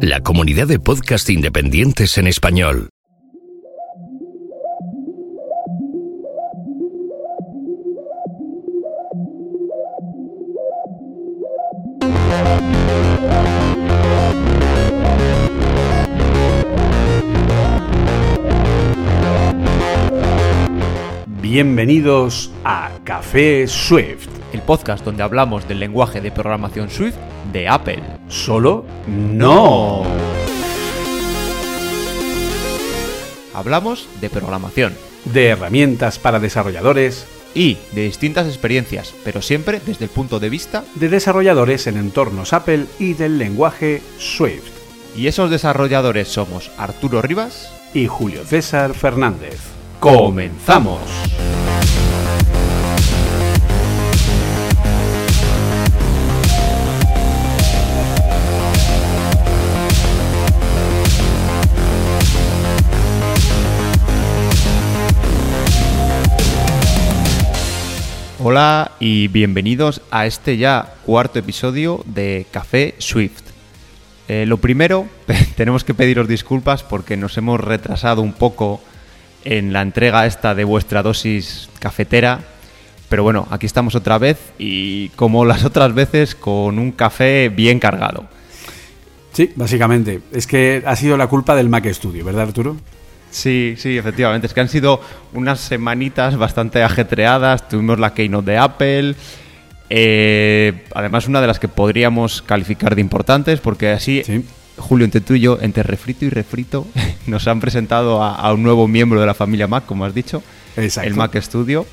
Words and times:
La 0.00 0.20
comunidad 0.20 0.68
de 0.68 0.78
podcast 0.78 1.28
independientes 1.28 2.18
en 2.18 2.28
español. 2.28 2.88
Bienvenidos 21.42 22.52
a 22.64 22.92
Café 23.02 23.66
Swift. 23.66 24.33
El 24.54 24.62
podcast 24.62 25.04
donde 25.04 25.22
hablamos 25.22 25.66
del 25.68 25.80
lenguaje 25.80 26.20
de 26.20 26.30
programación 26.30 26.88
Swift 26.88 27.16
de 27.52 27.68
Apple. 27.68 28.02
Solo 28.28 28.84
no. 29.06 30.04
Hablamos 33.52 34.08
de 34.20 34.30
programación 34.30 34.94
De 35.24 35.46
herramientas 35.48 36.18
para 36.18 36.40
desarrolladores, 36.40 37.26
y 37.54 37.78
de 37.92 38.02
distintas 38.02 38.48
experiencias, 38.48 39.14
pero 39.24 39.40
siempre 39.40 39.80
desde 39.84 40.06
el 40.06 40.10
punto 40.10 40.40
de 40.40 40.50
vista 40.50 40.84
de 40.96 41.08
desarrolladores 41.08 41.86
en 41.86 41.96
entornos 41.96 42.52
Apple 42.52 42.86
y 42.98 43.14
del 43.14 43.38
lenguaje 43.38 44.02
Swift. 44.18 44.72
y 45.16 45.28
esos 45.28 45.50
desarrolladores 45.50 46.28
somos 46.28 46.72
Arturo 46.76 47.22
Rivas. 47.22 47.72
Y 47.94 48.08
Julio 48.08 48.44
César 48.44 48.92
Fernández. 48.92 49.60
¡Comenzamos! 50.00 50.98
Hola 68.46 68.92
y 69.00 69.28
bienvenidos 69.28 70.02
a 70.10 70.26
este 70.26 70.58
ya 70.58 70.96
cuarto 71.06 71.38
episodio 71.38 72.02
de 72.04 72.44
Café 72.50 72.94
Swift. 72.98 73.40
Eh, 74.28 74.44
lo 74.44 74.58
primero, 74.58 75.06
tenemos 75.56 75.82
que 75.82 75.94
pediros 75.94 76.28
disculpas 76.28 76.82
porque 76.82 77.16
nos 77.16 77.38
hemos 77.38 77.58
retrasado 77.58 78.20
un 78.20 78.34
poco 78.34 78.82
en 79.46 79.72
la 79.72 79.80
entrega 79.80 80.26
esta 80.26 80.54
de 80.54 80.64
vuestra 80.64 81.02
dosis 81.02 81.70
cafetera. 81.78 82.40
Pero 83.08 83.22
bueno, 83.22 83.48
aquí 83.50 83.64
estamos 83.64 83.94
otra 83.94 84.18
vez 84.18 84.38
y 84.58 85.08
como 85.16 85.46
las 85.46 85.64
otras 85.64 85.94
veces 85.94 86.34
con 86.34 86.78
un 86.78 86.92
café 86.92 87.48
bien 87.48 87.78
cargado. 87.80 88.26
Sí, 89.32 89.52
básicamente. 89.56 90.20
Es 90.32 90.46
que 90.46 90.82
ha 90.84 90.96
sido 90.96 91.16
la 91.16 91.28
culpa 91.28 91.56
del 91.56 91.70
Mac 91.70 91.90
Studio, 91.90 92.26
¿verdad, 92.26 92.48
Arturo? 92.48 92.76
Sí, 93.34 93.74
sí, 93.76 93.98
efectivamente. 93.98 94.46
Es 94.46 94.54
que 94.54 94.60
han 94.60 94.68
sido 94.68 95.00
unas 95.32 95.58
semanitas 95.58 96.36
bastante 96.36 96.84
ajetreadas. 96.84 97.68
Tuvimos 97.68 97.98
la 97.98 98.14
keynote 98.14 98.52
de 98.52 98.58
Apple. 98.58 99.14
eh, 99.90 100.84
además, 100.94 101.26
una 101.26 101.40
de 101.40 101.48
las 101.48 101.58
que 101.58 101.66
podríamos 101.68 102.42
calificar 102.42 102.94
de 102.94 103.00
importantes, 103.00 103.58
porque 103.60 103.90
así, 103.90 104.22
Sí. 104.24 104.44
Julio, 104.76 105.04
entre 105.04 105.20
tú 105.20 105.34
y 105.34 105.40
yo, 105.40 105.58
entre 105.60 105.82
refrito 105.82 106.24
y 106.24 106.30
refrito, 106.30 106.86
nos 107.26 107.46
han 107.48 107.60
presentado 107.60 108.22
a, 108.22 108.34
a 108.36 108.52
un 108.52 108.62
nuevo 108.62 108.86
miembro 108.88 109.20
de 109.20 109.26
la 109.26 109.34
familia 109.34 109.66
Mac, 109.66 109.84
como 109.84 110.04
has 110.04 110.14
dicho, 110.14 110.42
Exacto. 110.76 111.08
el 111.08 111.14
Mac 111.16 111.36
Studio. 111.40 111.86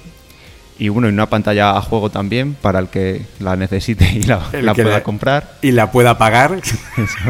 Y 0.79 0.89
bueno, 0.89 1.07
y 1.09 1.11
una 1.11 1.27
pantalla 1.29 1.71
a 1.77 1.81
juego 1.81 2.09
también 2.11 2.55
para 2.59 2.79
el 2.79 2.87
que 2.87 3.23
la 3.39 3.55
necesite 3.55 4.05
y 4.13 4.23
la, 4.23 4.39
pueda 4.73 5.01
comprar. 5.03 5.57
Y 5.63 5.71
la 5.71 5.91
pueda 5.91 6.17
pagar. 6.17 6.59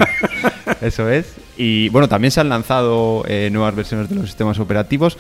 Eso 0.81 1.09
es. 1.09 1.33
Y 1.63 1.89
bueno, 1.89 2.09
también 2.09 2.31
se 2.31 2.41
han 2.41 2.49
lanzado 2.49 3.23
eh, 3.27 3.51
nuevas 3.51 3.75
versiones 3.75 4.09
de 4.09 4.15
los 4.15 4.25
sistemas 4.25 4.57
operativos. 4.57 5.19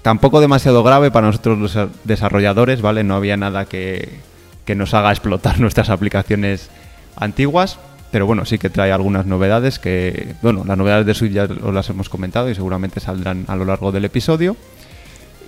Tampoco 0.00 0.40
demasiado 0.40 0.84
grave 0.84 1.10
para 1.10 1.26
nosotros 1.26 1.58
los 1.58 1.76
desarrolladores, 2.04 2.80
¿vale? 2.82 3.02
No 3.02 3.16
había 3.16 3.36
nada 3.36 3.64
que, 3.64 4.20
que 4.64 4.76
nos 4.76 4.94
haga 4.94 5.10
explotar 5.10 5.58
nuestras 5.60 5.90
aplicaciones 5.90 6.70
antiguas. 7.16 7.80
Pero 8.12 8.26
bueno, 8.26 8.44
sí 8.44 8.58
que 8.58 8.70
trae 8.70 8.92
algunas 8.92 9.26
novedades 9.26 9.80
que, 9.80 10.36
bueno, 10.40 10.62
las 10.64 10.78
novedades 10.78 11.04
de 11.04 11.14
Swift 11.14 11.32
ya 11.32 11.48
las 11.48 11.90
hemos 11.90 12.08
comentado 12.08 12.48
y 12.48 12.54
seguramente 12.54 13.00
saldrán 13.00 13.44
a 13.48 13.56
lo 13.56 13.64
largo 13.64 13.90
del 13.90 14.04
episodio. 14.04 14.56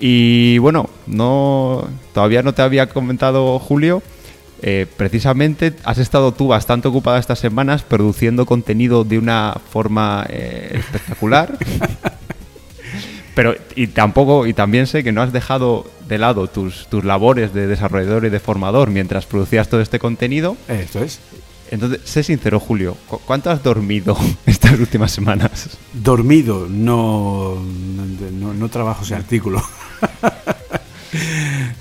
Y 0.00 0.58
bueno, 0.58 0.90
no 1.06 1.86
todavía 2.12 2.42
no 2.42 2.54
te 2.54 2.62
había 2.62 2.88
comentado 2.88 3.60
Julio. 3.60 4.02
Eh, 4.62 4.86
precisamente 4.96 5.74
has 5.84 5.98
estado 5.98 6.32
tú 6.32 6.48
bastante 6.48 6.88
ocupada 6.88 7.18
estas 7.18 7.38
semanas 7.38 7.82
produciendo 7.82 8.44
contenido 8.46 9.04
de 9.04 9.18
una 9.18 9.54
forma 9.70 10.26
eh, 10.28 10.72
espectacular. 10.74 11.56
Pero 13.34 13.54
y 13.76 13.86
tampoco 13.88 14.46
y 14.46 14.52
también 14.52 14.88
sé 14.88 15.04
que 15.04 15.12
no 15.12 15.22
has 15.22 15.32
dejado 15.32 15.86
de 16.08 16.18
lado 16.18 16.48
tus, 16.48 16.88
tus 16.88 17.04
labores 17.04 17.54
de 17.54 17.68
desarrollador 17.68 18.24
y 18.24 18.30
de 18.30 18.40
formador 18.40 18.90
mientras 18.90 19.26
producías 19.26 19.68
todo 19.68 19.80
este 19.80 20.00
contenido. 20.00 20.56
Esto 20.66 21.04
es. 21.04 21.20
Entonces, 21.70 22.00
sé 22.04 22.22
sincero, 22.24 22.58
Julio, 22.58 22.96
¿cu- 23.06 23.20
¿cuánto 23.26 23.50
has 23.50 23.62
dormido 23.62 24.16
estas 24.46 24.72
últimas 24.80 25.12
semanas? 25.12 25.78
Dormido, 25.92 26.66
no, 26.68 27.62
no, 28.32 28.54
no 28.54 28.68
trabajo 28.70 29.04
ese 29.04 29.14
artículo. 29.14 29.62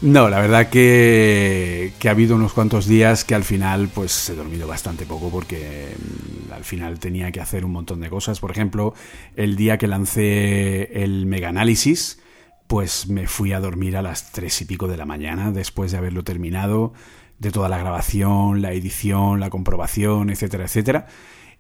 No, 0.02 0.30
la 0.30 0.40
verdad 0.40 0.70
que, 0.70 1.92
que 2.00 2.08
ha 2.08 2.12
habido 2.12 2.36
unos 2.36 2.54
cuantos 2.54 2.86
días 2.86 3.26
que 3.26 3.36
al 3.36 3.44
final 3.44 3.90
pues 3.94 4.30
he 4.30 4.36
dormido 4.36 4.68
bastante 4.68 5.06
poco 5.06 5.30
porque 5.30 5.96
mm, 5.98 6.54
al 6.54 6.64
final 6.64 7.00
tenía 7.00 7.32
que 7.32 7.42
hacer 7.42 7.66
un 7.66 7.72
montón 7.72 8.00
de 8.02 8.10
cosas. 8.10 8.40
Por 8.40 8.52
ejemplo, 8.52 8.94
el 9.36 9.56
día 9.56 9.78
que 9.78 9.88
lancé 9.88 11.04
el 11.04 11.26
Mega 11.26 11.50
Análisis, 11.50 12.20
pues 12.68 13.08
me 13.08 13.28
fui 13.28 13.54
a 13.54 13.60
dormir 13.60 13.98
a 13.98 14.02
las 14.02 14.32
tres 14.32 14.62
y 14.62 14.66
pico 14.66 14.88
de 14.88 14.98
la 14.98 15.06
mañana 15.06 15.52
después 15.52 15.92
de 15.92 15.98
haberlo 15.98 16.24
terminado, 16.24 16.94
de 17.40 17.52
toda 17.52 17.70
la 17.70 17.78
grabación, 17.78 18.62
la 18.62 18.74
edición, 18.74 19.40
la 19.40 19.50
comprobación, 19.50 20.30
etcétera, 20.30 20.66
etcétera. 20.66 21.08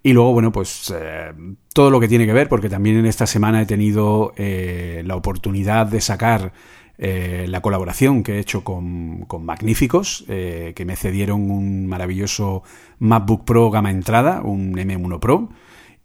Y 0.03 0.13
luego, 0.13 0.33
bueno, 0.33 0.51
pues 0.51 0.93
eh, 0.95 1.33
todo 1.73 1.89
lo 1.89 1.99
que 1.99 2.07
tiene 2.07 2.25
que 2.25 2.33
ver, 2.33 2.49
porque 2.49 2.69
también 2.69 2.97
en 2.97 3.05
esta 3.05 3.25
semana 3.25 3.61
he 3.61 3.65
tenido 3.65 4.33
eh, 4.37 5.01
la 5.05 5.15
oportunidad 5.15 5.87
de 5.87 6.01
sacar 6.01 6.53
eh, 6.97 7.45
la 7.47 7.61
colaboración 7.61 8.23
que 8.23 8.33
he 8.35 8.39
hecho 8.39 8.63
con, 8.63 9.25
con 9.27 9.45
Magníficos, 9.45 10.25
eh, 10.27 10.73
que 10.75 10.85
me 10.85 10.95
cedieron 10.95 11.49
un 11.51 11.87
maravilloso 11.87 12.63
MacBook 12.99 13.45
Pro 13.45 13.69
gama 13.69 13.91
entrada, 13.91 14.41
un 14.41 14.73
M1 14.75 15.19
Pro. 15.19 15.49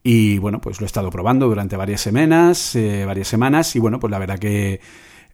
Y 0.05 0.39
bueno, 0.39 0.61
pues 0.61 0.81
lo 0.81 0.85
he 0.85 0.87
estado 0.87 1.11
probando 1.11 1.47
durante 1.49 1.77
varias 1.77 2.01
semanas, 2.01 2.75
eh, 2.75 3.05
varias 3.07 3.29
semanas, 3.29 3.75
y 3.77 3.79
bueno, 3.79 4.01
pues 4.01 4.11
la 4.11 4.19
verdad 4.19 4.39
que 4.39 4.81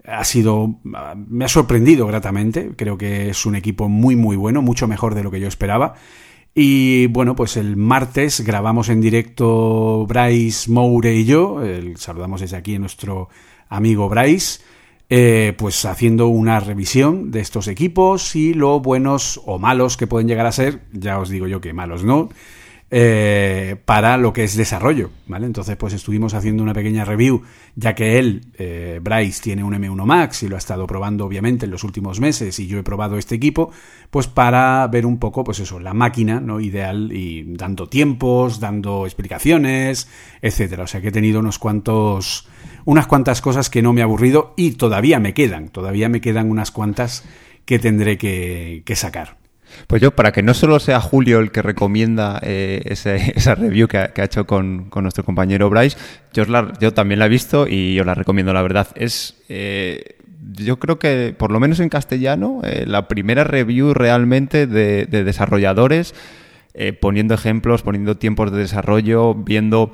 ha 0.07 0.25
sido, 0.25 0.79
me 0.85 1.45
ha 1.45 1.49
sorprendido 1.49 2.07
gratamente. 2.07 2.73
Creo 2.77 2.97
que 2.99 3.31
es 3.31 3.45
un 3.47 3.57
equipo 3.57 3.89
muy, 3.89 4.15
muy 4.17 4.37
bueno, 4.37 4.63
mucho 4.63 4.87
mejor 4.87 5.15
de 5.15 5.23
lo 5.23 5.31
que 5.31 5.41
yo 5.41 5.49
esperaba. 5.49 5.95
Y 6.55 7.07
bueno, 7.09 7.35
pues 7.37 7.57
el 7.57 7.77
martes 7.77 8.41
grabamos 8.41 8.89
en 8.89 9.01
directo 9.01 10.07
Bryce 10.07 10.71
Moure 10.71 11.15
y 11.15 11.25
yo. 11.25 11.63
El- 11.63 11.97
saludamos 11.99 12.41
desde 12.41 12.57
aquí 12.57 12.75
a 12.75 12.79
nuestro 12.79 13.29
amigo 13.69 14.09
Bryce. 14.09 14.61
Eh, 15.11 15.55
pues 15.57 15.85
haciendo 15.85 16.29
una 16.29 16.61
revisión 16.61 17.31
de 17.31 17.41
estos 17.41 17.67
equipos 17.69 18.37
y 18.37 18.55
lo 18.55 18.81
buenos 18.81 19.41
o 19.47 19.59
malos 19.59 19.97
que 19.97 20.07
pueden 20.07 20.29
llegar 20.29 20.47
a 20.47 20.53
ser. 20.53 20.83
Ya 20.93 21.19
os 21.19 21.31
digo 21.31 21.47
yo 21.47 21.61
que 21.61 21.73
malos 21.73 22.05
no. 22.05 22.29
eh, 22.91 23.77
para 23.85 24.17
lo 24.17 24.33
que 24.33 24.45
es 24.45 24.57
desarrollo, 24.57 25.11
¿vale? 25.27 25.47
Entonces, 25.47 25.77
pues 25.77 25.93
estuvimos 25.93 26.33
haciendo 26.33 26.63
una 26.63 26.73
pequeña 26.73 27.05
review, 27.05 27.43
ya 27.77 27.95
que 27.95 28.19
él, 28.19 28.47
eh, 28.59 28.99
Bryce, 29.03 29.43
tiene 29.43 29.63
un 29.63 29.75
M1 29.75 30.05
Max 30.07 30.43
y 30.43 30.49
lo 30.49 30.57
ha 30.57 30.59
estado 30.59 30.87
probando, 30.87 31.27
obviamente, 31.27 31.67
en 31.67 31.71
los 31.71 31.85
últimos 31.85 32.19
meses, 32.19 32.59
y 32.59 32.67
yo 32.67 32.79
he 32.79 32.83
probado 32.83 33.19
este 33.19 33.35
equipo, 33.35 33.71
pues 34.11 34.27
para 34.27 34.87
ver 34.89 35.05
un 35.05 35.19
poco, 35.19 35.45
pues 35.45 35.61
eso, 35.61 35.79
la 35.79 35.93
máquina, 35.93 36.41
¿no? 36.41 36.61
Ideal, 36.61 37.13
y 37.13 37.45
dando 37.55 37.89
tiempos, 37.89 38.59
dando 38.59 39.05
explicaciones, 39.05 40.09
etcétera. 40.41 40.85
O 40.85 40.87
sea 40.87 41.03
que 41.03 41.09
he 41.09 41.13
tenido 41.13 41.41
unos 41.41 41.59
cuantos, 41.59 42.49
unas 42.89 43.07
cuantas 43.07 43.43
cosas 43.43 43.69
que 43.69 43.83
no 43.83 43.93
me 43.93 44.01
he 44.01 44.03
aburrido 44.03 44.55
y 44.57 44.71
todavía 44.71 45.21
me 45.21 45.35
quedan, 45.35 45.69
todavía 45.69 46.09
me 46.09 46.23
quedan 46.23 46.49
unas 46.51 46.71
cuantas 46.71 47.23
que 47.67 47.79
tendré 47.79 48.17
que, 48.17 48.83
sacar. 48.95 49.37
Pues 49.87 50.01
yo, 50.01 50.13
para 50.13 50.33
que 50.33 50.43
no 50.43 50.55
solo 50.55 50.81
sea 50.81 50.99
Julio 50.99 51.41
el 51.41 51.51
que 51.51 51.61
recomienda 51.61 52.41
eh, 52.43 52.81
esa 52.87 53.55
review 53.55 53.89
que 53.89 53.99
ha, 53.99 54.11
ha 54.17 54.25
hecho 54.25 54.47
con, 54.47 54.89
nuestro 55.03 55.23
compañero 55.23 55.69
Bryce, 55.69 55.99
yo, 56.33 56.47
la- 56.47 56.73
yo 56.81 56.95
también 56.95 57.19
la 57.19 57.27
he 57.27 57.29
visto 57.29 57.69
y 57.69 58.01
os 58.01 58.07
la 58.07 58.15
recomiendo, 58.15 58.55
la 58.55 58.63
verdad. 58.63 58.89
Es, 58.95 59.37
eh, 59.51 60.17
yo 60.53 60.79
creo 60.79 60.99
que, 60.99 61.35
por 61.37 61.53
lo 61.53 61.61
menos 61.61 61.81
en 61.81 61.91
castellano, 61.91 62.63
eh, 62.65 62.85
la 62.87 63.07
primera 63.07 63.45
review 63.45 63.93
realmente 63.93 64.67
de, 64.67 65.05
de 65.05 65.25
desarrolladores, 65.25 66.15
poniendo 67.01 67.35
ejemplos, 67.35 67.83
poniendo 67.83 68.17
tiempos 68.17 68.53
de 68.53 68.59
desarrollo, 68.61 69.35
viendo 69.35 69.93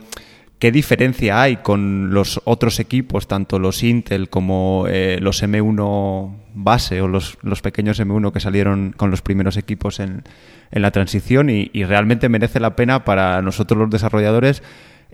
qué 0.59 0.73
diferencia 0.73 1.43
hay 1.43 1.57
con 1.57 2.13
los 2.13 2.41
otros 2.45 2.81
equipos, 2.81 3.29
tanto 3.29 3.59
los 3.59 3.83
Intel 3.83 4.29
como 4.29 4.87
eh, 4.89 5.19
los 5.21 5.43
M1 5.43 6.37
base 6.55 7.01
o 7.01 7.09
los, 7.09 7.37
los, 7.43 7.61
pequeños 7.63 8.01
M1 8.01 8.33
que 8.33 8.41
salieron 8.41 8.95
con 8.97 9.11
los 9.11 9.23
primeros 9.23 9.57
equipos 9.57 10.01
en, 10.01 10.23
en 10.71 10.83
la 10.83 10.91
transición 10.91 11.51
y, 11.51 11.71
y, 11.73 11.85
realmente 11.85 12.29
merece 12.29 12.61
la 12.61 12.77
pena 12.77 13.05
para 13.05 13.43
nosotros 13.43 13.79
los 13.79 13.91
desarrolladores 13.91 14.63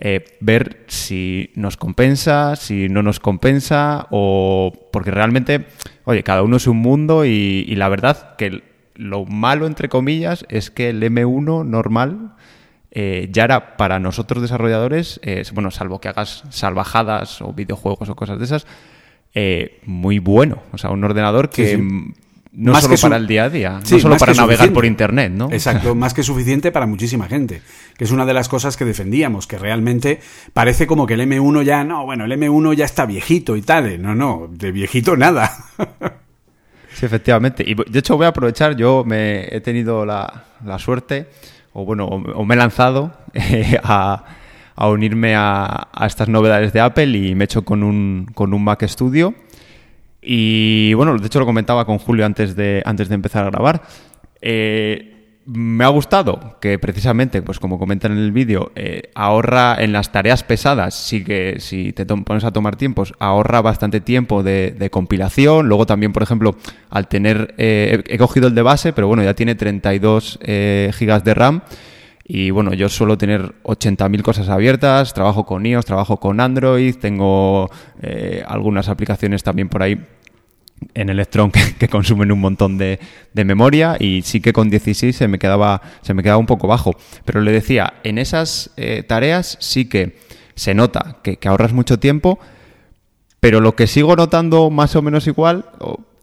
eh, 0.03 0.37
ver 0.39 0.83
si 0.87 1.51
nos 1.55 1.77
compensa, 1.77 2.55
si 2.55 2.89
no 2.89 3.03
nos 3.03 3.19
compensa 3.19 4.07
o 4.09 4.73
porque 4.91 5.11
realmente, 5.11 5.67
oye, 6.05 6.23
cada 6.23 6.41
uno 6.41 6.57
es 6.57 6.65
un 6.65 6.77
mundo 6.77 7.23
y, 7.23 7.65
y 7.67 7.75
la 7.75 7.87
verdad 7.87 8.35
que 8.35 8.63
lo 8.95 9.25
malo, 9.25 9.67
entre 9.67 9.89
comillas, 9.89 10.43
es 10.49 10.71
que 10.71 10.89
el 10.89 11.03
M1 11.03 11.65
normal 11.65 12.33
eh, 12.93 13.29
ya 13.31 13.45
era 13.45 13.77
para 13.77 13.99
nosotros 13.99 14.41
desarrolladores, 14.41 15.21
eh, 15.23 15.43
bueno, 15.53 15.71
salvo 15.71 16.01
que 16.01 16.09
hagas 16.09 16.43
salvajadas 16.49 17.41
o 17.41 17.53
videojuegos 17.53 18.09
o 18.09 18.15
cosas 18.15 18.37
de 18.37 18.45
esas, 18.45 18.67
eh, 19.33 19.79
muy 19.85 20.19
bueno. 20.19 20.61
O 20.73 20.77
sea, 20.77 20.89
un 20.89 21.03
ordenador 21.03 21.49
que... 21.49 21.75
Sí, 21.75 21.77
sí. 21.77 22.13
No 22.53 22.73
más 22.73 22.83
solo 22.83 22.97
para 22.97 23.15
el 23.15 23.27
día 23.27 23.45
a 23.45 23.49
día, 23.49 23.79
sí, 23.83 23.93
no 23.93 24.01
solo 24.01 24.17
para 24.17 24.33
navegar 24.33 24.57
suficiente. 24.57 24.75
por 24.75 24.83
internet, 24.83 25.31
¿no? 25.31 25.49
Exacto, 25.53 25.95
más 25.95 26.13
que 26.13 26.21
suficiente 26.21 26.73
para 26.73 26.85
muchísima 26.85 27.29
gente, 27.29 27.61
que 27.97 28.03
es 28.03 28.11
una 28.11 28.25
de 28.25 28.33
las 28.33 28.49
cosas 28.49 28.75
que 28.75 28.83
defendíamos, 28.83 29.47
que 29.47 29.57
realmente 29.57 30.19
parece 30.51 30.85
como 30.85 31.07
que 31.07 31.13
el 31.13 31.21
M1 31.21 31.63
ya, 31.63 31.85
no, 31.85 32.03
bueno, 32.03 32.25
el 32.25 32.31
M1 32.33 32.73
ya 32.73 32.83
está 32.83 33.05
viejito 33.05 33.55
y 33.55 33.61
tal, 33.61 34.01
no, 34.01 34.15
no, 34.15 34.49
de 34.51 34.73
viejito 34.73 35.15
nada. 35.15 35.49
sí, 36.93 37.05
efectivamente, 37.05 37.63
y 37.65 37.73
de 37.73 37.99
hecho 37.99 38.17
voy 38.17 38.25
a 38.25 38.29
aprovechar, 38.29 38.75
yo 38.75 39.05
me 39.05 39.43
he 39.55 39.61
tenido 39.61 40.05
la, 40.05 40.43
la 40.65 40.77
suerte 40.77 41.29
o 41.73 41.85
bueno, 41.85 42.05
o, 42.05 42.45
me 42.45 42.55
he 42.55 42.57
lanzado 42.57 43.11
eh, 43.33 43.79
a, 43.83 44.23
a, 44.75 44.89
unirme 44.89 45.35
a, 45.35 45.87
a, 45.91 46.05
estas 46.05 46.27
novedades 46.27 46.73
de 46.73 46.81
Apple 46.81 47.17
y 47.17 47.35
me 47.35 47.43
he 47.43 47.45
hecho 47.45 47.63
con 47.63 47.83
un, 47.83 48.27
con 48.33 48.53
un 48.53 48.63
Mac 48.63 48.83
Studio. 48.87 49.33
Y 50.21 50.93
bueno, 50.93 51.17
de 51.17 51.25
hecho 51.25 51.39
lo 51.39 51.45
comentaba 51.45 51.85
con 51.85 51.97
Julio 51.97 52.25
antes 52.25 52.55
de, 52.55 52.83
antes 52.85 53.09
de 53.09 53.15
empezar 53.15 53.45
a 53.45 53.49
grabar. 53.49 53.81
Eh, 54.41 55.10
me 55.45 55.83
ha 55.83 55.87
gustado 55.87 56.57
que 56.61 56.77
precisamente, 56.77 57.41
pues 57.41 57.59
como 57.59 57.79
comentan 57.79 58.11
en 58.11 58.19
el 58.19 58.31
vídeo, 58.31 58.71
eh, 58.75 59.09
ahorra 59.15 59.75
en 59.79 59.91
las 59.91 60.11
tareas 60.11 60.43
pesadas, 60.43 60.95
sí 60.95 61.23
que 61.23 61.55
si 61.59 61.93
te 61.93 62.05
pones 62.05 62.43
a 62.43 62.51
tomar 62.51 62.75
tiempos, 62.75 63.13
ahorra 63.19 63.61
bastante 63.61 64.01
tiempo 64.01 64.43
de, 64.43 64.89
compilación. 64.91 65.67
Luego 65.67 65.85
también, 65.85 66.13
por 66.13 66.23
ejemplo, 66.23 66.55
al 66.89 67.07
tener, 67.07 67.55
eh, 67.57 68.03
he, 68.07 68.15
he, 68.15 68.17
cogido 68.17 68.47
el 68.47 68.55
de 68.55 68.61
base, 68.61 68.93
pero 68.93 69.07
bueno, 69.07 69.23
ya 69.23 69.33
tiene 69.33 69.55
32 69.55 70.39
eh, 70.41 70.91
gigas 70.93 71.23
de 71.23 71.33
RAM. 71.33 71.61
Y 72.33 72.49
bueno, 72.51 72.73
yo 72.73 72.87
suelo 72.87 73.17
tener 73.17 73.55
80.000 73.63 74.21
cosas 74.21 74.47
abiertas, 74.47 75.13
trabajo 75.13 75.45
con 75.45 75.65
iOS, 75.65 75.85
trabajo 75.85 76.17
con 76.17 76.39
Android, 76.39 76.95
tengo 76.95 77.69
eh, 78.01 78.41
algunas 78.47 78.87
aplicaciones 78.87 79.43
también 79.43 79.67
por 79.67 79.83
ahí 79.83 79.99
en 80.93 81.09
Electron 81.09 81.51
que, 81.79 81.87
consumen 81.87 82.31
un 82.31 82.39
montón 82.39 82.77
de, 82.77 82.99
de, 83.33 83.45
memoria 83.45 83.97
y 83.99 84.21
sí 84.23 84.41
que 84.41 84.53
con 84.53 84.69
16 84.69 85.15
se 85.15 85.27
me 85.27 85.39
quedaba, 85.39 85.81
se 86.01 86.13
me 86.13 86.23
quedaba 86.23 86.39
un 86.39 86.45
poco 86.45 86.67
bajo. 86.67 86.95
Pero 87.25 87.41
le 87.41 87.51
decía, 87.51 87.93
en 88.03 88.17
esas 88.17 88.71
eh, 88.77 89.03
tareas 89.03 89.57
sí 89.59 89.85
que 89.85 90.17
se 90.55 90.73
nota 90.73 91.17
que, 91.23 91.37
que, 91.37 91.47
ahorras 91.47 91.73
mucho 91.73 91.99
tiempo, 91.99 92.39
pero 93.39 93.59
lo 93.59 93.75
que 93.75 93.87
sigo 93.87 94.15
notando 94.15 94.69
más 94.69 94.95
o 94.95 95.01
menos 95.01 95.27
igual 95.27 95.65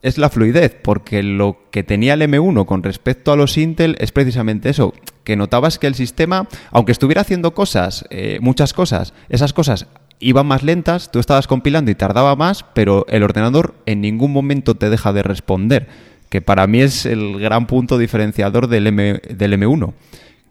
es 0.02 0.18
la 0.18 0.30
fluidez, 0.30 0.76
porque 0.80 1.22
lo 1.22 1.58
que 1.70 1.82
tenía 1.82 2.14
el 2.14 2.22
M1 2.22 2.66
con 2.66 2.82
respecto 2.82 3.32
a 3.32 3.36
los 3.36 3.58
Intel 3.58 3.96
es 3.98 4.12
precisamente 4.12 4.68
eso, 4.70 4.94
que 5.24 5.36
notabas 5.36 5.78
que 5.78 5.88
el 5.88 5.94
sistema, 5.94 6.48
aunque 6.70 6.92
estuviera 6.92 7.22
haciendo 7.22 7.52
cosas, 7.52 8.04
eh, 8.10 8.38
muchas 8.40 8.72
cosas, 8.72 9.12
esas 9.28 9.52
cosas 9.52 9.88
iban 10.20 10.46
más 10.46 10.62
lentas, 10.62 11.10
tú 11.10 11.18
estabas 11.18 11.46
compilando 11.46 11.90
y 11.90 11.94
tardaba 11.94 12.36
más, 12.36 12.64
pero 12.74 13.06
el 13.08 13.22
ordenador 13.22 13.74
en 13.86 14.00
ningún 14.00 14.32
momento 14.32 14.74
te 14.74 14.90
deja 14.90 15.12
de 15.12 15.22
responder, 15.22 15.88
que 16.28 16.42
para 16.42 16.66
mí 16.66 16.80
es 16.80 17.06
el 17.06 17.38
gran 17.38 17.66
punto 17.66 17.98
diferenciador 17.98 18.68
del, 18.68 18.86
M, 18.88 19.20
del 19.30 19.52
M1, 19.54 19.94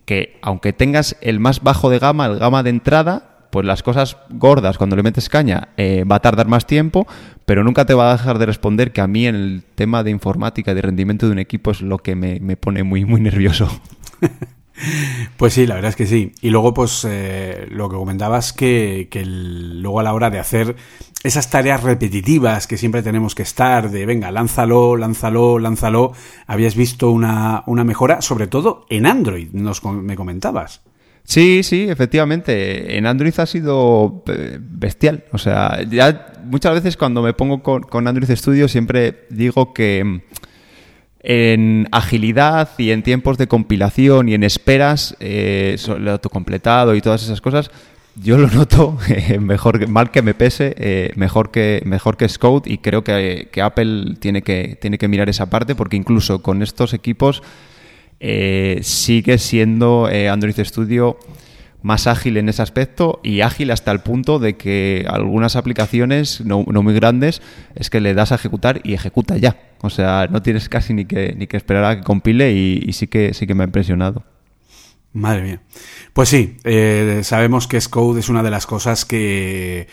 que 0.05 0.37
aunque 0.41 0.73
tengas 0.73 1.17
el 1.21 1.39
más 1.39 1.61
bajo 1.61 1.89
de 1.89 1.99
gama, 1.99 2.25
el 2.27 2.39
gama 2.39 2.63
de 2.63 2.69
entrada, 2.69 3.37
pues 3.51 3.65
las 3.65 3.83
cosas 3.83 4.17
gordas, 4.29 4.77
cuando 4.77 4.95
le 4.95 5.03
metes 5.03 5.29
caña, 5.29 5.69
eh, 5.77 6.03
va 6.03 6.17
a 6.17 6.21
tardar 6.21 6.47
más 6.47 6.65
tiempo, 6.65 7.07
pero 7.45 7.63
nunca 7.63 7.85
te 7.85 7.93
va 7.93 8.09
a 8.09 8.17
dejar 8.17 8.39
de 8.39 8.45
responder, 8.45 8.91
que 8.91 9.01
a 9.01 9.07
mí 9.07 9.25
en 9.25 9.35
el 9.35 9.63
tema 9.75 10.03
de 10.03 10.11
informática, 10.11 10.73
de 10.73 10.81
rendimiento 10.81 11.27
de 11.27 11.31
un 11.33 11.39
equipo, 11.39 11.71
es 11.71 11.81
lo 11.81 11.97
que 11.99 12.15
me, 12.15 12.39
me 12.39 12.57
pone 12.57 12.83
muy, 12.83 13.05
muy 13.05 13.21
nervioso. 13.21 13.69
Pues 15.37 15.53
sí, 15.53 15.65
la 15.65 15.75
verdad 15.75 15.89
es 15.89 15.95
que 15.95 16.05
sí. 16.05 16.33
Y 16.41 16.49
luego, 16.49 16.73
pues 16.73 17.05
eh, 17.07 17.67
lo 17.69 17.89
que 17.89 17.95
comentabas 17.95 18.53
que, 18.53 19.07
que 19.09 19.25
luego 19.25 19.99
a 19.99 20.03
la 20.03 20.13
hora 20.13 20.29
de 20.29 20.39
hacer 20.39 20.75
esas 21.23 21.49
tareas 21.49 21.83
repetitivas 21.83 22.67
que 22.67 22.77
siempre 22.77 23.01
tenemos 23.01 23.35
que 23.35 23.43
estar, 23.43 23.89
de 23.89 24.05
venga, 24.05 24.31
lánzalo, 24.31 24.95
lánzalo, 24.95 25.59
lánzalo, 25.59 26.13
habías 26.45 26.75
visto 26.75 27.11
una, 27.11 27.63
una 27.65 27.83
mejora, 27.83 28.21
sobre 28.21 28.47
todo 28.47 28.85
en 28.89 29.05
Android, 29.05 29.49
nos, 29.51 29.83
me 29.83 30.15
comentabas. 30.15 30.81
Sí, 31.23 31.61
sí, 31.63 31.87
efectivamente. 31.89 32.97
En 32.97 33.05
Android 33.05 33.37
ha 33.37 33.45
sido 33.45 34.23
eh, 34.27 34.57
bestial. 34.61 35.25
O 35.33 35.37
sea, 35.37 35.83
ya 35.83 36.31
muchas 36.45 36.73
veces 36.73 36.95
cuando 36.95 37.21
me 37.21 37.33
pongo 37.33 37.61
con 37.61 38.07
Android 38.07 38.31
Studio 38.31 38.69
siempre 38.69 39.25
digo 39.29 39.73
que 39.73 40.21
en 41.29 41.89
agilidad 41.91 42.69
y 42.77 42.91
en 42.91 43.03
tiempos 43.03 43.37
de 43.37 43.47
compilación 43.47 44.29
y 44.29 44.33
en 44.33 44.45
esperas, 44.45 45.13
eh, 45.19 45.75
el 45.85 46.07
autocompletado 46.07 46.95
y 46.95 47.01
todas 47.01 47.21
esas 47.21 47.41
cosas, 47.41 47.69
yo 48.15 48.37
lo 48.37 48.47
noto 48.47 48.97
eh, 49.09 49.37
mejor, 49.37 49.89
mal 49.89 50.09
que 50.09 50.21
me 50.21 50.33
pese, 50.33 50.73
eh, 50.77 51.11
mejor 51.15 51.51
que 51.51 51.81
mejor 51.83 52.15
que 52.15 52.29
Scout 52.29 52.65
y 52.65 52.77
creo 52.77 53.03
que, 53.03 53.49
que, 53.51 53.61
Apple 53.61 54.15
tiene 54.21 54.41
que 54.41 54.77
tiene 54.79 54.97
que 54.97 55.09
mirar 55.09 55.27
esa 55.27 55.49
parte 55.49 55.75
porque 55.75 55.97
incluso 55.97 56.41
con 56.41 56.63
estos 56.63 56.93
equipos 56.93 57.43
eh, 58.19 58.79
sigue 58.81 59.37
siendo 59.37 60.09
eh, 60.09 60.27
Android 60.27 60.57
Studio 60.63 61.17
más 61.87 62.05
ágil 62.05 62.35
en 62.35 62.49
ese 62.49 62.61
aspecto 62.61 63.21
y 63.23 63.39
ágil 63.39 63.71
hasta 63.71 63.93
el 63.93 64.01
punto 64.01 64.39
de 64.39 64.57
que 64.57 65.05
algunas 65.07 65.55
aplicaciones 65.55 66.41
no, 66.41 66.65
no, 66.67 66.83
muy 66.83 66.93
grandes 66.93 67.41
es 67.75 67.89
que 67.89 68.01
le 68.01 68.13
das 68.13 68.33
a 68.33 68.35
ejecutar 68.35 68.81
y 68.83 68.93
ejecuta 68.93 69.37
ya. 69.37 69.57
O 69.81 69.89
sea, 69.89 70.27
no 70.29 70.41
tienes 70.41 70.67
casi 70.67 70.93
ni 70.93 71.05
que, 71.05 71.33
ni 71.37 71.47
que 71.47 71.55
esperar 71.55 71.85
a 71.85 71.95
que 71.95 72.03
compile 72.03 72.51
y, 72.51 72.91
sí, 72.91 73.07
que, 73.07 73.33
sí 73.33 73.47
que 73.47 73.55
me 73.55 73.63
ha 73.63 73.67
impresionado. 73.67 74.25
Madre 75.13 75.41
mía. 75.43 75.61
Pues 76.11 76.27
sí, 76.27 76.57
eh, 76.65 77.21
sabemos 77.23 77.67
que 77.67 77.79
Scode 77.79 78.19
es 78.19 78.27
una 78.27 78.43
de 78.43 78.51
las 78.51 78.67
cosas 78.67 79.05
que 79.05 79.87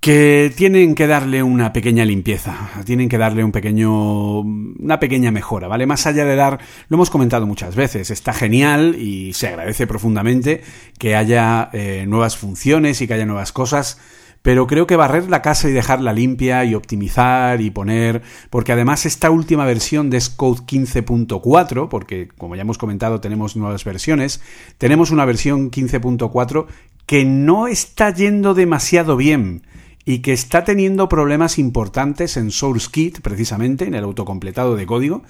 que 0.00 0.50
tienen 0.56 0.94
que 0.94 1.06
darle 1.06 1.42
una 1.42 1.74
pequeña 1.74 2.06
limpieza, 2.06 2.70
tienen 2.86 3.10
que 3.10 3.18
darle 3.18 3.44
un 3.44 3.52
pequeño, 3.52 4.40
una 4.40 4.98
pequeña 4.98 5.30
mejora, 5.30 5.68
¿vale? 5.68 5.86
Más 5.86 6.06
allá 6.06 6.24
de 6.24 6.36
dar, 6.36 6.58
lo 6.88 6.94
hemos 6.94 7.10
comentado 7.10 7.46
muchas 7.46 7.76
veces, 7.76 8.10
está 8.10 8.32
genial 8.32 8.96
y 8.98 9.34
se 9.34 9.48
agradece 9.48 9.86
profundamente 9.86 10.62
que 10.98 11.16
haya 11.16 11.68
eh, 11.74 12.06
nuevas 12.08 12.38
funciones 12.38 13.02
y 13.02 13.06
que 13.06 13.12
haya 13.12 13.26
nuevas 13.26 13.52
cosas, 13.52 13.98
pero 14.40 14.66
creo 14.66 14.86
que 14.86 14.96
barrer 14.96 15.28
la 15.28 15.42
casa 15.42 15.68
y 15.68 15.72
dejarla 15.72 16.14
limpia 16.14 16.64
y 16.64 16.74
optimizar 16.74 17.60
y 17.60 17.70
poner, 17.70 18.22
porque 18.48 18.72
además 18.72 19.04
esta 19.04 19.30
última 19.30 19.66
versión 19.66 20.08
de 20.08 20.18
Scode 20.18 20.62
15.4, 20.62 21.90
porque 21.90 22.28
como 22.38 22.56
ya 22.56 22.62
hemos 22.62 22.78
comentado 22.78 23.20
tenemos 23.20 23.54
nuevas 23.54 23.84
versiones, 23.84 24.40
tenemos 24.78 25.10
una 25.10 25.26
versión 25.26 25.70
15.4 25.70 26.68
que 27.04 27.26
no 27.26 27.66
está 27.66 28.14
yendo 28.14 28.54
demasiado 28.54 29.18
bien 29.18 29.62
y 30.10 30.22
que 30.22 30.32
está 30.32 30.64
teniendo 30.64 31.08
problemas 31.08 31.56
importantes 31.56 32.36
en 32.36 32.50
SourceKit, 32.50 33.20
precisamente, 33.20 33.84
en 33.84 33.94
el 33.94 34.02
autocompletado 34.02 34.74
de 34.74 34.84
código, 34.84 35.22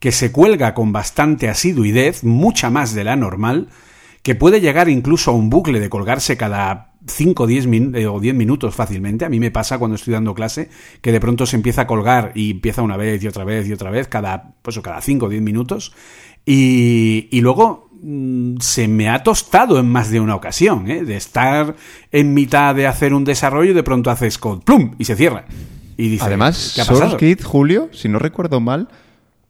que 0.00 0.10
se 0.10 0.32
cuelga 0.32 0.74
con 0.74 0.90
bastante 0.90 1.48
asiduidez, 1.48 2.24
mucha 2.24 2.68
más 2.68 2.94
de 2.94 3.04
la 3.04 3.14
normal, 3.14 3.68
que 4.24 4.34
puede 4.34 4.60
llegar 4.60 4.88
incluso 4.88 5.30
a 5.30 5.34
un 5.34 5.50
bucle 5.50 5.78
de 5.78 5.88
colgarse 5.88 6.36
cada 6.36 6.94
5 7.06 7.44
o 7.44 7.46
10 7.46 7.66
min 7.68 7.94
o 8.08 8.18
10 8.18 8.34
minutos 8.34 8.74
fácilmente. 8.74 9.24
A 9.24 9.28
mí 9.28 9.38
me 9.38 9.52
pasa 9.52 9.78
cuando 9.78 9.94
estoy 9.94 10.14
dando 10.14 10.34
clase 10.34 10.68
que 11.00 11.12
de 11.12 11.20
pronto 11.20 11.46
se 11.46 11.54
empieza 11.54 11.82
a 11.82 11.86
colgar 11.86 12.32
y 12.34 12.50
empieza 12.50 12.82
una 12.82 12.96
vez 12.96 13.22
y 13.22 13.28
otra 13.28 13.44
vez 13.44 13.68
y 13.68 13.72
otra 13.72 13.92
vez, 13.92 14.08
cada, 14.08 14.56
pues, 14.62 14.80
cada 14.80 15.00
5 15.00 15.26
o 15.26 15.28
10 15.28 15.42
minutos. 15.42 15.94
Y, 16.44 17.28
y 17.30 17.40
luego 17.40 17.88
se 18.60 18.88
me 18.88 19.08
ha 19.08 19.22
tostado 19.22 19.78
en 19.78 19.88
más 19.90 20.10
de 20.10 20.20
una 20.20 20.34
ocasión, 20.34 20.90
¿eh? 20.90 21.04
de 21.04 21.16
estar 21.16 21.74
en 22.12 22.34
mitad 22.34 22.74
de 22.74 22.86
hacer 22.86 23.14
un 23.14 23.24
desarrollo 23.24 23.70
y 23.70 23.74
de 23.74 23.82
pronto 23.82 24.10
haces 24.10 24.36
code, 24.38 24.62
¡plum! 24.64 24.94
y 24.98 25.04
se 25.04 25.16
cierra. 25.16 25.46
Y 25.96 26.08
dice, 26.08 26.24
Además, 26.24 26.56
SourceKit, 26.56 27.42
Julio, 27.42 27.88
si 27.92 28.08
no 28.08 28.18
recuerdo 28.18 28.60
mal, 28.60 28.88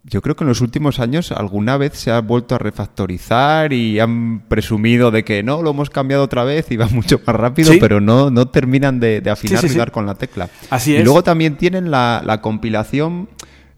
yo 0.05 0.21
creo 0.21 0.37
que 0.37 0.45
en 0.45 0.49
los 0.49 0.61
últimos 0.61 1.01
años 1.01 1.33
alguna 1.33 1.79
vez 1.79 1.95
se 1.95 2.11
ha 2.11 2.21
vuelto 2.21 2.55
a 2.55 2.59
refactorizar 2.59 3.73
y 3.73 3.99
han 3.99 4.41
presumido 4.47 5.11
de 5.11 5.25
que 5.25 5.43
no, 5.43 5.63
lo 5.63 5.71
hemos 5.71 5.89
cambiado 5.89 6.23
otra 6.23 6.45
vez 6.45 6.71
y 6.71 6.77
va 6.77 6.87
mucho 6.93 7.21
más 7.27 7.35
rápido, 7.35 7.73
¿Sí? 7.73 7.79
pero 7.81 8.01
no, 8.01 8.31
no 8.31 8.47
terminan 8.49 9.01
de, 9.01 9.21
de 9.21 9.31
afinar 9.31 9.63
sí, 9.63 9.69
sí, 9.69 9.75
y 9.75 9.79
dar 9.79 9.91
con 9.91 10.07
la 10.07 10.15
tecla. 10.15 10.51
Así 10.71 10.95
es. 10.95 11.01
Y 11.01 11.05
luego 11.05 11.23
también 11.25 11.57
tienen 11.57 11.91
la, 11.91 12.23
la 12.25 12.41
compilación 12.41 13.29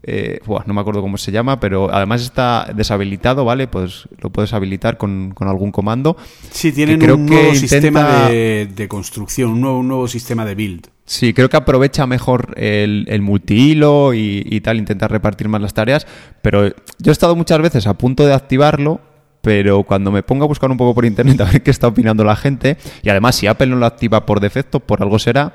eh, 0.09 0.39
no 0.65 0.73
me 0.73 0.79
acuerdo 0.79 1.01
cómo 1.01 1.17
se 1.17 1.33
llama, 1.33 1.59
pero 1.59 1.93
además 1.93 2.21
está 2.21 2.71
deshabilitado, 2.73 3.43
¿vale? 3.43 3.67
Pues 3.67 4.07
lo 4.19 4.29
puedes 4.29 4.53
habilitar 4.53 4.97
con, 4.97 5.35
algún 5.41 5.73
comando. 5.73 6.15
Sí, 6.49 6.71
tienen 6.71 7.11
un 7.11 7.25
nuevo 7.25 7.53
sistema 7.53 8.29
de, 8.29 8.87
construcción, 8.87 9.51
un 9.51 9.61
nuevo, 9.61 9.83
nuevo 9.83 10.07
sistema 10.07 10.45
de 10.45 10.55
build. 10.55 10.87
Sí, 11.05 11.33
creo 11.33 11.49
que 11.49 11.57
aprovecha 11.57 12.07
mejor 12.07 12.53
el, 12.57 13.05
el 13.09 13.21
multihilo 13.21 14.13
y, 14.13 14.43
y 14.45 14.61
tal, 14.61 14.77
intenta 14.77 15.09
repartir 15.09 15.49
más 15.49 15.61
las 15.61 15.73
tareas, 15.73 16.07
pero 16.41 16.69
yo 16.69 17.11
he 17.11 17.11
estado 17.11 17.35
muchas 17.35 17.61
veces 17.61 17.85
a 17.85 17.97
punto 17.97 18.25
de 18.25 18.33
activarlo 18.33 19.01
pero 19.47 19.83
cuando 19.83 20.11
me 20.11 20.23
pongo 20.23 20.43
a 20.43 20.47
buscar 20.47 20.69
un 20.71 20.75
poco 20.75 20.93
por 20.93 21.05
internet 21.05 21.39
a 21.41 21.45
ver 21.45 21.63
qué 21.63 21.71
está 21.71 21.87
opinando 21.87 22.25
la 22.25 22.35
gente, 22.35 22.77
y 23.01 23.09
además 23.09 23.35
si 23.35 23.47
Apple 23.47 23.67
no 23.67 23.77
lo 23.77 23.85
activa 23.85 24.25
por 24.25 24.41
defecto, 24.41 24.81
por 24.81 25.01
algo 25.01 25.19
será, 25.19 25.53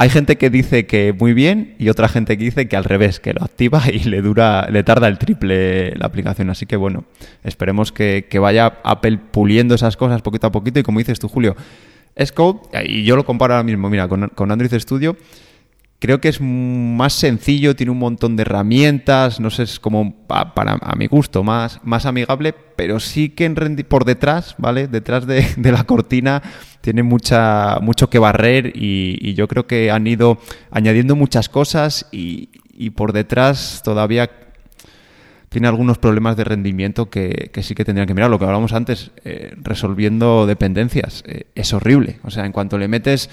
hay 0.00 0.10
gente 0.10 0.38
que 0.38 0.48
dice 0.48 0.86
que 0.86 1.12
muy 1.12 1.32
bien 1.32 1.74
y 1.76 1.88
otra 1.88 2.08
gente 2.08 2.38
que 2.38 2.44
dice 2.44 2.68
que 2.68 2.76
al 2.76 2.84
revés, 2.84 3.18
que 3.18 3.34
lo 3.34 3.42
activa 3.42 3.82
y 3.92 3.98
le 4.04 4.22
dura, 4.22 4.68
le 4.70 4.84
tarda 4.84 5.08
el 5.08 5.18
triple 5.18 5.92
la 5.96 6.06
aplicación. 6.06 6.50
Así 6.50 6.66
que 6.66 6.76
bueno, 6.76 7.02
esperemos 7.42 7.90
que, 7.90 8.24
vaya 8.40 8.78
Apple 8.84 9.18
puliendo 9.18 9.74
esas 9.74 9.96
cosas 9.96 10.22
poquito 10.22 10.46
a 10.46 10.52
poquito. 10.52 10.78
Y 10.78 10.84
como 10.84 11.00
dices 11.00 11.18
tú, 11.18 11.26
Julio, 11.26 11.56
es 12.14 12.32
y 12.84 13.02
yo 13.02 13.16
lo 13.16 13.24
comparo 13.24 13.54
ahora 13.54 13.64
mismo, 13.64 13.90
mira, 13.90 14.06
con, 14.06 14.28
con 14.28 14.52
Android 14.52 14.72
Studio 14.78 15.16
Creo 16.00 16.20
que 16.20 16.28
es 16.28 16.40
más 16.40 17.12
sencillo, 17.12 17.74
tiene 17.74 17.90
un 17.90 17.98
montón 17.98 18.36
de 18.36 18.42
herramientas, 18.42 19.40
no 19.40 19.50
sé, 19.50 19.64
es 19.64 19.80
como 19.80 20.14
para, 20.28 20.78
a 20.80 20.94
mi 20.94 21.08
gusto 21.08 21.42
más, 21.42 21.80
más 21.82 22.06
amigable, 22.06 22.54
pero 22.76 23.00
sí 23.00 23.30
que 23.30 23.50
por 23.88 24.04
detrás, 24.04 24.54
¿vale? 24.58 24.86
Detrás 24.86 25.26
de, 25.26 25.44
la 25.56 25.82
cortina 25.84 26.40
tiene 26.82 27.02
mucha, 27.02 27.80
mucho 27.82 28.08
que 28.10 28.20
barrer 28.20 28.72
y, 28.76 29.34
yo 29.34 29.48
creo 29.48 29.66
que 29.66 29.90
han 29.90 30.06
ido 30.06 30.38
añadiendo 30.70 31.16
muchas 31.16 31.48
cosas 31.48 32.06
y, 32.12 32.50
por 32.94 33.12
detrás 33.12 33.82
todavía 33.84 34.30
tiene 35.48 35.66
algunos 35.66 35.98
problemas 35.98 36.36
de 36.36 36.44
rendimiento 36.44 37.10
que, 37.10 37.50
sí 37.62 37.74
que 37.74 37.84
tendrían 37.84 38.06
que 38.06 38.14
mirar. 38.14 38.30
Lo 38.30 38.38
que 38.38 38.44
hablábamos 38.44 38.72
antes, 38.72 39.10
eh, 39.24 39.52
resolviendo 39.56 40.46
dependencias, 40.46 41.24
eh, 41.26 41.46
es 41.56 41.72
horrible. 41.72 42.20
O 42.22 42.30
sea, 42.30 42.46
en 42.46 42.52
cuanto 42.52 42.78
le 42.78 42.86
metes 42.86 43.30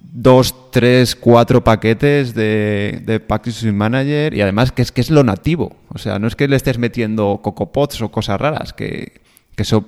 dos, 0.00 0.70
tres, 0.70 1.14
cuatro 1.14 1.62
paquetes 1.62 2.34
de, 2.34 3.02
de 3.04 3.20
Package 3.20 3.70
Manager 3.72 4.32
y 4.34 4.40
además 4.40 4.72
que 4.72 4.82
es 4.82 4.92
que 4.92 5.00
es 5.00 5.10
lo 5.10 5.24
nativo. 5.24 5.76
O 5.88 5.98
sea, 5.98 6.18
no 6.18 6.26
es 6.26 6.36
que 6.36 6.48
le 6.48 6.56
estés 6.56 6.78
metiendo 6.78 7.40
cocopods 7.42 8.00
o 8.02 8.10
cosas 8.10 8.40
raras, 8.40 8.72
que, 8.72 9.20
eso 9.56 9.86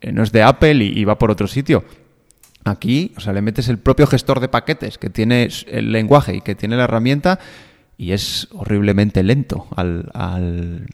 eh, 0.00 0.12
no 0.12 0.22
es 0.22 0.32
de 0.32 0.42
Apple 0.42 0.84
y, 0.84 1.04
va 1.04 1.18
por 1.18 1.30
otro 1.30 1.46
sitio. 1.46 1.84
Aquí, 2.64 3.12
o 3.16 3.20
sea, 3.20 3.32
le 3.32 3.40
metes 3.40 3.68
el 3.68 3.78
propio 3.78 4.06
gestor 4.06 4.40
de 4.40 4.48
paquetes 4.48 4.98
que 4.98 5.08
tiene 5.08 5.48
el 5.66 5.92
lenguaje 5.92 6.36
y 6.36 6.40
que 6.42 6.54
tiene 6.54 6.76
la 6.76 6.84
herramienta 6.84 7.38
y 7.96 8.12
es 8.12 8.48
horriblemente 8.52 9.22
lento 9.22 9.66
al, 9.76 10.10
al, 10.12 10.86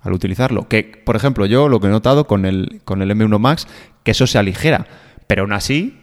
al 0.00 0.12
utilizarlo. 0.12 0.68
Que, 0.68 0.84
por 1.04 1.16
ejemplo, 1.16 1.46
yo 1.46 1.68
lo 1.68 1.80
que 1.80 1.88
he 1.88 1.90
notado 1.90 2.26
con 2.26 2.46
el, 2.46 2.80
con 2.84 3.02
el 3.02 3.10
M1 3.10 3.38
Max, 3.38 3.66
que 4.04 4.12
eso 4.12 4.26
se 4.26 4.38
aligera, 4.38 4.86
pero 5.26 5.42
aún 5.42 5.52
así 5.52 5.97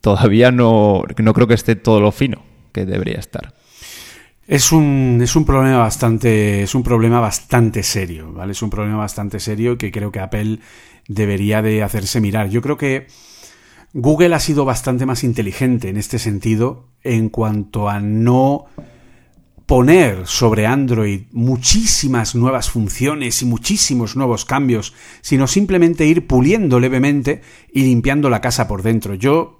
todavía 0.00 0.50
no, 0.50 1.02
no 1.16 1.34
creo 1.34 1.46
que 1.46 1.54
esté 1.54 1.76
todo 1.76 2.00
lo 2.00 2.12
fino 2.12 2.42
que 2.72 2.86
debería 2.86 3.18
estar. 3.18 3.54
Es 4.46 4.72
un, 4.72 5.20
es 5.22 5.36
un 5.36 5.44
problema 5.44 5.78
bastante, 5.78 6.62
es 6.62 6.74
un 6.74 6.82
problema 6.82 7.20
bastante 7.20 7.82
serio, 7.82 8.32
¿vale? 8.32 8.52
Es 8.52 8.62
un 8.62 8.70
problema 8.70 8.96
bastante 8.96 9.40
serio 9.40 9.76
que 9.76 9.92
creo 9.92 10.10
que 10.10 10.20
Apple 10.20 10.60
debería 11.06 11.60
de 11.60 11.82
hacerse 11.82 12.20
mirar. 12.20 12.48
Yo 12.48 12.62
creo 12.62 12.78
que 12.78 13.08
Google 13.92 14.34
ha 14.34 14.40
sido 14.40 14.64
bastante 14.64 15.04
más 15.04 15.22
inteligente 15.24 15.88
en 15.88 15.96
este 15.96 16.18
sentido 16.18 16.88
en 17.02 17.28
cuanto 17.28 17.88
a 17.88 18.00
no 18.00 18.66
poner 19.66 20.26
sobre 20.26 20.66
Android 20.66 21.24
muchísimas 21.32 22.34
nuevas 22.34 22.70
funciones 22.70 23.42
y 23.42 23.44
muchísimos 23.44 24.16
nuevos 24.16 24.46
cambios, 24.46 24.94
sino 25.20 25.46
simplemente 25.46 26.06
ir 26.06 26.26
puliendo 26.26 26.80
levemente 26.80 27.42
y 27.70 27.82
limpiando 27.82 28.30
la 28.30 28.40
casa 28.40 28.66
por 28.66 28.82
dentro. 28.82 29.14
Yo 29.14 29.57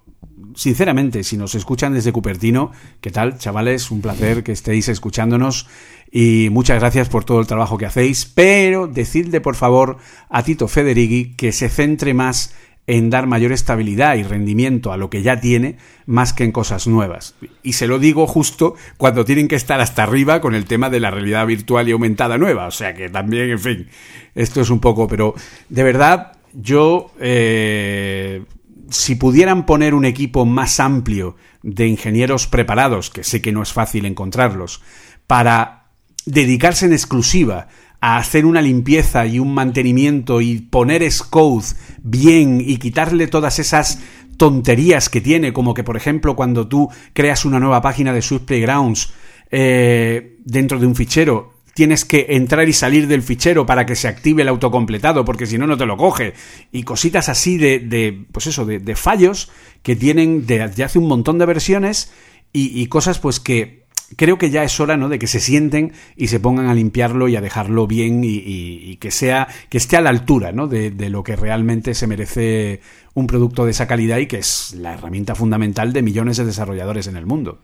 sinceramente, 0.54 1.24
si 1.24 1.36
nos 1.36 1.54
escuchan 1.54 1.94
desde 1.94 2.12
Cupertino, 2.12 2.72
¿qué 3.00 3.10
tal, 3.10 3.38
chavales? 3.38 3.90
Un 3.90 4.00
placer 4.00 4.42
que 4.42 4.52
estéis 4.52 4.88
escuchándonos 4.88 5.66
y 6.10 6.48
muchas 6.50 6.78
gracias 6.80 7.08
por 7.08 7.24
todo 7.24 7.40
el 7.40 7.46
trabajo 7.46 7.78
que 7.78 7.86
hacéis, 7.86 8.26
pero 8.26 8.86
decidle 8.86 9.40
por 9.40 9.56
favor 9.56 9.98
a 10.28 10.42
Tito 10.42 10.68
Federighi 10.68 11.34
que 11.36 11.52
se 11.52 11.68
centre 11.68 12.14
más 12.14 12.54
en 12.88 13.10
dar 13.10 13.26
mayor 13.26 13.52
estabilidad 13.52 14.16
y 14.16 14.22
rendimiento 14.22 14.92
a 14.92 14.96
lo 14.96 15.10
que 15.10 15.22
ya 15.22 15.40
tiene 15.40 15.76
más 16.06 16.32
que 16.32 16.44
en 16.44 16.52
cosas 16.52 16.86
nuevas. 16.86 17.34
Y 17.62 17.74
se 17.74 17.86
lo 17.86 17.98
digo 17.98 18.26
justo 18.26 18.76
cuando 18.96 19.26
tienen 19.26 19.46
que 19.46 19.56
estar 19.56 19.78
hasta 19.80 20.02
arriba 20.02 20.40
con 20.40 20.54
el 20.54 20.64
tema 20.64 20.88
de 20.88 20.98
la 20.98 21.10
realidad 21.10 21.46
virtual 21.46 21.86
y 21.86 21.92
aumentada 21.92 22.38
nueva. 22.38 22.66
O 22.66 22.70
sea 22.70 22.94
que 22.94 23.10
también, 23.10 23.50
en 23.50 23.58
fin, 23.58 23.88
esto 24.34 24.62
es 24.62 24.70
un 24.70 24.80
poco, 24.80 25.06
pero 25.06 25.34
de 25.68 25.82
verdad 25.82 26.32
yo 26.54 27.12
eh, 27.20 28.42
si 28.90 29.14
pudieran 29.14 29.66
poner 29.66 29.94
un 29.94 30.04
equipo 30.04 30.46
más 30.46 30.80
amplio 30.80 31.36
de 31.62 31.86
ingenieros 31.86 32.46
preparados, 32.46 33.10
que 33.10 33.24
sé 33.24 33.42
que 33.42 33.52
no 33.52 33.62
es 33.62 33.72
fácil 33.72 34.06
encontrarlos, 34.06 34.82
para 35.26 35.88
dedicarse 36.24 36.86
en 36.86 36.92
exclusiva 36.92 37.68
a 38.00 38.16
hacer 38.16 38.46
una 38.46 38.62
limpieza 38.62 39.26
y 39.26 39.38
un 39.38 39.54
mantenimiento 39.54 40.40
y 40.40 40.58
poner 40.58 41.10
Scode 41.10 41.66
bien 42.02 42.62
y 42.64 42.76
quitarle 42.76 43.26
todas 43.26 43.58
esas 43.58 43.98
tonterías 44.36 45.08
que 45.08 45.20
tiene, 45.20 45.52
como 45.52 45.74
que 45.74 45.82
por 45.82 45.96
ejemplo 45.96 46.36
cuando 46.36 46.68
tú 46.68 46.88
creas 47.12 47.44
una 47.44 47.58
nueva 47.58 47.82
página 47.82 48.12
de 48.12 48.22
Swift 48.22 48.42
Playgrounds 48.42 49.12
eh, 49.50 50.36
dentro 50.44 50.78
de 50.78 50.86
un 50.86 50.94
fichero, 50.94 51.57
tienes 51.78 52.04
que 52.04 52.26
entrar 52.30 52.68
y 52.68 52.72
salir 52.72 53.06
del 53.06 53.22
fichero 53.22 53.64
para 53.64 53.86
que 53.86 53.94
se 53.94 54.08
active 54.08 54.42
el 54.42 54.48
autocompletado, 54.48 55.24
porque 55.24 55.46
si 55.46 55.58
no, 55.58 55.68
no 55.68 55.76
te 55.76 55.86
lo 55.86 55.96
coge. 55.96 56.34
Y 56.72 56.82
cositas 56.82 57.28
así 57.28 57.56
de, 57.56 57.78
de 57.78 58.24
pues 58.32 58.48
eso, 58.48 58.66
de, 58.66 58.96
fallos 58.96 59.48
que 59.84 59.94
tienen 59.94 60.44
desde 60.44 60.82
hace 60.82 60.98
un 60.98 61.06
montón 61.06 61.38
de 61.38 61.46
versiones 61.46 62.10
y, 62.52 62.84
cosas 62.88 63.20
pues 63.20 63.38
que 63.38 63.86
creo 64.16 64.38
que 64.38 64.50
ya 64.50 64.64
es 64.64 64.80
hora, 64.80 64.96
¿no? 64.96 65.08
De 65.08 65.20
que 65.20 65.28
se 65.28 65.38
sienten 65.38 65.92
y 66.16 66.26
se 66.26 66.40
pongan 66.40 66.66
a 66.66 66.74
limpiarlo 66.74 67.28
y 67.28 67.36
a 67.36 67.40
dejarlo 67.40 67.86
bien 67.86 68.22
y, 68.24 68.96
que 68.96 69.12
sea, 69.12 69.46
que 69.68 69.78
esté 69.78 69.96
a 69.96 70.00
la 70.00 70.10
altura, 70.10 70.50
¿no? 70.50 70.66
De, 70.66 70.90
de, 70.90 71.10
lo 71.10 71.22
que 71.22 71.36
realmente 71.36 71.94
se 71.94 72.08
merece 72.08 72.80
un 73.14 73.28
producto 73.28 73.66
de 73.66 73.70
esa 73.70 73.86
calidad 73.86 74.18
y 74.18 74.26
que 74.26 74.38
es 74.38 74.74
la 74.74 74.94
herramienta 74.94 75.36
fundamental 75.36 75.92
de 75.92 76.02
millones 76.02 76.38
de 76.38 76.44
desarrolladores 76.44 77.06
en 77.06 77.16
el 77.16 77.26
mundo. 77.26 77.60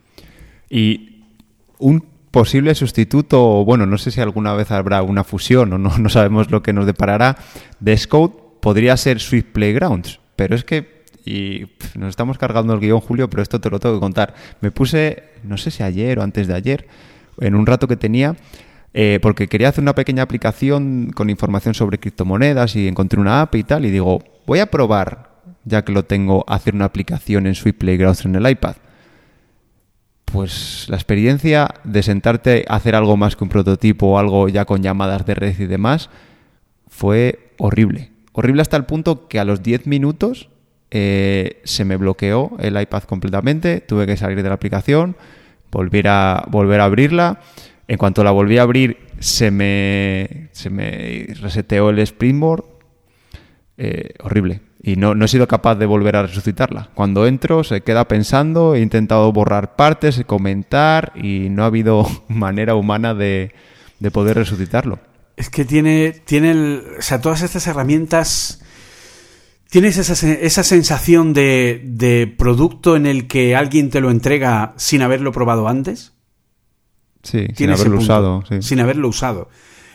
Y 0.71 1.25
un 1.79 2.14
posible 2.35 2.75
sustituto, 2.75 3.65
bueno, 3.65 3.87
no 3.87 3.97
sé 3.97 4.11
si 4.11 4.21
alguna 4.21 4.55
vez 4.55 4.73
habrá 4.73 5.05
una 5.05 5.23
fusión 5.23 5.73
o 5.73 5.79
no, 5.79 5.97
no 5.99 6.09
sabemos 6.09 6.51
lo 6.51 6.65
que 6.65 6.73
nos 6.73 6.85
deparará, 6.85 7.37
de 7.79 7.97
Scout 7.97 8.59
podría 8.61 8.97
ser 8.97 9.21
Swift 9.21 9.53
Playgrounds, 9.53 10.19
pero 10.35 10.57
es 10.57 10.65
que, 10.65 11.05
y 11.25 11.67
nos 11.97 12.09
estamos 12.09 12.37
cargando 12.37 12.75
el 12.75 12.81
guion, 12.81 12.99
Julio, 12.99 13.31
pero 13.31 13.41
esto 13.41 13.61
te 13.61 13.71
lo 13.71 13.79
tengo 13.79 13.95
que 13.95 14.01
contar. 14.01 14.35
Me 14.61 14.73
puse, 14.73 15.23
no 15.45 15.57
sé 15.57 15.71
si 15.71 15.85
ayer 15.85 16.19
o 16.19 16.23
antes 16.23 16.49
de 16.49 16.55
ayer, 16.55 16.89
en 17.41 17.55
un 17.55 17.67
rato 17.67 17.87
que 17.87 17.97
tenía, 17.97 18.35
eh, 18.95 19.21
porque 19.23 19.47
quería 19.47 19.69
hacer 19.69 19.83
una 19.83 19.95
pequeña 19.95 20.25
aplicación 20.25 21.13
con 21.15 21.31
información 21.31 21.75
sobre 21.75 21.99
criptomonedas 21.99 22.75
y 22.75 22.89
encontré 22.89 23.21
una 23.21 23.43
app 23.43 23.55
y 23.55 23.63
tal, 23.63 23.85
y 23.85 23.93
digo, 23.93 24.25
voy 24.45 24.59
a 24.59 24.67
probar, 24.67 25.31
ya 25.65 25.85
que 25.85 25.93
lo 25.93 26.05
tengo, 26.05 26.45
hacer 26.49 26.75
una 26.75 26.87
aplicación 26.87 27.47
en 27.47 27.55
Swift 27.55 27.77
Playgrounds 27.79 28.25
en 28.25 28.35
el 28.35 28.51
iPad 28.51 28.75
pues 30.35 30.87
la 30.89 30.97
experiencia 30.97 31.77
de 31.85 32.03
sentarte 32.03 32.65
a 32.67 32.75
hacer 32.75 32.97
algo 32.97 33.17
más 33.17 33.37
que 33.37 33.45
un 33.45 33.51
prototipo 33.51 34.09
o 34.09 34.19
algo 34.19 34.49
ya 34.49 34.65
con 34.65 34.83
llamadas 34.83 35.25
de 35.25 35.37
red 35.37 35.57
y 35.61 35.67
demás 35.67 36.11
fue 36.89 37.53
horrible. 37.57 38.11
Horrible 38.33 38.61
hasta 38.61 38.77
el 38.77 38.85
punto 38.85 39.29
que 39.29 39.39
a 39.39 39.45
los 39.45 39.63
10 39.63 39.87
minutos 39.87 40.49
eh, 40.91 41.61
se 41.63 41.85
me 41.85 41.97
bloqueó 41.97 42.51
el 42.59 42.81
iPad 42.81 43.05
completamente, 43.05 43.81
tuve 43.81 44.07
que 44.07 44.17
salir 44.17 44.43
de 44.43 44.49
la 44.49 44.57
aplicación, 44.57 45.17
volver 45.71 46.09
a, 46.09 46.45
volver 46.51 46.81
a 46.81 46.87
abrirla. 46.87 47.39
En 47.87 47.97
cuanto 47.97 48.25
la 48.25 48.33
volví 48.33 48.59
a 48.59 48.63
abrir, 48.63 48.99
se 49.21 49.53
me, 49.53 50.49
se 50.51 50.69
me 50.69 51.29
reseteó 51.43 51.91
el 51.91 52.01
Springboard. 52.01 52.65
Eh, 53.79 54.15
horrible 54.19 54.63
y 54.87 54.97
no, 54.97 55.15
no, 55.15 55.25
he 55.25 55.29
sido 55.29 55.49
capaz 55.49 55.77
de 55.77 55.87
volver 55.87 56.15
a 56.15 56.27
resucitarla. 56.27 56.91
Cuando 56.95 57.27
entro 57.27 57.65
se 57.65 57.81
queda 57.81 58.07
pensando, 58.07 58.75
he 58.75 58.81
intentado 58.81 59.33
borrar 59.33 59.77
partes, 59.77 60.23
comentar 60.27 61.13
y 61.17 61.49
no 61.49 61.63
ha 61.63 61.67
habido 61.67 62.07
manera 62.29 62.75
humana 62.75 63.15
de, 63.15 63.55
de 63.99 64.11
poder 64.11 64.37
resucitarlo. 64.37 64.99
Es 65.37 65.49
que 65.49 65.65
tiene, 65.65 66.13
tiene 66.13 66.83
o 66.99 67.03
sea, 67.03 67.21
todas 67.21 67.43
estas 67.43 67.67
herramientas... 67.67 68.61
¿Tienes 69.71 69.97
esa, 69.97 70.31
esa 70.31 70.63
sensación 70.63 71.33
de, 71.33 71.81
de, 71.83 72.29
producto 72.29 72.95
en 72.95 73.07
el 73.07 73.27
que 73.27 73.57
alguien 73.57 73.91
te 73.91 74.01
lo 74.01 74.13
entrega 74.13 74.73
sin 74.77 75.03
haberlo 75.03 75.33
probado 75.33 75.67
antes? 75.67 76.13
Sí, 77.25 77.49
sin 77.57 77.71
haberlo 77.71 77.99
usado. 77.99 78.45
Sin 78.61 78.79
haberlo 78.79 79.09
usado. 79.09 79.49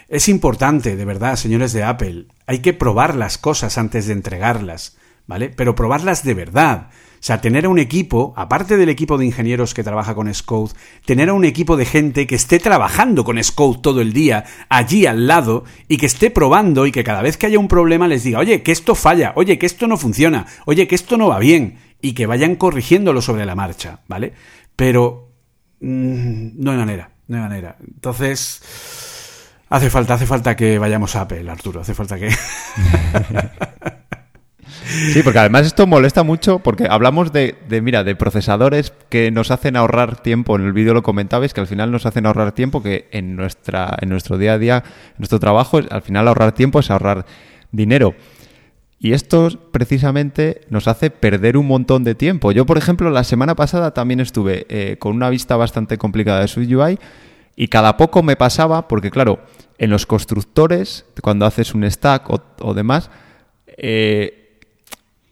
Es 0.10 0.28
importante, 0.28 0.96
de 0.96 1.06
verdad, 1.06 1.36
señores 1.36 1.72
de 1.72 1.84
Apple. 1.84 2.26
Hay 2.48 2.60
que 2.60 2.74
probar 2.74 3.16
las 3.16 3.38
cosas 3.38 3.78
antes 3.78 4.08
de 4.08 4.14
entregarlas. 4.14 4.98
¿vale? 5.30 5.50
Pero 5.56 5.76
probarlas 5.76 6.24
de 6.24 6.34
verdad. 6.34 6.88
O 6.90 7.22
sea, 7.22 7.40
tener 7.40 7.66
a 7.66 7.70
un 7.70 7.78
equipo, 7.78 8.34
aparte 8.36 8.78
del 8.78 8.90
equipo 8.90 9.18
de 9.18 9.28
ingenieros 9.28 9.76
que 9.76 9.84
trabaja 9.84 10.16
con 10.16 10.34
Scode, 10.34 10.74
tener 11.06 11.30
a 11.30 11.34
un 11.34 11.46
equipo 11.46 11.78
de 11.78 11.86
gente 11.86 12.26
que 12.26 12.34
esté 12.34 12.58
trabajando 12.58 13.24
con 13.24 13.42
Scode 13.44 13.80
todo 13.84 14.02
el 14.02 14.12
día, 14.12 14.46
allí 14.70 15.06
al 15.06 15.28
lado, 15.28 15.66
y 15.88 15.98
que 15.98 16.08
esté 16.08 16.32
probando 16.32 16.88
y 16.88 16.92
que 16.92 17.04
cada 17.04 17.22
vez 17.22 17.38
que 17.38 17.46
haya 17.46 17.60
un 17.60 17.68
problema 17.68 18.08
les 18.08 18.24
diga, 18.24 18.40
oye, 18.40 18.64
que 18.64 18.72
esto 18.72 18.96
falla, 18.96 19.34
oye, 19.36 19.60
que 19.60 19.68
esto 19.68 19.86
no 19.86 19.98
funciona, 19.98 20.48
oye, 20.66 20.88
que 20.88 20.96
esto 20.96 21.16
no 21.16 21.28
va 21.28 21.38
bien, 21.38 21.78
y 22.02 22.14
que 22.14 22.26
vayan 22.26 22.56
corrigiéndolo 22.56 23.22
sobre 23.22 23.46
la 23.46 23.54
marcha, 23.54 24.00
¿vale? 24.08 24.34
Pero 24.76 25.34
mm, 25.82 26.52
no 26.56 26.72
hay 26.72 26.78
manera, 26.78 27.12
no 27.28 27.38
hay 27.38 27.44
manera. 27.44 27.78
Entonces, 27.86 28.62
hace 29.70 29.90
falta, 29.90 30.16
hace 30.16 30.26
falta 30.26 30.56
que 30.56 30.80
vayamos 30.80 31.16
a 31.16 31.22
Apple, 31.22 31.50
Arturo, 31.50 31.82
hace 31.82 31.94
falta 31.94 32.18
que... 32.18 32.30
Sí, 35.14 35.22
porque 35.24 35.40
además 35.40 35.68
esto 35.68 35.86
molesta 35.86 36.24
mucho 36.24 36.60
porque 36.60 36.88
hablamos 36.90 37.32
de, 37.32 37.56
mira, 37.82 38.04
de 38.04 38.16
procesadores 38.16 38.92
que 39.10 39.30
nos 39.30 39.52
hacen 39.52 39.76
ahorrar 39.76 40.22
tiempo. 40.22 40.56
En 40.56 40.66
el 40.66 40.74
vídeo 40.74 40.96
lo 40.96 41.04
comentabais 41.04 41.54
que 41.54 41.62
al 41.62 41.68
final 41.68 41.92
nos 41.92 42.08
hacen 42.08 42.26
ahorrar 42.26 42.54
tiempo 42.54 42.82
que 42.82 43.08
en 43.12 43.36
nuestra 43.36 43.96
en 44.02 44.10
nuestro 44.10 44.40
día 44.40 44.54
a 44.54 44.58
día, 44.58 44.84
en 44.86 45.16
nuestro 45.20 45.40
trabajo, 45.40 45.80
al 45.90 46.02
final 46.02 46.28
ahorrar 46.28 46.54
tiempo 46.54 46.80
es 46.80 46.90
ahorrar 46.90 47.26
dinero. 47.72 48.16
Y 49.00 49.14
esto 49.14 49.50
precisamente 49.72 50.62
nos 50.70 50.88
hace 50.88 51.10
perder 51.12 51.56
un 51.56 51.68
montón 51.68 52.04
de 52.04 52.16
tiempo. 52.16 52.52
Yo, 52.52 52.66
por 52.66 52.78
ejemplo, 52.78 53.10
la 53.12 53.24
semana 53.24 53.56
pasada 53.56 53.94
también 53.94 54.20
estuve 54.20 54.66
eh, 54.70 54.98
con 54.98 55.16
una 55.16 55.30
vista 55.30 55.56
bastante 55.56 55.98
complicada 55.98 56.42
de 56.42 56.48
su 56.48 56.62
UI 56.62 57.00
y 57.56 57.68
cada 57.68 57.96
poco 57.96 58.24
me 58.24 58.36
pasaba, 58.36 58.88
porque 58.88 59.12
claro, 59.12 59.40
en 59.80 59.90
los 59.90 60.06
constructores, 60.06 61.06
cuando 61.22 61.46
haces 61.46 61.74
un 61.74 61.90
stack 61.90 62.30
o, 62.30 62.44
o 62.60 62.74
demás, 62.74 63.10
eh, 63.66 64.58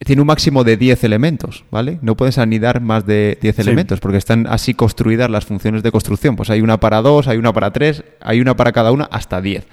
tiene 0.05 0.21
un 0.21 0.27
máximo 0.27 0.63
de 0.63 0.77
10 0.77 1.03
elementos, 1.03 1.65
¿vale? 1.69 1.99
No 2.01 2.15
puedes 2.15 2.37
anidar 2.37 2.79
más 2.79 3.05
de 3.05 3.37
10 3.41 3.59
elementos 3.59 3.99
porque 3.99 4.17
están 4.17 4.47
así 4.47 4.73
construidas 4.73 5.29
las 5.29 5.45
funciones 5.45 5.83
de 5.83 5.91
construcción. 5.91 6.37
Pues 6.37 6.49
hay 6.49 6.61
una 6.61 6.79
para 6.79 7.01
dos, 7.01 7.27
hay 7.27 7.37
una 7.37 7.51
para 7.51 7.73
tres, 7.73 8.05
hay 8.21 8.39
una 8.39 8.55
para 8.55 8.71
cada 8.71 8.91
una, 8.91 9.05
hasta 9.05 9.41
10. 9.41 9.67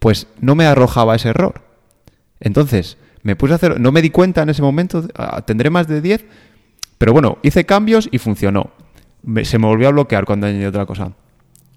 Pues 0.00 0.26
no 0.40 0.56
me 0.56 0.66
arrojaba 0.66 1.14
ese 1.14 1.28
error. 1.28 1.62
Entonces, 2.40 2.98
me 3.22 3.36
puse 3.36 3.52
a 3.52 3.56
hacer, 3.56 3.78
no 3.78 3.92
me 3.92 4.02
di 4.02 4.10
cuenta 4.10 4.42
en 4.42 4.48
ese 4.48 4.62
momento, 4.62 5.06
ah, 5.14 5.42
tendré 5.42 5.70
más 5.70 5.86
de 5.86 6.00
10, 6.00 6.24
pero 6.98 7.12
bueno, 7.12 7.38
hice 7.42 7.64
cambios 7.64 8.08
y 8.10 8.18
funcionó. 8.18 8.72
se 9.44 9.58
me 9.58 9.66
volvió 9.66 9.86
a 9.86 9.92
bloquear 9.92 10.24
cuando 10.24 10.48
añadí 10.48 10.64
otra 10.64 10.86
cosa 10.86 11.12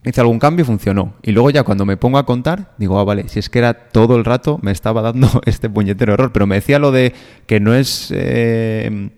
hice 0.05 0.21
algún 0.21 0.39
cambio 0.39 0.65
funcionó. 0.65 1.15
Y 1.21 1.31
luego 1.31 1.50
ya 1.50 1.63
cuando 1.63 1.85
me 1.85 1.97
pongo 1.97 2.17
a 2.17 2.25
contar, 2.25 2.74
digo, 2.77 3.00
ah, 3.00 3.03
vale, 3.03 3.27
si 3.29 3.39
es 3.39 3.50
que 3.50 3.59
era 3.59 3.74
todo 3.74 4.15
el 4.15 4.25
rato 4.25 4.59
me 4.62 4.71
estaba 4.71 5.01
dando 5.01 5.41
este 5.45 5.69
puñetero 5.69 6.13
error. 6.13 6.31
Pero 6.31 6.47
me 6.47 6.55
decía 6.55 6.79
lo 6.79 6.91
de 6.91 7.13
que 7.47 7.59
no 7.59 7.74
es... 7.74 8.12
Eh, 8.15 9.09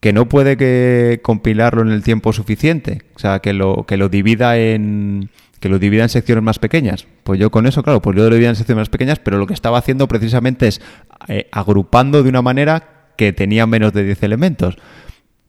que 0.00 0.14
no 0.14 0.30
puede 0.30 0.56
que 0.56 1.20
compilarlo 1.22 1.82
en 1.82 1.90
el 1.90 2.02
tiempo 2.02 2.32
suficiente. 2.32 3.02
O 3.14 3.18
sea, 3.18 3.40
que 3.40 3.52
lo, 3.52 3.84
que 3.86 3.98
lo 3.98 4.08
divida 4.08 4.56
en 4.56 5.30
que 5.60 5.68
lo 5.68 5.78
divida 5.78 6.02
en 6.02 6.08
secciones 6.08 6.42
más 6.42 6.58
pequeñas. 6.58 7.06
Pues 7.22 7.38
yo 7.38 7.50
con 7.50 7.66
eso, 7.66 7.82
claro, 7.82 8.00
pues 8.00 8.16
yo 8.16 8.22
lo 8.22 8.30
dividía 8.30 8.48
en 8.48 8.56
secciones 8.56 8.80
más 8.80 8.88
pequeñas, 8.88 9.18
pero 9.18 9.36
lo 9.36 9.46
que 9.46 9.52
estaba 9.52 9.76
haciendo 9.76 10.08
precisamente 10.08 10.68
es 10.68 10.80
eh, 11.28 11.48
agrupando 11.52 12.22
de 12.22 12.30
una 12.30 12.40
manera 12.40 13.10
que 13.16 13.34
tenía 13.34 13.66
menos 13.66 13.92
de 13.92 14.04
10 14.04 14.22
elementos 14.22 14.78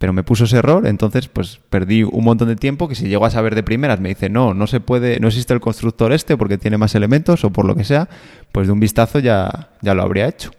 pero 0.01 0.13
me 0.13 0.23
puso 0.23 0.45
ese 0.45 0.57
error, 0.57 0.87
entonces 0.87 1.27
pues 1.27 1.59
perdí 1.69 2.01
un 2.01 2.23
montón 2.23 2.47
de 2.47 2.55
tiempo 2.55 2.87
que 2.87 2.95
si 2.95 3.07
llego 3.07 3.23
a 3.23 3.29
saber 3.29 3.53
de 3.53 3.61
primeras 3.61 3.99
me 3.99 4.09
dice, 4.09 4.29
no, 4.29 4.55
no 4.55 4.65
se 4.65 4.79
puede, 4.79 5.19
no 5.19 5.27
existe 5.27 5.53
el 5.53 5.59
constructor 5.59 6.11
este 6.11 6.37
porque 6.37 6.57
tiene 6.57 6.79
más 6.79 6.95
elementos 6.95 7.43
o 7.43 7.51
por 7.51 7.65
lo 7.65 7.75
que 7.75 7.83
sea, 7.83 8.09
pues 8.51 8.65
de 8.65 8.73
un 8.73 8.79
vistazo 8.79 9.19
ya, 9.19 9.69
ya 9.79 9.93
lo 9.93 10.01
habría 10.01 10.27
hecho. 10.27 10.49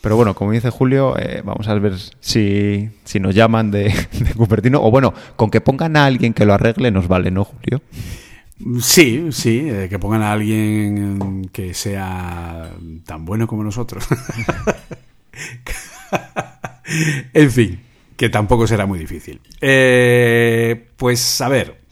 Pero 0.00 0.14
bueno, 0.14 0.36
como 0.36 0.52
dice 0.52 0.70
Julio, 0.70 1.18
eh, 1.18 1.42
vamos 1.44 1.66
a 1.66 1.74
ver 1.74 1.94
si, 2.20 2.88
si 3.02 3.18
nos 3.18 3.34
llaman 3.34 3.72
de, 3.72 3.92
Cupertino. 4.36 4.80
O 4.80 4.92
bueno, 4.92 5.12
con 5.34 5.50
que 5.50 5.60
pongan 5.60 5.96
a 5.96 6.04
alguien 6.04 6.34
que 6.34 6.44
lo 6.44 6.54
arregle 6.54 6.92
nos 6.92 7.08
vale, 7.08 7.32
¿no, 7.32 7.42
Julio? 7.42 7.82
Sí, 8.80 9.26
sí, 9.32 9.66
eh, 9.68 9.88
que 9.90 9.98
pongan 9.98 10.22
a 10.22 10.30
alguien 10.30 11.48
que 11.52 11.74
sea 11.74 12.70
tan 13.06 13.24
bueno 13.24 13.48
como 13.48 13.64
nosotros. 13.64 14.06
en 17.34 17.50
fin, 17.50 17.80
que 18.16 18.28
tampoco 18.28 18.66
será 18.66 18.86
muy 18.86 18.98
difícil. 18.98 19.40
Eh, 19.60 20.88
pues 20.96 21.40
a 21.40 21.48
ver. 21.48 21.82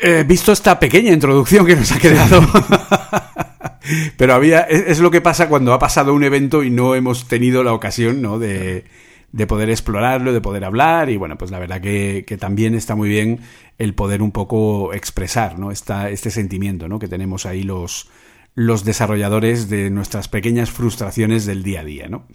He 0.00 0.24
visto 0.24 0.52
esta 0.52 0.78
pequeña 0.80 1.12
introducción 1.12 1.64
que 1.64 1.76
nos 1.76 1.92
ha 1.92 1.98
quedado. 1.98 2.42
Pero 4.16 4.34
había. 4.34 4.60
Es, 4.60 5.00
lo 5.00 5.10
que 5.10 5.20
pasa 5.20 5.48
cuando 5.48 5.72
ha 5.72 5.78
pasado 5.78 6.14
un 6.14 6.24
evento 6.24 6.62
y 6.62 6.70
no 6.70 6.94
hemos 6.94 7.28
tenido 7.28 7.62
la 7.62 7.72
ocasión, 7.72 8.20
¿no? 8.22 8.38
De, 8.38 8.84
de 9.32 9.46
poder 9.46 9.70
explorarlo, 9.70 10.32
de 10.32 10.40
poder 10.40 10.64
hablar. 10.64 11.08
Y 11.10 11.16
bueno, 11.16 11.38
pues 11.38 11.50
la 11.50 11.58
verdad 11.58 11.80
que, 11.80 12.24
que, 12.26 12.36
también 12.36 12.74
está 12.74 12.94
muy 12.94 13.08
bien 13.08 13.40
el 13.78 13.94
poder 13.94 14.22
un 14.22 14.32
poco 14.32 14.92
expresar, 14.92 15.58
¿no? 15.58 15.70
Esta, 15.70 16.10
este 16.10 16.30
sentimiento, 16.30 16.88
¿no? 16.88 16.98
Que 16.98 17.08
tenemos 17.08 17.46
ahí 17.46 17.62
los, 17.62 18.08
los 18.54 18.84
desarrolladores 18.84 19.68
de 19.68 19.90
nuestras 19.90 20.28
pequeñas 20.28 20.70
frustraciones 20.70 21.46
del 21.46 21.62
día 21.62 21.80
a 21.80 21.84
día, 21.84 22.08
¿no? 22.08 22.26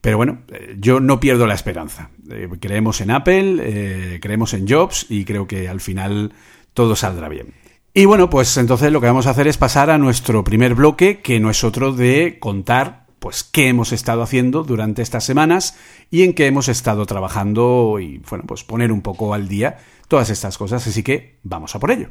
Pero 0.00 0.16
bueno, 0.16 0.38
eh, 0.52 0.76
yo 0.78 1.00
no 1.00 1.20
pierdo 1.20 1.46
la 1.46 1.54
esperanza. 1.54 2.10
Eh, 2.30 2.48
creemos 2.60 3.00
en 3.00 3.10
Apple, 3.10 3.56
eh, 3.60 4.18
creemos 4.20 4.54
en 4.54 4.68
Jobs 4.68 5.06
y 5.08 5.24
creo 5.24 5.46
que 5.46 5.68
al 5.68 5.80
final 5.80 6.32
todo 6.74 6.96
saldrá 6.96 7.28
bien. 7.28 7.54
Y 7.94 8.04
bueno, 8.04 8.28
pues 8.28 8.56
entonces 8.58 8.92
lo 8.92 9.00
que 9.00 9.06
vamos 9.06 9.26
a 9.26 9.30
hacer 9.30 9.48
es 9.48 9.56
pasar 9.56 9.90
a 9.90 9.98
nuestro 9.98 10.44
primer 10.44 10.74
bloque, 10.74 11.20
que 11.20 11.40
no 11.40 11.50
es 11.50 11.64
otro 11.64 11.92
de 11.92 12.38
contar 12.38 13.06
pues 13.18 13.42
qué 13.42 13.68
hemos 13.68 13.92
estado 13.92 14.22
haciendo 14.22 14.62
durante 14.62 15.02
estas 15.02 15.24
semanas 15.24 15.76
y 16.10 16.22
en 16.22 16.34
qué 16.34 16.46
hemos 16.46 16.68
estado 16.68 17.06
trabajando 17.06 17.98
y 17.98 18.18
bueno, 18.28 18.44
pues 18.46 18.62
poner 18.62 18.92
un 18.92 19.02
poco 19.02 19.34
al 19.34 19.48
día 19.48 19.78
todas 20.08 20.30
estas 20.30 20.58
cosas, 20.58 20.86
así 20.86 21.02
que 21.02 21.38
vamos 21.42 21.74
a 21.74 21.80
por 21.80 21.90
ello. 21.90 22.10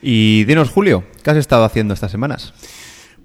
Y 0.00 0.44
dinos, 0.44 0.70
Julio, 0.70 1.04
¿qué 1.22 1.30
has 1.30 1.36
estado 1.36 1.64
haciendo 1.64 1.94
estas 1.94 2.10
semanas? 2.10 2.54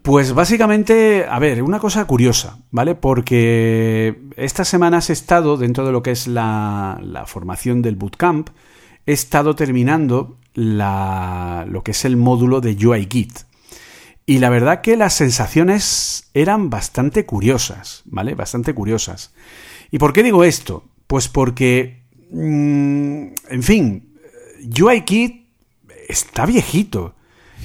Pues 0.02 0.34
básicamente, 0.34 1.26
a 1.30 1.40
ver, 1.40 1.64
una 1.64 1.80
cosa 1.80 2.06
curiosa, 2.06 2.58
¿vale? 2.72 2.94
Porque 2.94 4.22
estas 4.36 4.68
semanas 4.68 5.10
he 5.10 5.14
estado, 5.14 5.56
dentro 5.56 5.86
de 5.86 5.94
lo 5.94 6.04
que 6.04 6.12
es 6.12 6.28
la, 6.28 7.24
formación 7.26 7.82
del 7.82 7.96
bootcamp, 7.96 8.50
he 9.06 9.14
estado 9.14 9.56
terminando 9.56 10.38
la, 10.54 11.66
lo 11.70 11.84
que 11.84 11.92
es 11.92 12.04
el 12.04 12.18
módulo 12.18 12.60
de 12.60 12.76
UIKit. 12.76 13.32
Y 14.26 14.40
la 14.40 14.50
verdad 14.50 14.82
que 14.82 14.98
las 14.98 15.14
sensaciones 15.14 16.30
eran 16.34 16.70
bastante 16.70 17.26
curiosas, 17.26 18.02
¿vale? 18.06 18.36
Bastante 18.36 18.74
curiosas. 18.74 19.34
¿Y 19.90 20.00
por 20.00 20.12
qué 20.12 20.24
digo 20.24 20.44
esto? 20.44 20.84
Pues 21.08 21.30
porque, 21.30 22.04
mm, 22.30 23.28
en 23.50 23.64
fin, 23.64 24.18
UIKit 24.82 25.43
está 26.08 26.46
viejito. 26.46 27.16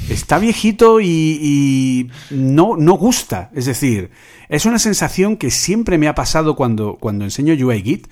Está 0.08 0.38
viejito 0.38 1.00
y, 1.00 2.10
no, 2.30 2.76
no 2.76 2.94
gusta. 2.94 3.50
Es 3.54 3.66
decir, 3.66 4.10
es 4.48 4.64
una 4.64 4.78
sensación 4.78 5.36
que 5.36 5.50
siempre 5.50 5.98
me 5.98 6.08
ha 6.08 6.14
pasado 6.14 6.56
cuando, 6.56 6.96
cuando 6.96 7.24
enseño 7.24 7.54
UIGit, 7.54 8.06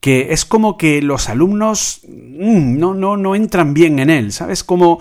que 0.00 0.32
es 0.32 0.44
como 0.44 0.76
que 0.76 1.02
los 1.02 1.28
alumnos 1.28 2.00
mm, 2.08 2.78
no, 2.78 2.94
no, 2.94 3.16
no 3.16 3.34
entran 3.34 3.74
bien 3.74 3.98
en 3.98 4.10
él, 4.10 4.32
¿sabes? 4.32 4.64
Como 4.64 5.00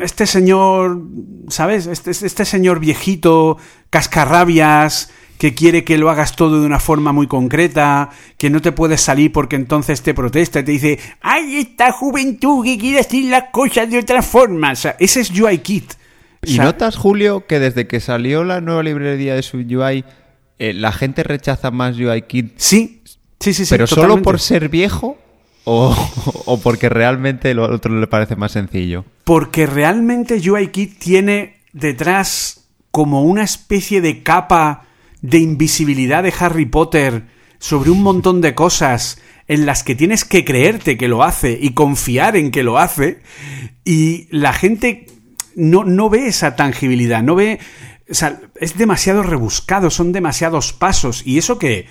este 0.00 0.26
señor, 0.26 1.02
¿sabes? 1.48 1.86
Este, 1.86 2.10
este 2.10 2.44
señor 2.44 2.80
viejito, 2.80 3.58
cascarrabias, 3.90 5.10
que 5.38 5.54
quiere 5.54 5.84
que 5.84 5.96
lo 5.96 6.10
hagas 6.10 6.34
todo 6.36 6.60
de 6.60 6.66
una 6.66 6.80
forma 6.80 7.12
muy 7.12 7.28
concreta, 7.28 8.10
que 8.36 8.50
no 8.50 8.60
te 8.60 8.72
puedes 8.72 9.00
salir 9.00 9.32
porque 9.32 9.56
entonces 9.56 10.02
te 10.02 10.12
protesta 10.12 10.60
y 10.60 10.64
te 10.64 10.72
dice, 10.72 10.98
¡ay, 11.20 11.58
esta 11.58 11.92
juventud 11.92 12.64
que 12.64 12.76
quiere 12.76 12.98
decir 12.98 13.30
las 13.30 13.44
cosas 13.52 13.88
de 13.88 13.98
otra 13.98 14.20
forma! 14.20 14.72
O 14.72 14.76
sea, 14.76 14.96
ese 14.98 15.20
es 15.20 15.30
UIKit. 15.30 15.94
¿Y 16.42 16.58
notas, 16.58 16.96
Julio, 16.96 17.46
que 17.46 17.60
desde 17.60 17.86
que 17.86 18.00
salió 18.00 18.44
la 18.44 18.60
nueva 18.60 18.82
librería 18.82 19.34
de 19.34 19.42
su 19.42 19.58
UI, 19.58 20.04
eh, 20.58 20.72
la 20.72 20.92
gente 20.92 21.22
rechaza 21.22 21.70
más 21.70 21.96
UIKit? 21.96 22.54
Sí, 22.56 23.02
sí, 23.38 23.54
sí, 23.54 23.64
sí. 23.64 23.70
¿Pero 23.70 23.86
solo 23.86 24.20
por 24.22 24.40
ser 24.40 24.68
viejo? 24.68 25.18
O, 25.64 25.94
o, 26.46 26.58
porque 26.60 26.88
realmente 26.88 27.54
lo 27.54 27.64
otro 27.64 27.98
le 27.98 28.06
parece 28.08 28.34
más 28.34 28.52
sencillo? 28.52 29.04
Porque 29.22 29.66
realmente 29.66 30.40
UIKit 30.50 30.98
tiene 30.98 31.60
detrás 31.72 32.68
como 32.90 33.22
una 33.22 33.44
especie 33.44 34.00
de 34.00 34.22
capa 34.22 34.87
de 35.22 35.38
invisibilidad 35.38 36.22
de 36.22 36.32
Harry 36.38 36.66
Potter 36.66 37.26
sobre 37.58 37.90
un 37.90 38.02
montón 38.02 38.40
de 38.40 38.54
cosas 38.54 39.20
en 39.48 39.66
las 39.66 39.82
que 39.82 39.94
tienes 39.94 40.24
que 40.24 40.44
creerte 40.44 40.96
que 40.96 41.08
lo 41.08 41.24
hace 41.24 41.58
y 41.60 41.72
confiar 41.72 42.36
en 42.36 42.50
que 42.50 42.62
lo 42.62 42.78
hace 42.78 43.20
y 43.84 44.28
la 44.30 44.52
gente 44.52 45.06
no, 45.56 45.84
no 45.84 46.10
ve 46.10 46.26
esa 46.26 46.56
tangibilidad, 46.56 47.22
no 47.22 47.34
ve... 47.34 47.58
O 48.10 48.14
sea, 48.14 48.40
es 48.58 48.78
demasiado 48.78 49.22
rebuscado, 49.22 49.90
son 49.90 50.12
demasiados 50.12 50.72
pasos. 50.72 51.22
Y 51.26 51.36
eso 51.36 51.58
que 51.58 51.86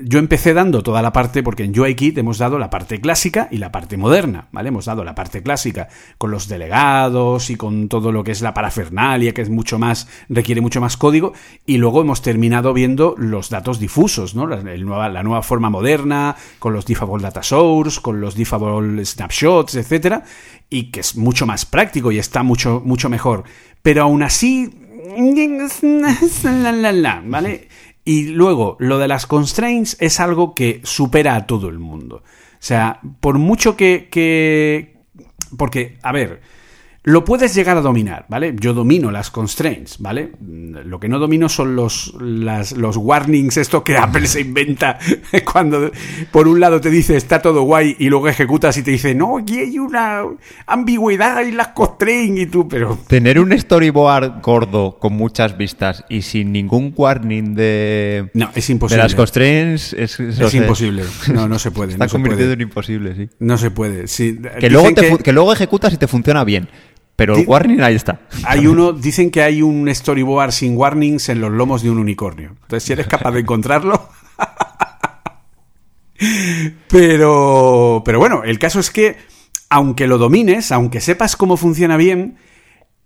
yo 0.00 0.18
empecé 0.18 0.54
dando 0.54 0.82
toda 0.82 1.02
la 1.02 1.12
parte, 1.12 1.42
porque 1.42 1.64
en 1.64 1.78
UIKit 1.78 2.16
hemos 2.18 2.38
dado 2.38 2.58
la 2.58 2.70
parte 2.70 3.00
clásica 3.00 3.48
y 3.50 3.58
la 3.58 3.72
parte 3.72 3.96
moderna, 3.96 4.48
¿vale? 4.52 4.68
Hemos 4.68 4.84
dado 4.84 5.04
la 5.04 5.14
parte 5.14 5.42
clásica 5.42 5.88
con 6.18 6.30
los 6.30 6.48
delegados 6.48 7.50
y 7.50 7.56
con 7.56 7.88
todo 7.88 8.12
lo 8.12 8.22
que 8.22 8.32
es 8.32 8.42
la 8.42 8.54
parafernalia, 8.54 9.34
que 9.34 9.42
es 9.42 9.50
mucho 9.50 9.78
más, 9.78 10.08
requiere 10.28 10.60
mucho 10.60 10.80
más 10.80 10.96
código, 10.96 11.32
y 11.66 11.78
luego 11.78 12.00
hemos 12.00 12.22
terminado 12.22 12.72
viendo 12.72 13.14
los 13.18 13.50
datos 13.50 13.80
difusos, 13.80 14.34
¿no? 14.34 14.46
La, 14.46 14.62
nueva, 14.62 15.08
la 15.08 15.22
nueva 15.22 15.42
forma 15.42 15.70
moderna, 15.70 16.36
con 16.58 16.72
los 16.72 16.86
diffable 16.86 17.22
data 17.22 17.42
source, 17.42 18.00
con 18.00 18.20
los 18.20 18.34
diffable 18.34 19.04
snapshots, 19.04 19.74
etcétera, 19.74 20.24
y 20.70 20.90
que 20.90 21.00
es 21.00 21.16
mucho 21.16 21.46
más 21.46 21.66
práctico 21.66 22.12
y 22.12 22.18
está 22.18 22.42
mucho, 22.42 22.82
mucho 22.84 23.08
mejor. 23.08 23.44
Pero 23.82 24.02
aún 24.02 24.22
así, 24.22 24.70
¿vale? 27.24 27.68
Y 28.06 28.28
luego, 28.28 28.76
lo 28.78 28.98
de 28.98 29.08
las 29.08 29.26
constraints 29.26 29.96
es 29.98 30.20
algo 30.20 30.54
que 30.54 30.80
supera 30.84 31.34
a 31.34 31.44
todo 31.44 31.68
el 31.68 31.80
mundo. 31.80 32.22
O 32.24 32.56
sea, 32.60 33.00
por 33.20 33.38
mucho 33.38 33.76
que... 33.76 34.08
que... 34.10 34.98
Porque, 35.58 35.98
a 36.02 36.12
ver, 36.12 36.40
lo 37.06 37.24
puedes 37.24 37.54
llegar 37.54 37.76
a 37.76 37.82
dominar, 37.82 38.26
¿vale? 38.28 38.52
Yo 38.58 38.74
domino 38.74 39.12
las 39.12 39.30
constraints, 39.30 39.98
¿vale? 40.00 40.32
Lo 40.40 40.98
que 40.98 41.08
no 41.08 41.20
domino 41.20 41.48
son 41.48 41.76
los, 41.76 42.12
los 42.18 42.96
warnings, 42.96 43.58
esto 43.58 43.84
que 43.84 43.96
Apple 43.96 44.26
se 44.26 44.40
inventa 44.40 44.98
cuando 45.52 45.92
por 46.32 46.48
un 46.48 46.58
lado 46.58 46.80
te 46.80 46.90
dice 46.90 47.16
está 47.16 47.40
todo 47.40 47.62
guay 47.62 47.94
y 48.00 48.08
luego 48.08 48.28
ejecutas 48.28 48.76
y 48.78 48.82
te 48.82 48.90
dice 48.90 49.14
no, 49.14 49.38
aquí 49.38 49.60
hay 49.60 49.78
una 49.78 50.24
ambigüedad 50.66 51.42
en 51.42 51.56
las 51.56 51.68
constraints 51.68 52.40
y 52.40 52.46
tú, 52.46 52.66
pero... 52.66 52.98
Tener 53.06 53.38
un 53.38 53.56
storyboard 53.56 54.42
gordo 54.42 54.98
con 54.98 55.12
muchas 55.12 55.56
vistas 55.56 56.04
y 56.08 56.22
sin 56.22 56.50
ningún 56.50 56.92
warning 56.96 57.54
de... 57.54 58.30
No, 58.34 58.50
es 58.52 58.68
imposible. 58.68 58.96
De 58.96 59.04
las 59.04 59.14
constraints 59.14 59.92
es... 59.92 60.18
Es 60.18 60.54
imposible. 60.54 61.04
No, 61.32 61.46
no 61.46 61.60
se 61.60 61.70
puede. 61.70 61.92
Está 61.92 62.06
no 62.06 62.10
convirtiendo 62.10 62.54
en 62.54 62.62
imposible, 62.62 63.14
sí. 63.14 63.28
No 63.38 63.56
se 63.58 63.70
puede, 63.70 64.08
sí. 64.08 64.40
Que 64.58 64.70
luego, 64.70 65.18
que 65.18 65.32
luego 65.32 65.52
ejecutas 65.52 65.92
y 65.92 65.98
te 65.98 66.08
funciona 66.08 66.42
bien. 66.42 66.68
Pero 67.16 67.36
el 67.36 67.46
warning 67.46 67.80
ahí 67.80 67.94
está. 67.94 68.20
Hay 68.44 68.66
uno, 68.66 68.92
dicen 68.92 69.30
que 69.30 69.42
hay 69.42 69.62
un 69.62 69.92
storyboard 69.92 70.52
sin 70.52 70.76
warnings 70.76 71.30
en 71.30 71.40
los 71.40 71.50
lomos 71.50 71.82
de 71.82 71.90
un 71.90 71.98
unicornio. 71.98 72.50
Entonces, 72.50 72.82
si 72.82 72.92
eres 72.92 73.06
capaz 73.06 73.32
de 73.32 73.40
encontrarlo. 73.40 74.10
pero, 76.88 78.02
pero 78.04 78.18
bueno, 78.18 78.42
el 78.44 78.58
caso 78.58 78.80
es 78.80 78.90
que, 78.90 79.16
aunque 79.70 80.06
lo 80.06 80.18
domines, 80.18 80.72
aunque 80.72 81.00
sepas 81.00 81.36
cómo 81.36 81.56
funciona 81.56 81.96
bien, 81.96 82.36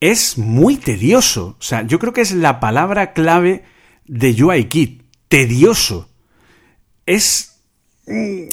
es 0.01 0.39
muy 0.39 0.77
tedioso. 0.77 1.57
O 1.59 1.63
sea, 1.63 1.83
yo 1.83 2.01
creo 2.01 2.13
que 2.13 2.23
es 2.23 2.33
la 2.33 2.59
palabra 2.59 3.13
clave 3.13 3.63
de 4.07 4.43
UIKit. 4.43 5.03
Tedioso. 5.29 6.09
Es 7.07 7.61
mm, 8.09 8.47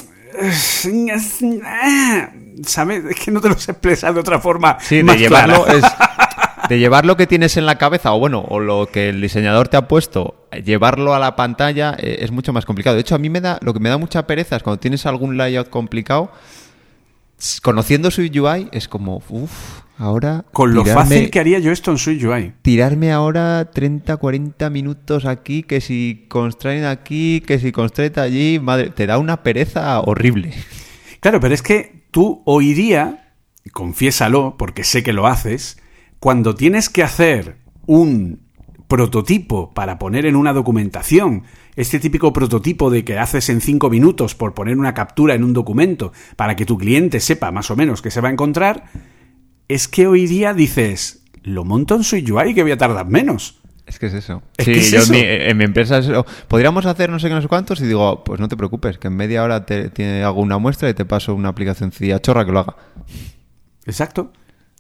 ¿Sabes? 2.65 3.06
Es 3.06 3.20
que 3.20 3.32
no 3.32 3.41
te 3.41 3.50
lo 3.50 3.58
sé 3.58 3.72
expresar 3.72 4.13
de 4.13 4.20
otra 4.20 4.39
forma. 4.39 4.78
Sí, 4.80 5.02
de 5.02 5.17
llevarlo 5.17 5.67
es. 5.67 5.84
De 6.70 6.80
llevar 6.80 7.06
lo 7.06 7.15
que 7.15 7.28
tienes 7.28 7.56
en 7.56 7.65
la 7.65 7.78
cabeza, 7.78 8.13
o 8.13 8.20
bueno, 8.20 8.43
o 8.50 8.60
lo 8.60 8.89
que 8.91 9.08
el 9.08 9.22
diseñador 9.22 9.70
te 9.70 9.78
ha 9.78 9.88
puesto, 9.88 10.48
llevarlo 10.65 11.13
a 11.13 11.20
la 11.20 11.38
pantalla 11.38 11.96
eh, 11.98 12.17
es 12.22 12.32
mucho 12.32 12.52
más 12.52 12.65
complicado. 12.65 12.96
De 12.96 13.02
hecho, 13.02 13.15
a 13.15 13.20
mí 13.20 13.30
me 13.30 13.39
da, 13.39 13.58
lo 13.62 13.74
que 13.74 13.80
me 13.80 13.88
da 13.88 13.98
mucha 13.98 14.28
pereza 14.28 14.58
es 14.58 14.63
cuando 14.63 14.80
tienes 14.80 15.06
algún 15.06 15.38
layout 15.38 15.70
complicado, 15.70 16.30
conociendo 17.62 18.12
su 18.12 18.22
UI, 18.22 18.67
es 18.74 18.89
como, 18.89 19.24
uff, 19.30 19.82
ahora. 19.98 20.43
Con 20.52 20.74
lo 20.74 20.84
fácil 20.84 21.30
que 21.30 21.39
haría 21.39 21.60
yo 21.60 21.72
esto 21.72 21.91
en 21.91 21.98
Switch 21.98 22.24
UI. 22.24 22.54
Tirarme 22.62 23.12
ahora 23.12 23.70
30, 23.72 24.17
40 24.17 24.70
minutos 24.70 25.26
aquí, 25.26 25.63
que 25.63 25.80
si 25.80 26.26
constrain 26.28 26.84
aquí, 26.84 27.41
que 27.46 27.60
si 27.60 27.72
constrain 27.72 28.20
allí, 28.20 28.60
madre, 28.60 28.89
te 28.89 29.06
da 29.06 29.20
una 29.20 29.43
pereza 29.43 30.00
horrible. 30.02 30.54
Claro, 31.20 31.39
pero 31.39 31.54
es 31.54 31.62
que 31.62 31.96
tú 32.12 32.41
hoy 32.46 32.74
día, 32.74 33.34
confiésalo, 33.72 34.56
porque 34.58 34.84
sé 34.84 35.04
que 35.04 35.13
lo 35.13 35.28
haces, 35.28 35.82
cuando 36.20 36.56
tienes 36.56 36.89
que 36.89 37.04
hacer 37.04 37.58
un 37.86 38.48
prototipo 38.88 39.74
para 39.74 40.00
poner 40.00 40.26
en 40.26 40.36
una 40.36 40.54
documentación, 40.54 41.43
este 41.76 42.00
típico 42.00 42.34
prototipo 42.34 42.89
de 42.89 43.04
que 43.04 43.20
haces 43.20 43.50
en 43.50 43.62
cinco 43.62 43.89
minutos 43.89 44.34
por 44.34 44.54
poner 44.54 44.78
una 44.78 44.93
captura 44.93 45.36
en 45.36 45.43
un 45.43 45.54
documento 45.54 46.13
para 46.36 46.56
que 46.56 46.65
tu 46.65 46.78
cliente 46.78 47.20
sepa 47.20 47.52
más 47.52 47.70
o 47.70 47.76
menos 47.76 48.02
que 48.02 48.12
se 48.12 48.22
va 48.22 48.30
a 48.30 48.32
encontrar, 48.32 48.86
es 49.67 49.88
que 49.88 50.08
hoy 50.08 50.26
día 50.26 50.54
dices, 50.54 51.24
lo 51.43 51.65
monto 51.65 51.96
en 51.96 52.04
su 52.04 52.15
UI 52.15 52.54
que 52.54 52.63
voy 52.63 52.72
a 52.72 52.78
tardar 52.78 53.08
menos. 53.08 53.62
Es 53.88 54.00
que 54.00 54.08
es 54.08 54.13
eso. 54.13 54.43
sí, 54.60 54.73
yo 54.91 55.00
En, 55.13 55.58
mi, 55.58 55.63
empresa 55.63 56.00
es 56.00 56.12
Podríamos 56.47 56.86
hacer 56.86 57.10
no 57.10 57.19
sé 57.19 57.30
qué, 57.30 57.34
no 57.34 57.41
sé 57.41 57.47
cuántos 57.47 57.80
y 57.80 57.86
digo, 57.86 58.23
pues 58.23 58.39
no 58.39 58.50
te 58.50 58.58
preocupes, 58.58 58.97
que 58.97 59.08
en 59.08 59.15
media 59.15 59.43
hora 59.43 59.65
te, 59.65 60.23
hago 60.23 60.41
una 60.41 60.58
muestra 60.58 60.89
y 60.89 60.93
te 60.93 61.06
paso 61.06 61.34
una 61.34 61.50
aplicación 61.50 61.91
chorra 62.21 62.45
que 62.45 62.52
lo 62.52 62.60
haga. 62.60 62.76
Exacto. 63.86 64.34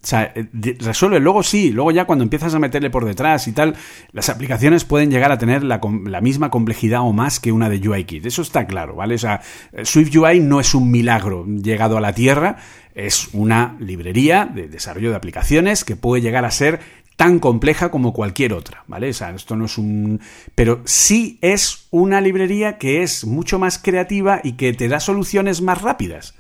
O 0.03 0.09
sea, 0.09 0.31
eh, 0.35 0.47
resuelve. 0.79 1.19
Luego 1.19 1.41
sí, 1.41 1.71
luego 1.71 1.91
ya 1.91 2.05
cuando 2.05 2.23
empiezas 2.23 2.53
a 2.53 2.59
meterle 2.59 2.89
por 2.89 3.03
detrás 3.03 3.47
y 3.47 3.51
tal, 3.51 3.75
las 4.11 4.29
aplicaciones 4.29 4.85
pueden 4.85 5.09
llegar 5.09 5.31
a 5.31 5.37
tener 5.37 5.63
la, 5.63 5.81
la 6.05 6.21
misma 6.21 6.49
complejidad 6.49 7.01
o 7.01 7.13
más 7.13 7.39
que 7.39 7.51
una 7.51 7.69
de 7.69 7.85
UIKit. 7.87 8.25
Eso 8.25 8.41
está 8.41 8.67
claro, 8.67 8.95
¿vale? 8.95 9.15
O 9.15 9.17
sea, 9.17 9.41
Swift 9.83 10.15
UI 10.15 10.39
no 10.39 10.59
es 10.59 10.75
un 10.75 10.91
milagro 10.91 11.45
llegado 11.45 11.97
a 11.97 12.01
la 12.01 12.13
Tierra, 12.13 12.57
es 12.93 13.29
una 13.33 13.75
librería 13.79 14.45
de 14.45 14.67
desarrollo 14.67 15.09
de 15.09 15.15
aplicaciones 15.15 15.83
que 15.83 15.95
puede 15.95 16.21
llegar 16.21 16.45
a 16.45 16.51
ser 16.51 16.79
tan 17.17 17.39
compleja 17.39 17.89
como 17.89 18.13
cualquier 18.13 18.53
otra, 18.53 18.83
¿vale? 18.87 19.09
O 19.09 19.13
sea, 19.13 19.31
esto 19.31 19.55
no 19.55 19.65
es 19.65 19.79
un... 19.79 20.21
Pero 20.53 20.81
sí 20.85 21.39
es 21.41 21.87
una 21.89 22.21
librería 22.21 22.77
que 22.77 23.01
es 23.01 23.25
mucho 23.25 23.57
más 23.57 23.79
creativa 23.79 24.39
y 24.43 24.53
que 24.53 24.71
te 24.73 24.87
da 24.87 24.99
soluciones 24.99 25.61
más 25.61 25.81
rápidas. 25.81 26.35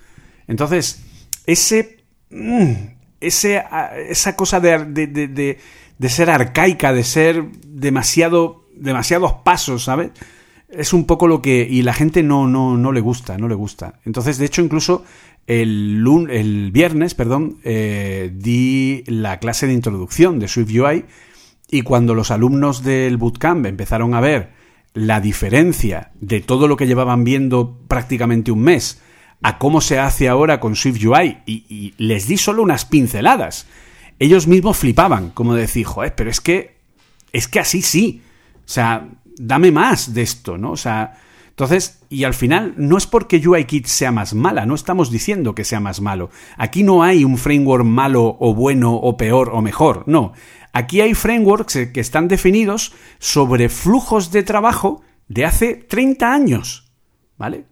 Entonces, 0.47 1.03
ese... 1.47 1.97
Mm, 2.29 2.73
ese 3.19 3.63
esa 4.07 4.35
cosa 4.35 4.59
de, 4.59 4.85
de, 4.85 5.57
de, 5.97 6.09
ser 6.09 6.29
arcaica, 6.29 6.93
de 6.93 7.03
ser 7.03 7.43
demasiado... 7.65 8.63
demasiados 8.75 9.33
pasos, 9.43 9.85
¿sabes? 9.85 10.11
Es 10.69 10.93
un 10.93 11.05
poco 11.05 11.27
lo 11.27 11.41
que... 11.41 11.67
Y 11.67 11.81
la 11.81 11.93
gente 11.93 12.21
no, 12.21 12.47
no, 12.47 12.77
no 12.77 12.91
le 12.91 13.01
gusta, 13.01 13.35
no 13.39 13.47
le 13.47 13.55
gusta. 13.55 13.95
Entonces, 14.05 14.37
de 14.37 14.45
hecho, 14.45 14.61
incluso 14.61 15.03
el, 15.47 16.05
el 16.29 16.71
viernes, 16.71 17.15
perdón, 17.15 17.57
eh, 17.63 18.31
di 18.33 19.03
la 19.07 19.39
clase 19.39 19.65
de 19.65 19.73
introducción 19.73 20.39
de 20.39 20.49
Swift 20.49 20.71
UI 20.71 21.05
y 21.69 21.81
cuando 21.81 22.13
los 22.13 22.31
alumnos 22.31 22.83
del 22.83 23.17
bootcamp 23.17 23.65
empezaron 23.65 24.13
a 24.13 24.21
ver 24.21 24.51
la 24.93 25.21
diferencia 25.21 26.11
de 26.19 26.41
todo 26.41 26.67
lo 26.67 26.75
que 26.75 26.87
llevaban 26.87 27.23
viendo 27.23 27.79
prácticamente 27.87 28.51
un 28.51 28.61
mes 28.61 29.01
a 29.41 29.57
cómo 29.57 29.81
se 29.81 29.99
hace 29.99 30.27
ahora 30.27 30.59
con 30.59 30.75
Swift 30.75 31.03
UI 31.03 31.37
y, 31.45 31.93
les 31.97 32.27
di 32.27 32.37
solo 32.37 32.63
unas 32.63 32.85
pinceladas. 32.85 33.67
Ellos 34.19 34.47
mismos 34.47 34.77
flipaban, 34.77 35.29
como 35.29 35.53
decir, 35.53 35.85
joder, 35.85 36.15
pero 36.15 36.29
es 36.29 36.41
que 36.41 36.77
es 37.31 37.47
que 37.47 37.59
así 37.59 37.81
sí. 37.81 38.21
O 38.55 38.69
sea, 38.69 39.07
dame 39.37 39.71
más 39.71 40.13
de 40.13 40.23
esto, 40.23 40.57
¿no? 40.57 40.71
O 40.71 40.77
sea, 40.77 41.19
entonces, 41.57 42.03
y 42.07 42.23
al 42.23 42.35
final, 42.35 42.75
no 42.77 42.99
es 42.99 43.07
porque 43.07 43.39
UIKit 43.39 43.87
sea 43.87 44.11
más 44.11 44.35
mala, 44.35 44.67
no 44.67 44.75
estamos 44.75 45.09
diciendo 45.09 45.55
que 45.55 45.63
sea 45.63 45.79
más 45.79 46.01
malo. 46.01 46.29
Aquí 46.55 46.83
no 46.83 47.01
hay 47.01 47.23
un 47.23 47.39
framework 47.39 47.83
malo 47.83 48.37
o 48.39 48.53
bueno 48.53 48.93
o 48.93 49.17
peor 49.17 49.49
o 49.51 49.63
mejor, 49.63 50.03
no. 50.05 50.33
Aquí 50.71 51.01
hay 51.01 51.15
frameworks 51.15 51.89
que 51.91 51.99
están 51.99 52.27
definidos 52.27 52.93
sobre 53.17 53.69
flujos 53.69 54.31
de 54.31 54.43
trabajo 54.43 55.01
de 55.29 55.45
hace 55.45 55.73
30 55.73 56.31
años, 56.31 56.91
¿vale? 57.39 57.65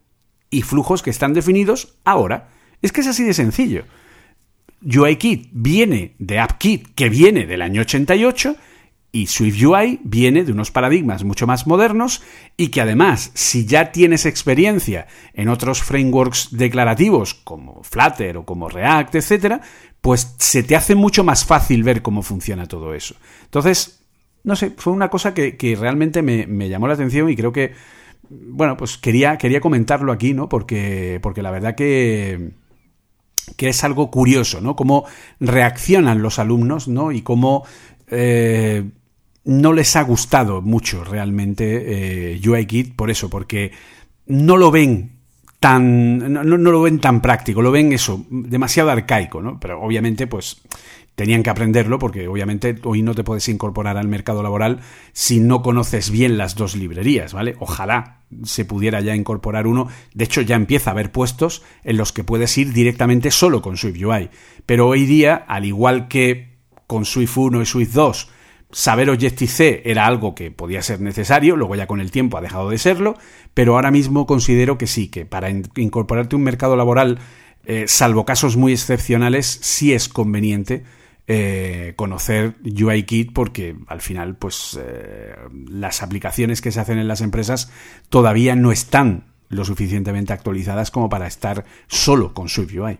Y 0.49 0.63
flujos 0.63 1.03
que 1.03 1.11
están 1.11 1.35
definidos 1.35 1.99
ahora. 2.05 2.49
Es 2.81 2.91
que 2.91 3.01
es 3.01 3.07
así 3.07 3.23
de 3.23 3.35
sencillo. 3.35 3.83
UIKit 4.81 5.49
viene 5.51 6.15
de 6.17 6.39
AppKit, 6.39 6.95
que 6.95 7.09
viene 7.09 7.45
del 7.45 7.61
año 7.61 7.81
88, 7.81 8.55
y 9.15 9.28
SwiftUI 9.28 10.01
viene 10.04 10.43
de 10.43 10.51
unos 10.51 10.71
paradigmas 10.71 11.23
mucho 11.23 11.47
más 11.47 11.67
modernos 11.67 12.21
y 12.58 12.67
que 12.67 12.82
además, 12.82 13.32
si 13.34 13.65
ya 13.65 13.93
tienes 13.93 14.25
experiencia 14.25 15.08
en 15.34 15.47
otros 15.47 15.82
frameworks 15.82 16.49
declarativos 16.51 17.34
como 17.34 17.82
Flutter 17.82 18.36
o 18.36 18.45
como 18.45 18.67
React, 18.67 19.15
etc., 19.15 19.62
pues 20.01 20.36
se 20.38 20.63
te 20.63 20.75
hace 20.75 20.95
mucho 20.95 21.23
más 21.23 21.45
fácil 21.45 21.84
ver 21.84 22.01
cómo 22.01 22.23
funciona 22.23 22.67
todo 22.67 22.93
eso. 22.93 23.15
Entonces, 23.45 24.01
no 24.43 24.58
sé, 24.58 24.73
fue 24.75 24.91
una 24.91 25.10
cosa 25.10 25.34
que, 25.34 25.78
realmente 25.80 26.21
me, 26.21 26.67
llamó 26.67 26.89
la 26.89 26.95
atención 26.95 27.30
y 27.30 27.38
creo 27.38 27.54
que, 27.54 27.71
bueno, 28.30 28.75
pues 28.75 28.97
quería, 28.97 29.38
quería 29.38 29.62
comentarlo 29.62 30.12
aquí, 30.12 30.34
¿no? 30.34 30.49
Porque, 30.49 31.19
porque 31.21 31.41
la 31.41 31.51
verdad 31.51 31.73
que 31.73 32.51
que 33.58 33.69
es 33.69 33.84
algo 33.84 34.10
curioso, 34.10 34.60
¿no? 34.60 34.75
Cómo 34.75 35.06
reaccionan 35.39 36.23
los 36.23 36.39
alumnos, 36.39 36.88
¿no? 36.88 37.12
Y 37.12 37.21
cómo 37.21 37.63
eh, 38.08 38.84
no 39.45 39.73
les 39.73 39.95
ha 39.95 40.01
gustado 40.01 40.62
mucho 40.62 41.03
realmente 41.03 42.34
eh, 42.36 42.41
UIKit 42.47 42.95
por 42.95 43.10
eso, 43.10 43.29
porque 43.29 43.71
no 44.27 44.58
lo 44.58 44.71
ven 44.71 45.12
tan 45.60 46.34
no, 46.34 46.43
lo 46.43 46.81
ven 46.81 46.99
tan 46.99 47.21
práctico, 47.21 47.62
lo 47.62 47.71
ven 47.71 47.93
eso, 47.93 48.25
demasiado 48.29 48.91
arcaico, 48.91 49.41
¿no? 49.41 49.60
Pero 49.60 49.81
obviamente, 49.81 50.27
pues 50.27 50.62
tenían 51.15 51.43
que 51.43 51.49
aprenderlo 51.49 51.97
porque 51.97 52.27
obviamente 52.27 52.75
hoy 52.84 53.01
no 53.01 53.15
te 53.15 53.23
puedes 53.23 53.47
incorporar 53.47 53.97
al 53.97 54.08
mercado 54.08 54.43
laboral 54.43 54.81
si 55.13 55.39
no 55.39 55.62
conoces 55.62 56.12
bien 56.12 56.38
las 56.38 56.55
dos 56.55 56.75
librerías, 56.75 57.34
¿vale? 57.34 57.55
Ojalá 57.60 58.19
se 58.43 58.65
pudiera 58.65 58.99
ya 58.99 59.15
incorporar 59.15 59.65
uno. 59.65 59.88
De 60.13 60.25
hecho, 60.25 60.41
ya 60.41 60.55
empieza 60.55 60.89
a 60.89 60.93
haber 60.93 61.12
puestos 61.12 61.63
en 61.84 61.97
los 61.97 62.12
que 62.12 62.23
puedes 62.23 62.58
ir 62.58 62.73
directamente 62.73 63.31
solo 63.31 63.62
con 63.62 63.77
Swift 63.77 64.03
UI. 64.03 64.29
Pero 64.65 64.88
hoy 64.88 65.05
día, 65.05 65.45
al 65.47 65.65
igual 65.65 66.08
que 66.08 66.58
con 66.86 67.05
Swift 67.05 67.38
1 67.38 67.62
y 67.62 67.65
Swift 67.65 67.93
2, 67.93 68.29
saber 68.71 69.10
Objective-C 69.10 69.84
era 69.86 70.06
algo 70.06 70.36
que 70.36 70.51
podía 70.51 70.82
ser 70.82 71.01
necesario, 71.01 71.56
luego 71.56 71.75
ya 71.75 71.88
con 71.88 72.01
el 72.01 72.12
tiempo 72.12 72.38
ha 72.38 72.41
dejado 72.41 72.69
de 72.69 72.78
serlo, 72.78 73.15
pero 73.54 73.75
ahora 73.75 73.91
mismo 73.91 74.25
considero 74.25 74.78
que 74.78 74.88
sí, 74.88 75.08
que 75.08 75.25
para 75.25 75.49
incorporarte 75.49 76.36
a 76.36 76.38
un 76.38 76.43
mercado 76.43 76.75
laboral, 76.75 77.19
eh, 77.65 77.86
salvo 77.88 78.25
casos 78.25 78.58
muy 78.58 78.73
excepcionales, 78.73 79.60
sí 79.62 79.93
es 79.93 80.10
conveniente 80.10 80.84
eh, 81.28 81.93
conocer 81.95 82.54
UIKit 82.63 83.34
porque 83.34 83.75
al 83.88 84.01
final 84.01 84.36
pues 84.36 84.80
eh, 84.80 85.34
las 85.67 86.04
aplicaciones 86.04 86.62
que 86.62 86.71
se 86.71 86.80
hacen 86.80 86.99
en 86.99 87.08
las 87.08 87.21
empresas 87.21 87.71
todavía 88.10 88.56
no 88.56 88.71
están 88.71 89.34
lo 89.49 89.65
suficientemente 89.65 90.34
actualizadas 90.34 90.91
como 90.91 91.10
para 91.10 91.25
estar 91.25 91.65
solo 91.88 92.36
con 92.36 92.47
SwiftUI. 92.47 92.99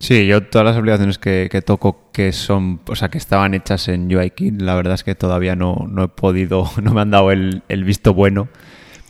Sí, 0.00 0.26
yo 0.26 0.44
todas 0.44 0.64
las 0.64 0.76
aplicaciones 0.76 1.18
que, 1.18 1.62
toco 1.64 2.10
que 2.12 2.32
son, 2.32 2.80
o 2.86 2.94
sea, 2.94 3.08
que 3.08 3.18
estaban 3.18 3.54
hechas 3.54 3.88
en 3.88 4.14
UIKit, 4.14 4.60
la 4.60 4.74
verdad 4.74 4.94
es 4.94 5.04
que 5.04 5.14
todavía 5.14 5.56
no, 5.56 5.86
no 5.90 6.04
he 6.04 6.08
podido, 6.08 6.70
no 6.82 6.94
me 6.94 7.00
han 7.00 7.10
dado 7.10 7.32
el, 7.32 7.62
visto 7.84 8.14
bueno 8.14 8.48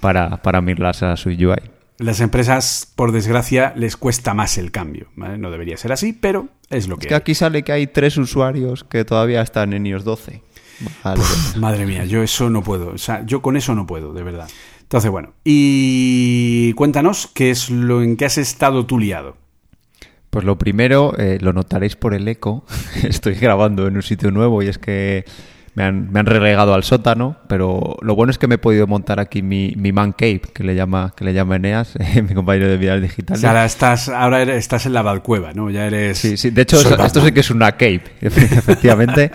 para, 0.01 0.43
para 0.43 0.61
mirarlas 0.61 1.03
a 1.03 1.17
SwiftUI 1.17 1.79
las 1.99 2.21
empresas, 2.21 2.93
por 2.95 3.13
desgracia, 3.13 3.73
les 3.77 3.97
cuesta 3.97 4.33
más 4.33 4.57
el 4.57 4.71
cambio. 4.71 5.09
No 5.17 5.51
debería 5.51 5.77
ser 5.77 5.93
así, 5.93 6.13
pero 6.13 6.49
es 6.71 6.89
lo 6.89 6.97
que. 6.97 7.07
Es 7.07 7.09
que 7.09 7.15
aquí 7.15 7.35
sale 7.35 7.63
que 7.65 7.73
hay 7.73 7.89
tres 7.89 8.17
usuarios 8.17 8.85
que 8.85 9.05
todavía 9.05 9.43
están 9.43 9.73
en 9.73 9.85
iOS 9.87 10.05
12. 10.05 10.43
madre 11.57 11.87
mía, 11.87 12.05
yo 12.05 12.23
eso 12.23 12.51
no 12.51 12.63
puedo. 12.63 12.91
O 12.91 12.99
sea, 12.99 13.27
yo 13.27 13.43
con 13.43 13.57
eso 13.57 13.75
no 13.75 13.87
puedo, 13.87 14.13
de 14.13 14.23
verdad. 14.23 14.49
Entonces, 14.81 15.11
bueno, 15.11 15.35
y 15.45 16.73
cuéntanos 16.75 17.29
qué 17.35 17.51
es 17.51 17.69
lo 17.69 18.03
en 18.03 18.17
que 18.17 18.25
has 18.25 18.39
estado 18.39 18.87
tú 18.87 18.99
liado. 18.99 19.37
Pues 20.31 20.45
lo 20.45 20.59
primero, 20.59 21.15
eh, 21.19 21.39
lo 21.41 21.53
notaréis 21.53 21.97
por 21.97 22.15
el 22.15 22.29
eco. 22.29 22.65
Estoy 23.03 23.35
grabando 23.35 23.87
en 23.87 23.97
un 23.97 24.03
sitio 24.03 24.31
nuevo 24.31 24.63
y 24.63 24.69
es 24.69 24.79
que 24.79 25.25
me 25.75 25.85
han, 25.85 26.11
me 26.11 26.19
han, 26.19 26.27
relegado 26.27 26.75
al 26.75 26.83
sótano, 26.83 27.37
pero 27.47 27.97
lo 28.03 28.17
bueno 28.17 28.33
es 28.33 28.39
que 28.39 28.49
me 28.49 28.57
he 28.57 28.59
podido 28.59 28.89
montar 28.89 29.21
aquí 29.21 29.43
mi, 29.43 29.75
mi 29.77 29.93
man 29.93 30.13
cave, 30.13 30.41
que 30.53 30.65
le 30.65 30.75
llama, 30.75 31.15
que 31.17 31.25
le 31.25 31.33
llama 31.33 31.55
Eneas, 31.57 31.95
mi 32.29 32.35
compañero 32.35 32.69
de 32.69 32.77
vida 32.77 32.99
digital. 32.99 33.39
ahora 33.45 33.65
estás, 33.65 34.09
ahora 34.09 34.43
estás 34.43 34.87
en 34.87 34.93
la 34.93 35.03
balcueva, 35.03 35.53
¿no? 35.53 35.71
Ya 35.71 35.87
eres. 35.87 36.19
Sí, 36.19 36.37
sí. 36.37 36.51
De 36.51 36.63
hecho, 36.63 36.79
esto 36.81 37.25
sí 37.25 37.31
que 37.31 37.41
es 37.41 37.51
una 37.51 37.73
cave, 37.77 38.03
efectivamente. 38.21 39.31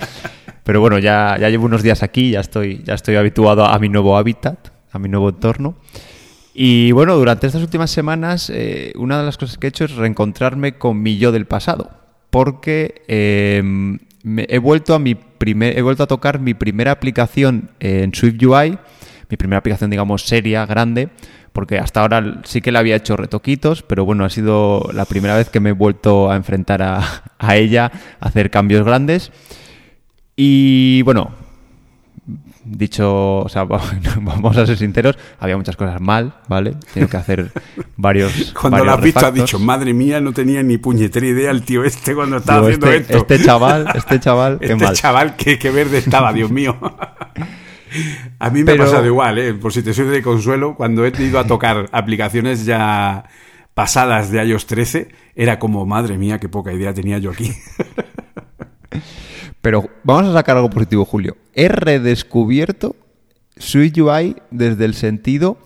pero 0.64 0.82
bueno, 0.82 1.00
ya, 1.00 1.38
ya 1.40 1.50
llevo 1.50 1.66
unos 1.66 1.82
días 1.82 2.04
aquí, 2.04 2.32
ya 2.32 2.42
estoy, 2.42 2.84
ya 2.84 2.94
estoy 2.94 3.16
habituado 3.16 3.66
a 3.66 3.80
mi 3.80 3.88
nuevo 3.88 4.18
hábitat, 4.18 4.68
a 4.92 5.00
mi 5.00 5.08
nuevo 5.08 5.30
entorno. 5.30 5.78
Y 6.54 6.92
bueno, 6.92 7.16
durante 7.16 7.48
estas 7.48 7.64
últimas 7.64 7.90
semanas, 7.90 8.52
eh, 8.54 8.94
una 8.96 9.18
de 9.18 9.26
las 9.26 9.38
cosas 9.38 9.58
que 9.58 9.68
he 9.68 9.70
hecho 9.70 9.86
es 9.86 9.96
reencontrarme 9.96 10.78
con 10.78 11.02
mi 11.02 11.18
yo 11.18 11.32
del 11.32 11.46
pasado. 11.46 11.92
Porque 12.30 13.04
eh, 13.08 13.64
he 14.24 14.58
vuelto 14.60 14.94
a 14.94 15.00
mi 15.00 15.16
primer, 15.16 15.78
he 15.78 15.82
vuelto 15.82 16.04
a 16.04 16.08
tocar 16.08 16.40
mi 16.40 16.54
primera 16.54 16.92
aplicación 16.92 17.72
en 17.80 18.14
Swift 18.14 18.42
UI, 18.44 18.78
mi 19.30 19.38
primera 19.38 19.60
aplicación, 19.60 19.90
digamos, 19.90 20.24
seria, 20.24 20.66
grande, 20.66 21.10
porque 21.54 21.80
hasta 21.80 22.02
ahora 22.02 22.42
sí 22.44 22.62
que 22.62 22.72
le 22.72 22.80
había 22.80 22.96
hecho 22.96 23.18
retoquitos, 23.18 23.82
pero 23.82 24.06
bueno, 24.06 24.24
ha 24.26 24.30
sido 24.30 24.90
la 24.94 25.06
primera 25.06 25.36
vez 25.36 25.50
que 25.50 25.60
me 25.60 25.70
he 25.70 25.74
vuelto 25.74 26.32
a 26.32 26.36
enfrentar 26.36 26.82
a, 26.84 27.02
a 27.40 27.56
ella, 27.56 27.92
a 28.20 28.28
hacer 28.28 28.52
cambios 28.52 28.86
grandes. 28.86 29.32
Y 30.36 31.02
bueno, 31.04 31.32
dicho, 32.66 33.40
o 33.40 33.50
sea, 33.50 33.64
vamos 34.22 34.58
a 34.58 34.66
ser 34.66 34.78
sinceros, 34.78 35.18
había 35.40 35.58
muchas 35.58 35.76
cosas 35.76 36.00
mal, 36.02 36.34
¿vale? 36.48 36.76
Tengo 36.94 37.08
que 37.08 37.18
hacer 37.18 37.52
varios. 37.96 38.54
Cuando 38.60 38.84
lo 38.84 38.94
has 38.94 39.02
visto, 39.02 39.26
has 39.26 39.34
dicho, 39.34 39.60
madre 39.60 39.94
mía, 39.94 40.22
no 40.22 40.34
tenía 40.34 40.64
ni 40.64 40.78
puñetera 40.78 41.26
idea 41.26 41.52
el 41.52 41.64
tío 41.64 41.84
este 41.84 42.16
cuando 42.16 42.38
estaba 42.38 42.68
haciendo 42.68 42.92
este, 42.92 43.14
esto. 43.14 43.18
Este 43.18 43.46
chaval, 43.46 43.88
este 43.96 44.20
chaval, 44.20 44.60
qué 44.62 44.74
este 44.74 44.94
chaval, 44.94 45.36
qué, 45.36 45.72
verde 45.72 45.98
estaba, 45.98 46.34
Dios 46.34 46.52
mío. 46.52 46.78
A 48.40 48.50
mí 48.50 48.64
me 48.64 48.72
ha 48.74 48.78
pasado 48.78 49.06
igual, 49.06 49.38
¿eh? 49.38 49.54
por 49.54 49.72
si 49.72 49.84
te 49.84 49.94
soy 49.94 50.06
de 50.06 50.22
consuelo, 50.22 50.76
cuando 50.76 51.06
he 51.06 51.14
ido 51.24 51.40
a 51.40 51.46
tocar 51.46 51.90
aplicaciones 51.92 52.66
ya 52.66 53.26
pasadas 53.74 54.32
de 54.32 54.44
iOS 54.46 54.66
13, 54.68 55.10
era 55.36 55.60
como, 55.60 55.86
madre 55.86 56.18
mía, 56.18 56.40
qué 56.40 56.50
poca 56.50 56.74
idea 56.74 56.94
tenía 56.94 57.18
yo 57.18 57.32
aquí. 57.32 57.52
Pero 59.64 59.90
vamos 60.04 60.30
a 60.30 60.34
sacar 60.34 60.58
algo 60.58 60.70
positivo, 60.70 61.06
Julio. 61.06 61.38
He 61.56 61.70
redescubierto 61.70 62.98
SwiftUI 63.58 64.36
desde 64.52 64.84
el 64.84 64.94
sentido 64.94 65.58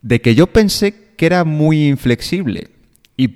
de 0.00 0.22
que 0.22 0.34
yo 0.34 0.46
pensé 0.46 0.94
que 1.18 1.26
era 1.26 1.44
muy 1.44 1.86
inflexible 1.86 2.68
y 3.18 3.28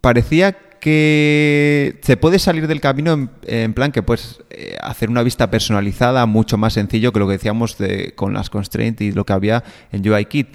parecía 0.00 0.58
que 0.80 2.00
se 2.02 2.16
puede 2.16 2.40
salir 2.40 2.66
del 2.66 2.80
camino 2.80 3.30
en, 3.46 3.74
plan 3.74 3.92
que 3.92 4.02
puedes 4.02 4.40
eh, 4.50 4.76
hacer 4.80 5.08
una 5.08 5.22
vista 5.22 5.52
personalizada 5.52 6.26
mucho 6.26 6.58
más 6.58 6.72
sencillo 6.72 7.12
que 7.12 7.20
lo 7.20 7.28
que 7.28 7.34
decíamos 7.34 7.78
de, 7.78 8.14
con 8.16 8.34
las 8.34 8.50
constraints 8.50 9.02
y 9.02 9.12
lo 9.12 9.24
que 9.24 9.32
había 9.32 9.62
en 9.92 10.08
UIKit. 10.08 10.48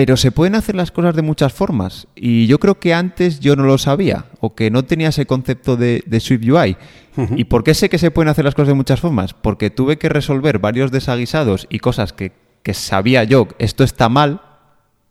Pero 0.00 0.16
se 0.16 0.32
pueden 0.32 0.54
hacer 0.54 0.76
las 0.76 0.92
cosas 0.92 1.14
de 1.14 1.20
muchas 1.20 1.52
formas. 1.52 2.08
Y 2.16 2.46
yo 2.46 2.58
creo 2.58 2.80
que 2.80 2.94
antes 2.94 3.38
yo 3.38 3.54
no 3.54 3.64
lo 3.64 3.76
sabía 3.76 4.24
o 4.40 4.54
que 4.54 4.70
no 4.70 4.82
tenía 4.82 5.10
ese 5.10 5.26
concepto 5.26 5.76
de, 5.76 6.02
Swift 6.20 6.48
UI. 6.48 6.78
¿Y 7.36 7.44
por 7.44 7.64
qué 7.64 7.74
sé 7.74 7.90
que 7.90 7.98
se 7.98 8.10
pueden 8.10 8.30
hacer 8.30 8.46
las 8.46 8.54
cosas 8.54 8.68
de 8.68 8.74
muchas 8.76 8.98
formas? 8.98 9.34
Porque 9.34 9.68
tuve 9.68 9.98
que 9.98 10.08
resolver 10.08 10.58
varios 10.58 10.90
desaguisados 10.90 11.66
y 11.68 11.80
cosas 11.80 12.14
que, 12.14 12.32
que 12.62 12.72
sabía 12.72 13.24
yo, 13.24 13.48
esto 13.58 13.84
está 13.84 14.08
mal, 14.08 14.40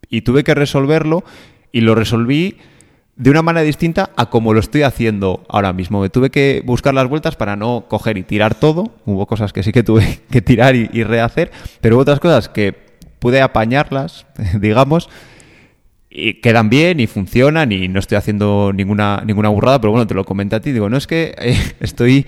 y 0.10 0.22
tuve 0.22 0.44
que 0.44 0.56
resolverlo 0.56 1.24
y 1.72 1.82
lo 1.82 1.94
resolví 1.94 2.58
de 3.16 3.30
una 3.30 3.44
manera 3.44 3.64
distinta 3.64 4.10
a 4.16 4.32
como 4.32 4.56
lo 4.56 4.60
estoy 4.60 4.82
haciendo 4.82 5.46
ahora 5.50 5.72
mismo. 5.72 6.02
Me 6.02 6.10
tuve 6.10 6.32
que 6.32 6.64
buscar 6.66 6.96
las 6.96 7.08
vueltas 7.08 7.36
para 7.36 7.56
no 7.56 7.86
coger 7.88 8.18
y 8.18 8.24
tirar 8.24 8.56
todo. 8.56 8.92
Hubo 9.06 9.28
cosas 9.28 9.54
que 9.54 9.62
sí 9.62 9.72
que 9.72 9.84
tuve 9.84 10.22
que 10.32 10.42
tirar 10.42 10.76
y, 10.76 10.90
y 10.92 11.04
rehacer, 11.04 11.52
pero 11.80 11.96
hubo 11.96 12.02
otras 12.02 12.20
cosas 12.20 12.50
que 12.50 12.89
pude 13.20 13.42
apañarlas, 13.42 14.26
digamos, 14.60 15.10
y 16.10 16.36
quedan 16.42 16.70
bien 16.70 17.00
y 17.00 17.08
funcionan 17.08 17.72
y 17.72 17.88
no 17.88 18.00
estoy 18.00 18.18
haciendo 18.18 18.72
ninguna, 18.74 19.22
ninguna 19.26 19.50
burrada, 19.50 19.80
pero 19.80 19.92
bueno, 19.92 20.08
te 20.08 20.16
lo 20.16 20.24
comenté 20.24 20.56
a 20.56 20.62
ti, 20.62 20.72
digo, 20.72 20.90
no 20.90 20.98
es 20.98 21.08
que 21.08 21.36
eh, 21.38 21.58
estoy 21.80 22.26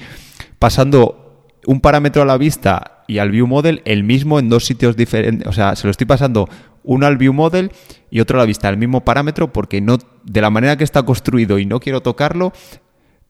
pasando 0.60 1.49
un 1.65 1.82
parámetro 1.82 2.21
a 2.21 2.25
la 2.25 2.38
vista 2.38 3.04
y 3.08 3.17
al 3.17 3.32
view 3.32 3.47
model 3.47 3.82
el 3.86 4.04
mismo 4.04 4.39
en 4.39 4.49
dos 4.49 4.65
sitios 4.65 4.95
diferentes, 4.95 5.47
o 5.47 5.54
sea, 5.54 5.75
se 5.75 5.88
lo 5.88 5.91
estoy 5.91 6.06
pasando 6.06 6.47
uno 6.84 7.06
al 7.06 7.17
view 7.17 7.34
model 7.34 7.71
y 8.10 8.19
otro 8.19 8.38
a 8.38 8.41
la 8.41 8.45
vista, 8.45 8.69
el 8.69 8.77
mismo 8.77 9.04
parámetro 9.04 9.51
porque 9.51 9.82
no 9.82 9.97
de 10.23 10.41
la 10.41 10.49
manera 10.49 10.77
que 10.77 10.84
está 10.84 11.04
construido 11.04 11.60
y 11.60 11.65
no 11.65 11.80
quiero 11.80 12.01
tocarlo, 12.01 12.54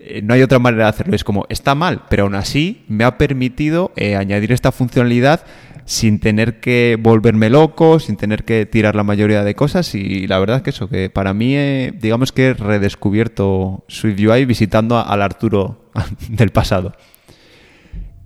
eh, 0.04 0.21
no 0.24 0.34
hay 0.34 0.41
otra 0.41 0.60
manera 0.60 0.86
de 0.86 0.89
hacerlo. 0.89 1.15
Es 1.15 1.24
como, 1.24 1.45
está 1.50 1.76
mal, 1.76 2.04
pero 2.10 2.24
aún 2.24 2.36
así 2.36 2.84
me 2.88 3.04
ha 3.04 3.17
permitido 3.17 3.91
eh, 3.95 4.15
añadir 4.15 4.52
esta 4.52 4.71
funcionalidad 4.71 5.45
sin 5.91 6.21
tener 6.21 6.62
que 6.62 6.97
volverme 6.97 7.49
loco, 7.49 7.99
sin 7.99 8.15
tener 8.15 8.45
que 8.45 8.65
tirar 8.65 8.95
la 8.95 9.04
mayoría 9.04 9.43
de 9.43 9.56
cosas 9.56 9.93
y 9.93 10.25
la 10.25 10.39
verdad 10.39 10.56
es 10.56 10.63
que 10.63 10.69
eso, 10.69 10.88
que 10.88 11.10
para 11.10 11.34
mí 11.34 11.54
eh, 11.58 11.91
digamos 11.93 12.32
que 12.32 12.47
he 12.47 12.54
redescubierto 12.54 13.84
SwiftUI 13.89 14.45
visitando 14.45 14.97
al 14.97 15.21
Arturo 15.21 15.89
del 16.30 16.51
pasado. 16.51 16.93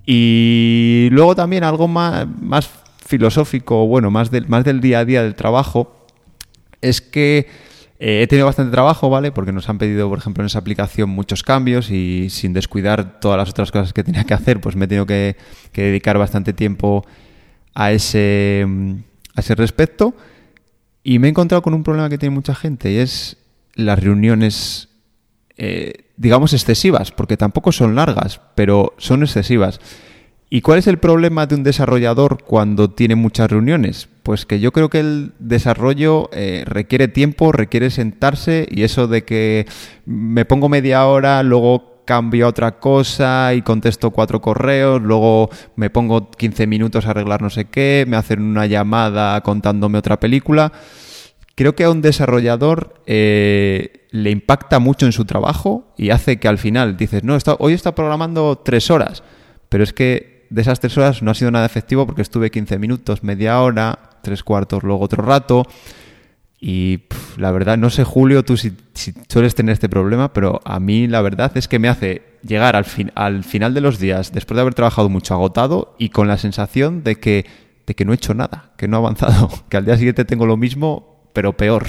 Y 0.05 1.07
luego 1.09 1.35
también 1.35 1.63
algo 1.63 1.87
más, 1.87 2.27
más 2.39 2.69
filosófico, 3.03 3.87
bueno, 3.87 4.11
más 4.11 4.29
del, 4.29 4.47
más 4.47 4.63
del 4.63 4.79
día 4.79 4.99
a 4.99 5.05
día 5.05 5.23
del 5.23 5.33
trabajo, 5.33 6.05
es 6.81 7.01
que 7.01 7.47
eh, 7.97 8.21
he 8.21 8.27
tenido 8.27 8.45
bastante 8.45 8.73
trabajo, 8.73 9.09
¿vale? 9.09 9.31
Porque 9.31 9.51
nos 9.51 9.67
han 9.69 9.79
pedido, 9.79 10.07
por 10.07 10.19
ejemplo, 10.19 10.43
en 10.43 10.47
esa 10.47 10.59
aplicación 10.59 11.09
muchos 11.09 11.41
cambios 11.41 11.89
y 11.89 12.29
sin 12.29 12.53
descuidar 12.53 13.19
todas 13.19 13.39
las 13.39 13.49
otras 13.49 13.71
cosas 13.71 13.91
que 13.91 14.03
tenía 14.03 14.23
que 14.23 14.35
hacer, 14.35 14.61
pues 14.61 14.75
me 14.75 14.85
he 14.85 14.87
tenido 14.87 15.07
que, 15.07 15.35
que 15.71 15.81
dedicar 15.81 16.19
bastante 16.19 16.53
tiempo 16.53 17.03
a 17.75 17.91
ese, 17.91 18.65
a 19.35 19.41
ese 19.41 19.53
respecto. 19.53 20.15
Y 21.03 21.19
me 21.19 21.27
he 21.27 21.29
encontrado 21.29 21.61
con 21.61 21.75
un 21.75 21.83
problema 21.83 22.09
que 22.09 22.17
tiene 22.17 22.33
mucha 22.33 22.55
gente 22.55 22.91
y 22.91 22.97
es 22.97 23.37
las 23.75 23.99
reuniones, 23.99 24.89
eh, 25.57 26.05
digamos, 26.17 26.53
excesivas, 26.53 27.11
porque 27.11 27.37
tampoco 27.37 27.71
son 27.71 27.93
largas, 27.93 28.41
pero 28.55 28.95
son 28.97 29.21
excesivas. 29.21 29.79
¿Y 30.49 30.61
cuál 30.61 30.79
es 30.79 30.87
el 30.87 30.99
problema 30.99 31.47
de 31.47 31.55
un 31.55 31.63
desarrollador 31.63 32.43
cuando 32.43 32.89
tiene 32.89 33.15
muchas 33.15 33.51
reuniones? 33.51 34.07
Pues 34.23 34.45
que 34.45 34.59
yo 34.59 34.71
creo 34.71 34.89
que 34.89 34.99
el 34.99 35.33
desarrollo 35.39 36.29
eh, 36.33 36.63
requiere 36.65 37.07
tiempo, 37.07 37.51
requiere 37.51 37.89
sentarse 37.89 38.67
y 38.69 38.83
eso 38.83 39.07
de 39.07 39.25
que 39.25 39.67
me 40.05 40.45
pongo 40.45 40.69
media 40.69 41.05
hora, 41.05 41.43
luego 41.43 41.94
cambio 42.05 42.45
a 42.45 42.49
otra 42.49 42.79
cosa 42.79 43.53
y 43.53 43.61
contesto 43.61 44.11
cuatro 44.11 44.41
correos, 44.41 45.01
luego 45.01 45.49
me 45.75 45.89
pongo 45.89 46.29
15 46.31 46.67
minutos 46.67 47.05
a 47.05 47.11
arreglar 47.11 47.41
no 47.41 47.49
sé 47.49 47.65
qué, 47.65 48.05
me 48.07 48.17
hacen 48.17 48.41
una 48.41 48.65
llamada 48.65 49.41
contándome 49.41 49.97
otra 49.97 50.19
película. 50.19 50.71
creo 51.55 51.75
que 51.75 51.83
a 51.83 51.89
un 51.89 52.01
desarrollador 52.01 53.01
eh, 53.05 54.07
le 54.11 54.29
impacta 54.29 54.79
mucho 54.79 55.05
en 55.05 55.11
su 55.11 55.25
trabajo 55.25 55.93
y 55.97 56.11
hace 56.11 56.37
que 56.37 56.47
al 56.47 56.57
final 56.57 56.97
dices, 56.97 57.23
no, 57.23 57.37
hoy 57.59 57.73
está 57.73 57.95
programando 57.95 58.57
tres 58.63 58.89
horas, 58.91 59.23
pero 59.69 59.83
es 59.83 59.91
que 59.91 60.47
de 60.49 60.61
esas 60.61 60.79
tres 60.79 60.97
horas 60.97 61.21
no 61.21 61.31
ha 61.31 61.35
sido 61.35 61.51
nada 61.51 61.65
efectivo 61.65 62.05
porque 62.05 62.21
estuve 62.21 62.51
15 62.51 62.77
minutos, 62.79 63.23
media 63.23 63.59
hora, 63.61 63.99
tres 64.21 64.43
cuartos, 64.43 64.83
luego 64.83 65.03
otro 65.03 65.23
rato. 65.23 65.65
Y 66.67 67.01
la 67.37 67.51
verdad, 67.51 67.77
no 67.77 67.91
sé, 67.91 68.03
Julio, 68.03 68.43
tú 68.43 68.57
si, 68.57 68.73
sueles 69.29 69.53
tener 69.53 69.73
este 69.73 69.87
problema, 69.87 70.33
pero 70.33 70.61
a 70.65 70.79
mí 70.79 71.05
la 71.05 71.21
verdad 71.21 71.55
es 71.55 71.67
que 71.67 71.77
me 71.77 71.89
hace 71.89 72.23
llegar 72.41 72.75
al, 72.75 72.85
fin, 72.85 73.11
al 73.13 73.43
final 73.43 73.75
de 73.75 73.81
los 73.81 73.99
días, 73.99 74.31
después 74.31 74.55
de 74.55 74.61
haber 74.61 74.73
trabajado 74.73 75.07
mucho 75.07 75.35
agotado 75.35 75.95
y 75.99 76.09
con 76.09 76.27
la 76.27 76.39
sensación 76.39 77.03
de 77.03 77.17
que, 77.17 77.45
de 77.85 77.93
que 77.93 78.03
no 78.03 78.13
he 78.13 78.15
hecho 78.15 78.33
nada, 78.33 78.71
que 78.79 78.87
no 78.87 78.97
he 78.97 78.99
avanzado, 78.99 79.51
que 79.69 79.77
al 79.77 79.85
día 79.85 79.95
siguiente 79.95 80.25
tengo 80.25 80.47
lo 80.47 80.57
mismo, 80.57 81.29
pero 81.33 81.55
peor. 81.55 81.85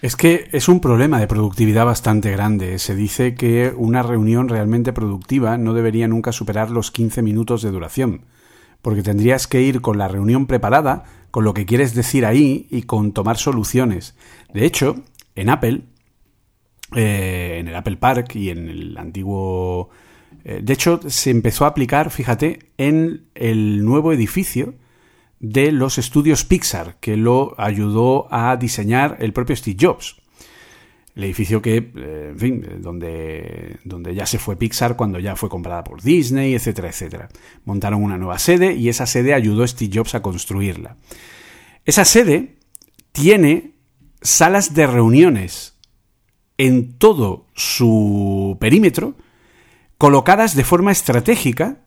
Es 0.00 0.16
que 0.16 0.48
es 0.52 0.70
un 0.70 0.80
problema 0.80 1.20
de 1.20 1.26
productividad 1.26 1.84
bastante 1.84 2.30
grande. 2.30 2.78
Se 2.78 2.94
dice 2.94 3.34
que 3.34 3.74
una 3.76 4.02
reunión 4.02 4.48
realmente 4.48 4.94
productiva 4.94 5.58
no 5.58 5.74
debería 5.74 6.08
nunca 6.08 6.32
superar 6.32 6.70
los 6.70 6.90
15 6.90 7.20
minutos 7.20 7.60
de 7.60 7.70
duración, 7.70 8.22
porque 8.82 9.02
tendrías 9.02 9.46
que 9.46 9.62
ir 9.62 9.80
con 9.80 9.98
la 9.98 10.08
reunión 10.08 10.46
preparada, 10.46 11.04
con 11.30 11.44
lo 11.44 11.54
que 11.54 11.66
quieres 11.66 11.94
decir 11.94 12.26
ahí 12.26 12.66
y 12.70 12.82
con 12.82 13.12
tomar 13.12 13.36
soluciones. 13.36 14.16
De 14.52 14.64
hecho, 14.64 14.96
en 15.34 15.50
Apple, 15.50 15.82
eh, 16.94 17.58
en 17.60 17.68
el 17.68 17.76
Apple 17.76 17.96
Park 17.96 18.34
y 18.36 18.50
en 18.50 18.68
el 18.68 18.98
antiguo... 18.98 19.90
Eh, 20.44 20.60
de 20.62 20.72
hecho, 20.72 21.00
se 21.08 21.30
empezó 21.30 21.64
a 21.64 21.68
aplicar, 21.68 22.10
fíjate, 22.10 22.70
en 22.78 23.26
el 23.34 23.84
nuevo 23.84 24.12
edificio 24.12 24.74
de 25.38 25.72
los 25.72 25.98
estudios 25.98 26.44
Pixar, 26.44 26.98
que 27.00 27.16
lo 27.16 27.54
ayudó 27.58 28.26
a 28.30 28.56
diseñar 28.56 29.16
el 29.20 29.32
propio 29.32 29.56
Steve 29.56 29.76
Jobs. 29.80 30.19
El 31.14 31.24
edificio 31.24 31.60
que, 31.60 31.76
eh, 31.76 32.28
en 32.30 32.38
fin, 32.38 32.66
donde, 32.80 33.78
donde 33.84 34.14
ya 34.14 34.26
se 34.26 34.38
fue 34.38 34.56
Pixar 34.56 34.96
cuando 34.96 35.18
ya 35.18 35.36
fue 35.36 35.48
comprada 35.48 35.84
por 35.84 36.02
Disney, 36.02 36.54
etcétera, 36.54 36.88
etcétera. 36.88 37.28
Montaron 37.64 38.02
una 38.02 38.16
nueva 38.16 38.38
sede 38.38 38.74
y 38.74 38.88
esa 38.88 39.06
sede 39.06 39.34
ayudó 39.34 39.64
a 39.64 39.68
Steve 39.68 39.90
Jobs 39.94 40.14
a 40.14 40.22
construirla. 40.22 40.96
Esa 41.84 42.04
sede 42.04 42.56
tiene 43.12 43.74
salas 44.22 44.74
de 44.74 44.86
reuniones 44.86 45.78
en 46.58 46.98
todo 46.98 47.46
su 47.54 48.56
perímetro, 48.60 49.16
colocadas 49.98 50.54
de 50.54 50.64
forma 50.64 50.92
estratégica 50.92 51.84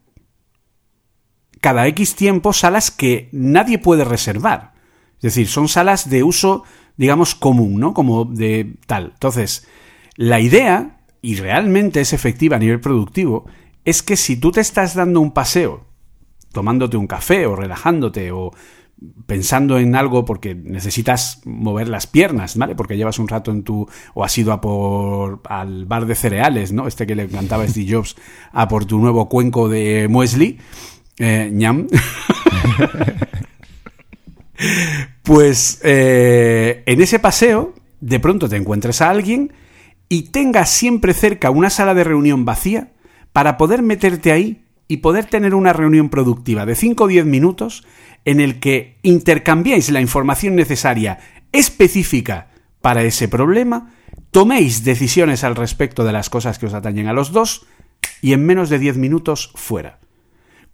cada 1.64 1.88
X 1.88 2.16
tiempo 2.16 2.52
salas 2.52 2.92
que 2.92 3.30
nadie 3.32 3.80
puede 3.80 4.04
reservar. 4.04 4.74
Es 5.16 5.22
decir, 5.22 5.48
son 5.48 5.70
salas 5.70 6.10
de 6.10 6.22
uso, 6.22 6.66
digamos, 6.98 7.36
común, 7.36 7.80
¿no? 7.80 7.94
Como 7.94 8.26
de 8.26 8.76
tal. 8.88 9.12
Entonces, 9.14 9.68
la 10.16 10.40
idea, 10.40 11.00
y 11.22 11.36
realmente 11.36 12.02
es 12.02 12.14
efectiva 12.14 12.58
a 12.58 12.60
nivel 12.60 12.80
productivo, 12.80 13.46
es 13.86 14.04
que 14.04 14.16
si 14.16 14.38
tú 14.38 14.52
te 14.52 14.62
estás 14.62 14.96
dando 14.96 15.20
un 15.20 15.32
paseo, 15.32 15.86
tomándote 16.52 16.98
un 16.98 17.08
café 17.08 17.46
o 17.46 17.56
relajándote 17.56 18.32
o 18.32 18.52
pensando 19.26 19.80
en 19.80 19.96
algo 19.96 20.24
porque 20.24 20.56
necesitas 20.56 21.42
mover 21.46 21.90
las 21.90 22.08
piernas, 22.08 22.58
¿vale? 22.58 22.76
Porque 22.76 22.96
llevas 22.96 23.20
un 23.20 23.28
rato 23.28 23.52
en 23.52 23.64
tu 23.64 23.88
o 24.14 24.24
has 24.24 24.38
ido 24.38 24.54
a 24.54 24.62
por 24.62 25.42
al 25.50 25.86
bar 25.86 26.06
de 26.06 26.16
cereales, 26.16 26.72
¿no? 26.72 26.88
Este 26.88 27.06
que 27.06 27.16
le 27.16 27.24
encantaba 27.24 27.68
Steve 27.68 27.92
Jobs 27.92 28.16
a 28.52 28.68
por 28.68 28.86
tu 28.86 29.00
nuevo 29.00 29.28
cuenco 29.28 29.68
de 29.68 30.08
muesli 30.10 30.58
eh, 31.18 31.50
ñam. 31.52 31.88
pues 35.24 35.80
eh, 35.84 36.84
en 36.86 37.02
ese 37.02 37.18
paseo, 37.18 37.74
de 38.02 38.20
pronto 38.20 38.50
te 38.50 38.58
encuentres 38.58 39.02
a 39.02 39.10
alguien 39.10 39.54
y 40.10 40.24
tengas 40.24 40.70
siempre 40.70 41.14
cerca 41.14 41.50
una 41.50 41.70
sala 41.70 41.94
de 41.94 42.04
reunión 42.04 42.46
vacía 42.46 42.92
para 43.32 43.58
poder 43.58 43.82
meterte 43.82 44.32
ahí 44.32 44.66
y 44.88 44.98
poder 44.98 45.26
tener 45.26 45.56
una 45.56 45.74
reunión 45.74 46.10
productiva 46.10 46.66
de 46.66 46.76
5 46.76 47.06
o 47.06 47.08
10 47.08 47.26
minutos 47.26 47.86
en 48.26 48.42
el 48.42 48.60
que 48.60 49.00
intercambiéis 49.02 49.90
la 49.90 50.02
información 50.02 50.56
necesaria 50.56 51.20
específica 51.52 52.50
para 52.82 53.04
ese 53.04 53.30
problema, 53.30 53.94
toméis 54.32 54.84
decisiones 54.84 55.44
al 55.44 55.56
respecto 55.56 56.04
de 56.04 56.12
las 56.12 56.30
cosas 56.30 56.60
que 56.60 56.66
os 56.66 56.74
atañen 56.74 57.08
a 57.08 57.14
los 57.14 57.32
dos 57.32 57.66
y 58.22 58.34
en 58.34 58.46
menos 58.46 58.70
de 58.70 58.80
10 58.80 58.98
minutos 58.98 59.52
fuera. 59.56 60.03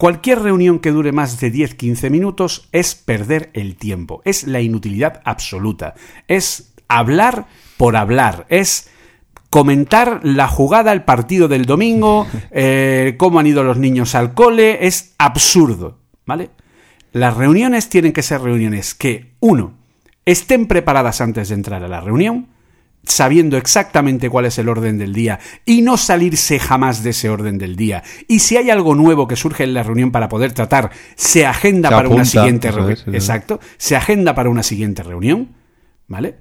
Cualquier 0.00 0.40
reunión 0.40 0.78
que 0.78 0.92
dure 0.92 1.12
más 1.12 1.38
de 1.40 1.52
10-15 1.52 2.08
minutos 2.08 2.70
es 2.72 2.94
perder 2.94 3.50
el 3.52 3.76
tiempo, 3.76 4.22
es 4.24 4.46
la 4.46 4.62
inutilidad 4.62 5.20
absoluta, 5.26 5.92
es 6.26 6.72
hablar 6.88 7.48
por 7.76 7.96
hablar, 7.96 8.46
es 8.48 8.88
comentar 9.50 10.20
la 10.22 10.48
jugada, 10.48 10.94
el 10.94 11.02
partido 11.02 11.48
del 11.48 11.66
domingo, 11.66 12.26
eh, 12.50 13.16
cómo 13.18 13.40
han 13.40 13.46
ido 13.46 13.62
los 13.62 13.76
niños 13.76 14.14
al 14.14 14.32
cole, 14.32 14.86
es 14.86 15.14
absurdo, 15.18 15.98
¿vale? 16.24 16.48
Las 17.12 17.36
reuniones 17.36 17.90
tienen 17.90 18.14
que 18.14 18.22
ser 18.22 18.40
reuniones 18.40 18.94
que, 18.94 19.34
uno, 19.38 19.74
estén 20.24 20.66
preparadas 20.66 21.20
antes 21.20 21.50
de 21.50 21.56
entrar 21.56 21.84
a 21.84 21.88
la 21.88 22.00
reunión, 22.00 22.46
sabiendo 23.04 23.56
exactamente 23.56 24.30
cuál 24.30 24.46
es 24.46 24.58
el 24.58 24.68
orden 24.68 24.98
del 24.98 25.12
día 25.12 25.40
y 25.64 25.82
no 25.82 25.96
salirse 25.96 26.58
jamás 26.58 27.02
de 27.02 27.10
ese 27.10 27.28
orden 27.28 27.58
del 27.58 27.76
día. 27.76 28.02
Y 28.28 28.40
si 28.40 28.56
hay 28.56 28.70
algo 28.70 28.94
nuevo 28.94 29.26
que 29.26 29.36
surge 29.36 29.64
en 29.64 29.74
la 29.74 29.82
reunión 29.82 30.10
para 30.10 30.28
poder 30.28 30.52
tratar, 30.52 30.90
se 31.16 31.46
agenda 31.46 31.90
para 31.90 32.08
una 32.08 32.24
siguiente 32.24 32.70
reunión. 32.70 32.98
Exacto, 33.14 33.60
se 33.78 33.96
agenda 33.96 34.34
para 34.34 34.50
una 34.50 34.62
siguiente 34.62 35.02
reunión, 35.02 35.54
¿vale? 36.06 36.38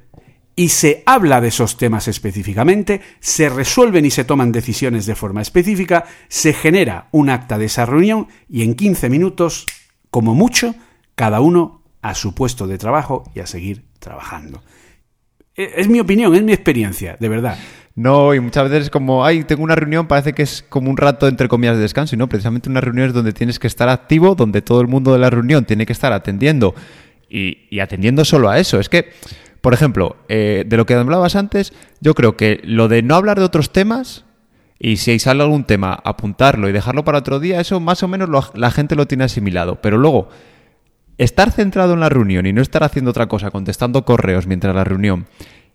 Y 0.55 0.69
se 0.69 1.03
habla 1.05 1.39
de 1.39 1.47
esos 1.47 1.77
temas 1.77 2.09
específicamente, 2.09 2.99
se 3.21 3.47
resuelven 3.47 4.05
y 4.05 4.11
se 4.11 4.25
toman 4.25 4.51
decisiones 4.51 5.05
de 5.05 5.15
forma 5.15 5.41
específica, 5.41 6.03
se 6.27 6.51
genera 6.51 7.07
un 7.11 7.29
acta 7.29 7.57
de 7.57 7.65
esa 7.65 7.85
reunión 7.85 8.27
y 8.49 8.63
en 8.63 8.75
15 8.75 9.09
minutos, 9.09 9.65
como 10.09 10.35
mucho, 10.35 10.75
cada 11.15 11.39
uno 11.39 11.83
a 12.01 12.13
su 12.13 12.35
puesto 12.35 12.67
de 12.67 12.77
trabajo 12.77 13.23
y 13.33 13.39
a 13.39 13.47
seguir 13.47 13.85
trabajando. 13.99 14.61
Eh, 15.59 15.73
es 15.75 15.89
mi 15.89 15.99
opinión, 15.99 16.33
es 16.33 16.41
mi 16.41 16.53
experiencia, 16.53 17.17
de 17.19 17.27
verdad. 17.27 17.57
No, 17.93 18.33
y 18.33 18.39
muchas 18.39 18.63
veces 18.69 18.85
es 18.85 18.89
como, 18.89 19.25
ay, 19.25 19.43
tengo 19.43 19.61
una 19.61 19.75
reunión, 19.75 20.07
parece 20.07 20.31
que 20.31 20.41
es 20.41 20.63
como 20.69 20.89
un 20.89 20.95
rato 20.95 21.27
entre 21.27 21.49
comillas 21.49 21.75
de 21.75 21.81
descanso, 21.81 22.15
y 22.15 22.17
no, 22.17 22.29
precisamente 22.29 22.69
una 22.69 22.79
reunión 22.79 23.07
es 23.07 23.13
donde 23.13 23.33
tienes 23.33 23.59
que 23.59 23.67
estar 23.67 23.89
activo, 23.89 24.35
donde 24.35 24.61
todo 24.61 24.79
el 24.79 24.87
mundo 24.87 25.11
de 25.11 25.19
la 25.19 25.29
reunión 25.29 25.65
tiene 25.65 25.85
que 25.85 25.91
estar 25.91 26.13
atendiendo 26.13 26.75
y, 27.29 27.77
atendiendo 27.81 28.23
solo 28.23 28.49
a 28.49 28.57
eso. 28.57 28.79
Es 28.79 28.87
que, 28.87 29.11
por 29.59 29.73
ejemplo, 29.73 30.15
eh, 30.29 30.63
de 30.65 30.77
lo 30.77 30.85
que 30.85 30.93
hablabas 30.93 31.35
antes, 31.35 31.73
yo 31.99 32.15
creo 32.15 32.37
que 32.37 32.61
lo 32.63 32.87
de 32.87 33.03
no 33.03 33.15
hablar 33.15 33.37
de 33.37 33.43
otros 33.43 33.73
temas 33.73 34.23
y 34.79 34.95
si 34.95 35.19
sale 35.19 35.43
algún 35.43 35.65
tema, 35.65 35.99
apuntarlo 36.05 36.69
y 36.69 36.71
dejarlo 36.71 37.03
para 37.03 37.17
otro 37.17 37.41
día, 37.41 37.59
eso 37.59 37.81
más 37.81 38.01
o 38.01 38.07
menos 38.07 38.29
la 38.53 38.71
gente 38.71 38.95
lo 38.95 39.07
tiene 39.07 39.25
asimilado. 39.25 39.81
Pero 39.81 39.97
luego, 39.97 40.29
estar 41.19 41.51
centrado 41.51 41.93
en 41.93 41.99
la 41.99 42.09
reunión 42.09 42.47
y 42.47 42.53
no 42.53 42.61
estar 42.61 42.83
haciendo 42.83 43.11
otra 43.11 43.27
cosa, 43.27 43.51
contestando 43.51 44.05
correos 44.05 44.47
mientras 44.47 44.73
la 44.73 44.83
reunión, 44.83 45.27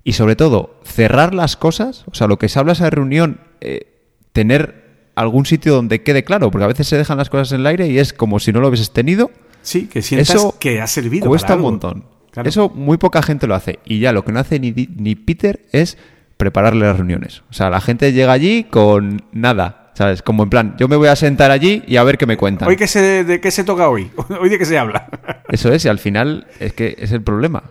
y 0.03 0.15
sobre 0.15 0.37
todo 0.37 0.81
cerrar 0.85 1.35
las 1.35 1.57
cosas, 1.57 2.05
o 2.11 2.15
sea, 2.15 2.27
lo 2.27 2.39
que 2.39 2.49
se 2.49 2.59
habla 2.59 2.73
esa 2.73 2.91
reunión, 2.91 3.41
eh, 3.61 3.87
tener 4.33 5.11
algún 5.15 5.47
sitio 5.47 5.75
donde 5.75 6.03
quede 6.03 6.25
claro, 6.25 6.51
porque 6.51 6.65
a 6.65 6.69
veces 6.69 6.89
se 6.89 6.97
dejan 6.97 7.19
las 7.19 7.31
cosas 7.31 7.53
en 7.53 7.61
el 7.61 7.67
aire 7.67 7.87
y 7.87 7.99
es 7.99 8.13
como 8.13 8.41
si 8.41 8.53
no 8.53 8.61
lo 8.61 8.69
hubieses 8.69 8.91
tenido. 8.91 9.31
Sí, 9.63 9.87
que 9.87 10.03
sientas 10.03 10.35
eso 10.35 10.57
que 10.59 10.81
ha 10.81 10.87
servido. 10.87 11.27
Cuesta 11.27 11.55
un 11.55 11.63
montón. 11.63 12.05
Eso 12.45 12.69
muy 12.69 12.97
poca 12.97 13.23
gente 13.23 13.47
lo 13.47 13.55
hace. 13.55 13.79
Y 13.85 14.01
ya 14.01 14.13
lo 14.13 14.25
que 14.25 14.33
no 14.33 14.41
hace 14.41 14.59
ni, 14.59 14.73
ni 14.73 15.15
Peter 15.15 15.65
es 15.73 15.97
prepararle 16.37 16.87
las 16.87 16.97
reuniones. 16.97 17.43
O 17.51 17.53
sea, 17.53 17.71
la 17.71 17.81
gente 17.81 18.13
llega 18.13 18.33
allí 18.33 18.65
con 18.65 19.23
nada, 19.33 19.84
¿Sabes? 19.95 20.23
Como 20.23 20.43
en 20.43 20.51
plan, 20.51 20.75
yo 20.77 20.89
me 20.89 20.97
voy 20.97 21.09
a 21.09 21.17
sentar 21.17 21.51
allí 21.51 21.83
y 21.87 21.97
a 21.97 22.05
ver 22.05 22.19
qué 22.19 22.27
me 22.27 22.37
cuentan. 22.37 22.69
¿Hoy 22.69 22.77
qué 22.77 22.87
se, 22.89 23.25
de 23.25 23.41
qué 23.41 23.51
se 23.51 23.65
toca 23.65 23.89
hoy? 23.89 24.11
¿Hoy 24.41 24.49
de 24.49 24.59
qué 24.59 24.65
se 24.65 24.77
habla? 24.77 25.09
Eso 25.49 25.73
es, 25.73 25.85
y 25.85 25.89
al 25.89 25.99
final 25.99 26.47
es 26.61 26.73
que 26.73 26.97
es 26.99 27.13
el 27.13 27.23
problema. 27.23 27.63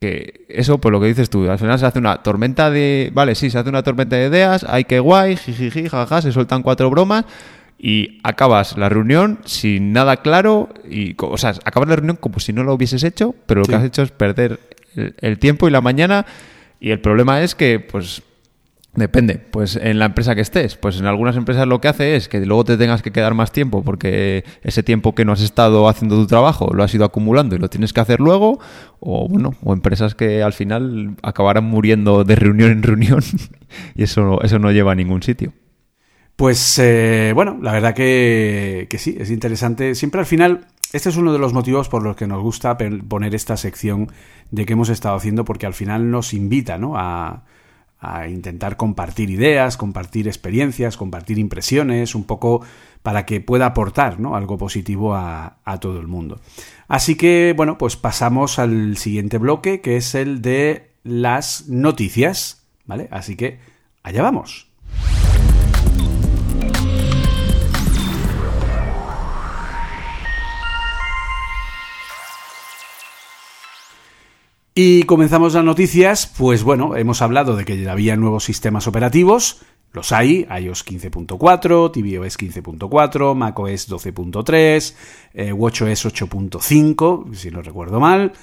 Que 0.00 0.44
eso, 0.50 0.78
pues 0.78 0.92
lo 0.92 1.00
que 1.00 1.06
dices 1.06 1.30
tú, 1.30 1.50
al 1.50 1.58
final 1.58 1.78
se 1.78 1.86
hace 1.86 1.98
una 1.98 2.22
tormenta 2.22 2.70
de. 2.70 3.10
Vale, 3.14 3.34
sí, 3.34 3.48
se 3.48 3.58
hace 3.58 3.70
una 3.70 3.82
tormenta 3.82 4.14
de 4.16 4.26
ideas, 4.26 4.62
hay 4.68 4.84
que 4.84 5.00
guay, 5.00 5.36
jijiji, 5.36 5.88
jaja, 5.88 6.20
se 6.20 6.32
sueltan 6.32 6.62
cuatro 6.62 6.90
bromas 6.90 7.24
y 7.78 8.20
acabas 8.22 8.76
la 8.76 8.88
reunión 8.88 9.38
sin 9.44 9.92
nada 9.92 10.18
claro. 10.18 10.68
y 10.88 11.14
O 11.18 11.38
sea, 11.38 11.54
acabas 11.64 11.88
la 11.88 11.96
reunión 11.96 12.16
como 12.16 12.40
si 12.40 12.52
no 12.52 12.62
lo 12.62 12.74
hubieses 12.74 13.04
hecho, 13.04 13.34
pero 13.46 13.62
lo 13.62 13.66
que 13.66 13.74
has 13.74 13.84
hecho 13.84 14.02
es 14.02 14.10
perder 14.10 14.60
el 14.94 15.38
tiempo 15.38 15.68
y 15.68 15.70
la 15.70 15.80
mañana. 15.80 16.26
Y 16.78 16.90
el 16.90 17.00
problema 17.00 17.42
es 17.42 17.54
que, 17.54 17.80
pues, 17.80 18.22
Depende, 18.96 19.38
pues 19.50 19.76
en 19.76 19.98
la 19.98 20.06
empresa 20.06 20.34
que 20.34 20.40
estés. 20.40 20.76
Pues 20.76 20.98
en 20.98 21.06
algunas 21.06 21.36
empresas 21.36 21.68
lo 21.68 21.80
que 21.80 21.88
hace 21.88 22.16
es 22.16 22.28
que 22.28 22.44
luego 22.44 22.64
te 22.64 22.78
tengas 22.78 23.02
que 23.02 23.12
quedar 23.12 23.34
más 23.34 23.52
tiempo 23.52 23.82
porque 23.82 24.44
ese 24.62 24.82
tiempo 24.82 25.14
que 25.14 25.24
no 25.24 25.32
has 25.32 25.42
estado 25.42 25.88
haciendo 25.88 26.16
tu 26.16 26.26
trabajo 26.26 26.72
lo 26.72 26.82
has 26.82 26.94
ido 26.94 27.04
acumulando 27.04 27.54
y 27.54 27.58
lo 27.58 27.68
tienes 27.68 27.92
que 27.92 28.00
hacer 28.00 28.20
luego. 28.20 28.58
O 28.98 29.28
bueno, 29.28 29.54
o 29.62 29.74
empresas 29.74 30.14
que 30.14 30.42
al 30.42 30.54
final 30.54 31.16
acabarán 31.22 31.64
muriendo 31.64 32.24
de 32.24 32.36
reunión 32.36 32.70
en 32.70 32.82
reunión 32.82 33.22
y 33.94 34.02
eso, 34.02 34.40
eso 34.42 34.58
no 34.58 34.72
lleva 34.72 34.92
a 34.92 34.94
ningún 34.94 35.22
sitio. 35.22 35.52
Pues 36.34 36.78
eh, 36.78 37.32
bueno, 37.34 37.58
la 37.62 37.72
verdad 37.72 37.94
que, 37.94 38.86
que 38.90 38.98
sí, 38.98 39.16
es 39.18 39.30
interesante. 39.30 39.94
Siempre 39.94 40.20
al 40.20 40.26
final 40.26 40.66
este 40.92 41.08
es 41.10 41.16
uno 41.16 41.32
de 41.32 41.38
los 41.38 41.52
motivos 41.52 41.88
por 41.88 42.02
los 42.02 42.16
que 42.16 42.26
nos 42.26 42.42
gusta 42.42 42.78
poner 43.08 43.34
esta 43.34 43.56
sección 43.56 44.10
de 44.50 44.64
que 44.64 44.72
hemos 44.72 44.88
estado 44.88 45.16
haciendo, 45.16 45.44
porque 45.44 45.66
al 45.66 45.74
final 45.74 46.10
nos 46.10 46.32
invita 46.32 46.78
¿no? 46.78 46.96
a, 46.96 47.44
a 47.98 48.28
intentar 48.28 48.76
compartir 48.76 49.30
ideas, 49.30 49.76
compartir 49.76 50.28
experiencias, 50.28 50.96
compartir 50.96 51.38
impresiones, 51.38 52.14
un 52.14 52.24
poco 52.24 52.62
para 53.02 53.24
que 53.24 53.40
pueda 53.40 53.66
aportar 53.66 54.20
¿no? 54.20 54.36
algo 54.36 54.58
positivo 54.58 55.14
a, 55.14 55.58
a, 55.64 55.80
todo 55.80 56.00
el 56.00 56.06
mundo. 56.06 56.40
Así 56.88 57.16
que, 57.16 57.54
bueno, 57.56 57.78
pues 57.78 57.96
pasamos 57.96 58.58
al 58.58 58.96
siguiente 58.96 59.38
bloque, 59.38 59.80
que 59.80 59.96
es 59.96 60.14
el 60.14 60.42
de 60.42 60.90
las 61.04 61.68
noticias, 61.68 62.66
¿vale? 62.84 63.08
Así 63.10 63.36
que 63.36 63.58
allá 64.02 64.22
vamos. 64.22 64.68
Y 74.78 75.04
comenzamos 75.04 75.54
las 75.54 75.64
noticias, 75.64 76.30
pues 76.36 76.62
bueno, 76.62 76.96
hemos 76.96 77.22
hablado 77.22 77.56
de 77.56 77.64
que 77.64 77.88
había 77.88 78.14
nuevos 78.14 78.44
sistemas 78.44 78.86
operativos, 78.86 79.62
los 79.94 80.12
hay, 80.12 80.46
iOS 80.50 80.84
15.4, 80.84 81.92
tvOS 81.92 82.38
15.4, 82.38 83.34
macOS 83.34 83.88
12.3, 83.88 84.94
eh, 85.32 85.52
WatchOS 85.54 86.04
8.5, 86.04 87.34
si 87.34 87.50
no 87.50 87.62
recuerdo 87.62 88.00
mal, 88.00 88.34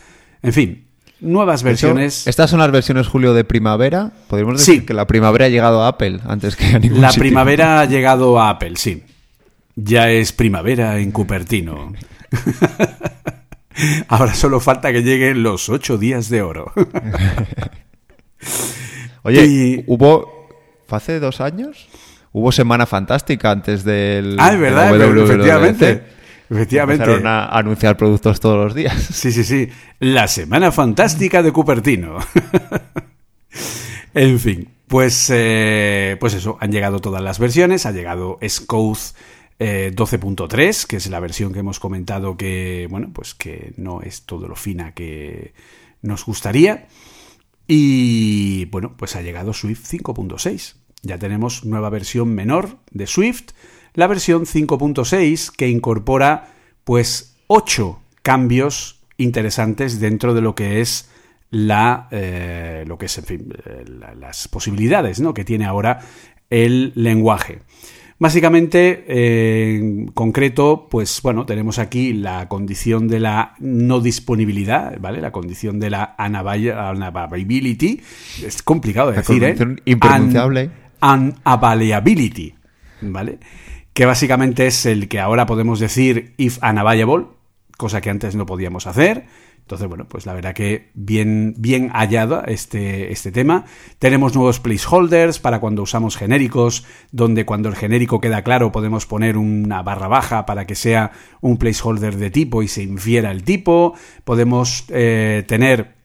en 0.42 0.54
fin, 0.54 0.88
nuevas 1.20 1.62
versiones. 1.62 2.26
Estas 2.26 2.50
son 2.50 2.58
las 2.58 2.72
versiones, 2.72 3.06
Julio, 3.06 3.36
de 3.36 3.44
primavera. 3.44 4.12
Podríamos 4.28 4.58
decir 4.58 4.88
que 4.88 4.96
la 4.96 5.06
primavera 5.06 5.46
ha 5.46 5.50
llegado 5.50 5.84
a 5.84 5.88
Apple 5.88 6.20
antes 6.26 6.56
que 6.56 6.66
a 6.66 6.80
ningún 6.80 7.00
La 7.00 7.12
primavera 7.12 7.80
ha 7.80 7.86
llegado 7.88 8.40
a 8.40 8.50
Apple, 8.50 8.74
sí. 8.78 9.04
Ya 9.76 10.10
es 10.10 10.32
primavera 10.32 10.98
en 10.98 11.12
Cupertino. 11.12 11.94
Ahora 14.08 14.34
solo 14.34 14.60
falta 14.60 14.92
que 14.92 15.02
lleguen 15.02 15.44
los 15.44 15.70
ocho 15.70 15.98
días 15.98 16.30
de 16.30 16.42
oro. 16.42 16.72
Oye, 19.24 19.84
hubo, 19.88 20.50
hace 20.90 21.20
dos 21.20 21.40
años, 21.42 21.88
hubo 22.32 22.52
Semana 22.52 22.86
Fantástica 22.86 23.52
antes 23.52 23.84
del... 23.84 24.36
Ah, 24.40 24.54
es 24.54 24.60
verdad, 24.60 24.96
efectivamente. 24.96 26.04
Efectivamente. 26.50 27.04
Empezaron 27.04 27.28
a 27.28 27.46
anunciar 27.48 27.98
productos 27.98 28.40
todos 28.40 28.66
los 28.66 28.76
días. 28.76 28.94
Sí, 29.14 29.32
sí, 29.32 29.44
sí. 29.44 29.70
La 30.00 30.28
Semana 30.28 30.72
Fantástica 30.72 31.42
de 31.42 31.52
Cupertino. 31.52 32.18
en 34.14 34.40
fin, 34.40 34.70
pues, 34.88 35.32
eh, 35.34 36.18
pues 36.20 36.34
eso, 36.34 36.58
han 36.60 36.72
llegado 36.72 37.00
todas 37.00 37.24
las 37.24 37.40
versiones, 37.40 37.86
ha 37.86 37.92
llegado 37.92 38.38
Scouth 39.58 39.96
12.3, 39.96 40.84
eh, 40.84 40.88
que 40.88 40.96
es 40.98 41.10
la 41.10 41.20
versión 41.20 41.54
que 41.54 41.60
hemos 41.60 41.80
comentado 41.80 42.38
que, 42.38 42.88
bueno, 42.90 43.12
pues 43.14 43.34
que 43.34 43.74
no 43.78 44.02
es 44.02 44.24
todo 44.24 44.48
lo 44.48 44.56
fina 44.56 44.94
que 44.94 45.54
nos 46.02 46.26
gustaría. 46.26 46.88
Y 47.68 48.66
bueno, 48.66 48.96
pues 48.98 49.16
ha 49.16 49.22
llegado 49.22 49.54
Swift 49.54 49.86
5.6. 49.92 50.76
Ya 51.02 51.18
tenemos 51.18 51.66
nueva 51.66 51.90
versión 51.90 52.34
menor 52.34 52.78
de 52.92 53.08
Swift, 53.08 53.52
la 53.94 54.08
versión 54.08 54.46
5.6 54.46 55.52
que 55.52 55.68
incorpora 55.68 56.54
pues 56.84 57.36
8 57.48 58.00
cambios 58.22 59.02
interesantes 59.18 60.00
dentro 60.00 60.34
de 60.34 60.42
lo 60.42 60.56
que 60.56 60.82
es 60.82 61.10
la 61.52 62.08
eh, 62.10 62.84
lo 62.88 62.98
que 62.98 63.06
es 63.06 63.18
en 63.20 63.26
fin, 63.26 63.54
eh, 63.66 63.86
las 64.18 64.48
posibilidades 64.48 65.20
¿no? 65.20 65.34
que 65.34 65.46
tiene 65.46 65.66
ahora 65.66 66.00
el 66.50 66.94
lenguaje. 66.96 67.60
Básicamente, 68.20 69.06
en 69.08 70.08
concreto, 70.08 70.88
pues 70.90 71.22
bueno, 71.22 71.46
tenemos 71.46 71.80
aquí 71.80 72.14
la 72.14 72.48
condición 72.48 73.08
de 73.08 73.20
la 73.20 73.56
no 73.60 74.00
disponibilidad, 74.00 74.98
¿vale? 75.00 75.20
La 75.20 75.32
condición 75.32 75.80
de 75.80 75.90
la 75.90 76.16
unavailability. 76.20 78.02
Es 78.46 78.64
complicado 78.64 79.12
de 79.12 79.18
decir, 79.18 79.44
¿eh? 79.44 79.56
Impronunciable. 79.86 80.70
unavailability, 81.02 82.56
¿vale? 83.02 83.40
Que 83.94 84.06
básicamente 84.06 84.68
es 84.68 84.86
el 84.86 85.08
que 85.08 85.20
ahora 85.20 85.46
podemos 85.46 85.80
decir 85.80 86.34
if 86.38 86.60
unavailable, 86.64 87.26
cosa 87.78 88.00
que 88.00 88.10
antes 88.10 88.36
no 88.36 88.46
podíamos 88.46 88.88
hacer. 88.88 89.26
Entonces, 89.64 89.88
bueno, 89.88 90.06
pues 90.10 90.26
la 90.26 90.34
verdad 90.34 90.54
que 90.54 90.92
bien, 90.94 91.56
bien 91.58 91.90
hallado 91.90 92.44
este, 92.46 93.14
este 93.14 93.32
tema. 93.32 93.64
Tenemos 93.98 94.36
nuevos 94.36 94.60
placeholders 94.60 95.40
para 95.40 95.62
cuando 95.62 95.84
usamos 95.84 96.18
genéricos, 96.18 96.86
donde 97.12 97.46
cuando 97.46 97.70
el 97.70 97.76
genérico 97.76 98.20
queda 98.20 98.44
claro 98.44 98.74
podemos 98.74 99.06
poner 99.06 99.38
una 99.38 99.82
barra 99.82 100.10
baja 100.10 100.46
para 100.46 100.68
que 100.68 100.76
sea 100.76 101.12
un 101.40 101.58
placeholder 101.58 102.18
de 102.18 102.30
tipo 102.30 102.62
y 102.62 102.68
se 102.68 102.84
infiera 102.84 103.32
el 103.32 103.44
tipo. 103.44 103.96
Podemos 104.26 104.84
eh, 104.90 105.46
tener 105.48 105.96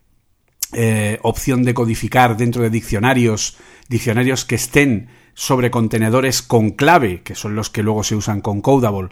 eh, 0.73 1.19
opción 1.23 1.65
de 1.65 1.75
codificar 1.75 2.37
dentro 2.37 2.63
de 2.63 2.71
diccionarios, 2.71 3.57
diccionarios 3.89 4.45
que 4.45 4.55
estén 4.55 5.09
sobre 5.35 5.71
contenedores 5.71 6.43
con 6.43 6.71
clave, 6.71 7.23
que 7.23 7.35
son 7.35 7.55
los 7.55 7.71
que 7.71 7.83
luego 7.83 8.05
se 8.05 8.17
usan 8.17 8.41
con 8.41 8.61
Codable, 8.61 9.09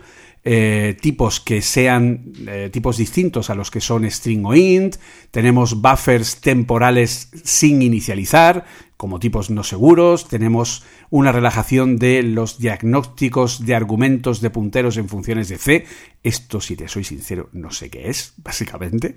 eh, 0.48 0.96
tipos 1.00 1.40
que 1.40 1.60
sean 1.60 2.32
eh, 2.46 2.70
tipos 2.72 2.98
distintos 2.98 3.50
a 3.50 3.56
los 3.56 3.72
que 3.72 3.80
son 3.80 4.08
string 4.08 4.46
o 4.46 4.54
int, 4.54 4.94
tenemos 5.32 5.82
buffers 5.82 6.40
temporales 6.40 7.30
sin 7.42 7.82
inicializar, 7.82 8.64
como 8.96 9.18
tipos 9.18 9.50
no 9.50 9.64
seguros, 9.64 10.28
tenemos 10.28 10.84
una 11.10 11.32
relajación 11.32 11.98
de 11.98 12.22
los 12.22 12.60
diagnósticos 12.60 13.66
de 13.66 13.74
argumentos 13.74 14.40
de 14.40 14.50
punteros 14.50 14.96
en 14.98 15.08
funciones 15.08 15.48
de 15.48 15.58
C. 15.58 15.84
Esto, 16.22 16.60
si 16.60 16.76
te 16.76 16.86
soy 16.86 17.02
sincero, 17.02 17.48
no 17.52 17.72
sé 17.72 17.90
qué 17.90 18.08
es, 18.08 18.34
básicamente. 18.44 19.16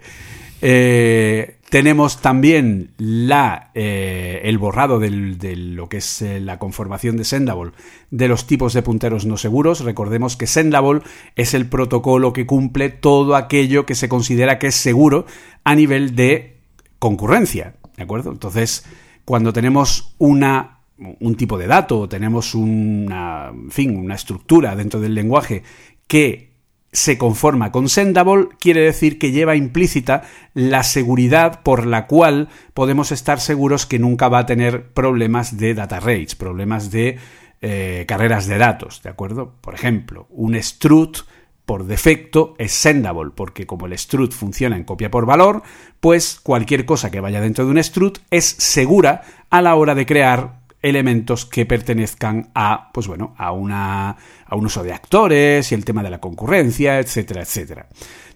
Eh, 0.63 1.58
tenemos 1.69 2.19
también 2.19 2.91
la, 2.97 3.69
eh, 3.75 4.41
el 4.43 4.57
borrado 4.57 4.99
de 4.99 5.09
lo 5.55 5.87
que 5.87 5.97
es 5.97 6.21
eh, 6.21 6.39
la 6.39 6.57
conformación 6.57 7.15
de 7.15 7.23
Sendable 7.23 7.71
de 8.09 8.27
los 8.27 8.47
tipos 8.47 8.73
de 8.73 8.81
punteros 8.81 9.25
no 9.25 9.37
seguros. 9.37 9.81
Recordemos 9.81 10.35
que 10.35 10.47
Sendable 10.47 11.01
es 11.35 11.53
el 11.53 11.67
protocolo 11.67 12.33
que 12.33 12.45
cumple 12.45 12.89
todo 12.89 13.35
aquello 13.35 13.85
que 13.85 13.95
se 13.95 14.09
considera 14.09 14.57
que 14.57 14.67
es 14.67 14.75
seguro 14.75 15.25
a 15.63 15.75
nivel 15.75 16.15
de 16.15 16.57
concurrencia. 16.97 17.75
¿De 17.95 18.03
acuerdo? 18.03 18.31
Entonces, 18.31 18.85
cuando 19.23 19.53
tenemos 19.53 20.15
una, 20.17 20.79
un 20.97 21.35
tipo 21.35 21.57
de 21.57 21.67
dato, 21.67 22.09
tenemos 22.09 22.55
una, 22.55 23.51
fin, 23.69 23.95
una 23.95 24.15
estructura 24.15 24.75
dentro 24.75 24.99
del 24.99 25.13
lenguaje 25.13 25.63
que 26.07 26.48
se 26.91 27.17
conforma 27.17 27.71
con 27.71 27.89
Sendable, 27.89 28.49
quiere 28.59 28.81
decir 28.81 29.19
que 29.19 29.31
lleva 29.31 29.55
implícita 29.55 30.23
la 30.53 30.83
seguridad 30.83 31.61
por 31.61 31.85
la 31.85 32.07
cual 32.07 32.49
podemos 32.73 33.11
estar 33.11 33.39
seguros 33.39 33.85
que 33.85 33.99
nunca 33.99 34.27
va 34.27 34.39
a 34.39 34.45
tener 34.45 34.89
problemas 34.89 35.57
de 35.57 35.73
data 35.75 35.99
rates, 35.99 36.35
problemas 36.35 36.91
de 36.91 37.17
eh, 37.61 38.05
carreras 38.07 38.47
de 38.47 38.57
datos, 38.57 39.03
¿de 39.03 39.09
acuerdo? 39.09 39.53
Por 39.61 39.75
ejemplo, 39.75 40.27
un 40.29 40.55
struct 40.61 41.19
por 41.65 41.85
defecto 41.85 42.55
es 42.57 42.71
sendable, 42.71 43.31
porque 43.35 43.67
como 43.67 43.85
el 43.85 43.93
strut 43.93 44.33
funciona 44.33 44.75
en 44.75 44.83
copia 44.83 45.11
por 45.11 45.27
valor, 45.27 45.61
pues 45.99 46.39
cualquier 46.41 46.85
cosa 46.85 47.11
que 47.11 47.19
vaya 47.19 47.41
dentro 47.41 47.65
de 47.65 47.71
un 47.71 47.77
strut 47.77 48.17
es 48.31 48.45
segura 48.45 49.21
a 49.51 49.61
la 49.61 49.75
hora 49.75 49.93
de 49.93 50.07
crear 50.07 50.58
elementos 50.81 51.45
que 51.45 51.65
pertenezcan 51.65 52.49
a, 52.55 52.89
pues 52.93 53.07
bueno, 53.07 53.33
a, 53.37 53.51
una, 53.51 54.15
a 54.45 54.55
un 54.55 54.65
uso 54.65 54.83
de 54.83 54.93
actores 54.93 55.71
y 55.71 55.75
el 55.75 55.85
tema 55.85 56.03
de 56.03 56.09
la 56.09 56.19
concurrencia, 56.19 56.99
etcétera, 56.99 57.41
etcétera. 57.41 57.87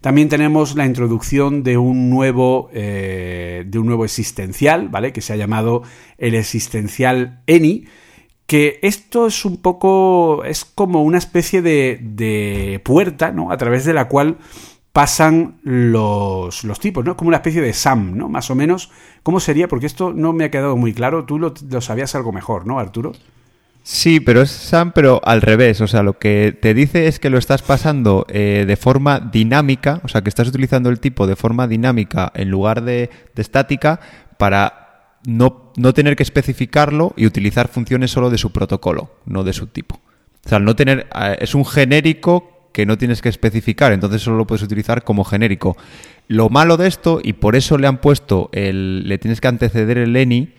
También 0.01 0.27
tenemos 0.27 0.75
la 0.75 0.85
introducción 0.85 1.63
de 1.63 1.77
un 1.77 2.09
nuevo, 2.09 2.69
eh, 2.73 3.63
de 3.65 3.79
un 3.79 3.85
nuevo 3.85 4.03
existencial, 4.03 4.89
¿vale? 4.89 5.13
Que 5.13 5.21
se 5.21 5.31
ha 5.31 5.37
llamado 5.37 5.83
el 6.17 6.35
existencial 6.35 7.41
ENI, 7.47 7.85
que 8.45 8.79
esto 8.81 9.27
es 9.27 9.45
un 9.45 9.57
poco, 9.57 10.43
es 10.43 10.65
como 10.65 11.03
una 11.03 11.19
especie 11.19 11.61
de, 11.61 11.99
de 12.01 12.81
puerta, 12.83 13.31
¿no? 13.31 13.51
A 13.51 13.57
través 13.57 13.85
de 13.85 13.93
la 13.93 14.09
cual 14.09 14.39
pasan 14.93 15.55
los, 15.63 16.63
los, 16.63 16.79
tipos, 16.79 17.03
¿no? 17.03 17.17
Como 17.17 17.29
una 17.29 17.37
especie 17.37 17.61
de 17.61 17.73
SAM, 17.73 18.15
¿no? 18.15 18.29
Más 18.29 18.51
o 18.51 18.55
menos. 18.55 18.91
¿Cómo 19.23 19.39
sería? 19.39 19.67
Porque 19.67 19.87
esto 19.87 20.13
no 20.13 20.33
me 20.33 20.45
ha 20.45 20.51
quedado 20.51 20.77
muy 20.77 20.93
claro. 20.93 21.25
Tú 21.25 21.39
lo, 21.39 21.81
sabías 21.81 22.13
algo 22.13 22.31
mejor, 22.31 22.67
¿no, 22.67 22.79
Arturo? 22.79 23.11
Sí, 23.81 24.19
pero 24.19 24.43
es 24.43 24.51
SAM, 24.51 24.91
pero 24.93 25.19
al 25.25 25.41
revés. 25.41 25.81
O 25.81 25.87
sea, 25.87 26.03
lo 26.03 26.19
que 26.19 26.57
te 26.61 26.75
dice 26.75 27.07
es 27.07 27.19
que 27.19 27.31
lo 27.31 27.39
estás 27.39 27.63
pasando 27.63 28.27
eh, 28.29 28.65
de 28.67 28.77
forma 28.77 29.19
dinámica, 29.19 29.99
o 30.03 30.07
sea, 30.07 30.21
que 30.21 30.29
estás 30.29 30.47
utilizando 30.47 30.91
el 30.91 30.99
tipo 30.99 31.25
de 31.25 31.35
forma 31.35 31.67
dinámica 31.67 32.31
en 32.35 32.51
lugar 32.51 32.83
de, 32.83 33.09
de 33.33 33.41
estática 33.41 33.99
para 34.37 35.17
no, 35.25 35.71
no 35.75 35.93
tener 35.93 36.15
que 36.15 36.23
especificarlo 36.23 37.13
y 37.17 37.25
utilizar 37.25 37.67
funciones 37.67 38.11
solo 38.11 38.29
de 38.29 38.37
su 38.37 38.51
protocolo, 38.51 39.09
no 39.25 39.43
de 39.43 39.53
su 39.53 39.67
tipo. 39.67 39.99
O 40.45 40.49
sea, 40.49 40.59
no 40.59 40.75
tener. 40.75 41.07
Eh, 41.15 41.37
es 41.39 41.55
un 41.55 41.65
genérico 41.65 42.52
que 42.73 42.85
no 42.85 42.97
tienes 42.97 43.21
que 43.21 43.29
especificar, 43.29 43.93
entonces 43.93 44.21
solo 44.21 44.35
lo 44.35 44.47
puedes 44.47 44.63
utilizar 44.63 45.03
como 45.03 45.23
genérico. 45.23 45.77
Lo 46.27 46.49
malo 46.49 46.75
de 46.75 46.87
esto, 46.87 47.21
y 47.23 47.33
por 47.33 47.55
eso 47.55 47.77
le 47.77 47.87
han 47.87 48.01
puesto 48.01 48.49
el. 48.51 49.07
le 49.07 49.17
tienes 49.17 49.39
que 49.39 49.47
anteceder 49.47 49.97
el 49.97 50.15
ENI, 50.15 50.53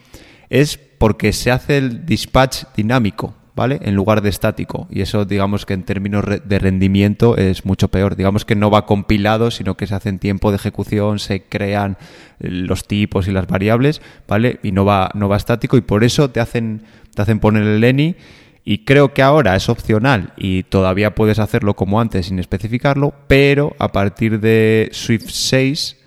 es 0.49 0.79
porque 0.79 1.33
se 1.33 1.51
hace 1.51 1.77
el 1.77 2.07
dispatch 2.07 2.65
dinámico. 2.77 3.35
¿vale? 3.55 3.79
En 3.83 3.95
lugar 3.95 4.21
de 4.21 4.29
estático. 4.29 4.87
Y 4.91 5.01
eso, 5.01 5.25
digamos 5.25 5.67
que 5.67 5.75
en 5.75 5.85
términos 5.85 6.25
de 6.45 6.59
rendimiento 6.59 7.37
es 7.37 7.65
mucho 7.65 7.89
peor. 7.89 8.17
Digamos 8.17 8.45
que 8.45 8.57
no 8.57 8.71
va 8.71 8.87
compilado, 8.87 9.51
sino 9.51 9.77
que 9.77 9.87
se 9.87 9.95
hace 9.95 10.09
en 10.09 10.19
tiempo 10.19 10.51
de 10.51 10.57
ejecución, 10.57 11.19
se 11.19 11.45
crean 11.45 11.97
eh, 12.41 12.49
los 12.49 12.87
tipos 12.87 13.29
y 13.29 13.33
las 13.33 13.47
variables, 13.47 14.03
¿vale? 14.27 14.59
Y 14.63 14.73
no 14.73 14.85
va, 14.85 15.11
no 15.15 15.29
va 15.29 15.37
estático 15.37 15.77
y 15.77 15.83
por 15.83 16.05
eso 16.05 16.31
te 16.31 16.41
hacen, 16.41 16.83
te 17.15 17.23
hacen 17.23 17.39
poner 17.39 17.63
el 17.63 17.81
Leni. 17.81 18.17
Y 18.65 18.85
creo 18.85 19.13
que 19.13 19.23
ahora 19.23 19.57
es 19.57 19.69
opcional 19.69 20.33
y 20.37 20.63
todavía 20.63 21.15
puedes 21.15 21.39
hacerlo 21.39 21.75
como 21.75 22.01
antes 22.01 22.27
sin 22.27 22.39
especificarlo, 22.39 23.13
pero 23.27 23.77
a 23.79 23.93
partir 23.93 24.41
de 24.41 24.89
Swift 24.93 25.29
6 25.29 25.99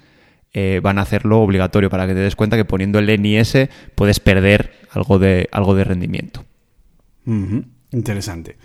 eh, 0.54 0.80
van 0.82 0.98
a 0.98 1.04
hacerlo 1.04 1.42
obligatorio 1.42 1.92
para 1.92 2.08
que 2.08 2.16
te 2.16 2.20
des 2.20 2.36
cuenta 2.36 2.58
que 2.58 2.66
poniendo 2.66 2.98
el 2.98 3.22
NIS 3.22 3.70
puedes 3.94 4.20
perder 4.20 4.72
algo 4.92 5.20
de, 5.20 5.48
algo 5.52 5.76
de 5.76 5.84
rendimiento. 5.84 6.44
Interesante. 7.92 8.58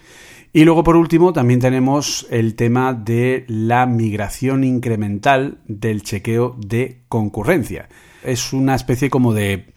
Y 0.55 0.65
luego, 0.65 0.85
por 0.85 0.97
último, 0.97 1.33
también 1.33 1.61
tenemos 1.61 2.27
el 2.31 2.55
tema 2.55 2.93
de 2.93 3.45
la 3.49 3.87
migración 3.87 4.65
incremental 4.65 5.59
del 5.67 6.03
chequeo 6.03 6.57
de 6.59 7.03
concurrencia. 7.09 7.89
Es 8.23 8.53
una 8.53 8.75
especie 8.75 9.09
como 9.09 9.33
de 9.33 9.73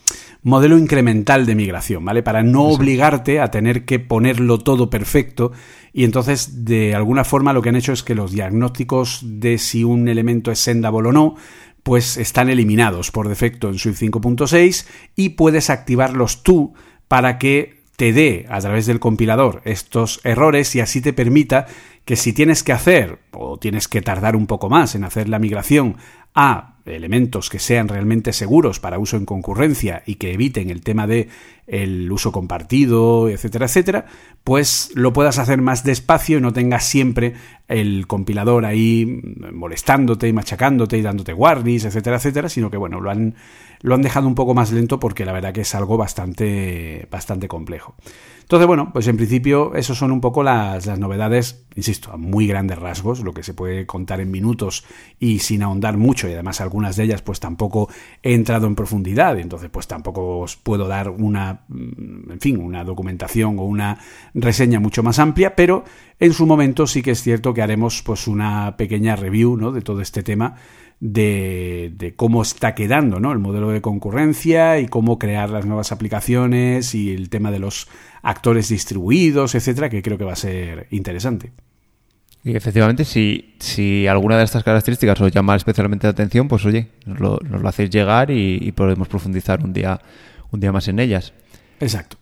modelo 0.46 0.78
incremental 0.78 1.48
de 1.48 1.56
migración, 1.56 2.06
¿vale? 2.06 2.22
Para 2.22 2.43
no 2.43 2.66
obligarte 2.66 3.39
a 3.39 3.50
tener 3.50 3.84
que 3.84 3.98
ponerlo 3.98 4.60
todo 4.60 4.91
perfecto 4.91 5.52
y 5.91 6.04
entonces 6.04 6.66
de 6.66 6.93
alguna 6.93 7.24
forma 7.24 7.52
lo 7.52 7.64
que 7.64 7.70
han 7.70 7.76
hecho 7.76 7.93
es 7.93 8.04
que 8.04 8.14
los 8.14 8.32
diagnósticos 8.32 9.22
de 9.24 9.58
si 9.58 9.84
un 9.84 10.08
elemento 10.08 10.52
es 10.52 10.60
sendable 10.60 11.10
o 11.10 11.12
no, 11.12 11.36
pues 11.82 12.18
están 12.18 12.52
eliminados 12.52 13.10
por 13.10 13.28
defecto 13.28 13.70
en 13.70 13.80
Swift 13.80 14.04
5.6 14.04 14.86
y 15.16 15.30
puedes 15.30 15.72
activarlos 15.72 16.43
tú 16.43 16.76
para 17.08 17.39
que 17.39 17.82
te 17.96 18.14
dé 18.14 18.46
a 18.48 18.60
través 18.60 18.86
del 18.86 19.00
compilador 19.00 19.64
estos 19.66 20.22
errores 20.24 20.76
y 20.76 20.80
así 20.80 21.02
te 21.02 21.12
permita 21.12 21.66
que 22.06 22.16
si 22.16 22.34
tienes 22.34 22.64
que 22.64 22.72
hacer 22.72 23.20
o 23.32 23.58
tienes 23.58 23.88
que 23.88 24.01
tardar 24.01 24.36
un 24.36 24.47
poco 24.47 24.70
más 24.70 24.95
en 24.95 25.03
hacer 25.03 25.28
la 25.28 25.39
migración 25.39 25.97
a 26.36 26.76
elementos 26.86 27.49
que 27.49 27.58
sean 27.58 27.88
realmente 27.88 28.32
seguros 28.32 28.80
para 28.80 28.99
uso 28.99 29.18
en 29.18 29.26
concurrencia 29.26 30.03
y 30.06 30.16
que 30.16 30.34
eviten 30.34 30.70
el 30.70 30.82
tema 30.82 31.08
de 31.08 31.30
el 31.66 32.12
uso 32.12 32.32
compartido, 32.32 33.28
etcétera, 33.28 33.66
etcétera, 33.66 34.06
pues 34.43 34.91
lo 34.93 35.14
puedas 35.14 35.39
hacer 35.39 35.62
más 35.62 35.84
despacio 35.84 36.38
y 36.38 36.41
no 36.41 36.53
tengas 36.53 36.86
siempre 36.86 37.34
el 37.68 38.06
compilador 38.06 38.66
ahí 38.66 39.22
molestándote 39.51 40.28
y 40.28 40.34
machacándote 40.34 40.97
y 40.97 41.01
dándote 41.01 41.34
warnings, 41.34 41.86
etcétera, 41.86 42.18
etcétera, 42.18 42.49
sino 42.49 42.70
que 42.70 42.78
bueno, 42.78 43.01
lo 43.01 43.10
han, 43.10 43.34
lo 43.82 43.95
han 43.95 44.03
dejado 44.03 44.28
un 44.28 44.36
poco 44.36 44.53
más 44.53 44.72
lento 44.72 44.99
porque 44.99 45.26
la 45.26 45.32
verdad 45.32 45.53
que 45.53 45.62
es 45.62 45.74
algo 45.74 45.97
bastante, 45.97 47.08
bastante 47.10 47.47
complejo. 47.47 47.95
Entonces, 48.46 48.68
bueno, 48.68 48.91
pues 48.93 49.08
en 49.08 49.18
principio 49.18 49.74
esos 49.74 49.98
son 49.98 50.12
un 50.12 50.22
poco 50.22 50.43
las, 50.43 50.86
novedades, 51.00 51.66
insisto, 51.76 52.12
a 52.12 52.18
muy 52.18 52.46
grandes 52.46 52.78
rasgos, 52.78 53.22
lo 53.22 53.34
que 53.34 53.41
se 53.41 53.56
puede 53.56 53.88
contar 53.88 54.20
en 54.20 54.30
minutos 54.30 54.86
y 55.20 55.39
sin 55.39 55.64
ahondar 55.64 55.98
mucho, 55.98 56.30
y 56.30 56.34
además 56.34 56.62
algunas 56.62 56.96
de 56.96 57.06
ellas 57.06 57.24
pues 57.24 57.39
tampoco 57.39 57.89
he 58.22 58.36
entrado 58.36 58.68
en 58.68 58.76
profundidad, 58.76 59.39
entonces 59.39 59.72
pues 59.72 59.88
tampoco 59.88 60.41
os 60.41 60.58
puedo 60.58 60.88
dar 60.88 61.10
una, 61.10 61.62
mm, 61.70 62.34
en 62.34 62.39
fin, 62.39 62.58
una 62.58 62.84
documentación 62.84 63.58
o 63.58 63.64
una 63.64 63.98
reseña 64.36 64.80
mucho 64.80 65.02
más 65.02 65.18
amplia, 65.18 65.56
pero 65.56 65.84
en 66.20 66.32
su 66.32 66.46
momento 66.46 66.86
sí 66.86 67.02
que 67.02 67.12
es 67.12 67.24
cierto 67.24 67.52
que 67.52 67.64
haremos 67.64 68.04
pues 68.04 68.28
una 68.28 68.78
pequeña 68.78 69.16
review 69.16 69.58
¿no? 69.58 69.72
de 69.72 69.82
todo 69.82 70.02
este 70.02 70.22
tema 70.22 70.54
de, 71.00 72.14
cómo 72.16 72.41
está 72.41 72.76
quedando 72.76 73.20
¿no? 73.20 73.32
el 73.32 73.39
modelo 73.39 73.70
de 73.70 73.82
concurrencia 73.82 74.80
y 74.80 74.88
cómo 74.88 75.20
crear 75.20 75.50
las 75.50 75.66
nuevas 75.66 75.91
aplicaciones 75.91 76.96
y 76.96 77.14
el 77.14 77.30
tema 77.30 77.52
de 77.52 77.60
los 77.60 77.88
actores 78.22 78.70
distribuidos, 78.70 79.56
etcétera, 79.56 79.89
que 79.89 80.02
creo 80.02 80.18
que 80.18 80.24
va 80.26 80.34
a 80.34 80.38
ser 80.38 80.88
interesante. 80.91 81.52
Y 82.43 82.56
efectivamente, 82.56 83.06
si, 83.06 83.56
si 83.60 84.06
alguna 84.06 84.38
de 84.38 84.43
estas 84.43 84.64
características 84.64 85.20
os 85.20 85.32
llama 85.32 85.56
especialmente 85.56 86.06
la 86.06 86.12
atención, 86.12 86.48
pues 86.48 86.64
oye, 86.66 86.89
nos 87.06 87.20
lo, 87.20 87.39
hacéis 87.68 87.89
llegar 87.89 88.30
y, 88.30 88.72
podemos 88.74 89.08
profundizar 89.08 89.64
un 89.64 89.74
día, 89.74 90.00
un 90.52 90.60
día 90.60 90.72
más 90.72 90.88
en 90.88 91.00
ellas. 91.00 91.34
Exacto. 91.80 92.18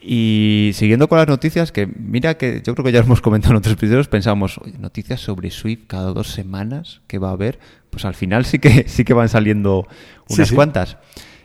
Y 0.00 0.70
siguiendo 0.72 1.06
con 1.06 1.18
las 1.18 1.28
noticias, 1.28 1.70
que 1.70 1.86
mira 1.86 2.38
que 2.38 2.62
yo 2.64 2.74
creo 2.74 2.84
que 2.86 2.92
ya 2.92 3.00
hemos 3.00 3.20
comentado 3.20 3.52
en 3.52 3.58
otros 3.58 3.74
episodios, 3.74 4.08
pensamos, 4.08 4.56
oye, 4.56 4.78
noticias 4.78 5.20
sobre 5.20 5.50
Swift 5.50 5.86
cada 5.86 6.14
dos 6.14 6.32
semanas 6.32 7.02
que 7.06 7.18
va 7.18 7.28
a 7.28 7.32
haber, 7.32 7.60
pues 7.92 8.06
al 8.06 8.14
final 8.14 8.46
sí 8.46 8.58
que, 8.58 8.84
sí 8.88 9.04
que 9.04 9.12
van 9.12 9.28
saliendo 9.28 9.86
unas 10.28 10.50
cuantas. 10.50 10.96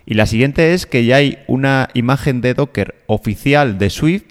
Y 0.05 0.13
la 0.13 0.25
siguiente 0.25 0.73
es 0.73 0.85
que 0.85 1.05
ya 1.05 1.17
hay 1.17 1.39
una 1.47 1.89
imagen 1.93 2.39
de 2.39 2.53
Docker 2.53 3.03
oficial 3.07 3.77
de 3.77 3.89
Swift 3.89 4.23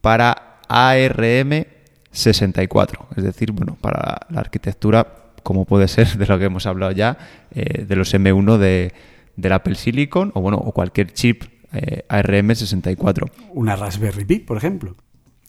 para 0.00 0.60
ARM 0.68 1.66
64, 2.10 3.08
es 3.14 3.22
decir, 3.22 3.52
bueno, 3.52 3.76
para 3.78 4.26
la 4.30 4.40
arquitectura, 4.40 5.32
como 5.42 5.66
puede 5.66 5.86
ser 5.86 6.16
de 6.16 6.26
lo 6.26 6.38
que 6.38 6.46
hemos 6.46 6.64
hablado 6.64 6.92
ya, 6.92 7.18
eh, 7.50 7.84
de 7.84 7.96
los 7.96 8.14
M1 8.14 8.56
de, 8.56 8.94
del 9.36 9.52
Apple 9.52 9.74
Silicon 9.74 10.32
o 10.34 10.40
bueno, 10.40 10.56
o 10.56 10.72
cualquier 10.72 11.12
chip 11.12 11.44
eh, 11.74 12.04
ARM 12.08 12.54
64. 12.54 13.26
Una 13.50 13.76
Raspberry 13.76 14.24
Pi, 14.24 14.38
por 14.38 14.56
ejemplo. 14.56 14.96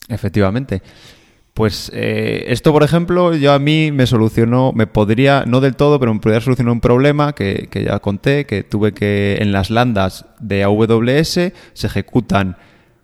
Efectivamente. 0.08 0.82
Pues 1.54 1.90
eh, 1.92 2.44
esto, 2.48 2.72
por 2.72 2.82
ejemplo, 2.82 3.34
yo 3.34 3.52
a 3.52 3.58
mí 3.58 3.90
me 3.92 4.06
solucionó, 4.06 4.72
me 4.72 4.86
podría, 4.86 5.44
no 5.46 5.60
del 5.60 5.76
todo, 5.76 5.98
pero 5.98 6.14
me 6.14 6.20
podría 6.20 6.40
solucionar 6.40 6.72
un 6.72 6.80
problema 6.80 7.34
que, 7.34 7.68
ya 7.72 7.98
conté, 7.98 8.46
que 8.46 8.62
tuve 8.62 8.92
que 8.92 9.38
en 9.40 9.52
las 9.52 9.68
landas 9.70 10.26
de 10.38 10.62
AWS 10.62 11.28
se 11.28 11.52
ejecutan 11.86 12.56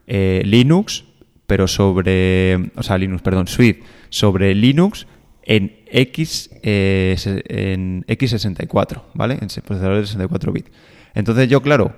eh, 0.07 0.43
Linux, 0.45 1.05
pero 1.47 1.67
sobre, 1.67 2.71
o 2.77 2.83
sea, 2.83 2.99
Linux, 2.99 3.23
perdón, 3.23 3.49
Swift, 3.49 3.79
sobre 4.11 4.55
Linux 4.55 5.07
en 5.43 5.81
X, 5.87 6.51
eh, 6.63 7.17
en 7.49 8.05
X64, 8.07 9.03
¿vale? 9.15 9.35
En 9.35 9.49
procesador 9.63 9.97
de 9.97 10.07
64 10.07 10.53
bits. 10.53 10.71
Entonces 11.15 11.49
yo, 11.49 11.63
claro, 11.63 11.95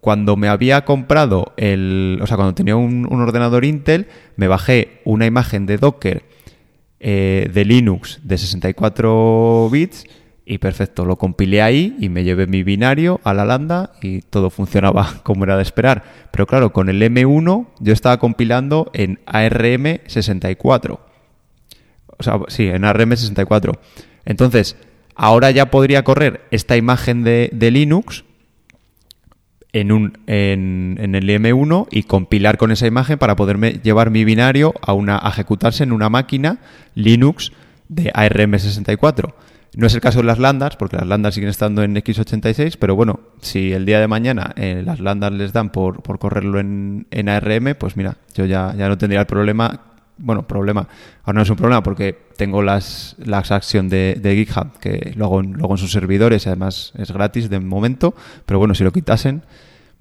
cuando 0.00 0.36
me 0.36 0.48
había 0.48 0.84
comprado 0.84 1.52
el, 1.56 2.18
o 2.22 2.26
sea, 2.26 2.36
cuando 2.36 2.54
tenía 2.54 2.76
un, 2.76 3.06
ordenador 3.10 3.64
Intel, 3.64 4.06
me 4.36 4.48
bajé 4.48 5.00
una 5.04 5.26
imagen 5.26 5.66
de 5.66 5.78
Docker 5.78 6.22
eh, 7.00 7.50
de 7.52 7.64
Linux 7.64 8.20
de 8.22 8.38
64 8.38 9.68
bits 9.70 10.04
y 10.44 10.58
perfecto, 10.58 11.04
lo 11.04 11.16
compilé 11.16 11.60
ahí 11.60 11.96
y 12.00 12.08
me 12.08 12.24
llevé 12.24 12.46
mi 12.46 12.62
binario 12.62 13.20
a 13.22 13.34
la 13.34 13.44
lambda 13.44 13.92
y 14.00 14.22
todo 14.22 14.50
funcionaba 14.50 15.16
como 15.22 15.44
era 15.44 15.56
de 15.56 15.62
esperar. 15.62 16.04
Pero 16.30 16.46
claro, 16.46 16.72
con 16.72 16.88
el 16.88 17.02
M1 17.02 17.66
yo 17.80 17.92
estaba 17.92 18.18
compilando 18.18 18.90
en 18.94 19.18
ARM64. 19.26 20.98
O 22.16 22.22
sea, 22.22 22.40
sí, 22.48 22.66
en 22.66 22.82
ARM64. 22.82 23.78
Entonces, 24.24 24.76
ahora 25.14 25.50
ya 25.50 25.70
podría 25.70 26.02
correr 26.02 26.40
esta 26.50 26.76
imagen 26.76 27.24
de 27.24 27.70
Linux 27.70 28.24
en, 29.72 29.92
un, 29.92 30.18
en, 30.26 30.96
en, 31.00 31.14
el 31.14 31.28
M1 31.28 31.88
y 31.90 32.04
compilar 32.04 32.56
con 32.56 32.72
esa 32.72 32.86
imagen 32.86 33.18
para 33.18 33.36
poderme 33.36 33.80
llevar 33.82 34.10
mi 34.10 34.24
binario 34.24 34.74
a, 34.80 34.92
una, 34.92 35.18
ejecutarse 35.18 35.84
en 35.84 35.92
una 35.92 36.08
máquina 36.08 36.58
Linux 36.94 37.52
de 37.88 38.12
ARM64. 38.12 39.34
No 39.76 39.86
es 39.86 39.94
el 39.94 40.00
caso 40.00 40.20
de 40.20 40.24
las 40.24 40.38
landas, 40.38 40.76
porque 40.76 40.96
las 40.96 41.06
landas 41.06 41.34
siguen 41.34 41.50
estando 41.50 41.82
en 41.82 41.94
x86, 41.94 42.76
pero 42.80 42.96
bueno, 42.96 43.20
si 43.40 43.72
el 43.72 43.84
día 43.84 44.00
de 44.00 44.08
mañana 44.08 44.52
eh, 44.56 44.82
las 44.84 44.98
landas 44.98 45.32
les 45.32 45.52
dan 45.52 45.70
por, 45.70 46.02
por 46.02 46.18
correrlo 46.18 46.58
en, 46.58 47.06
en, 47.10 47.28
ARM, 47.28 47.74
pues 47.78 47.96
mira, 47.96 48.16
yo 48.34 48.46
ya, 48.46 48.74
ya 48.76 48.88
no 48.88 48.96
tendría 48.96 49.20
el 49.20 49.26
problema 49.26 49.82
bueno, 50.18 50.46
problema. 50.46 50.88
Ahora 51.22 51.38
no 51.38 51.42
es 51.42 51.50
un 51.50 51.56
problema 51.56 51.82
porque 51.82 52.18
tengo 52.36 52.62
las, 52.62 53.16
las 53.18 53.50
acción 53.50 53.88
de, 53.88 54.20
GitHub, 54.22 54.78
que 54.78 55.12
lo 55.16 55.26
hago, 55.26 55.40
en, 55.40 55.78
sus 55.78 55.92
servidores 55.92 56.46
además 56.46 56.92
es 56.96 57.10
gratis 57.12 57.48
de 57.48 57.60
momento, 57.60 58.14
pero 58.46 58.58
bueno, 58.58 58.74
si 58.74 58.84
lo 58.84 58.92
quitasen, 58.92 59.42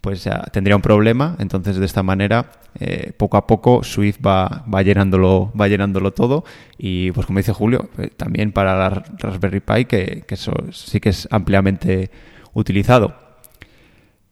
pues 0.01 0.23
ya 0.23 0.41
tendría 0.51 0.75
un 0.75 0.81
problema. 0.81 1.35
Entonces, 1.39 1.77
de 1.77 1.85
esta 1.85 2.03
manera, 2.03 2.51
eh, 2.79 3.11
poco 3.17 3.37
a 3.37 3.47
poco, 3.47 3.83
Swift 3.83 4.19
va, 4.25 4.63
va, 4.73 4.81
llenándolo, 4.81 5.51
va 5.59 5.67
llenándolo 5.67 6.11
todo. 6.13 6.43
Y 6.77 7.11
pues 7.11 7.25
como 7.25 7.39
dice 7.39 7.53
Julio, 7.53 7.89
eh, 7.97 8.09
también 8.15 8.51
para 8.51 8.77
la 8.77 9.03
Raspberry 9.17 9.59
Pi, 9.59 9.85
que, 9.85 10.23
eso 10.29 10.53
sí 10.71 10.99
que 10.99 11.09
es 11.09 11.27
ampliamente 11.31 12.11
utilizado. 12.53 13.15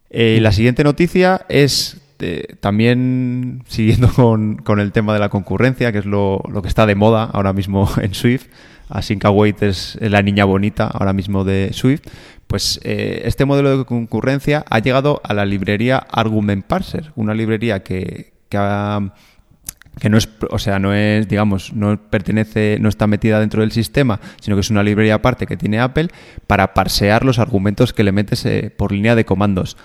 Eh, 0.10 0.40
la 0.42 0.52
siguiente 0.52 0.84
noticia 0.84 1.46
es 1.50 2.05
este, 2.26 2.56
también 2.60 3.64
siguiendo 3.68 4.10
con, 4.10 4.80
el 4.80 4.92
tema 4.92 5.14
de 5.14 5.20
la 5.20 5.30
concurrencia, 5.30 5.92
que 5.92 6.00
es 6.00 6.06
lo, 6.06 6.42
que 6.62 6.68
está 6.68 6.86
de 6.86 6.96
moda 6.96 7.24
ahora 7.26 7.54
mismo 7.54 7.90
en 8.02 8.14
Swift, 8.14 8.48
Async 8.90 9.26
Await 9.26 9.62
es 9.64 9.98
la 10.02 10.22
niña 10.22 10.46
bonita 10.46 10.88
ahora 10.88 11.14
mismo 11.14 11.44
de 11.44 11.72
Swift, 11.74 12.04
pues 12.48 12.80
eh, 12.84 13.24
este 13.26 13.46
modelo 13.46 13.78
de 13.78 13.86
concurrencia 13.86 14.64
ha 14.70 14.80
llegado 14.80 15.22
a 15.24 15.34
la 15.34 15.46
librería 15.46 15.98
Argument 15.98 16.66
Parser, 16.66 17.12
una 17.16 17.34
librería 17.34 17.84
que, 17.84 18.34
que, 18.50 18.58
no 20.10 20.18
es, 20.18 20.30
o 20.52 20.60
sea, 20.60 20.78
no 20.78 20.94
es, 20.94 21.28
digamos, 21.28 21.74
no 21.74 22.00
pertenece, 22.10 22.78
no 22.80 22.90
está 22.90 23.08
metida 23.08 23.40
dentro 23.40 23.62
del 23.62 23.72
sistema, 23.72 24.20
sino 24.40 24.56
que 24.56 24.62
es 24.62 24.70
una 24.70 24.84
librería 24.84 25.16
aparte 25.16 25.48
que 25.48 25.58
tiene 25.58 25.80
Apple 25.80 26.10
para 26.46 26.74
parsear 26.76 27.26
los 27.26 27.40
argumentos 27.40 27.94
que 27.94 28.04
le 28.04 28.12
metes 28.12 28.46
eh, 28.46 28.72
por 28.76 28.92
línea 28.92 29.16
de 29.16 29.26
comandos. 29.26 29.78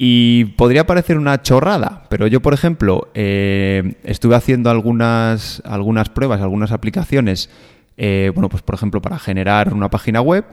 Y 0.00 0.44
podría 0.56 0.86
parecer 0.86 1.18
una 1.18 1.42
chorrada, 1.42 2.04
pero 2.08 2.28
yo, 2.28 2.40
por 2.40 2.54
ejemplo, 2.54 3.08
eh, 3.14 3.96
estuve 4.04 4.36
haciendo 4.36 4.70
algunas, 4.70 5.60
algunas 5.64 6.08
pruebas, 6.08 6.40
algunas 6.40 6.70
aplicaciones, 6.70 7.50
eh, 7.96 8.30
bueno, 8.32 8.48
pues 8.48 8.62
por 8.62 8.76
ejemplo, 8.76 9.02
para 9.02 9.18
generar 9.18 9.74
una 9.74 9.90
página 9.90 10.20
web 10.20 10.44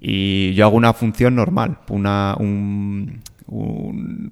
y 0.00 0.52
yo 0.54 0.64
hago 0.64 0.76
una 0.76 0.92
función 0.94 1.36
normal, 1.36 1.78
una, 1.88 2.34
un, 2.40 3.22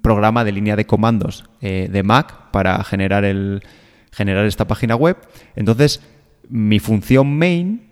programa 0.01 0.43
de 0.43 0.51
línea 0.51 0.75
de 0.75 0.85
comandos 0.85 1.45
eh, 1.61 1.87
de 1.89 2.03
Mac 2.03 2.51
para 2.51 2.83
generar, 2.83 3.23
el, 3.23 3.63
generar 4.11 4.45
esta 4.45 4.67
página 4.67 4.97
web. 4.97 5.15
Entonces, 5.55 6.01
mi 6.49 6.79
función 6.79 7.37
main 7.37 7.83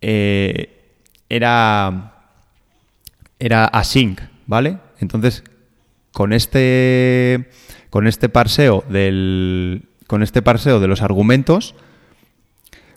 era, 0.00 2.14
era 3.38 3.64
async, 3.66 4.20
¿vale? 4.46 4.78
Entonces, 5.00 5.44
con 6.18 6.32
este, 6.32 7.44
con 7.90 8.08
este 8.08 8.28
parseo 8.28 8.82
del, 8.88 9.84
con 10.08 10.24
este 10.24 10.42
parseo 10.42 10.80
de 10.80 10.88
los 10.88 11.00
argumentos, 11.00 11.76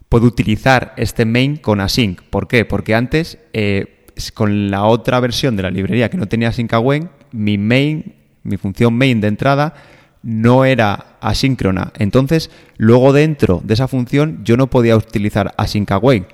puedo 0.10 0.26
utilizar 0.26 0.96
este 0.98 1.26
main 1.26 1.58
con 1.58 1.82
async. 1.82 2.20
¿Por 2.20 2.48
qué? 2.48 2.66
Porque 2.66 2.96
antes, 2.96 3.38
eh, 3.54 4.08
con 4.34 4.72
la 4.72 4.86
otra 4.86 5.20
versión 5.20 5.56
de 5.56 5.62
la 5.62 5.70
librería 5.70 6.10
que 6.10 6.18
no 6.18 6.26
tenía 6.26 6.50
async 6.50 6.74
await, 6.74 7.12
mi 7.32 7.60
main, 7.60 8.16
mi 8.42 8.58
función 8.58 8.96
main 8.96 9.22
de 9.22 9.28
entrada, 9.28 9.76
no 10.24 10.66
era 10.66 11.18
asíncrona. 11.22 11.94
Entonces, 12.00 12.50
luego 12.78 13.14
dentro 13.14 13.62
de 13.64 13.76
esa 13.76 13.88
función, 13.88 14.44
yo 14.44 14.58
no 14.58 14.66
podía 14.66 14.98
utilizar 14.98 15.54
async 15.58 15.92
await. 15.92 16.26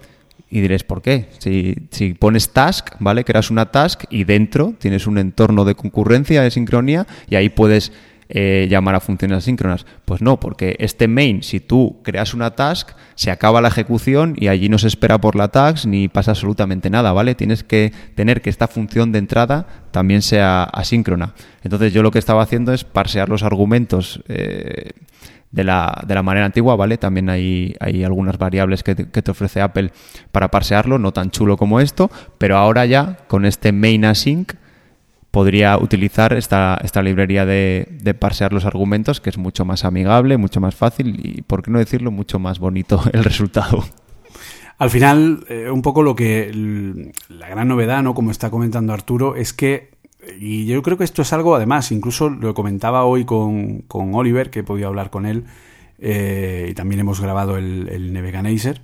Y 0.49 0.61
diréis, 0.61 0.83
¿por 0.83 1.01
qué? 1.01 1.27
Si, 1.39 2.13
pones 2.13 2.49
task, 2.49 2.95
¿vale? 2.99 3.25
Creas 3.25 3.51
una 3.51 3.71
task 3.71 4.05
y 4.09 4.23
dentro 4.23 4.73
tienes 4.77 5.05
un 5.05 5.17
entorno 5.17 5.65
de 5.65 5.75
concurrencia, 5.75 6.41
de 6.41 6.51
sincronía, 6.51 7.05
y 7.29 7.35
ahí 7.35 7.49
puedes 7.49 7.91
eh, 8.29 8.67
llamar 8.69 8.95
a 8.95 9.01
funciones 9.01 9.39
asíncronas. 9.39 9.85
Pues 10.05 10.21
no, 10.21 10.39
porque 10.39 10.77
este 10.79 11.09
main, 11.09 11.43
si 11.43 11.59
tú 11.59 12.01
creas 12.01 12.33
una 12.33 12.51
task, 12.51 12.91
se 13.15 13.29
acaba 13.29 13.61
la 13.61 13.67
ejecución 13.67 14.35
y 14.37 14.47
allí 14.47 14.69
no 14.69 14.77
se 14.77 14.87
espera 14.87 15.19
por 15.19 15.35
la 15.35 15.49
task 15.49 15.85
ni 15.85 16.07
pasa 16.07 16.31
absolutamente 16.31 16.89
nada, 16.89 17.11
¿vale? 17.11 17.35
Tienes 17.35 17.63
que 17.63 17.91
tener 18.15 18.41
que 18.41 18.49
esta 18.49 18.67
función 18.67 19.11
de 19.11 19.19
entrada 19.19 19.67
también 19.91 20.21
sea 20.21 20.63
asíncrona. 20.63 21.33
Entonces 21.63 21.91
yo 21.93 22.03
lo 22.03 22.11
que 22.11 22.19
estaba 22.19 22.41
haciendo 22.41 22.73
es 22.73 22.85
parsear 22.85 23.27
los 23.27 23.43
argumentos. 23.43 24.21
Eh, 24.29 24.91
de 25.51 25.63
la, 25.63 26.03
de 26.05 26.15
la 26.15 26.23
manera 26.23 26.45
antigua, 26.45 26.75
¿vale? 26.75 26.97
También 26.97 27.29
hay, 27.29 27.75
hay 27.79 28.03
algunas 28.03 28.37
variables 28.37 28.83
que 28.83 28.95
te, 28.95 29.09
que 29.09 29.21
te, 29.21 29.31
ofrece 29.31 29.61
Apple 29.61 29.91
para 30.31 30.49
parsearlo, 30.51 30.99
no 30.99 31.13
tan 31.13 31.31
chulo 31.31 31.57
como 31.57 31.79
esto, 31.79 32.11
pero 32.37 32.57
ahora 32.57 32.85
ya 32.85 33.17
con 33.27 33.45
este 33.45 33.71
main 33.71 34.05
async 34.05 34.53
podría 35.31 35.77
utilizar 35.77 36.33
esta, 36.33 36.79
esta 36.83 37.01
librería 37.01 37.45
de, 37.45 37.87
de, 38.01 38.13
parsear 38.13 38.53
los 38.53 38.65
argumentos, 38.65 39.21
que 39.21 39.29
es 39.29 39.37
mucho 39.37 39.65
más 39.65 39.85
amigable, 39.85 40.37
mucho 40.37 40.59
más 40.59 40.75
fácil 40.75 41.19
y, 41.23 41.41
por 41.43 41.63
qué 41.63 41.71
no 41.71 41.79
decirlo, 41.79 42.11
mucho 42.11 42.39
más 42.39 42.59
bonito 42.59 43.01
el 43.13 43.23
resultado. 43.23 43.83
Al 44.79 44.89
final, 44.91 45.45
eh, 45.49 45.71
un 45.71 45.81
poco 45.81 46.03
lo 46.03 46.15
que 46.15 47.11
la 47.29 47.49
gran 47.49 47.67
novedad, 47.67 48.03
¿no? 48.03 48.13
Como 48.13 48.29
está 48.29 48.51
comentando 48.51 48.93
Arturo, 48.93 49.35
es 49.35 49.51
que 49.53 49.96
y 50.39 50.65
yo 50.65 50.81
creo 50.81 50.97
que 50.97 51.03
esto 51.03 51.21
es 51.21 51.33
algo, 51.33 51.55
además, 51.55 51.91
incluso 51.91 52.29
lo 52.29 52.53
comentaba 52.53 53.05
hoy 53.05 53.25
con, 53.25 53.85
Oliver, 53.89 54.49
que 54.49 54.59
he 54.59 54.63
podido 54.63 54.87
hablar 54.87 55.09
con 55.09 55.25
él, 55.25 55.45
eh, 55.99 56.67
y 56.69 56.73
también 56.73 56.99
hemos 56.99 57.21
grabado 57.21 57.57
el, 57.57 57.89
el 57.89 58.13
Neveganaser, 58.13 58.81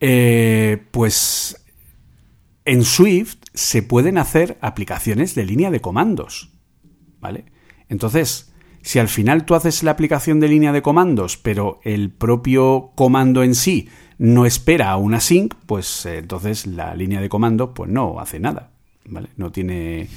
eh, 0.00 0.82
pues 0.90 1.64
en 2.64 2.84
Swift 2.84 3.36
se 3.54 3.82
pueden 3.82 4.18
hacer 4.18 4.58
aplicaciones 4.60 5.34
de 5.34 5.44
línea 5.44 5.70
de 5.70 5.80
comandos, 5.80 6.50
¿vale? 7.20 7.46
Entonces, 7.88 8.52
si 8.82 8.98
al 8.98 9.08
final 9.08 9.44
tú 9.44 9.54
haces 9.54 9.82
la 9.82 9.92
aplicación 9.92 10.40
de 10.40 10.48
línea 10.48 10.72
de 10.72 10.82
comandos, 10.82 11.36
pero 11.36 11.80
el 11.82 12.10
propio 12.10 12.92
comando 12.94 13.42
en 13.42 13.54
sí 13.54 13.88
no 14.18 14.46
espera 14.46 14.90
a 14.90 14.96
una 14.96 15.20
sync, 15.20 15.54
pues 15.66 16.06
eh, 16.06 16.18
entonces 16.18 16.66
la 16.66 16.94
línea 16.94 17.20
de 17.20 17.28
comando 17.28 17.72
pues 17.74 17.90
no 17.90 18.20
hace 18.20 18.40
nada, 18.40 18.70
¿vale? 19.04 19.28
No 19.36 19.52
tiene 19.52 20.08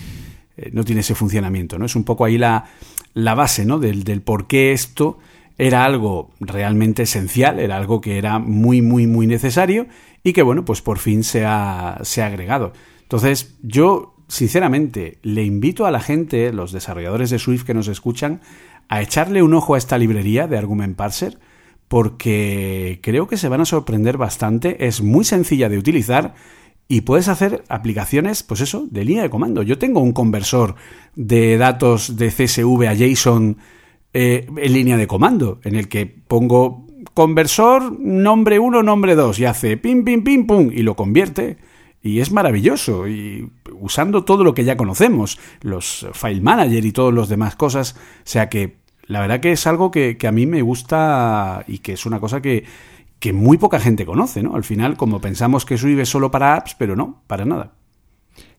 eh, 0.62 0.70
no 0.74 0.84
tiene 0.84 1.01
ese 1.01 1.16
funcionamiento, 1.16 1.78
¿no? 1.78 1.86
Es 1.86 1.95
un 1.95 2.03
poco 2.03 2.26
ahí 2.26 2.38
la, 2.38 2.66
la 3.14 3.36
base, 3.36 3.66
¿no? 3.66 3.80
Del, 3.80 4.03
del, 4.03 4.22
por 4.22 4.47
qué 4.47 4.72
esto 4.72 5.18
era 5.57 5.84
algo 5.84 6.32
realmente 6.39 7.03
esencial, 7.03 7.60
era 7.60 7.78
algo 7.78 8.01
que 8.01 8.18
era 8.18 8.39
muy, 8.39 8.82
muy, 8.82 9.07
muy 9.07 9.28
necesario 9.28 9.88
y 10.24 10.34
que, 10.34 10.41
bueno, 10.41 10.66
pues 10.66 10.82
por 10.82 10.99
fin 10.99 11.24
se 11.24 11.45
ha, 11.45 11.99
se 12.03 12.22
ha 12.22 12.28
agregado. 12.28 12.74
Entonces, 13.01 13.55
yo, 13.62 14.16
sinceramente, 14.28 15.18
le 15.22 15.43
invito 15.43 15.86
a 15.86 15.91
la 15.91 15.99
gente, 15.99 16.53
los 16.53 16.72
desarrolladores 16.72 17.30
de 17.30 17.39
Swift 17.39 17.64
que 17.64 17.74
nos 17.74 17.88
escuchan, 17.88 18.41
a 18.88 19.01
echarle 19.01 19.43
un 19.43 19.53
ojo 19.53 19.76
a 19.76 19.78
esta 19.78 19.97
librería 19.97 20.47
de 20.47 20.57
Argument 20.57 20.95
Parser, 20.95 21.38
porque 21.88 22.99
creo 23.01 23.28
que 23.28 23.38
se 23.38 23.49
van 23.49 23.62
a 23.62 23.66
sorprender 23.66 24.18
bastante, 24.18 24.88
es 24.88 25.01
muy 25.01 25.26
sencilla 25.26 25.70
de 25.70 25.78
utilizar 25.78 26.36
y 26.92 27.02
puedes 27.02 27.28
hacer 27.28 27.64
aplicaciones, 27.70 28.42
pues 28.42 28.62
eso, 28.62 28.88
de 28.90 29.06
línea 29.06 29.22
de 29.22 29.30
comando. 29.30 29.62
Yo 29.62 29.78
tengo 29.78 30.00
un 30.00 30.12
conversor 30.12 30.74
de 31.16 31.56
datos 31.60 32.18
de 32.18 32.30
CSV 32.30 32.88
a 32.88 32.96
JSON 32.96 33.58
eh, 34.12 34.48
en 34.58 34.74
línea 34.74 34.98
de 34.98 35.06
comando, 35.06 35.60
en 35.64 35.76
el 35.76 35.88
que 35.88 36.08
pongo 36.08 36.88
conversor 37.14 38.00
nombre 38.00 38.58
1, 38.58 38.82
nombre 38.82 39.14
2 39.14 39.40
y 39.40 39.46
hace 39.46 39.78
pim, 39.78 40.04
pim, 40.04 40.24
pim, 40.24 40.48
pum 40.48 40.72
y 40.74 40.82
lo 40.82 40.96
convierte. 40.96 41.58
Y 42.02 42.22
es 42.22 42.32
maravilloso, 42.32 43.08
y 43.08 43.52
usando 43.80 44.24
todo 44.24 44.44
lo 44.44 44.56
que 44.56 44.64
ya 44.64 44.78
conocemos, 44.78 45.38
los 45.62 46.08
file 46.14 46.42
manager 46.42 46.86
y 46.86 46.92
todas 46.92 47.14
las 47.14 47.30
demás 47.30 47.56
cosas. 47.56 47.94
O 47.94 48.22
sea 48.24 48.50
que 48.50 48.78
la 49.04 49.20
verdad 49.20 49.42
que 49.42 49.52
es 49.52 49.68
algo 49.68 49.92
que, 49.92 50.18
que 50.18 50.28
a 50.28 50.32
mí 50.32 50.48
me 50.48 50.64
gusta 50.64 51.66
y 51.68 51.80
que 51.80 51.94
es 51.94 52.08
una 52.08 52.20
cosa 52.20 52.42
que, 52.42 52.64
que 53.20 53.34
muy 53.34 53.57
poca 53.57 53.80
gente 53.80 54.05
conoce, 54.05 54.41
¿no? 54.41 54.55
Al 54.55 54.63
final, 54.63 54.97
como 54.97 55.20
pensamos 55.22 55.65
que 55.65 55.78
Swift 55.78 56.05
solo 56.05 56.32
para 56.32 56.55
apps, 56.55 56.76
pero 56.78 56.95
no, 56.95 57.22
para 57.28 57.45
nada. 57.45 57.74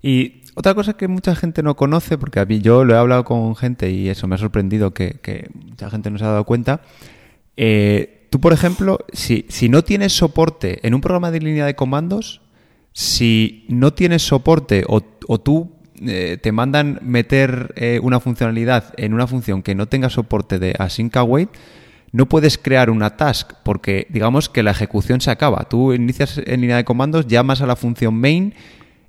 Y 0.03 0.43
otra 0.55 0.75
cosa 0.75 0.95
que 0.95 1.09
mucha 1.09 1.35
gente 1.35 1.63
no 1.63 1.77
conoce, 1.77 2.19
porque 2.19 2.41
a 2.41 2.45
mí 2.45 2.61
yo 2.61 2.85
lo 2.85 2.95
he 2.95 2.99
hablado 2.99 3.25
con 3.25 3.57
gente 3.57 3.91
y 3.91 4.09
eso 4.09 4.27
me 4.29 4.35
ha 4.35 4.39
sorprendido 4.39 4.93
que, 4.93 5.51
mucha 5.55 5.91
gente 5.91 6.11
no 6.11 6.19
se 6.19 6.25
ha 6.25 6.29
dado 6.29 6.45
cuenta. 6.45 6.83
Eh, 7.57 8.27
tú, 8.31 8.41
por 8.41 8.53
ejemplo, 8.53 8.99
si, 9.13 9.47
si 9.49 9.69
no 9.69 9.83
tienes 9.83 10.13
soporte 10.13 10.87
en 10.87 10.95
un 10.95 11.01
programa 11.01 11.31
de 11.31 11.41
línea 11.41 11.67
de 11.67 11.75
comandos, 11.75 12.43
si 12.93 13.65
no 13.69 13.93
tienes 13.93 14.23
soporte 14.23 14.85
o, 14.87 15.01
tú 15.39 15.73
eh, 16.07 16.39
te 16.43 16.53
mandan 16.53 16.99
meter 17.03 17.73
eh, 17.77 18.01
una 18.03 18.21
funcionalidad 18.21 18.93
en 18.97 19.15
una 19.15 19.27
función 19.27 19.63
que 19.63 19.75
no 19.75 19.87
tenga 19.87 20.11
soporte 20.11 20.59
de 20.59 20.75
async 20.79 21.17
await, 21.17 21.51
no 22.13 22.27
puedes 22.27 22.59
crear 22.59 22.91
una 22.91 23.17
task 23.17 23.53
porque 23.63 24.07
digamos 24.11 24.49
que 24.49 24.63
la 24.63 24.73
ejecución 24.73 25.21
se 25.21 25.31
acaba. 25.31 25.67
Tú 25.69 25.93
inicias 25.93 26.41
en 26.45 26.61
línea 26.61 26.77
de 26.77 26.85
comandos, 26.85 27.27
llamas 27.27 27.61
a 27.61 27.67
la 27.67 27.77
función 27.77 28.15
main 28.15 28.55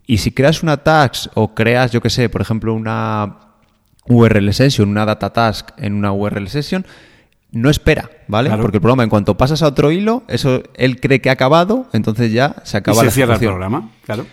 y 0.06 0.18
si 0.18 0.32
creas 0.32 0.64
una 0.64 0.78
task 0.78 1.32
o 1.36 1.54
creas, 1.56 1.92
yo 1.92 2.02
que 2.02 2.10
sé, 2.10 2.30
por 2.30 2.42
ejemplo, 2.42 2.74
una 2.74 3.38
URL 4.08 4.54
session, 4.54 4.90
una 4.90 5.06
data 5.06 5.32
task 5.32 5.70
en 5.78 5.94
una 5.94 6.12
URL 6.12 6.48
session, 6.48 6.86
no 7.52 7.70
espera, 7.70 8.10
¿vale? 8.28 8.50
Porque 8.58 8.78
el 8.78 8.82
programa, 8.82 9.04
en 9.04 9.10
cuanto 9.10 9.36
pasas 9.36 9.62
a 9.62 9.68
otro 9.68 9.92
hilo, 9.92 10.24
eso 10.28 10.64
él 10.76 11.00
cree 11.00 11.22
que 11.22 11.30
ha 11.30 11.34
acabado, 11.34 11.88
entonces 11.94 12.32
ya 12.32 12.56
se 12.64 12.78
acaba 12.78 13.04
y 13.04 13.06
se 13.06 13.12
cierra 13.12 13.36
el 13.36 13.40
programa, 13.40 13.92
claro. 14.06 14.26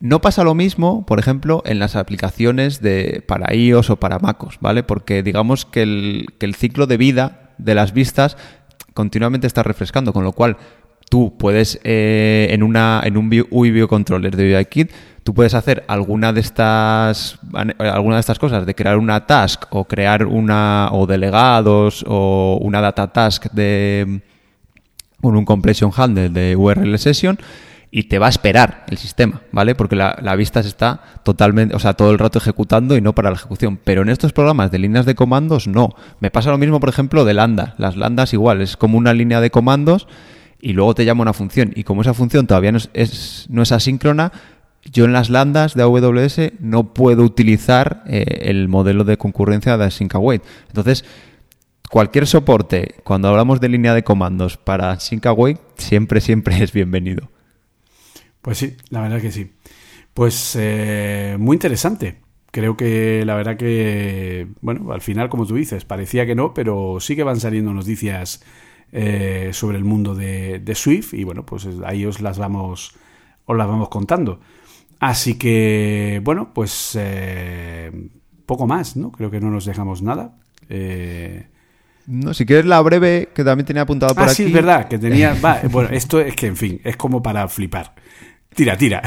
No 0.00 0.20
pasa 0.20 0.44
lo 0.44 0.54
mismo, 0.54 1.06
por 1.06 1.18
ejemplo, 1.18 1.62
en 1.64 1.78
las 1.78 1.96
aplicaciones 1.96 2.82
de 2.82 3.24
para 3.26 3.54
iOS 3.54 3.90
o 3.90 3.96
para 3.96 4.18
MacOS, 4.18 4.58
¿vale? 4.60 4.82
Porque 4.82 5.22
digamos 5.22 5.64
que 5.64 5.82
el, 5.82 6.26
que 6.38 6.46
el 6.46 6.54
ciclo 6.56 6.86
de 6.86 6.96
vida 6.96 7.43
de 7.58 7.74
las 7.74 7.92
vistas 7.92 8.36
continuamente 8.94 9.46
está 9.46 9.62
refrescando, 9.62 10.12
con 10.12 10.24
lo 10.24 10.32
cual 10.32 10.56
tú 11.10 11.36
puedes 11.36 11.80
eh, 11.84 12.48
en 12.50 12.62
una 12.62 13.02
en 13.04 13.16
un 13.16 13.30
UI 13.50 13.70
Biocontroller 13.70 14.36
de 14.36 14.56
UIKit 14.56 14.90
tú 15.22 15.34
puedes 15.34 15.54
hacer 15.54 15.84
alguna 15.86 16.32
de 16.32 16.40
estas 16.40 17.38
alguna 17.78 18.16
de 18.16 18.20
estas 18.20 18.38
cosas 18.38 18.66
de 18.66 18.74
crear 18.74 18.98
una 18.98 19.26
task 19.26 19.64
o 19.70 19.84
crear 19.84 20.26
una 20.26 20.88
o 20.92 21.06
delegados 21.06 22.04
o 22.06 22.58
una 22.60 22.80
data 22.80 23.12
task 23.12 23.46
de 23.52 24.22
con 25.20 25.36
un 25.36 25.44
compression 25.44 25.90
handle 25.94 26.30
de 26.30 26.56
URL 26.56 26.98
session 26.98 27.38
y 27.96 28.02
te 28.02 28.18
va 28.18 28.26
a 28.26 28.28
esperar 28.28 28.84
el 28.88 28.98
sistema, 28.98 29.42
¿vale? 29.52 29.76
Porque 29.76 29.94
la, 29.94 30.34
vista 30.34 30.60
se 30.64 30.68
está 30.68 31.00
totalmente, 31.22 31.76
o 31.76 31.78
sea, 31.78 31.94
todo 31.94 32.10
el 32.10 32.18
rato 32.18 32.40
ejecutando 32.40 32.96
y 32.96 33.00
no 33.00 33.14
para 33.14 33.30
la 33.30 33.36
ejecución. 33.36 33.78
Pero 33.84 34.02
en 34.02 34.08
estos 34.08 34.32
programas 34.32 34.72
de 34.72 34.80
líneas 34.80 35.06
de 35.06 35.14
comandos, 35.14 35.68
no. 35.68 35.94
Me 36.18 36.32
pasa 36.32 36.50
lo 36.50 36.58
mismo, 36.58 36.80
por 36.80 36.88
ejemplo, 36.88 37.24
de 37.24 37.34
lambda. 37.34 37.76
Las 37.78 37.96
lambdas 37.96 38.32
igual, 38.32 38.62
es 38.62 38.76
como 38.76 38.98
una 38.98 39.14
línea 39.14 39.40
de 39.40 39.52
comandos 39.52 40.08
y 40.60 40.72
luego 40.72 40.96
te 40.96 41.04
llama 41.04 41.22
una 41.22 41.34
función. 41.34 41.72
Y 41.76 41.84
como 41.84 42.02
esa 42.02 42.14
función 42.14 42.48
todavía 42.48 42.72
no 42.72 42.80
es, 42.94 43.46
no 43.48 43.62
es 43.62 43.70
asíncrona, 43.70 44.32
yo 44.90 45.04
en 45.04 45.12
las 45.12 45.30
lambdas 45.30 45.74
de 45.74 45.84
AWS 45.84 46.54
no 46.58 46.94
puedo 46.94 47.22
utilizar 47.22 48.02
eh, 48.08 48.24
el 48.42 48.66
modelo 48.66 49.04
de 49.04 49.18
concurrencia 49.18 49.76
de 49.76 49.84
async 49.84 50.16
await. 50.16 50.42
Entonces, 50.66 51.04
cualquier 51.88 52.26
soporte, 52.26 52.96
cuando 53.04 53.28
hablamos 53.28 53.60
de 53.60 53.68
línea 53.68 53.94
de 53.94 54.02
comandos 54.02 54.56
para 54.56 54.90
async 54.90 55.24
await, 55.26 55.60
siempre, 55.76 56.20
siempre 56.20 56.58
es 56.60 56.72
bienvenido. 56.72 57.28
Pues 58.44 58.58
sí, 58.58 58.76
la 58.90 59.00
verdad 59.00 59.22
que 59.22 59.32
sí. 59.32 59.52
Pues 60.12 60.54
eh, 60.60 61.36
muy 61.40 61.56
interesante. 61.56 62.20
creo 62.50 62.76
que 62.76 63.24
la 63.24 63.36
verdad 63.36 63.56
que, 63.56 64.48
bueno, 64.60 64.92
al 64.92 65.00
final, 65.00 65.30
como 65.30 65.46
tú 65.46 65.54
dices, 65.54 65.86
parecía 65.86 66.26
que 66.26 66.34
no, 66.34 66.52
pero 66.52 66.98
sí 67.00 67.16
que 67.16 67.22
van 67.22 67.40
saliendo 67.40 67.72
noticias 67.72 68.44
eh, 68.92 69.48
sobre 69.54 69.78
el 69.78 69.84
mundo 69.84 70.14
de, 70.14 70.62
Swift 70.74 71.14
y 71.14 71.24
bueno, 71.24 71.46
pues 71.46 71.66
ahí 71.86 72.04
os 72.04 72.20
las 72.20 72.38
vamos, 72.38 72.94
os 73.46 73.56
las 73.56 73.66
vamos 73.66 73.88
contando. 73.88 74.40
Así 75.00 75.38
que, 75.38 76.20
bueno, 76.22 76.52
pues 76.52 76.98
eh, 77.00 77.90
poco 78.44 78.66
más, 78.66 78.94
¿no? 78.94 79.10
Creo 79.10 79.30
que 79.30 79.40
no 79.40 79.50
nos 79.50 79.64
dejamos 79.64 80.02
nada. 80.02 80.36
Eh, 80.68 81.46
no, 82.06 82.34
si 82.34 82.44
quieres 82.44 82.66
la 82.66 82.82
breve, 82.82 83.30
que 83.34 83.42
también 83.42 83.64
tenía 83.64 83.82
apuntado 83.82 84.14
por 84.14 84.24
ah, 84.24 84.26
aquí. 84.26 84.34
sí, 84.34 84.44
es 84.44 84.52
verdad, 84.52 84.86
que 84.86 84.98
tenía... 84.98 85.34
bueno, 85.70 85.88
esto 85.90 86.20
es 86.20 86.36
que, 86.36 86.48
en 86.48 86.56
fin, 86.56 86.80
es 86.84 86.98
como 86.98 87.22
para 87.22 87.48
flipar. 87.48 87.94
Tira, 88.54 88.76
tira. 88.76 89.02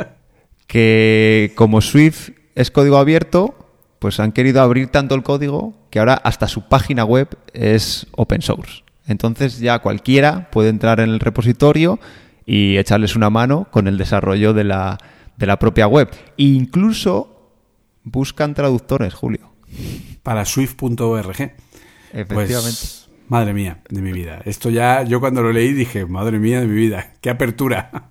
que 0.66 1.52
como 1.54 1.80
Swift 1.80 2.30
es 2.54 2.70
código 2.70 2.96
abierto, 2.96 3.62
pues 3.98 4.18
han 4.20 4.32
querido 4.32 4.62
abrir 4.62 4.88
tanto 4.88 5.14
el 5.14 5.22
código 5.22 5.74
que 5.90 5.98
ahora 5.98 6.14
hasta 6.14 6.48
su 6.48 6.68
página 6.68 7.04
web 7.04 7.28
es 7.52 8.06
open 8.12 8.42
source. 8.42 8.82
Entonces 9.06 9.58
ya 9.58 9.80
cualquiera 9.80 10.50
puede 10.50 10.70
entrar 10.70 11.00
en 11.00 11.10
el 11.10 11.20
repositorio 11.20 12.00
y 12.46 12.78
echarles 12.78 13.16
una 13.16 13.30
mano 13.30 13.68
con 13.70 13.86
el 13.88 13.98
desarrollo 13.98 14.54
de 14.54 14.64
la, 14.64 14.98
de 15.36 15.46
la 15.46 15.58
propia 15.58 15.86
web. 15.86 16.10
E 16.38 16.44
incluso 16.44 17.50
buscan 18.02 18.54
traductores, 18.54 19.14
Julio. 19.14 19.52
Para 20.22 20.44
swift.org. 20.44 21.52
Efectivamente. 22.12 22.80
Pues, 22.80 23.01
madre 23.32 23.54
mía 23.54 23.78
de 23.88 24.02
mi 24.02 24.12
vida. 24.12 24.42
Esto 24.44 24.68
ya, 24.68 25.04
yo 25.04 25.18
cuando 25.18 25.40
lo 25.40 25.52
leí 25.52 25.72
dije, 25.72 26.04
madre 26.04 26.38
mía 26.38 26.60
de 26.60 26.66
mi 26.66 26.74
vida, 26.74 27.14
qué 27.22 27.30
apertura. 27.30 28.10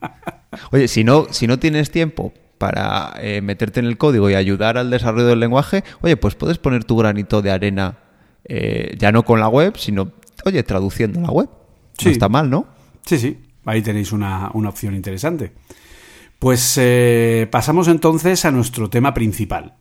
Oye, 0.71 0.87
si 0.87 1.03
no, 1.03 1.27
si 1.29 1.45
no 1.45 1.59
tienes 1.59 1.91
tiempo 1.91 2.33
para 2.57 3.13
eh, 3.21 3.39
meterte 3.41 3.79
en 3.79 3.85
el 3.85 3.99
código 3.99 4.31
y 4.31 4.33
ayudar 4.33 4.79
al 4.79 4.89
desarrollo 4.89 5.27
del 5.27 5.39
lenguaje, 5.39 5.83
oye, 6.01 6.17
pues 6.17 6.33
puedes 6.33 6.57
poner 6.57 6.85
tu 6.85 6.97
granito 6.97 7.43
de 7.43 7.51
arena, 7.51 7.99
eh, 8.45 8.95
ya 8.97 9.11
no 9.11 9.23
con 9.23 9.39
la 9.39 9.47
web, 9.47 9.77
sino, 9.77 10.11
oye, 10.43 10.63
traduciendo 10.63 11.21
la 11.21 11.29
web. 11.29 11.49
Sí. 11.99 12.05
No 12.05 12.11
está 12.11 12.27
mal, 12.27 12.49
¿no? 12.49 12.65
Sí, 13.05 13.19
sí, 13.19 13.37
ahí 13.65 13.83
tenéis 13.83 14.11
una, 14.11 14.47
opción 14.47 14.95
interesante. 14.95 15.51
Pues 16.39 16.79
eh, 16.81 17.47
pasamos 17.51 17.87
entonces 17.87 18.43
a 18.45 18.51
nuestro 18.51 18.89
tema 18.89 19.13
principal. 19.13 19.75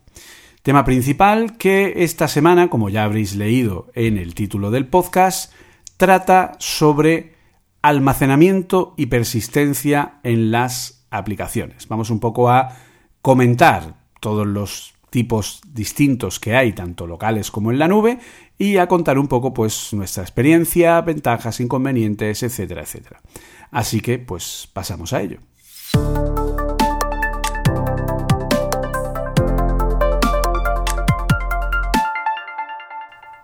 Tema 0.63 0.85
principal 0.85 1.57
que 1.57 2.05
esta 2.05 2.29
semana, 2.29 2.69
como 2.69 2.91
ya 2.91 3.05
habréis 3.05 3.35
leído 3.35 3.91
en 3.95 4.19
el 4.19 4.35
título 4.35 4.71
del 4.71 4.87
podcast, 4.87 5.55
trata 5.97 6.53
sobre 6.59 7.35
almacenamiento 7.81 8.93
y 8.99 9.07
persistencia 9.07 10.21
en 10.23 10.51
las 10.51 11.07
aplicaciones. 11.11 11.89
Vamos 11.89 12.11
un 12.11 12.21
poco 12.21 12.51
a 12.51 12.77
comentar 13.23 13.95
todos 14.21 14.47
los 14.47 14.93
tipos 15.09 15.63
distintos 15.73 16.39
que 16.39 16.55
hay, 16.55 16.75
tanto 16.75 17.07
locales 17.07 17.51
como 17.51 17.71
en 17.71 17.79
la 17.79 17.89
nube, 17.89 18.19
y 18.59 18.77
a 18.77 18.87
contar 18.87 19.19
un 19.19 19.29
poco 19.29 19.55
pues 19.55 19.95
nuestra 19.95 20.23
experiencia, 20.23 21.01
ventajas, 21.01 21.61
inconvenientes, 21.61 22.43
etcétera, 22.43 22.83
etcétera. 22.83 23.23
Así 23.71 24.03
que 24.03 24.19
pues 24.19 24.69
pasamos 24.75 25.15
a 25.15 25.23
ello. 25.23 25.39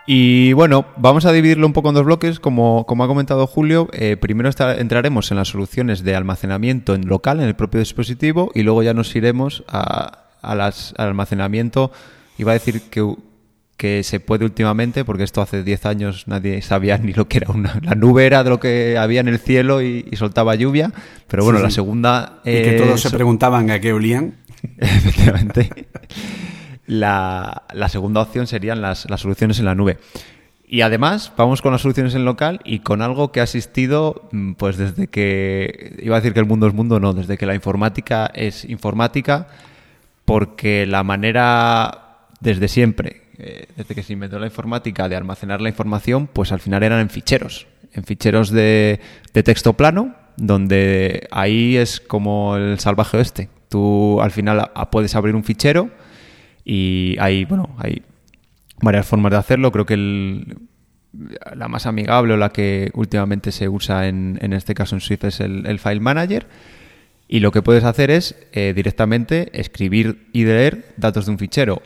Y 0.06 0.52
bueno, 0.52 0.86
vamos 0.96 1.24
a 1.26 1.32
dividirlo 1.32 1.66
un 1.66 1.72
poco 1.72 1.88
en 1.88 1.96
dos 1.96 2.04
bloques. 2.04 2.38
Como, 2.38 2.86
como 2.86 3.02
ha 3.02 3.08
comentado 3.08 3.46
Julio, 3.48 3.88
eh, 3.92 4.16
primero 4.16 4.50
entraremos 4.78 5.30
en 5.32 5.36
las 5.36 5.48
soluciones 5.48 6.04
de 6.04 6.14
almacenamiento 6.14 6.94
en 6.94 7.08
local, 7.08 7.40
en 7.40 7.48
el 7.48 7.56
propio 7.56 7.80
dispositivo, 7.80 8.52
y 8.54 8.62
luego 8.62 8.84
ya 8.84 8.94
nos 8.94 9.14
iremos 9.16 9.64
a, 9.66 10.26
las, 10.42 10.94
al 10.96 11.08
almacenamiento. 11.08 11.90
Iba 12.38 12.52
a 12.52 12.54
decir 12.54 12.82
que, 12.82 13.16
que 13.76 14.04
se 14.04 14.20
puede 14.20 14.44
últimamente, 14.44 15.04
porque 15.04 15.24
esto 15.24 15.42
hace 15.42 15.64
10 15.64 15.86
años 15.86 16.28
nadie 16.28 16.62
sabía 16.62 16.98
ni 16.98 17.12
lo 17.12 17.26
que 17.26 17.38
era 17.38 17.50
una. 17.50 17.80
La 17.82 17.96
nube 17.96 18.26
era 18.26 18.44
de 18.44 18.50
lo 18.50 18.60
que 18.60 18.96
había 18.96 19.20
en 19.20 19.28
el 19.28 19.40
cielo 19.40 19.82
y, 19.82 20.08
soltaba 20.14 20.54
lluvia, 20.54 20.92
pero 21.26 21.44
bueno, 21.44 21.58
la 21.58 21.70
segunda. 21.70 22.40
y 22.44 22.62
que 22.62 22.72
todos 22.72 23.00
se 23.00 23.10
preguntaban 23.10 23.70
a 23.70 23.80
qué 23.80 23.92
olían. 23.92 24.34
Efectivamente. 24.78 25.68
La, 26.86 27.64
segunda 27.88 28.22
opción 28.22 28.46
serían 28.46 28.80
las, 28.80 29.06
soluciones 29.16 29.58
en 29.58 29.64
la 29.64 29.74
nube. 29.74 29.98
Y 30.68 30.80
además, 30.80 31.32
vamos 31.36 31.62
con 31.62 31.72
las 31.72 31.82
soluciones 31.82 32.14
en 32.14 32.24
local 32.24 32.60
y 32.64 32.80
con 32.80 33.00
algo 33.00 33.30
que 33.30 33.40
ha 33.40 33.44
existido, 33.44 34.28
mm, 34.32 34.54
pues 34.54 34.76
desde 34.76 35.06
que, 35.06 35.96
iba 36.02 36.16
a 36.16 36.20
decir 36.20 36.34
que 36.34 36.40
el 36.40 36.46
mundo 36.46 36.66
es 36.66 36.74
mundo, 36.74 36.98
no, 36.98 37.12
desde 37.12 37.38
que 37.38 37.46
la 37.46 37.54
informática 37.54 38.30
es 38.34 38.64
informática, 38.64 39.46
porque 40.24 40.86
la 40.86 41.04
manera, 41.04 42.26
desde 42.40 42.66
siempre, 42.66 43.22
eh, 43.38 43.66
desde 43.76 43.94
que 43.94 44.02
se 44.02 44.14
inventó 44.14 44.38
la 44.38 44.46
informática, 44.46 45.08
de 45.08 45.16
almacenar 45.16 45.60
la 45.60 45.68
información, 45.68 46.26
pues 46.26 46.52
al 46.52 46.60
final 46.60 46.82
eran 46.82 47.00
en 47.00 47.10
ficheros, 47.10 47.66
en 47.92 48.04
ficheros 48.04 48.50
de, 48.50 49.00
texto 49.32 49.74
plano, 49.74 50.14
donde 50.36 51.28
ahí 51.30 51.76
es 51.76 52.00
como 52.00 52.56
el 52.56 52.78
salvaje 52.78 53.18
oeste. 53.18 53.48
Tú 53.68 54.20
al 54.22 54.30
final 54.30 54.70
puedes 54.90 55.14
abrir 55.14 55.34
un 55.34 55.44
fichero, 55.44 55.90
y 56.68 57.16
hay, 57.20 57.44
bueno, 57.44 57.76
hay 57.78 58.02
varias 58.82 59.06
formas 59.06 59.30
de 59.30 59.38
hacerlo. 59.38 59.70
Creo 59.70 59.86
que 59.86 59.96
la 61.54 61.68
más 61.68 61.86
amigable 61.86 62.34
o 62.34 62.36
la 62.36 62.50
que 62.50 62.90
últimamente 62.94 63.52
se 63.52 63.68
usa 63.68 64.08
en, 64.08 64.36
en 64.42 64.52
este 64.52 64.74
caso 64.74 64.96
en 64.96 65.00
Swift 65.00 65.24
es 65.24 65.40
el, 65.40 65.78
File 65.78 66.00
Manager. 66.00 66.48
Y 67.28 67.38
lo 67.38 67.52
que 67.52 67.62
puedes 67.62 67.84
hacer 67.84 68.10
es 68.10 68.34
eh, 68.52 68.72
directamente 68.74 69.48
escribir 69.58 70.28
y 70.32 70.44
leer 70.44 70.92
datos 70.96 71.26
de 71.26 71.32
un 71.32 71.38
fichero. 71.38 71.82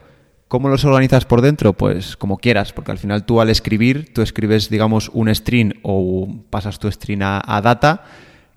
¿Cómo 0.49 0.70
los 0.70 0.85
organizas 0.87 1.26
por 1.26 1.43
dentro? 1.43 1.74
Pues 1.74 2.16
como 2.16 2.39
quieras, 2.39 2.72
porque 2.72 2.91
al 2.91 2.99
final 2.99 3.26
tú 3.26 3.43
al 3.43 3.51
escribir, 3.51 4.14
tú 4.14 4.22
escribes, 4.22 4.70
digamos, 4.70 5.11
un 5.12 5.33
string 5.35 5.74
o 5.83 6.43
pasas 6.49 6.78
tu 6.78 6.91
string 6.91 7.20
a 7.22 7.61
data 7.62 8.05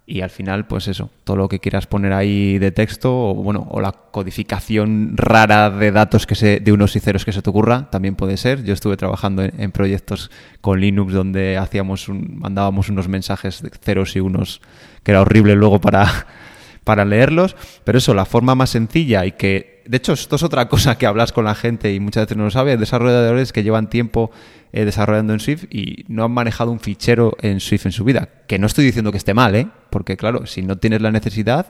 y 0.06 0.20
al 0.20 0.30
final, 0.30 0.68
pues 0.68 0.90
eso, 0.90 1.10
todo 1.24 1.38
lo 1.38 1.48
que 1.48 1.60
quieras 1.60 1.88
poner 1.88 2.12
ahí 2.12 2.60
de 2.60 2.72
texto 2.72 3.30
o 3.30 3.36
bueno, 3.36 3.68
o 3.72 3.80
la 3.80 3.94
codificación 3.94 5.14
rara 5.16 5.70
de 5.70 5.94
datos 5.94 6.28
que 6.28 6.36
se, 6.36 6.60
de 6.60 6.74
unos 6.74 6.98
y 6.98 7.00
ceros 7.00 7.24
que 7.24 7.32
se 7.32 7.42
te 7.42 7.50
ocurra, 7.50 7.90
también 7.90 8.16
puede 8.16 8.36
ser. 8.36 8.66
Yo 8.66 8.74
estuve 8.74 8.98
trabajando 8.98 9.44
en, 9.44 9.72
proyectos 9.72 10.30
con 10.60 10.82
Linux 10.82 11.14
donde 11.14 11.58
hacíamos 11.58 12.10
un, 12.10 12.38
mandábamos 12.38 12.90
unos 12.90 13.08
mensajes 13.08 13.62
de 13.62 13.70
ceros 13.70 14.18
y 14.18 14.20
unos 14.20 14.62
que 15.04 15.12
era 15.12 15.22
horrible 15.22 15.56
luego 15.56 15.80
para, 15.80 16.28
para 16.84 17.06
leerlos, 17.06 17.56
pero 17.86 17.98
eso, 17.98 18.14
la 18.14 18.26
forma 18.26 18.56
más 18.56 18.72
sencilla 18.72 19.26
y 19.26 19.32
que, 19.32 19.84
de 19.86 19.98
hecho, 19.98 20.14
esto 20.14 20.36
es 20.36 20.44
otra 20.44 20.68
cosa 20.68 20.98
que 20.98 21.06
hablas 21.06 21.32
con 21.32 21.46
la 21.46 21.56
gente 21.56 21.94
y 21.94 22.02
muchas 22.02 22.26
veces 22.26 22.38
no 22.38 22.44
lo 22.44 22.52
sabe, 22.52 22.76
desarrolladores 22.76 23.54
que 23.54 23.64
llevan 23.64 23.90
tiempo 23.90 24.32
eh, 24.76 24.86
desarrollando 24.86 25.34
en 25.34 25.40
Swift 25.40 25.66
y 25.70 26.04
no 26.08 26.24
han 26.24 26.32
manejado 26.32 26.72
un 26.72 26.80
fichero 26.80 27.38
en 27.44 27.60
Swift 27.60 27.86
en 27.86 27.92
su 27.92 28.04
vida. 28.04 28.28
Que 28.48 28.58
no 28.58 28.66
estoy 28.66 28.84
diciendo 28.84 29.12
que 29.12 29.20
esté 29.20 29.36
mal, 29.36 29.54
¿eh? 29.54 29.68
Porque 29.92 30.18
claro, 30.18 30.48
si 30.48 30.64
no 30.64 30.80
tienes 30.80 31.00
la 31.00 31.12
necesidad, 31.12 31.68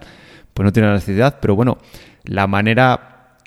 pues 0.53 0.63
no 0.63 0.71
tienes 0.71 0.87
la 0.87 0.95
necesidad. 0.95 1.39
Pero 1.41 1.53
bueno, 1.57 1.79
la 2.23 2.47
manera, 2.47 3.39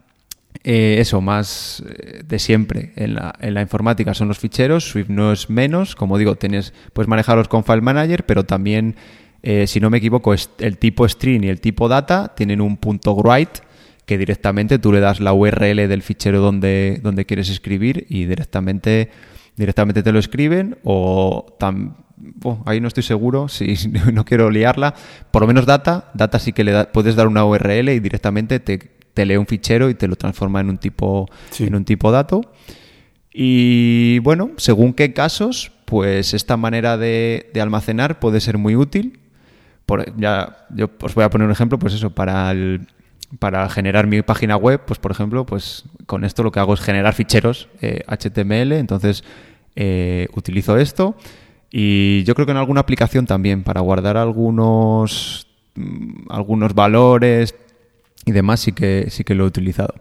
eh, 0.63 0.97
eso, 0.99 1.23
más 1.23 1.83
eh, 1.89 2.23
de 2.27 2.39
siempre 2.39 2.93
en 2.97 3.15
la, 3.15 3.63
informática 3.63 4.13
son 4.13 4.29
los 4.29 4.39
ficheros. 4.39 4.85
Swift 4.85 5.09
no 5.09 5.33
es 5.33 5.49
menos. 5.49 5.97
Como 5.97 6.19
digo, 6.19 6.37
tienes, 6.37 6.75
puedes 6.93 7.09
manejarlos 7.09 7.49
con 7.49 7.65
File 7.65 7.81
Manager, 7.81 8.27
pero 8.27 8.45
también, 8.45 8.95
si 9.43 9.81
no 9.81 9.89
me 9.89 9.97
equivoco, 9.97 10.35
el 10.35 10.77
tipo 10.77 11.09
string 11.09 11.45
y 11.45 11.49
el 11.49 11.63
tipo 11.63 11.89
data 11.89 12.35
tienen 12.37 12.61
un 12.61 12.77
punto 12.77 13.15
write 13.15 13.61
que 14.05 14.19
directamente 14.19 14.79
tú 14.79 14.93
le 14.93 15.01
das 15.01 15.21
la 15.21 15.33
URL 15.33 15.89
del 15.89 16.03
fichero 16.03 16.41
donde, 16.41 17.01
donde 17.03 17.25
quieres 17.25 17.49
escribir 17.49 18.07
y 18.11 18.25
directamente 18.25 19.11
directamente 19.57 20.03
te 20.03 20.13
lo 20.13 20.19
escriben 20.19 20.79
o 20.85 21.47
ahí 22.65 22.81
no 22.81 22.89
estoy 22.89 23.03
seguro, 23.03 23.49
si 23.49 23.75
no 24.13 24.25
quiero 24.25 24.51
liarla, 24.51 24.95
por 25.31 25.43
lo 25.43 25.49
menos 25.49 25.67
data, 25.67 26.11
data 26.15 26.39
sí 26.39 26.53
que 26.53 26.65
le 26.65 26.85
puedes 26.87 27.17
dar 27.17 27.27
una 27.27 27.45
URL 27.45 27.91
y 27.91 28.01
directamente 28.01 28.61
te, 28.61 29.25
lee 29.25 29.37
un 29.37 29.47
fichero 29.47 29.89
y 29.91 29.95
te 29.95 30.09
lo 30.09 30.17
transforma 30.17 30.61
en 30.61 30.71
un 30.71 30.79
tipo 30.79 31.29
en 31.59 31.75
un 31.75 31.85
tipo 31.85 32.11
dato. 32.11 32.43
Y 33.33 34.19
bueno, 34.21 34.53
según 34.57 34.95
qué 34.95 35.13
casos, 35.13 35.73
pues 35.85 36.33
esta 36.33 36.57
manera 36.57 36.97
de, 36.97 37.51
almacenar 37.61 38.19
puede 38.19 38.41
ser 38.41 38.59
muy 38.59 38.77
útil. 38.77 39.21
Por, 39.85 40.19
ya, 40.19 40.67
yo 40.71 40.91
os 41.01 41.15
voy 41.15 41.25
a 41.25 41.31
poner 41.31 41.47
un 41.47 41.53
ejemplo, 41.53 41.79
pues 41.79 41.95
eso, 41.95 42.11
para 42.11 42.53
para 43.39 43.69
generar 43.69 44.07
mi 44.07 44.23
página 44.23 44.57
web, 44.57 44.83
pues 44.87 44.99
por 44.99 45.11
ejemplo, 45.11 45.47
pues 45.47 45.85
con 46.07 46.25
esto 46.25 46.43
lo 46.43 46.53
que 46.53 46.61
hago 46.61 46.75
es 46.75 46.81
generar 46.81 47.15
ficheros 47.15 47.69
HTML, 47.81 48.73
eh, 48.73 48.79
entonces 48.79 49.25
eh, 49.75 50.29
utilizo 50.35 50.79
esto 50.79 51.17
y 51.71 52.23
yo 52.25 52.35
creo 52.35 52.47
que 52.47 52.53
en 52.53 52.59
alguna 52.59 52.81
aplicación 52.81 53.27
también 53.27 53.63
para 53.63 53.81
guardar 53.81 54.17
algunos 54.17 55.47
mm, 55.75 56.31
algunos 56.31 56.75
valores 56.75 57.55
y 58.25 58.33
demás 58.33 58.61
sí 58.61 58.73
que 58.73 59.09
sí 59.11 59.25
que 59.25 59.35
lo 59.35 59.45
he 59.45 59.47
utilizado. 59.49 59.95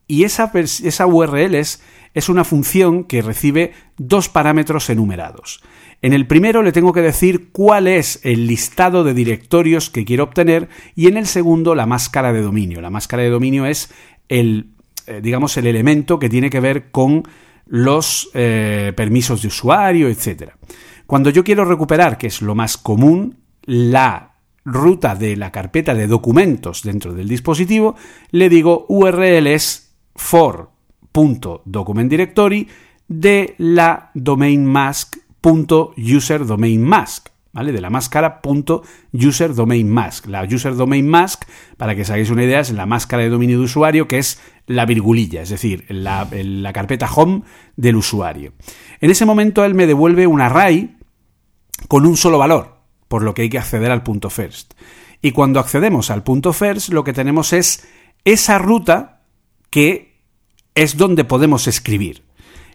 y 0.08 0.24
esa, 0.24 0.52
esa 0.56 1.06
URLs 1.06 1.54
es 1.54 1.84
una 2.30 2.44
función 2.44 3.04
que 3.04 3.22
recibe 3.22 3.74
dos 3.98 4.30
parámetros 4.30 4.90
enumerados. 4.90 5.62
En 6.02 6.14
el 6.14 6.28
primero 6.28 6.64
le 6.64 6.72
tengo 6.72 6.94
que 6.94 7.02
decir 7.02 7.52
cuál 7.52 7.88
es 7.88 8.22
el 8.24 8.48
listado 8.48 9.04
de 9.04 9.14
directorios 9.14 9.90
que 9.90 10.06
quiero 10.06 10.24
obtener 10.24 10.70
y 10.96 11.08
en 11.08 11.18
el 11.18 11.28
segundo 11.28 11.76
la 11.76 11.86
máscara 11.86 12.32
de 12.32 12.42
dominio. 12.42 12.82
La 12.82 12.90
máscara 12.90 13.24
de 13.24 13.30
dominio 13.30 13.66
es 13.66 13.92
el, 14.30 14.72
eh, 15.08 15.20
digamos, 15.22 15.58
el 15.58 15.68
elemento 15.68 16.18
que 16.18 16.30
tiene 16.30 16.50
que 16.50 16.62
ver 16.62 16.90
con 16.92 17.24
los 17.66 18.30
eh, 18.34 18.94
permisos 18.96 19.42
de 19.42 19.50
usuario, 19.50 20.08
etc. 20.08 20.54
Cuando 21.06 21.30
yo 21.30 21.44
quiero 21.44 21.66
recuperar, 21.66 22.18
que 22.18 22.28
es 22.28 22.42
lo 22.42 22.56
más 22.56 22.78
común, 22.78 23.38
la 23.64 24.38
ruta 24.64 25.16
de 25.16 25.36
la 25.36 25.52
carpeta 25.52 25.94
de 25.94 26.08
documentos 26.08 26.84
dentro 26.84 27.14
del 27.14 27.28
dispositivo, 27.28 27.96
le 28.32 28.50
digo 28.50 28.86
URLs 28.88 29.96
for.documentDirectory 31.20 32.68
de 33.08 33.56
la 33.58 34.12
domain 34.14 34.66
mask 34.66 35.18
user 35.98 36.46
domain 36.46 36.84
mask, 36.84 37.30
¿vale? 37.52 37.72
De 37.72 37.82
la 37.82 37.90
máscara 37.90 38.42
domain 38.42 39.90
mask. 39.90 40.28
La 40.28 40.44
user 40.44 40.76
domain 40.76 41.08
mask, 41.08 41.44
para 41.78 41.96
que 41.96 42.04
os 42.04 42.10
hagáis 42.10 42.30
una 42.30 42.44
idea, 42.44 42.60
es 42.60 42.72
la 42.72 42.86
máscara 42.86 43.24
de 43.24 43.30
dominio 43.30 43.58
de 43.58 43.66
usuario 43.66 44.08
que 44.08 44.20
es 44.20 44.40
la 44.68 44.86
virgulilla, 44.86 45.42
es 45.42 45.50
decir, 45.50 45.86
la, 45.90 46.28
la 46.32 46.74
carpeta 46.74 47.12
home 47.12 47.42
del 47.76 47.96
usuario. 47.96 48.54
En 49.02 49.10
ese 49.12 49.26
momento 49.26 49.66
él 49.66 49.74
me 49.74 49.88
devuelve 49.88 50.28
un 50.28 50.42
array 50.42 50.96
con 51.88 52.06
un 52.06 52.18
solo 52.18 52.38
valor, 52.38 52.78
por 53.08 53.24
lo 53.24 53.34
que 53.34 53.44
hay 53.44 53.50
que 53.50 53.60
acceder 53.60 53.92
al 53.92 54.04
punto 54.04 54.30
first. 54.30 54.74
Y 55.22 55.32
cuando 55.32 55.60
accedemos 55.60 56.12
al 56.12 56.24
punto 56.24 56.54
first, 56.54 56.90
lo 56.90 57.04
que 57.04 57.14
tenemos 57.14 57.52
es 57.52 57.88
esa 58.24 58.58
ruta 58.58 59.22
que 59.70 60.09
es 60.84 60.98
donde 60.98 61.26
podemos 61.26 61.68
escribir. 61.68 62.24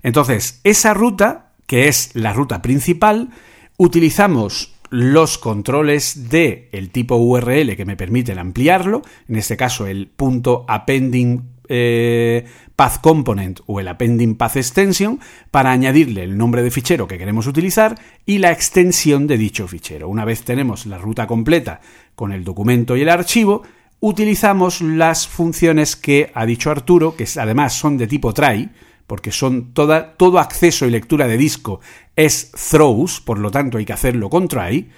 Entonces, 0.02 0.60
esa 0.64 0.94
ruta 0.94 1.52
que 1.66 1.88
es 1.88 2.10
la 2.14 2.32
ruta 2.32 2.62
principal, 2.62 3.30
utilizamos 3.76 4.74
los 4.90 5.38
controles 5.38 6.28
de 6.28 6.68
el 6.72 6.90
tipo 6.90 7.16
URL 7.16 7.74
que 7.76 7.84
me 7.84 7.96
permiten 7.96 8.38
ampliarlo, 8.38 9.02
en 9.28 9.36
este 9.36 9.56
caso 9.56 9.86
el 9.86 10.06
punto 10.06 10.64
appending 10.68 11.42
eh, 11.68 12.44
path 12.76 13.00
component 13.00 13.60
o 13.66 13.80
el 13.80 13.88
appending 13.88 14.36
path 14.36 14.56
extension 14.56 15.18
para 15.50 15.72
añadirle 15.72 16.22
el 16.22 16.36
nombre 16.36 16.62
de 16.62 16.70
fichero 16.70 17.08
que 17.08 17.18
queremos 17.18 17.46
utilizar 17.46 17.98
y 18.26 18.38
la 18.38 18.52
extensión 18.52 19.26
de 19.26 19.38
dicho 19.38 19.66
fichero. 19.66 20.08
Una 20.08 20.26
vez 20.26 20.42
tenemos 20.42 20.84
la 20.86 20.98
ruta 20.98 21.26
completa 21.26 21.80
con 22.14 22.32
el 22.32 22.44
documento 22.44 22.96
y 22.96 23.02
el 23.02 23.08
archivo, 23.08 23.62
utilizamos 24.06 24.82
las 24.82 25.26
funciones 25.26 25.96
que 25.96 26.30
ha 26.34 26.44
dicho 26.44 26.70
Arturo, 26.70 27.16
que 27.16 27.26
además 27.38 27.72
son 27.72 27.96
de 27.96 28.06
tipo 28.06 28.34
try, 28.34 28.68
porque 29.06 29.32
son 29.32 29.72
todo 29.72 30.38
acceso 30.38 30.84
y 30.84 30.90
lectura 30.90 31.26
de 31.26 31.38
disco 31.38 31.80
es 32.14 32.50
throws, 32.50 33.22
por 33.22 33.38
lo 33.38 33.50
tanto 33.50 33.78
hay 33.78 33.86
que 33.86 33.94
hacerlo 33.94 34.28
con 34.28 34.46
try, 34.46 34.90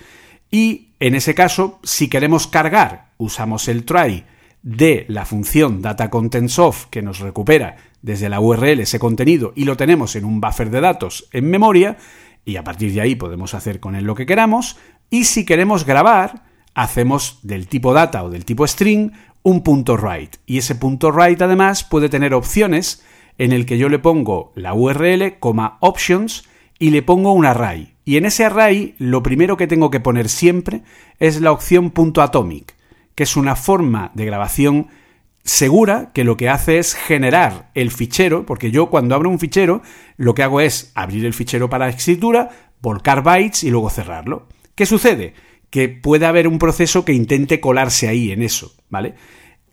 y 0.51 0.89
en 0.99 1.15
ese 1.15 1.37
caso, 1.37 1.79
si 1.85 2.09
queremos 2.09 2.49
cargar, 2.49 3.11
usamos 3.17 3.69
el 3.69 3.85
try 3.85 4.25
de 4.65 5.07
la 5.09 5.25
función 5.25 5.83
dataContentsOf 5.83 6.87
que 6.87 7.03
nos 7.03 7.21
recupera 7.21 7.77
desde 8.03 8.29
la 8.29 8.41
URL 8.41 8.81
ese 8.81 8.99
contenido 8.99 9.53
y 9.55 9.67
lo 9.67 9.77
tenemos 9.77 10.17
en 10.17 10.25
un 10.25 10.41
buffer 10.41 10.69
de 10.69 10.81
datos 10.81 11.29
en 11.31 11.49
memoria, 11.49 11.97
y 12.45 12.57
a 12.57 12.65
partir 12.65 12.93
de 12.93 13.03
ahí 13.03 13.15
podemos 13.15 13.55
hacer 13.55 13.79
con 13.79 13.95
él 13.95 14.03
lo 14.03 14.17
que 14.17 14.27
queramos, 14.27 14.77
y 15.11 15.27
si 15.27 15.45
queremos 15.45 15.87
grabar, 15.87 16.56
hacemos 16.77 17.41
del 17.43 17.67
tipo 17.67 17.95
data 17.95 18.23
o 18.23 18.31
del 18.31 18.45
tipo 18.45 18.67
string 18.67 19.11
un 19.43 19.63
punto 19.63 19.97
write, 19.97 20.39
y 20.45 20.59
ese 20.59 20.75
punto 20.75 21.11
write 21.11 21.43
además 21.43 21.85
puede 21.85 22.09
tener 22.09 22.35
opciones 22.35 23.03
en 23.39 23.53
el 23.53 23.65
que 23.65 23.79
yo 23.79 23.89
le 23.89 23.99
pongo 23.99 24.53
la 24.55 24.75
URL, 24.75 25.39
options 25.81 26.45
y 26.79 26.91
le 26.91 27.03
pongo 27.03 27.33
un 27.33 27.47
array. 27.47 27.95
Y 28.05 28.19
en 28.19 28.27
ese 28.27 28.45
array 28.45 28.95
lo 28.99 29.23
primero 29.23 29.57
que 29.57 29.67
tengo 29.67 29.91
que 29.91 30.01
poner 30.01 30.29
siempre 30.29 30.83
es 31.19 31.41
la 31.41 31.53
opción 31.53 31.93
.atomic, 32.15 32.75
que 33.15 33.23
es 33.23 33.37
una 33.37 33.57
forma 33.57 34.11
de 34.15 34.27
grabación 34.27 34.89
segura 35.45 36.11
que 36.13 36.25
lo 36.25 36.37
que 36.37 36.51
hace 36.51 36.79
es 36.79 36.95
generar 36.95 37.71
el 37.75 37.91
fichero, 37.91 38.45
porque 38.45 38.71
yo 38.71 38.91
cuando 38.91 39.15
abro 39.15 39.31
un 39.31 39.39
fichero 39.39 39.81
lo 40.19 40.35
que 40.35 40.43
hago 40.43 40.61
es 40.61 40.93
abrir 40.95 41.25
el 41.25 41.35
fichero 41.35 41.71
para 41.71 41.89
escritura, 41.89 42.51
volcar 42.83 43.23
bytes 43.23 43.65
y 43.65 43.71
luego 43.71 43.89
cerrarlo. 43.89 44.49
¿Qué 44.75 44.85
sucede? 44.85 45.46
Que 45.71 45.89
puede 45.89 46.27
haber 46.27 46.49
un 46.49 46.59
proceso 46.59 47.05
que 47.05 47.13
intente 47.13 47.61
colarse 47.61 48.09
ahí 48.09 48.33
en 48.33 48.43
eso, 48.43 48.75
¿vale? 48.89 49.15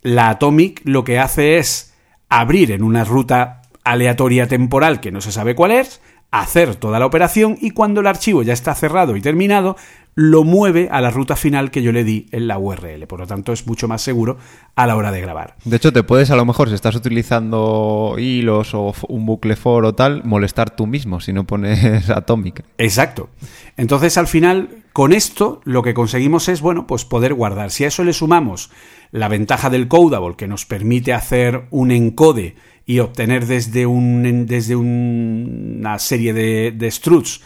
La 0.01 0.29
atomic 0.29 0.81
lo 0.83 1.03
que 1.03 1.19
hace 1.19 1.57
es 1.57 1.93
abrir 2.29 2.71
en 2.71 2.83
una 2.83 3.03
ruta 3.03 3.61
aleatoria 3.83 4.47
temporal 4.47 4.99
que 4.99 5.11
no 5.11 5.21
se 5.21 5.31
sabe 5.31 5.55
cuál 5.55 5.71
es, 5.71 6.01
hacer 6.31 6.75
toda 6.75 6.99
la 6.99 7.05
operación 7.05 7.57
y 7.61 7.71
cuando 7.71 8.01
el 8.01 8.07
archivo 8.07 8.41
ya 8.41 8.53
está 8.53 8.73
cerrado 8.73 9.15
y 9.15 9.21
terminado, 9.21 9.77
lo 10.15 10.43
mueve 10.43 10.89
a 10.91 11.01
la 11.01 11.09
ruta 11.09 11.35
final 11.35 11.71
que 11.71 11.81
yo 11.81 11.91
le 11.91 12.03
di 12.03 12.27
en 12.31 12.47
la 12.47 12.57
URL. 12.57 13.07
Por 13.07 13.19
lo 13.19 13.27
tanto, 13.27 13.53
es 13.53 13.65
mucho 13.65 13.87
más 13.87 14.01
seguro 14.01 14.37
a 14.75 14.87
la 14.87 14.95
hora 14.95 15.11
de 15.11 15.21
grabar. 15.21 15.55
De 15.65 15.77
hecho, 15.77 15.91
te 15.91 16.03
puedes, 16.03 16.31
a 16.31 16.35
lo 16.35 16.45
mejor, 16.45 16.69
si 16.69 16.75
estás 16.75 16.95
utilizando 16.95 18.15
hilos 18.17 18.73
o 18.73 18.93
un 19.07 19.25
bucle 19.25 19.55
for 19.55 19.85
o 19.85 19.95
tal, 19.95 20.23
molestar 20.23 20.75
tú 20.75 20.87
mismo 20.87 21.19
si 21.19 21.33
no 21.33 21.45
pones 21.45 22.09
Atomic. 22.09 22.63
Exacto. 22.77 23.29
Entonces, 23.77 24.17
al 24.17 24.27
final, 24.27 24.83
con 24.93 25.13
esto, 25.13 25.61
lo 25.63 25.81
que 25.81 25.93
conseguimos 25.93 26.47
es, 26.49 26.61
bueno, 26.61 26.85
pues 26.85 27.05
poder 27.05 27.33
guardar. 27.33 27.71
Si 27.71 27.83
a 27.83 27.87
eso 27.87 28.03
le 28.03 28.13
sumamos 28.13 28.69
la 29.11 29.27
ventaja 29.27 29.69
del 29.69 29.87
Codable, 29.87 30.35
que 30.35 30.47
nos 30.47 30.65
permite 30.65 31.13
hacer 31.13 31.65
un 31.71 31.91
encode 31.91 32.55
y 32.85 32.99
obtener 32.99 33.47
desde, 33.47 33.85
un, 33.85 34.45
desde 34.45 34.75
una 34.75 35.97
serie 35.99 36.33
de, 36.33 36.71
de 36.71 36.91
struts 36.91 37.41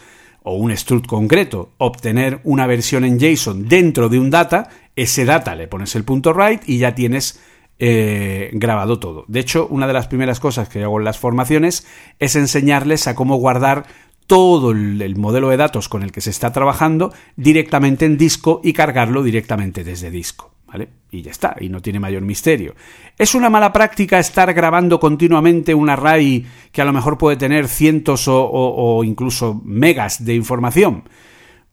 o 0.48 0.56
un 0.56 0.70
strut 0.72 1.06
concreto, 1.06 1.72
obtener 1.78 2.40
una 2.44 2.66
versión 2.66 3.04
en 3.04 3.18
JSON 3.18 3.68
dentro 3.68 4.08
de 4.08 4.18
un 4.18 4.30
data, 4.30 4.70
ese 4.96 5.24
data 5.24 5.54
le 5.54 5.68
pones 5.68 5.94
el 5.94 6.04
punto 6.04 6.32
write 6.32 6.64
y 6.66 6.78
ya 6.78 6.94
tienes 6.94 7.40
eh, 7.78 8.50
grabado 8.54 8.98
todo. 8.98 9.24
De 9.28 9.40
hecho, 9.40 9.68
una 9.70 9.86
de 9.86 9.92
las 9.92 10.08
primeras 10.08 10.40
cosas 10.40 10.68
que 10.68 10.82
hago 10.82 10.98
en 10.98 11.04
las 11.04 11.18
formaciones 11.18 11.86
es 12.18 12.34
enseñarles 12.34 13.06
a 13.06 13.14
cómo 13.14 13.36
guardar 13.36 13.84
todo 14.26 14.72
el, 14.72 15.16
modelo 15.16 15.48
de 15.48 15.56
datos 15.56 15.88
con 15.88 16.02
el 16.02 16.12
que 16.12 16.20
se 16.20 16.30
está 16.30 16.52
trabajando 16.52 17.12
directamente 17.36 18.04
en 18.04 18.18
disco 18.18 18.60
y 18.64 18.72
cargarlo 18.72 19.22
directamente 19.22 19.84
desde 19.84 20.10
disco. 20.10 20.50
¿Vale? 20.68 20.88
Y 21.10 21.22
ya 21.22 21.30
está, 21.30 21.56
y 21.58 21.70
no 21.70 21.80
tiene 21.80 21.98
mayor 21.98 22.22
misterio. 22.22 22.74
¿Es 23.16 23.34
una 23.34 23.48
mala 23.48 23.72
práctica 23.72 24.18
estar 24.18 24.52
grabando 24.52 25.00
continuamente 25.00 25.74
un 25.74 25.88
array 25.88 26.44
que 26.70 26.82
a 26.82 26.84
lo 26.84 26.92
mejor 26.92 27.16
puede 27.16 27.38
tener 27.38 27.68
cientos 27.68 28.26
o, 28.28 29.02
incluso 29.02 29.62
megas 29.64 30.22
de 30.26 30.34
información? 30.34 31.08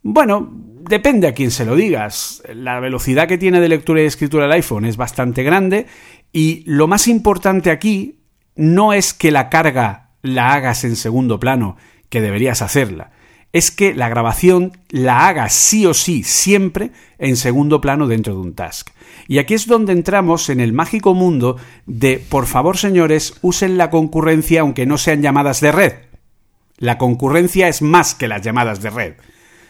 Bueno, 0.02 0.50
depende 0.50 1.28
a 1.28 1.34
quién 1.34 1.52
se 1.52 1.66
lo 1.66 1.76
digas. 1.76 2.42
La 2.54 2.80
velocidad 2.80 3.28
que 3.28 3.38
tiene 3.38 3.60
de 3.60 3.68
lectura 3.68 4.02
y 4.02 4.06
escritura 4.06 4.46
el 4.46 4.52
iPhone 4.54 4.86
es 4.86 4.96
bastante 4.96 5.44
grande 5.44 5.88
y 6.32 6.64
lo 6.66 6.88
más 6.88 7.10
importante 7.10 7.72
aquí 7.72 8.20
no 8.56 8.94
es 8.94 9.14
que 9.14 9.32
la 9.32 9.50
carga 9.50 10.12
la 10.22 10.54
hagas 10.54 10.86
en 10.86 10.96
segundo 10.96 11.38
plano, 11.40 11.76
que 12.10 12.22
deberías 12.22 12.62
hacerla, 12.62 13.12
es 13.56 13.72
que 13.72 13.96
la 13.96 14.10
grabación 14.10 14.74
la 14.90 15.30
haga 15.30 15.48
sí 15.48 15.86
o 15.86 15.94
sí 15.94 16.24
siempre 16.24 16.92
en 17.18 17.38
segundo 17.38 17.80
plano 17.80 18.06
dentro 18.06 18.34
de 18.34 18.42
un 18.42 18.54
task. 18.54 18.90
Y 19.30 19.38
aquí 19.38 19.54
es 19.54 19.66
donde 19.66 19.94
entramos 19.94 20.50
en 20.50 20.60
el 20.60 20.74
mágico 20.74 21.14
mundo 21.14 21.56
de, 21.86 22.20
por 22.20 22.48
favor 22.48 22.78
señores, 22.78 23.36
usen 23.42 23.78
la 23.78 23.90
concurrencia 23.90 24.60
aunque 24.60 24.86
no 24.86 24.98
sean 24.98 25.22
llamadas 25.22 25.62
de 25.62 25.72
red. 25.72 25.94
La 26.80 26.98
concurrencia 26.98 27.70
es 27.70 27.82
más 27.82 28.14
que 28.14 28.28
las 28.28 28.42
llamadas 28.42 28.82
de 28.82 28.90
red. 28.90 29.14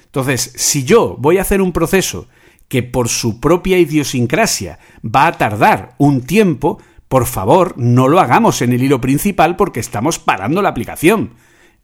Entonces, 0.05 0.51
si 0.55 0.83
yo 0.83 1.15
voy 1.19 1.37
a 1.37 1.41
hacer 1.41 1.61
un 1.61 1.71
proceso 1.71 2.27
que 2.67 2.81
por 2.81 3.07
su 3.07 3.39
propia 3.39 3.77
idiosincrasia 3.77 4.79
va 5.03 5.27
a 5.27 5.37
tardar 5.37 5.93
un 5.99 6.21
tiempo, 6.21 6.79
por 7.07 7.27
favor, 7.27 7.75
no 7.77 8.07
lo 8.07 8.19
hagamos 8.19 8.63
en 8.63 8.73
el 8.73 8.81
hilo 8.81 8.99
principal 8.99 9.55
porque 9.55 9.79
estamos 9.79 10.17
parando 10.17 10.63
la 10.63 10.69
aplicación. 10.69 11.35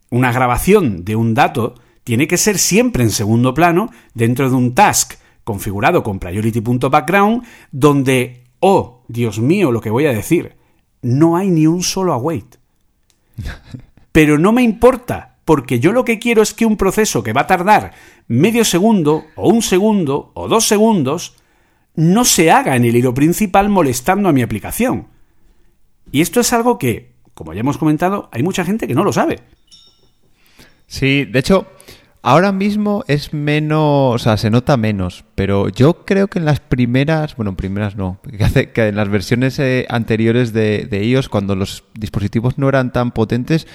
Una 0.10 0.32
grabación 0.32 1.06
de 1.06 1.16
un 1.16 1.36
dato 1.36 1.76
tiene 2.04 2.28
que 2.28 2.38
ser 2.38 2.58
siempre 2.58 3.04
en 3.04 3.12
segundo 3.12 3.54
plano 3.54 3.90
dentro 4.14 4.50
de 4.50 4.56
un 4.56 4.74
task 4.74 5.14
configurado 5.44 6.04
con 6.04 6.20
priority.background 6.20 7.44
donde, 7.72 8.44
oh, 8.60 9.04
Dios 9.08 9.40
mío, 9.40 9.72
lo 9.72 9.82
que 9.82 9.90
voy 9.90 10.06
a 10.06 10.14
decir, 10.14 10.56
no 11.02 11.38
hay 11.38 11.50
ni 11.50 11.68
un 11.68 11.84
solo 11.84 12.14
await. 12.14 12.58
Pero 14.12 14.38
no 14.38 14.52
me 14.52 14.62
importa, 14.62 15.38
porque 15.46 15.80
yo 15.80 15.92
lo 15.92 16.06
que 16.06 16.20
quiero 16.20 16.42
es 16.42 16.54
que 16.54 16.66
un 16.66 16.78
proceso 16.78 17.24
que 17.24 17.34
va 17.34 17.42
a 17.42 17.48
tardar 17.48 17.94
medio 18.28 18.66
segundo, 18.66 19.26
o 19.36 19.50
un 19.50 19.62
segundo, 19.62 20.32
o 20.34 20.48
dos 20.48 20.66
segundos, 20.66 21.36
no 21.96 22.26
se 22.26 22.52
haga 22.52 22.76
en 22.76 22.86
el 22.86 22.96
hilo 22.96 23.14
principal 23.14 23.70
molestando 23.70 24.30
a 24.30 24.34
mi 24.34 24.42
aplicación. 24.42 25.08
Y 26.12 26.22
esto 26.22 26.40
es 26.40 26.54
algo 26.54 26.78
que, 26.78 27.14
como 27.34 27.54
ya 27.54 27.62
hemos 27.62 27.78
comentado, 27.78 28.30
hay 28.32 28.44
mucha 28.44 28.66
gente 28.66 28.88
que 28.88 28.96
no 28.96 29.04
lo 29.04 29.14
sabe. 29.14 29.40
Sí, 30.88 31.26
de 31.26 31.40
hecho, 31.40 31.68
ahora 32.22 32.52
mismo 32.52 33.04
es 33.08 33.34
menos, 33.34 34.16
o 34.16 34.20
sea, 34.20 34.38
se 34.38 34.50
nota 34.50 34.78
menos, 34.78 35.26
pero 35.36 35.70
yo 35.70 36.06
creo 36.06 36.28
que 36.28 36.40
en 36.40 36.46
las 36.46 36.60
primeras, 36.60 37.36
bueno, 37.36 37.56
primeras 37.56 37.96
no, 37.96 38.20
que 38.74 38.88
en 38.88 38.96
las 38.96 39.10
versiones 39.10 39.60
eh, 39.60 39.86
anteriores 39.90 40.54
de, 40.54 40.88
de 40.90 41.28
cuando 41.30 41.56
los 41.56 41.84
dispositivos 41.94 42.58
no 42.58 42.70
eran 42.70 42.92
tan 42.92 43.12
potentes, 43.12 43.68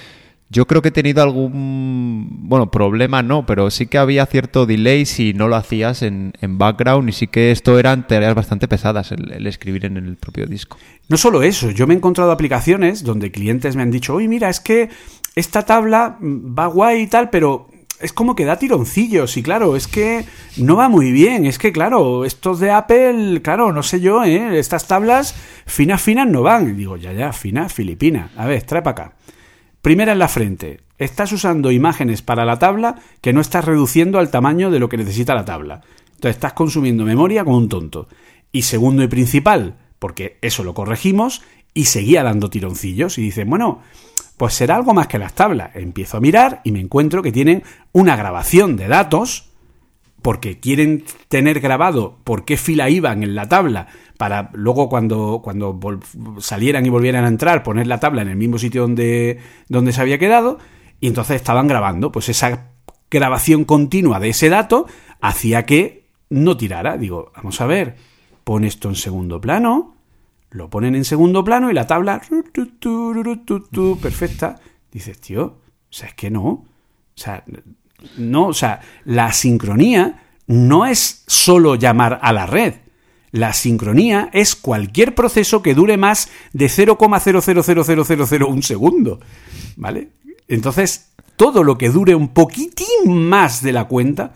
yo 0.48 0.66
creo 0.66 0.80
que 0.80 0.88
he 0.88 0.92
tenido 0.92 1.22
algún, 1.22 2.28
bueno, 2.48 2.70
problema 2.70 3.20
no, 3.20 3.44
pero 3.46 3.68
sí 3.70 3.86
que 3.86 3.98
había 3.98 4.24
cierto 4.26 4.64
delay 4.64 5.04
si 5.04 5.32
no 5.32 5.48
lo 5.48 5.56
hacías 5.56 6.02
en, 6.02 6.32
background 6.40 7.08
y 7.08 7.12
sí 7.12 7.26
que 7.26 7.50
esto 7.50 7.78
eran 7.80 8.06
tareas 8.06 8.34
bastante 8.34 8.68
pesadas 8.68 9.10
el, 9.10 9.44
escribir 9.46 9.86
en 9.86 9.96
el 9.96 10.16
propio 10.16 10.46
disco. 10.46 10.78
No 11.08 11.16
solo 11.16 11.42
eso, 11.42 11.72
yo 11.72 11.88
me 11.88 11.94
he 11.94 11.96
encontrado 11.96 12.30
aplicaciones 12.30 13.02
donde 13.02 13.32
clientes 13.32 13.74
me 13.74 13.82
han 13.82 13.90
dicho, 13.90 14.14
oye, 14.14 14.28
mira, 14.28 14.48
es 14.48 14.60
que 14.60 14.88
esta 15.34 15.64
tabla 15.64 16.16
va 16.20 16.68
guay 16.68 17.02
y 17.02 17.06
tal, 17.08 17.28
pero 17.30 17.68
es 18.00 18.12
como 18.12 18.34
que 18.34 18.44
da 18.44 18.58
tironcillos 18.58 19.36
y 19.36 19.42
claro, 19.42 19.76
es 19.76 19.86
que 19.86 20.24
no 20.56 20.76
va 20.76 20.88
muy 20.88 21.12
bien, 21.12 21.46
es 21.46 21.58
que 21.58 21.72
claro, 21.72 22.24
estos 22.24 22.60
de 22.60 22.70
Apple, 22.70 23.40
claro, 23.42 23.72
no 23.72 23.82
sé 23.82 24.00
yo, 24.00 24.24
¿eh? 24.24 24.58
estas 24.58 24.86
tablas 24.86 25.34
finas, 25.66 26.02
finas 26.02 26.28
no 26.28 26.42
van. 26.42 26.70
Y 26.70 26.72
digo, 26.72 26.96
ya, 26.96 27.12
ya, 27.12 27.32
fina, 27.32 27.68
filipina. 27.68 28.30
A 28.36 28.46
ver, 28.46 28.62
trae 28.62 28.82
para 28.82 29.04
acá. 29.04 29.16
Primera 29.80 30.12
en 30.12 30.18
la 30.18 30.28
frente. 30.28 30.80
Estás 30.98 31.32
usando 31.32 31.70
imágenes 31.70 32.22
para 32.22 32.44
la 32.44 32.58
tabla 32.58 32.96
que 33.20 33.32
no 33.32 33.40
estás 33.40 33.64
reduciendo 33.64 34.18
al 34.18 34.30
tamaño 34.30 34.70
de 34.70 34.78
lo 34.78 34.88
que 34.88 34.96
necesita 34.96 35.34
la 35.34 35.44
tabla. 35.44 35.82
Entonces 36.06 36.36
estás 36.36 36.54
consumiendo 36.54 37.04
memoria 37.04 37.44
como 37.44 37.58
un 37.58 37.68
tonto. 37.68 38.08
Y 38.52 38.62
segundo 38.62 39.02
y 39.02 39.08
principal, 39.08 39.76
porque 39.98 40.38
eso 40.40 40.64
lo 40.64 40.74
corregimos 40.74 41.42
y 41.74 41.84
seguía 41.84 42.22
dando 42.22 42.48
tironcillos 42.48 43.18
y 43.18 43.22
dicen, 43.22 43.50
bueno, 43.50 43.82
pues 44.36 44.54
será 44.54 44.76
algo 44.76 44.94
más 44.94 45.06
que 45.06 45.18
las 45.18 45.34
tablas. 45.34 45.70
Empiezo 45.74 46.16
a 46.16 46.20
mirar 46.20 46.60
y 46.64 46.72
me 46.72 46.80
encuentro 46.80 47.22
que 47.22 47.32
tienen 47.32 47.62
una 47.92 48.16
grabación 48.16 48.76
de 48.76 48.88
datos 48.88 49.50
porque 50.22 50.58
quieren 50.58 51.04
tener 51.28 51.60
grabado 51.60 52.18
por 52.24 52.44
qué 52.44 52.56
fila 52.56 52.90
iban 52.90 53.22
en 53.22 53.34
la 53.34 53.48
tabla 53.48 53.86
para 54.18 54.50
luego 54.54 54.88
cuando, 54.88 55.40
cuando 55.42 55.78
salieran 56.38 56.84
y 56.84 56.88
volvieran 56.88 57.24
a 57.24 57.28
entrar 57.28 57.62
poner 57.62 57.86
la 57.86 58.00
tabla 58.00 58.22
en 58.22 58.28
el 58.28 58.36
mismo 58.36 58.58
sitio 58.58 58.82
donde, 58.82 59.38
donde 59.68 59.92
se 59.92 60.00
había 60.00 60.18
quedado 60.18 60.58
y 61.00 61.06
entonces 61.08 61.36
estaban 61.36 61.68
grabando. 61.68 62.12
Pues 62.12 62.28
esa 62.28 62.70
grabación 63.10 63.64
continua 63.64 64.18
de 64.18 64.30
ese 64.30 64.48
dato 64.48 64.86
hacía 65.20 65.64
que 65.64 66.08
no 66.30 66.56
tirara. 66.56 66.96
Digo, 66.96 67.32
vamos 67.36 67.60
a 67.60 67.66
ver, 67.66 67.96
pon 68.44 68.64
esto 68.64 68.88
en 68.88 68.96
segundo 68.96 69.40
plano, 69.40 69.95
lo 70.56 70.70
ponen 70.70 70.94
en 70.94 71.04
segundo 71.04 71.44
plano 71.44 71.70
y 71.70 71.74
la 71.74 71.86
tabla 71.86 72.22
perfecta. 74.00 74.58
Dices, 74.90 75.20
tío, 75.20 75.44
o 75.44 75.60
sea, 75.90 76.08
es 76.08 76.14
que 76.14 76.30
no. 76.30 76.46
O 76.46 76.66
sea, 77.14 77.44
no, 78.16 78.46
o 78.48 78.54
sea, 78.54 78.80
la 79.04 79.32
sincronía 79.32 80.24
no 80.46 80.86
es 80.86 81.24
solo 81.26 81.74
llamar 81.74 82.18
a 82.22 82.32
la 82.32 82.46
red. 82.46 82.74
La 83.32 83.52
sincronía 83.52 84.30
es 84.32 84.56
cualquier 84.56 85.14
proceso 85.14 85.60
que 85.62 85.74
dure 85.74 85.98
más 85.98 86.30
de 86.54 86.66
0,0000001 86.66 88.62
segundo. 88.62 89.20
¿Vale? 89.76 90.12
Entonces, 90.48 91.12
todo 91.36 91.64
lo 91.64 91.76
que 91.76 91.90
dure 91.90 92.14
un 92.14 92.28
poquitín 92.28 93.28
más 93.28 93.62
de 93.62 93.72
la 93.72 93.84
cuenta, 93.84 94.32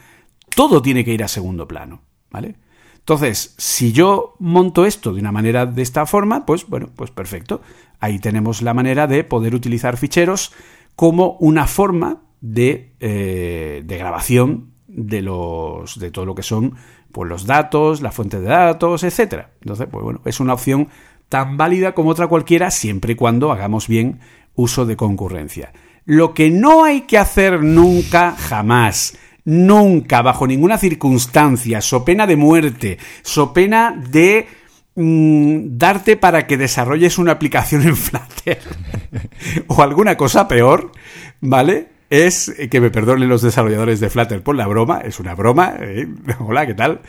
todo 0.55 0.83
tiene 0.83 1.03
que 1.03 1.15
ir 1.15 1.25
a 1.25 1.29
segundo 1.29 1.67
plano. 1.67 2.03
¿Vale? 2.31 2.57
Entonces, 3.01 3.55
si 3.59 3.93
yo 3.93 4.37
monto 4.39 4.87
esto 4.87 5.13
de 5.13 5.21
una 5.21 5.33
manera 5.33 5.67
de 5.67 5.83
esta 5.83 6.07
forma, 6.07 6.47
pues 6.47 6.67
bueno, 6.67 6.91
pues 6.95 7.11
perfecto. 7.11 7.61
Ahí 7.99 8.19
tenemos 8.19 8.63
la 8.63 8.73
manera 8.73 9.07
de 9.07 9.25
poder 9.25 9.55
utilizar 9.55 9.97
ficheros 9.97 10.53
como 10.97 11.37
una 11.41 11.67
forma 11.67 12.23
de, 12.41 12.93
eh, 13.01 13.83
de 13.85 13.99
grabación 13.99 14.71
de 14.87 15.23
los 15.23 15.99
de 15.99 16.11
todo 16.11 16.25
lo 16.27 16.35
que 16.35 16.43
son 16.43 16.75
pues 17.13 17.29
los 17.29 17.47
datos, 17.47 18.03
la 18.03 18.13
fuente 18.13 18.41
de 18.41 18.47
datos, 18.47 19.03
etcétera. 19.03 19.51
Entonces, 19.61 19.89
pues 19.91 20.05
bueno, 20.05 20.21
es 20.25 20.41
una 20.41 20.55
opción 20.55 20.89
tan 21.29 21.57
válida 21.57 21.95
como 21.95 22.11
otra 22.11 22.29
cualquiera 22.29 22.71
siempre 22.71 23.13
y 23.13 23.17
cuando 23.17 23.53
hagamos 23.53 23.89
bien 23.89 24.21
uso 24.55 24.87
de 24.87 24.97
concurrencia. 24.97 25.73
Lo 26.05 26.35
que 26.35 26.51
no 26.51 26.85
hay 26.85 27.03
que 27.03 27.19
hacer 27.19 27.63
nunca, 27.63 28.33
jamás, 28.33 29.17
nunca, 29.45 30.23
bajo 30.23 30.47
ninguna 30.47 30.79
circunstancia, 30.79 31.81
so 31.81 32.05
pena 32.05 32.27
de 32.27 32.37
muerte, 32.37 32.99
so 33.23 33.53
pena 33.53 33.95
de 34.11 34.47
mm, 34.95 35.77
darte 35.79 36.17
para 36.17 36.47
que 36.47 36.57
desarrolles 36.57 37.19
una 37.19 37.33
aplicación 37.33 37.83
en 37.87 37.97
Flutter 37.97 38.61
o 39.67 39.83
alguna 39.83 40.17
cosa 40.17 40.49
peor, 40.49 40.93
¿vale? 41.41 42.01
es 42.11 42.49
eh, 42.59 42.69
que 42.69 42.81
me 42.81 42.91
perdonen 42.91 43.29
los 43.29 43.41
desarrolladores 43.41 44.01
de 44.01 44.11
Flutter 44.11 44.43
por 44.43 44.57
la 44.57 44.67
broma, 44.67 45.01
es 45.01 45.21
una 45.21 45.35
broma, 45.35 45.77
¿eh? 45.81 46.07
hola, 46.41 46.67
¿qué 46.67 46.75
tal? 46.75 47.01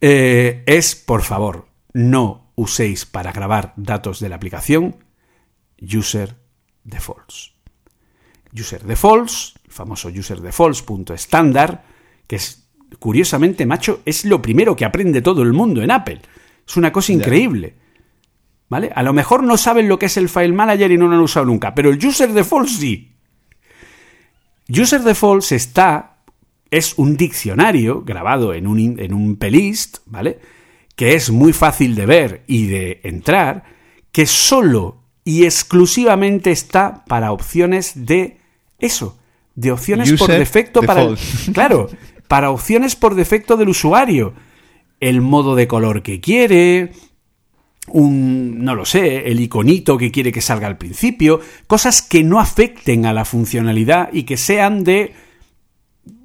Eh, 0.00 0.62
es, 0.66 0.94
por 0.94 1.22
favor, 1.22 1.68
no 1.92 2.52
uséis 2.54 3.04
para 3.04 3.32
grabar 3.32 3.74
datos 3.76 4.20
de 4.20 4.28
la 4.28 4.36
aplicación 4.36 4.96
user 5.80 6.36
defaults. 6.84 7.52
User 8.52 8.82
defaults, 8.84 9.54
famoso 9.76 10.08
user 10.08 10.40
defaults.estándar, 10.40 11.84
que 12.26 12.36
es, 12.36 12.68
curiosamente, 12.98 13.66
macho, 13.66 14.00
es 14.04 14.24
lo 14.24 14.42
primero 14.42 14.74
que 14.74 14.84
aprende 14.84 15.22
todo 15.22 15.42
el 15.42 15.52
mundo 15.52 15.82
en 15.82 15.90
Apple. 15.92 16.20
Es 16.66 16.76
una 16.76 16.92
cosa 16.92 17.12
increíble. 17.12 17.76
¿Vale? 18.68 18.90
A 18.92 19.04
lo 19.04 19.12
mejor 19.12 19.44
no 19.44 19.56
saben 19.56 19.88
lo 19.88 19.96
que 19.96 20.06
es 20.06 20.16
el 20.16 20.28
file 20.28 20.52
manager 20.52 20.90
y 20.90 20.98
no 20.98 21.06
lo 21.06 21.14
han 21.14 21.22
usado 21.22 21.46
nunca, 21.46 21.72
pero 21.72 21.90
el 21.90 22.04
user 22.04 22.32
defaults 22.32 22.78
sí. 22.78 23.16
User 24.68 25.00
Defaults 25.02 25.52
está, 25.52 26.18
es 26.70 26.98
un 26.98 27.16
diccionario 27.16 28.02
grabado 28.02 28.52
en 28.52 28.66
un, 28.66 28.98
en 28.98 29.14
un 29.14 29.36
pelist, 29.36 29.98
¿vale? 30.06 30.40
Que 30.96 31.14
es 31.14 31.30
muy 31.30 31.52
fácil 31.52 31.94
de 31.94 32.06
ver 32.06 32.42
y 32.48 32.66
de 32.66 33.00
entrar, 33.04 33.64
que 34.10 34.26
solo 34.26 35.02
y 35.24 35.44
exclusivamente 35.44 36.50
está 36.50 37.04
para 37.04 37.32
opciones 37.32 38.06
de 38.06 38.40
eso, 38.78 39.18
de 39.56 39.72
opciones 39.72 40.12
por 40.12 40.30
defecto 40.30 40.82
para 40.82 41.08
claro, 41.52 41.88
para 42.28 42.50
opciones 42.50 42.94
por 42.94 43.14
defecto 43.14 43.56
del 43.56 43.70
usuario, 43.70 44.34
el 45.00 45.20
modo 45.20 45.56
de 45.56 45.66
color 45.66 46.02
que 46.02 46.20
quiere, 46.20 46.92
un, 47.88 48.64
no 48.64 48.74
lo 48.74 48.84
sé, 48.84 49.28
el 49.28 49.40
iconito 49.40 49.96
que 49.96 50.12
quiere 50.12 50.32
que 50.32 50.40
salga 50.40 50.66
al 50.66 50.78
principio, 50.78 51.40
cosas 51.66 52.02
que 52.02 52.22
no 52.22 52.38
afecten 52.38 53.06
a 53.06 53.12
la 53.12 53.24
funcionalidad 53.24 54.10
y 54.12 54.22
que 54.24 54.36
sean 54.36 54.84
de 54.84 55.14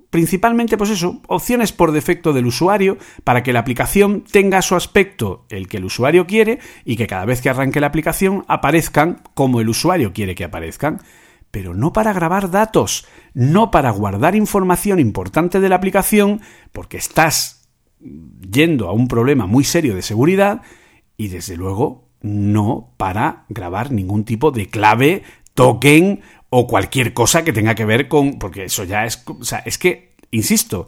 principalmente, 0.10 0.78
pues 0.78 0.90
eso, 0.90 1.22
opciones 1.28 1.72
por 1.72 1.94
defecto 1.94 2.34
del 2.34 2.46
usuario 2.46 2.98
para 3.24 3.44
que 3.44 3.54
la 3.54 3.62
aplicación 3.62 4.26
tenga 4.30 4.62
su 4.62 4.76
aspecto, 4.76 5.46
el 5.50 5.70
que 5.70 5.78
el 5.78 5.86
usuario 5.86 6.28
quiere, 6.28 6.60
y 6.84 6.98
que 6.98 7.08
cada 7.08 7.24
vez 7.24 7.42
que 7.42 7.50
arranque 7.50 7.80
la 7.80 7.88
aplicación 7.88 8.44
aparezcan 8.50 9.22
como 9.34 9.62
el 9.62 9.70
usuario 9.70 10.12
quiere 10.12 10.36
que 10.36 10.44
aparezcan. 10.44 11.02
Pero 11.52 11.74
no 11.74 11.94
para 11.94 12.14
grabar 12.14 12.50
datos, 12.50 13.06
no 13.34 13.72
para 13.72 13.92
guardar 13.92 14.36
información 14.36 15.00
importante 15.00 15.60
de 15.60 15.70
la 15.70 15.76
aplicación, 15.76 16.42
porque 16.72 16.98
estás 16.98 17.70
yendo 18.50 18.88
a 18.88 18.94
un 18.94 19.08
problema 19.08 19.46
muy 19.46 19.64
serio 19.64 19.96
de 19.96 20.02
seguridad 20.02 20.62
y 21.18 21.28
desde 21.28 21.56
luego 21.56 22.10
no 22.22 22.94
para 22.98 23.46
grabar 23.50 23.92
ningún 23.92 24.24
tipo 24.24 24.52
de 24.52 24.68
clave, 24.68 25.24
token 25.54 26.22
o 26.50 26.68
cualquier 26.68 27.14
cosa 27.14 27.44
que 27.44 27.54
tenga 27.54 27.76
que 27.76 27.86
ver 27.86 28.08
con... 28.08 28.40
porque 28.40 28.66
eso 28.66 28.84
ya 28.84 29.06
es... 29.06 29.24
O 29.28 29.44
sea, 29.44 29.60
es 29.60 29.78
que, 29.78 30.16
insisto, 30.32 30.88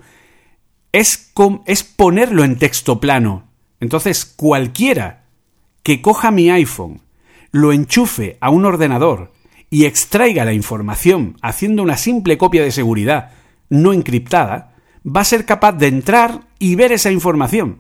es, 0.91 1.33
es 1.65 1.83
ponerlo 1.83 2.43
en 2.43 2.57
texto 2.57 2.99
plano. 2.99 3.49
Entonces, 3.79 4.25
cualquiera 4.25 5.25
que 5.81 6.01
coja 6.01 6.31
mi 6.31 6.49
iPhone, 6.49 7.01
lo 7.51 7.73
enchufe 7.73 8.37
a 8.39 8.49
un 8.49 8.65
ordenador 8.65 9.32
y 9.73 9.85
extraiga 9.85 10.45
la 10.45 10.53
información 10.53 11.35
haciendo 11.41 11.81
una 11.81 11.97
simple 11.97 12.37
copia 12.37 12.61
de 12.61 12.69
seguridad 12.69 13.31
no 13.69 13.91
encriptada, 13.91 14.75
va 15.03 15.21
a 15.21 15.25
ser 15.25 15.45
capaz 15.45 15.71
de 15.71 15.87
entrar 15.87 16.41
y 16.59 16.75
ver 16.75 16.91
esa 16.91 17.09
información 17.09 17.79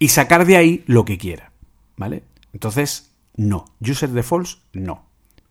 y 0.00 0.08
sacar 0.08 0.44
de 0.44 0.56
ahí 0.56 0.82
lo 0.88 1.04
que 1.04 1.16
quiera. 1.16 1.52
¿Vale? 1.96 2.24
Entonces, 2.52 3.12
no. 3.36 3.66
User 3.80 4.08
defaults, 4.08 4.58
no. 4.72 5.06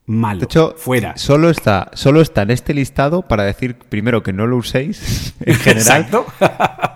Malo. 0.07 0.41
De 0.41 0.43
hecho, 0.43 0.75
fuera. 0.75 1.15
Solo 1.15 1.49
está, 1.49 1.89
solo 1.93 2.19
está 2.19 2.41
en 2.41 2.51
este 2.51 2.73
listado 2.73 3.21
para 3.21 3.45
decir 3.45 3.77
primero 3.77 4.23
que 4.23 4.33
no 4.33 4.45
lo 4.45 4.57
uséis 4.57 5.33
en 5.39 5.55
general. 5.55 6.01
Exacto. 6.01 6.25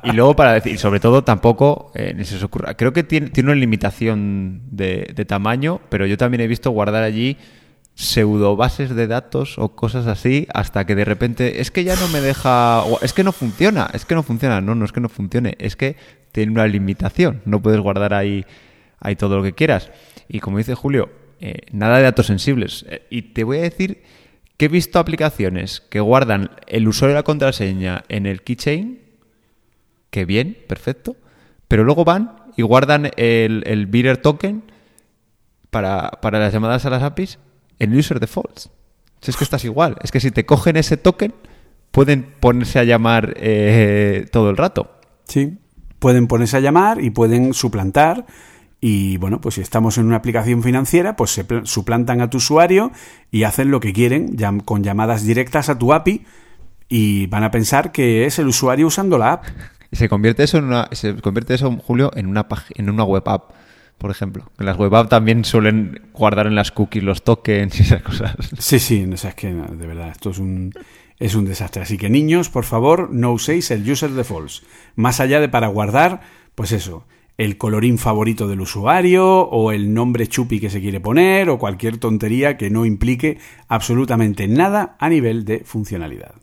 y 0.04 0.12
luego 0.12 0.36
para 0.36 0.52
decir, 0.52 0.78
sobre 0.80 1.00
todo 1.00 1.24
tampoco, 1.24 1.94
eh, 1.96 2.14
ni 2.14 2.26
se 2.26 2.36
os 2.36 2.44
ocurra. 2.44 2.76
Creo 2.76 2.92
que 2.92 3.04
tiene, 3.04 3.30
tiene 3.30 3.52
una 3.52 3.60
limitación 3.62 4.64
de, 4.70 5.14
de 5.16 5.24
tamaño, 5.24 5.80
pero 5.88 6.06
yo 6.06 6.18
también 6.18 6.42
he 6.42 6.48
visto 6.48 6.72
guardar 6.72 7.02
allí 7.04 7.38
pseudo 7.96 8.56
bases 8.56 8.94
de 8.94 9.08
datos 9.08 9.58
o 9.58 9.76
cosas 9.76 10.06
así 10.06 10.48
hasta 10.54 10.86
que 10.86 10.96
de 10.96 11.06
repente 11.06 11.62
es 11.62 11.72
que 11.72 11.84
ya 11.84 11.96
no 11.96 12.10
me 12.10 12.20
deja 12.20 12.84
o 12.84 13.00
es 13.02 13.14
que 13.14 13.24
no 13.24 13.32
funciona 13.32 13.90
es 13.94 14.04
que 14.04 14.16
no 14.16 14.22
funciona 14.22 14.60
no 14.60 14.76
no 14.76 14.84
es 14.84 14.92
que 14.92 15.00
no 15.00 15.08
funcione 15.08 15.56
es 15.60 15.78
que 15.78 15.96
tiene 16.36 16.52
una 16.52 16.68
limitación. 16.68 17.42
No 17.46 17.62
puedes 17.62 17.80
guardar 17.80 18.14
ahí 18.14 18.46
ahí 19.00 19.16
todo 19.16 19.38
lo 19.38 19.44
que 19.44 19.54
quieras. 19.54 19.90
Y 20.28 20.42
como 20.42 20.58
dice 20.58 20.76
Julio 20.76 21.10
eh, 21.40 21.62
nada 21.72 21.98
de 21.98 22.04
datos 22.04 22.28
sensibles. 22.28 22.86
Eh, 22.90 23.08
y 23.10 23.22
te 23.34 23.46
voy 23.46 23.60
a 23.60 23.62
decir 23.62 24.04
que 24.58 24.66
he 24.66 24.68
visto 24.68 25.00
aplicaciones 25.00 25.80
que 25.80 26.02
guardan 26.02 26.52
el 26.68 26.90
usuario 26.90 27.14
y 27.14 27.16
la 27.16 27.24
contraseña 27.24 28.04
en 28.10 28.26
el 28.26 28.42
keychain 28.42 29.00
que 30.10 30.26
bien 30.26 30.58
perfecto 30.68 31.16
pero 31.68 31.84
luego 31.84 32.06
van 32.06 32.38
y 32.56 32.62
guardan 32.62 33.12
el, 33.18 33.64
el 33.66 33.86
bearer 33.88 34.18
token 34.18 34.64
para, 35.70 36.10
para 36.22 36.40
las 36.40 36.54
llamadas 36.54 36.86
a 36.86 36.90
las 36.90 37.04
APIs 37.04 37.38
en 37.80 37.98
user 37.98 38.20
defaults. 38.20 38.70
Si 39.22 39.32
es 39.32 39.38
que 39.38 39.44
estás 39.44 39.66
igual. 39.66 39.98
Es 40.04 40.12
que 40.12 40.20
si 40.20 40.32
te 40.32 40.46
cogen 40.46 40.78
ese 40.78 40.98
token, 40.98 41.34
pueden 41.92 42.24
ponerse 42.40 42.80
a 42.80 42.84
llamar 42.84 43.34
eh, 43.38 44.28
todo 44.32 44.50
el 44.50 44.58
rato. 44.58 44.92
Sí. 45.26 45.58
Pueden 46.00 46.28
ponerse 46.28 46.58
a 46.58 46.60
llamar 46.60 47.02
y 47.04 47.10
pueden 47.10 47.54
suplantar. 47.54 48.26
Y 48.82 49.18
bueno, 49.18 49.42
pues 49.42 49.56
si 49.56 49.62
estamos 49.62 49.98
en 49.98 50.06
una 50.06 50.18
aplicación 50.18 50.62
financiera, 50.62 51.16
pues 51.16 51.32
se 51.32 51.44
pl- 51.46 51.66
suplantan 51.66 52.22
a 52.22 52.30
tu 52.30 52.38
usuario 52.38 52.92
y 53.32 53.44
hacen 53.44 53.72
lo 53.72 53.80
que 53.80 53.94
quieren 53.94 54.38
llam- 54.38 54.64
con 54.64 54.84
llamadas 54.84 55.24
directas 55.26 55.70
a 55.70 55.80
tu 55.80 55.92
API 55.94 56.24
y 56.88 57.26
van 57.28 57.44
a 57.44 57.50
pensar 57.52 57.92
que 57.92 58.26
es 58.26 58.38
el 58.38 58.48
usuario 58.48 58.88
usando 58.88 59.18
la 59.18 59.34
app. 59.34 59.46
Y 59.92 59.98
se 59.98 60.10
convierte 60.10 60.44
eso 60.44 60.58
en 60.58 60.66
una, 60.66 60.90
se 60.92 61.16
convierte 61.22 61.54
eso, 61.54 61.72
Julio, 61.78 62.12
en 62.16 62.26
una 62.28 62.46
en 62.76 62.90
una 62.90 63.04
web 63.06 63.24
app, 63.28 63.52
por 63.98 64.12
ejemplo. 64.12 64.52
En 64.60 64.66
las 64.66 64.78
web 64.78 64.94
app 64.96 65.10
también 65.10 65.46
suelen 65.46 66.10
guardar 66.14 66.48
en 66.48 66.56
las 66.56 66.72
cookies 66.72 67.04
los 67.04 67.24
tokens 67.24 67.80
y 67.80 67.84
esas 67.84 68.02
cosas. 68.02 68.36
Sí, 68.60 68.80
sí, 68.80 69.06
o 69.12 69.18
sea, 69.18 69.32
es 69.32 69.36
que 69.36 69.52
no, 69.52 69.66
de 69.66 69.88
verdad, 69.88 70.10
esto 70.10 70.30
es 70.32 70.40
un, 70.40 70.74
es 71.20 71.36
un 71.36 71.46
desastre. 71.46 71.84
Así 71.84 71.98
que 71.98 72.10
niños, 72.10 72.50
por 72.50 72.64
favor, 72.64 73.10
no 73.12 73.32
uséis 73.32 73.72
el 73.72 73.90
user 73.90 74.12
defaults. 74.12 74.64
Más 74.96 75.20
allá 75.20 75.40
de 75.40 75.50
para 75.50 75.68
guardar, 75.68 76.22
pues 76.56 76.72
eso, 76.72 77.06
el 77.38 77.58
colorín 77.58 77.98
favorito 77.98 78.48
del 78.48 78.62
usuario 78.62 79.42
o 79.42 79.72
el 79.72 79.94
nombre 79.94 80.28
chupi 80.28 80.60
que 80.60 80.70
se 80.70 80.82
quiere 80.82 81.00
poner 81.00 81.50
o 81.50 81.60
cualquier 81.60 81.98
tontería 81.98 82.58
que 82.58 82.70
no 82.70 82.86
implique 82.86 83.40
absolutamente 83.68 84.48
nada 84.48 84.96
a 85.00 85.10
nivel 85.10 85.46
de 85.46 85.64
funcionalidad. 85.66 86.36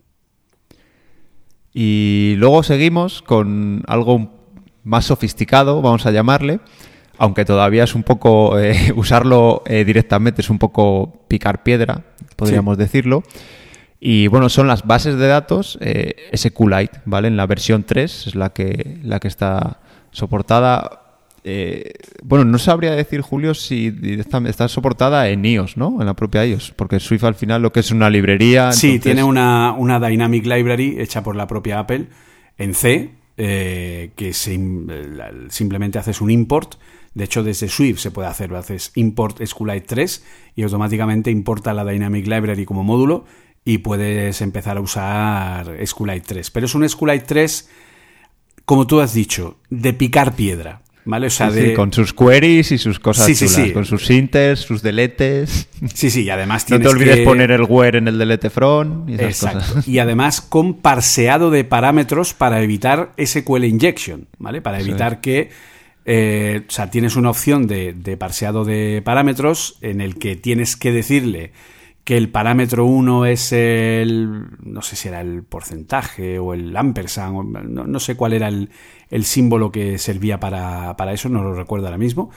Y 1.73 2.35
luego 2.37 2.63
seguimos 2.63 3.23
con 3.23 3.83
algo 3.87 4.31
más 4.85 5.07
sofisticado, 5.07 5.81
vamos 5.81 6.05
a 6.05 6.11
llamarle, 6.11 6.61
aunque 7.23 7.45
todavía 7.45 7.85
es 7.85 7.95
un 7.95 8.03
poco, 8.03 8.59
eh, 8.59 8.93
usarlo 8.97 9.63
eh, 9.67 9.85
directamente 9.85 10.43
es 10.43 10.51
un 10.51 10.59
poco 10.59 11.25
picar 11.29 11.63
piedra, 11.63 12.03
podríamos 12.35 12.77
decirlo. 12.77 13.23
Y 14.01 14.27
bueno, 14.27 14.49
son 14.49 14.67
las 14.67 14.85
bases 14.85 15.17
de 15.17 15.29
datos 15.29 15.79
eh, 15.81 16.17
SQLite, 16.35 17.03
¿vale? 17.05 17.29
En 17.29 17.37
la 17.37 17.47
versión 17.47 17.85
3 17.85 18.27
es 18.27 18.35
la 18.35 18.53
que, 18.53 18.99
la 19.05 19.21
que 19.21 19.29
está 19.29 19.79
soportada. 20.11 20.99
Eh, 21.45 21.93
bueno, 22.25 22.45
no 22.45 22.59
sabría 22.59 22.91
decir, 22.91 23.21
Julio, 23.21 23.55
si 23.55 23.97
está 24.19 24.67
soportada 24.67 25.29
en 25.29 25.45
iOS, 25.45 25.77
¿no? 25.77 25.99
En 26.01 26.07
la 26.07 26.15
propia 26.15 26.45
iOS, 26.45 26.73
porque 26.75 26.99
Swift 26.99 27.23
al 27.23 27.37
final 27.37 27.63
lo 27.63 27.73
que 27.73 27.79
es 27.79 27.93
una 27.93 28.11
librería. 28.11 28.73
Sí, 28.73 28.89
entonces- 28.89 29.03
tiene 29.05 29.23
una, 29.23 29.75
una 29.75 30.01
Dynamic 30.01 30.45
Library 30.45 30.97
hecha 30.99 31.23
por 31.23 31.37
la 31.37 31.47
propia 31.47 31.79
Apple 31.79 32.07
en 32.59 32.75
C, 32.75 33.13
eh, 33.37 34.11
que 34.17 34.33
simplemente 34.33 36.01
haces 36.01 36.21
un 36.21 36.33
import. 36.33 36.75
De 37.15 37.25
hecho, 37.25 37.43
desde 37.43 37.69
Swift 37.69 37.99
se 37.99 38.11
puede 38.11 38.29
hacer, 38.29 38.55
haces 38.55 38.91
import 38.95 39.45
SQLite 39.45 39.87
3 39.87 40.25
y 40.57 40.63
automáticamente 40.63 41.31
importa 41.31 41.75
la 41.75 41.85
Dynamic 41.85 42.27
Library 42.27 42.65
como 42.65 42.83
módulo 42.85 43.25
y 43.65 43.79
puedes 43.79 44.41
empezar 44.41 44.77
a 44.79 44.81
usar 44.81 45.77
SQLite 45.87 46.23
3. 46.27 46.51
Pero 46.51 46.67
es 46.67 46.75
un 46.75 46.89
SQLite 46.89 47.25
3, 47.27 47.69
como 48.65 48.87
tú 48.87 49.01
has 49.01 49.13
dicho, 49.15 49.59
de 49.71 49.93
picar 49.93 50.35
piedra. 50.35 50.81
¿Vale? 51.05 51.27
O 51.27 51.31
sea, 51.31 51.51
Sí, 51.51 51.57
de, 51.59 51.69
sí, 51.71 51.75
con 51.75 51.93
sus 51.93 52.13
queries 52.15 52.71
y 52.71 52.79
sus 52.79 53.01
cosas 53.01 53.27
Sí, 53.27 53.35
sí, 53.35 53.49
chulas, 53.49 53.67
sí. 53.67 53.73
con 53.73 53.85
sus 53.85 54.09
inters, 54.09 54.61
sus 54.61 54.83
deletes. 54.83 55.69
sí, 55.95 56.11
sí, 56.11 56.23
y 56.23 56.31
además 56.31 56.63
No 56.71 56.77
tienes 56.79 56.87
te 56.89 56.95
olvides 56.95 57.17
que- 57.17 57.25
poner 57.25 57.51
el 57.51 57.63
where 57.69 57.99
en 57.99 58.07
el 58.07 58.19
delete 58.19 58.51
from 58.51 59.09
y 59.09 59.15
esas 59.15 59.27
Exacto. 59.27 59.59
cosas. 59.59 59.89
Y 59.89 59.99
además 59.99 60.41
con 60.41 60.75
parseado 60.75 61.51
de 61.51 61.65
parámetros 61.65 62.35
para 62.35 62.63
evitar 62.63 63.13
SQL 63.19 63.65
injection, 63.65 64.29
¿vale? 64.39 64.63
Para 64.63 64.79
evitar 64.81 65.21
que. 65.21 65.51
Eh, 66.05 66.65
o 66.69 66.71
sea, 66.71 66.91
tienes 66.91 67.17
una 67.17 67.31
opción 67.31 67.67
de, 67.67 67.93
de 67.93 68.17
parseado 68.17 68.65
de 68.65 69.03
parámetros 69.05 69.79
en 69.81 70.01
el 70.01 70.19
que 70.19 70.37
tienes 70.37 70.77
que 70.77 70.93
decirle 70.93 71.53
que 72.05 72.17
el 72.17 72.31
parámetro 72.31 72.85
1 72.85 73.27
es 73.27 73.53
el. 73.53 74.47
No 74.61 74.83
sé 74.83 74.97
si 74.97 75.09
era 75.09 75.21
el 75.21 75.45
porcentaje 75.45 76.39
o 76.39 76.53
el 76.55 76.77
ampersand, 76.77 77.37
o 77.37 77.43
no, 77.45 77.87
no 77.87 78.01
sé 78.01 78.17
cuál 78.17 78.33
era 78.33 78.49
el, 78.49 78.71
el 79.11 79.25
símbolo 79.25 79.71
que 79.71 79.99
servía 79.99 80.41
para, 80.41 80.97
para 80.97 81.13
eso, 81.13 81.29
no 81.29 81.43
lo 81.43 81.55
recuerdo 81.55 81.87
ahora 81.87 81.99
mismo 81.99 82.31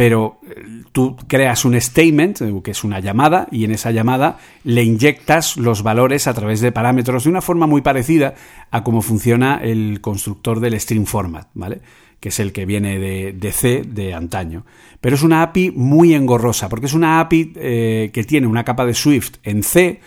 pero 0.00 0.40
eh, 0.48 0.82
tú 0.92 1.14
creas 1.26 1.66
un 1.66 1.78
statement, 1.78 2.40
eh, 2.40 2.60
que 2.64 2.70
es 2.70 2.84
una 2.84 3.00
llamada, 3.00 3.48
y 3.50 3.64
en 3.64 3.72
esa 3.72 3.90
llamada 3.90 4.38
le 4.64 4.82
inyectas 4.82 5.58
los 5.58 5.82
valores 5.82 6.26
a 6.26 6.32
través 6.32 6.62
de 6.62 6.72
parámetros 6.72 7.24
de 7.24 7.30
una 7.30 7.42
forma 7.42 7.66
muy 7.66 7.82
parecida 7.82 8.34
a 8.70 8.82
cómo 8.82 9.02
funciona 9.02 9.60
el 9.62 10.00
constructor 10.00 10.60
del 10.60 10.80
string 10.80 11.06
format, 11.06 11.48
¿vale? 11.52 11.82
Que 12.20 12.28
es 12.28 12.38
el 12.38 12.52
que 12.52 12.66
viene 12.66 12.98
de, 12.98 13.32
de 13.32 13.52
C 13.52 13.82
de 13.86 14.14
antaño. 14.14 14.64
Pero 15.00 15.16
es 15.16 15.22
una 15.22 15.42
API 15.42 15.70
muy 15.70 16.14
engorrosa, 16.14 16.68
porque 16.68 16.86
es 16.86 16.92
una 16.92 17.20
API 17.20 17.52
eh, 17.56 18.10
que 18.12 18.24
tiene 18.24 18.46
una 18.46 18.64
capa 18.64 18.84
de 18.84 18.94
Swift 18.94 19.36
en 19.42 19.62
C 19.62 20.00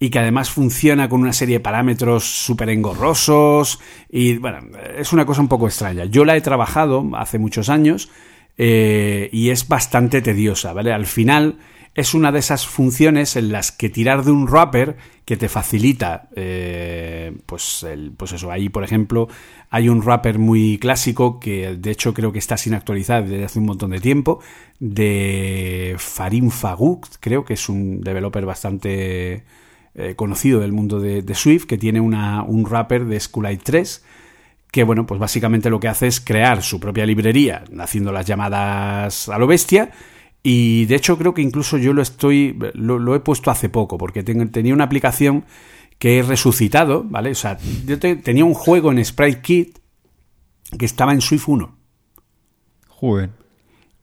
y 0.00 0.10
que 0.10 0.18
además 0.18 0.50
funciona 0.50 1.08
con 1.08 1.20
una 1.20 1.32
serie 1.32 1.56
de 1.56 1.60
parámetros 1.60 2.24
súper 2.24 2.70
engorrosos 2.70 3.80
y 4.08 4.38
bueno, 4.38 4.60
es 4.96 5.12
una 5.12 5.26
cosa 5.26 5.40
un 5.40 5.48
poco 5.48 5.66
extraña. 5.66 6.04
Yo 6.04 6.24
la 6.24 6.36
he 6.36 6.40
trabajado 6.40 7.04
hace 7.14 7.38
muchos 7.38 7.68
años 7.68 8.10
eh, 8.56 9.28
y 9.32 9.50
es 9.50 9.66
bastante 9.66 10.22
tediosa, 10.22 10.72
¿vale? 10.72 10.92
Al 10.92 11.06
final 11.06 11.58
es 11.98 12.14
una 12.14 12.30
de 12.30 12.38
esas 12.38 12.64
funciones 12.64 13.34
en 13.34 13.50
las 13.50 13.72
que 13.72 13.88
tirar 13.88 14.22
de 14.22 14.30
un 14.30 14.46
wrapper 14.46 14.96
que 15.24 15.36
te 15.36 15.48
facilita, 15.48 16.28
eh, 16.36 17.36
pues, 17.44 17.82
el, 17.82 18.12
pues 18.16 18.30
eso, 18.30 18.52
ahí 18.52 18.68
por 18.68 18.84
ejemplo 18.84 19.26
hay 19.68 19.88
un 19.88 20.00
wrapper 20.00 20.38
muy 20.38 20.78
clásico 20.78 21.40
que 21.40 21.74
de 21.74 21.90
hecho 21.90 22.14
creo 22.14 22.30
que 22.30 22.38
está 22.38 22.56
sin 22.56 22.74
actualizar 22.74 23.26
desde 23.26 23.44
hace 23.44 23.58
un 23.58 23.66
montón 23.66 23.90
de 23.90 23.98
tiempo, 23.98 24.38
de 24.78 25.96
Farim 25.98 26.50
Fagouk, 26.50 27.08
creo 27.18 27.44
que 27.44 27.54
es 27.54 27.68
un 27.68 28.00
developer 28.00 28.46
bastante 28.46 29.42
eh, 29.96 30.14
conocido 30.14 30.60
del 30.60 30.70
mundo 30.70 31.00
de, 31.00 31.22
de 31.22 31.34
Swift, 31.34 31.66
que 31.66 31.78
tiene 31.78 32.00
una, 32.00 32.44
un 32.44 32.62
wrapper 32.62 33.06
de 33.06 33.18
SQLite 33.18 33.64
3 33.64 34.04
que 34.70 34.84
bueno, 34.84 35.04
pues 35.04 35.18
básicamente 35.18 35.68
lo 35.68 35.80
que 35.80 35.88
hace 35.88 36.06
es 36.06 36.20
crear 36.20 36.62
su 36.62 36.78
propia 36.78 37.06
librería, 37.06 37.64
haciendo 37.80 38.12
las 38.12 38.24
llamadas 38.24 39.28
a 39.28 39.38
lo 39.38 39.48
bestia. 39.48 39.90
Y 40.42 40.86
de 40.86 40.94
hecho 40.94 41.18
creo 41.18 41.34
que 41.34 41.42
incluso 41.42 41.76
yo 41.78 41.92
lo 41.92 42.00
estoy, 42.02 42.56
lo, 42.74 42.98
lo 42.98 43.14
he 43.14 43.20
puesto 43.20 43.50
hace 43.50 43.68
poco, 43.68 43.98
porque 43.98 44.22
tenía 44.22 44.72
una 44.74 44.84
aplicación 44.84 45.44
que 45.98 46.18
he 46.18 46.22
resucitado, 46.22 47.04
¿vale? 47.04 47.32
O 47.32 47.34
sea, 47.34 47.58
yo 47.86 47.98
te- 47.98 48.16
tenía 48.16 48.44
un 48.44 48.54
juego 48.54 48.92
en 48.92 49.04
SpriteKit 49.04 49.78
que 50.78 50.84
estaba 50.86 51.12
en 51.12 51.20
Swift 51.20 51.48
1. 51.48 51.76
Joder. 52.88 53.30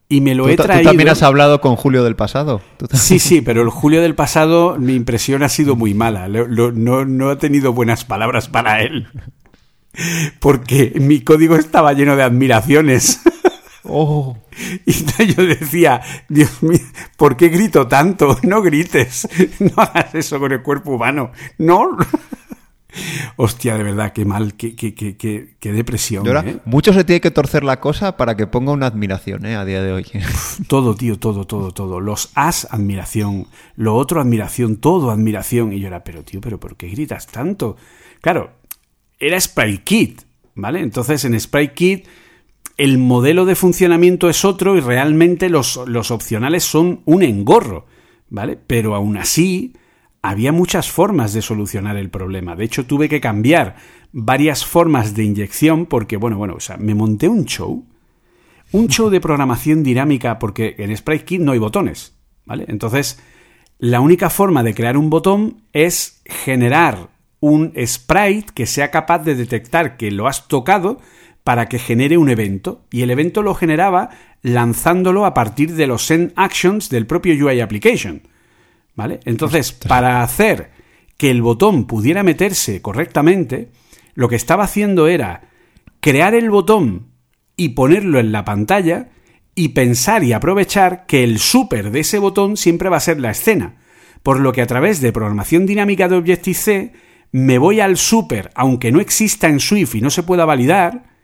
Y 0.10 0.22
me 0.22 0.36
lo 0.36 0.44
¿Tú, 0.44 0.50
he 0.50 0.56
ta- 0.56 0.64
tú 0.64 0.68
traído. 0.68 0.90
también 0.92 1.10
has 1.10 1.24
hablado 1.24 1.62
con 1.62 1.76
Julio 1.78 2.04
del 2.04 2.16
pasado. 2.16 2.62
Sí, 2.94 3.18
sí, 3.18 3.42
pero 3.42 3.62
el 3.64 3.70
julio 3.72 4.02
del 4.02 4.14
pasado 4.14 4.78
mi 4.78 4.94
impresión 4.94 5.42
ha 5.42 5.50
sido 5.50 5.76
muy 5.76 5.94
mala. 5.94 6.28
Lo- 6.28 6.48
lo- 6.48 6.72
no, 6.72 7.06
no 7.06 7.30
ha 7.30 7.38
tenido 7.38 7.74
buenas 7.74 8.04
palabras 8.06 8.50
para 8.50 8.82
él. 8.84 9.08
Porque 10.40 10.94
mi 11.00 11.22
código 11.22 11.56
estaba 11.56 11.94
lleno 11.94 12.16
de 12.16 12.24
admiraciones. 12.24 13.22
Oh. 13.88 14.38
Y 14.86 15.34
yo 15.34 15.46
decía, 15.46 16.02
Dios 16.30 16.64
mío, 16.64 16.80
¿por 17.18 17.36
qué 17.36 17.50
grito 17.50 17.88
tanto? 17.88 18.38
No 18.44 18.62
grites, 18.62 19.28
no 19.60 19.82
hagas 19.82 20.16
eso 20.16 20.40
con 20.40 20.52
el 20.52 20.62
cuerpo 20.62 20.92
humano. 20.96 21.32
No. 21.58 21.98
Hostia, 23.36 23.78
de 23.78 23.84
verdad, 23.84 24.14
qué 24.14 24.24
mal, 24.24 24.54
qué, 24.54 24.74
qué, 24.76 24.94
qué, 24.96 25.18
qué, 25.18 25.72
depresión. 25.74 26.26
Ahora, 26.26 26.44
¿eh? 26.48 26.60
Mucho 26.64 26.94
se 26.94 27.04
tiene 27.04 27.20
que 27.20 27.32
torcer 27.32 27.66
la 27.66 27.82
cosa 27.82 28.16
para 28.16 28.38
que 28.38 28.48
ponga 28.48 28.72
una 28.72 28.86
admiración 28.86 29.46
¿eh? 29.46 29.56
a 29.56 29.66
día 29.66 29.82
de 29.82 29.92
hoy. 29.92 30.06
Todo, 30.70 30.96
tío, 30.96 31.20
todo, 31.20 31.46
todo, 31.46 31.72
todo. 31.72 32.00
Los 32.00 32.32
as, 32.36 32.68
admiración. 32.72 33.48
Lo 33.76 33.96
otro, 33.96 34.22
admiración. 34.22 34.78
Todo, 34.78 35.12
admiración. 35.12 35.74
Y 35.74 35.82
yo 35.82 35.88
era, 35.88 36.06
pero 36.06 36.24
tío, 36.24 36.40
pero 36.40 36.58
¿por 36.58 36.78
qué 36.78 36.88
gritas 36.88 37.28
tanto? 37.28 37.76
Claro, 38.22 38.52
era 39.20 39.40
Sprite 39.42 39.84
Kit, 39.84 40.22
¿vale? 40.54 40.80
Entonces 40.80 41.26
en 41.26 41.38
Sprite 41.40 41.74
Kit 41.74 42.08
el 42.78 42.98
modelo 42.98 43.46
de 43.46 43.56
funcionamiento 43.56 44.30
es 44.30 44.44
otro 44.46 44.76
y 44.76 44.82
realmente 44.82 45.50
los, 45.50 45.80
los 45.88 46.12
opcionales 46.12 46.64
son 46.64 47.02
un 47.06 47.24
engorro, 47.24 47.86
¿vale? 48.30 48.58
Pero 48.68 48.96
aún 48.96 49.18
así 49.18 49.74
había 50.22 50.52
muchas 50.52 50.90
formas 50.90 51.34
de 51.34 51.42
solucionar 51.42 51.98
el 51.98 52.10
problema. 52.10 52.56
De 52.56 52.66
hecho, 52.66 52.86
tuve 52.86 53.08
que 53.08 53.22
cambiar 53.22 53.76
varias 54.12 54.66
formas 54.66 55.14
de 55.14 55.24
inyección 55.24 55.86
porque, 55.86 56.18
bueno, 56.18 56.38
bueno, 56.38 56.56
o 56.56 56.60
sea, 56.60 56.78
me 56.78 56.96
monté 56.96 57.28
un 57.28 57.46
show, 57.46 57.86
un 58.72 58.88
show 58.88 59.10
de 59.10 59.22
programación 59.22 59.84
dinámica 59.84 60.40
porque 60.40 60.76
en 60.80 60.96
SpriteKit 60.96 61.42
no 61.42 61.52
hay 61.52 61.60
botones, 61.60 62.16
¿vale? 62.46 62.66
Entonces, 62.68 63.22
la 63.78 64.00
única 64.00 64.30
forma 64.30 64.64
de 64.64 64.74
crear 64.74 64.98
un 64.98 65.10
botón 65.10 65.62
es 65.74 66.22
generar 66.26 67.10
un 67.40 67.74
sprite 67.86 68.48
que 68.54 68.66
sea 68.66 68.90
capaz 68.90 69.20
de 69.20 69.36
detectar 69.36 69.98
que 69.98 70.10
lo 70.12 70.28
has 70.28 70.48
tocado 70.48 71.00
para 71.46 71.68
que 71.68 71.78
genere 71.78 72.18
un 72.18 72.30
evento. 72.30 72.88
Y 72.90 73.04
el 73.04 73.12
evento 73.12 73.44
lo 73.44 73.54
generaba 73.54 74.10
lanzándolo 74.42 75.26
a 75.26 75.36
partir 75.36 75.76
de 75.76 75.86
los 75.86 76.04
send 76.04 76.34
actions 76.36 76.90
del 76.90 77.06
propio 77.06 77.36
UI 77.46 77.62
application. 77.62 78.24
¿Vale? 78.96 79.20
Entonces, 79.26 79.72
para 79.72 80.24
hacer 80.24 80.72
que 81.18 81.30
el 81.30 81.44
botón 81.44 81.86
pudiera 81.86 82.24
meterse 82.24 82.82
correctamente, 82.82 83.70
lo 84.16 84.28
que 84.28 84.36
estaba 84.36 84.64
haciendo 84.64 85.08
era 85.08 85.50
crear 86.00 86.34
el 86.34 86.50
botón 86.50 87.12
y 87.56 87.70
ponerlo 87.70 88.20
en 88.20 88.32
la 88.32 88.44
pantalla 88.44 89.10
y 89.54 89.70
pensar 89.70 90.24
y 90.24 90.34
aprovechar 90.34 91.06
que 91.06 91.24
el 91.24 91.38
super 91.38 91.92
de 91.92 92.00
ese 92.00 92.18
botón 92.18 92.58
siempre 92.58 92.90
va 92.90 92.98
a 92.98 93.02
ser 93.02 93.20
la 93.20 93.30
escena. 93.30 93.76
Por 94.24 94.40
lo 94.40 94.52
que 94.52 94.64
a 94.64 94.68
través 94.68 95.00
de 95.00 95.14
programación 95.14 95.68
dinámica 95.68 96.08
de 96.08 96.16
Objective-C 96.16 96.94
me 97.32 97.60
voy 97.60 97.82
al 97.82 97.98
super, 97.98 98.50
aunque 98.56 98.92
no 98.92 99.00
exista 99.00 99.48
en 99.48 99.60
Swift 99.60 99.94
y 99.94 100.02
no 100.02 100.10
se 100.10 100.24
pueda 100.24 100.46
validar, 100.46 101.15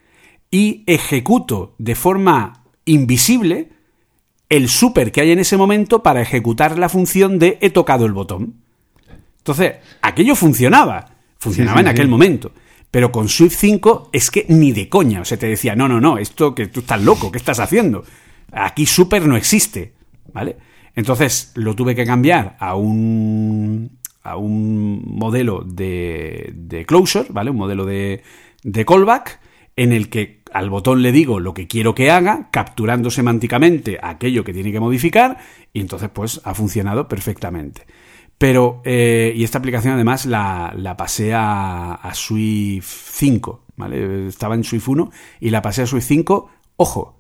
y 0.52 0.84
ejecuto 0.86 1.74
de 1.78 1.96
forma 1.96 2.66
invisible 2.86 3.70
el 4.50 4.68
super 4.68 5.12
que 5.14 5.22
hay 5.22 5.32
en 5.32 5.40
ese 5.40 5.56
momento 5.56 6.04
para 6.04 6.22
ejecutar 6.22 6.78
la 6.78 6.90
función 6.90 7.40
de 7.40 7.58
he 7.62 7.70
tocado 7.70 8.06
el 8.06 8.12
botón. 8.12 8.56
Entonces, 9.38 9.76
aquello 10.02 10.36
funcionaba, 10.36 11.16
funcionaba 11.40 11.78
Sí, 11.78 11.84
sí, 11.84 11.88
en 11.88 11.92
aquel 11.92 12.06
sí. 12.06 12.12
momento. 12.12 12.52
Pero 12.92 13.12
con 13.14 13.30
Swift 13.30 13.56
5 13.58 14.10
es 14.12 14.30
que 14.30 14.46
ni 14.50 14.74
de 14.74 14.90
coña. 14.90 15.22
O 15.22 15.26
sea, 15.26 15.40
te 15.40 15.48
decía, 15.48 15.74
no, 15.76 15.88
no, 15.88 16.02
no, 16.02 16.18
esto 16.18 16.54
que 16.54 16.68
tú 16.68 16.82
estás 16.82 17.02
loco, 17.02 17.32
¿qué 17.32 17.38
estás 17.38 17.60
haciendo? 17.62 18.04
Aquí 18.52 18.86
super 18.86 19.26
no 19.26 19.38
existe, 19.38 19.94
¿vale? 20.34 20.58
Entonces 20.96 21.54
lo 21.56 21.74
tuve 21.74 21.96
que 21.96 22.06
cambiar 22.06 22.58
a 22.60 22.76
un, 22.76 23.98
a 24.24 24.36
un 24.36 25.02
modelo 25.08 25.64
de, 25.66 26.52
de 26.54 26.86
closure, 26.86 27.28
¿vale? 27.30 27.52
Un 27.52 27.58
modelo 27.58 27.86
de, 27.86 28.24
de 28.64 28.86
callback 28.86 29.40
en 29.78 29.94
el 29.94 30.10
que 30.10 30.41
al 30.54 30.70
botón 30.70 31.02
le 31.02 31.12
digo 31.12 31.40
lo 31.40 31.54
que 31.54 31.68
quiero 31.68 31.96
que 31.96 32.12
haga, 32.12 32.50
capturando 32.52 33.10
semánticamente 33.12 34.00
aquello 34.02 34.44
que 34.44 34.54
tiene 34.54 34.72
que 34.72 34.80
modificar, 34.80 35.38
y 35.74 35.80
entonces 35.82 36.10
pues 36.14 36.42
ha 36.44 36.54
funcionado 36.54 37.08
perfectamente. 37.08 37.86
Pero, 38.38 38.82
eh, 38.86 39.34
y 39.36 39.44
esta 39.44 39.60
aplicación 39.60 39.94
además 39.94 40.26
la, 40.26 40.74
la 40.76 40.98
pasé 40.98 41.34
a, 41.34 41.94
a 41.94 42.14
Swift 42.16 42.88
5, 43.12 43.66
¿vale? 43.78 44.28
Estaba 44.28 44.56
en 44.56 44.64
Swift 44.64 44.88
1 44.88 45.12
y 45.40 45.50
la 45.52 45.62
pasé 45.62 45.84
a 45.84 45.86
Swift 45.86 46.06
5, 46.08 46.50
ojo, 46.78 47.20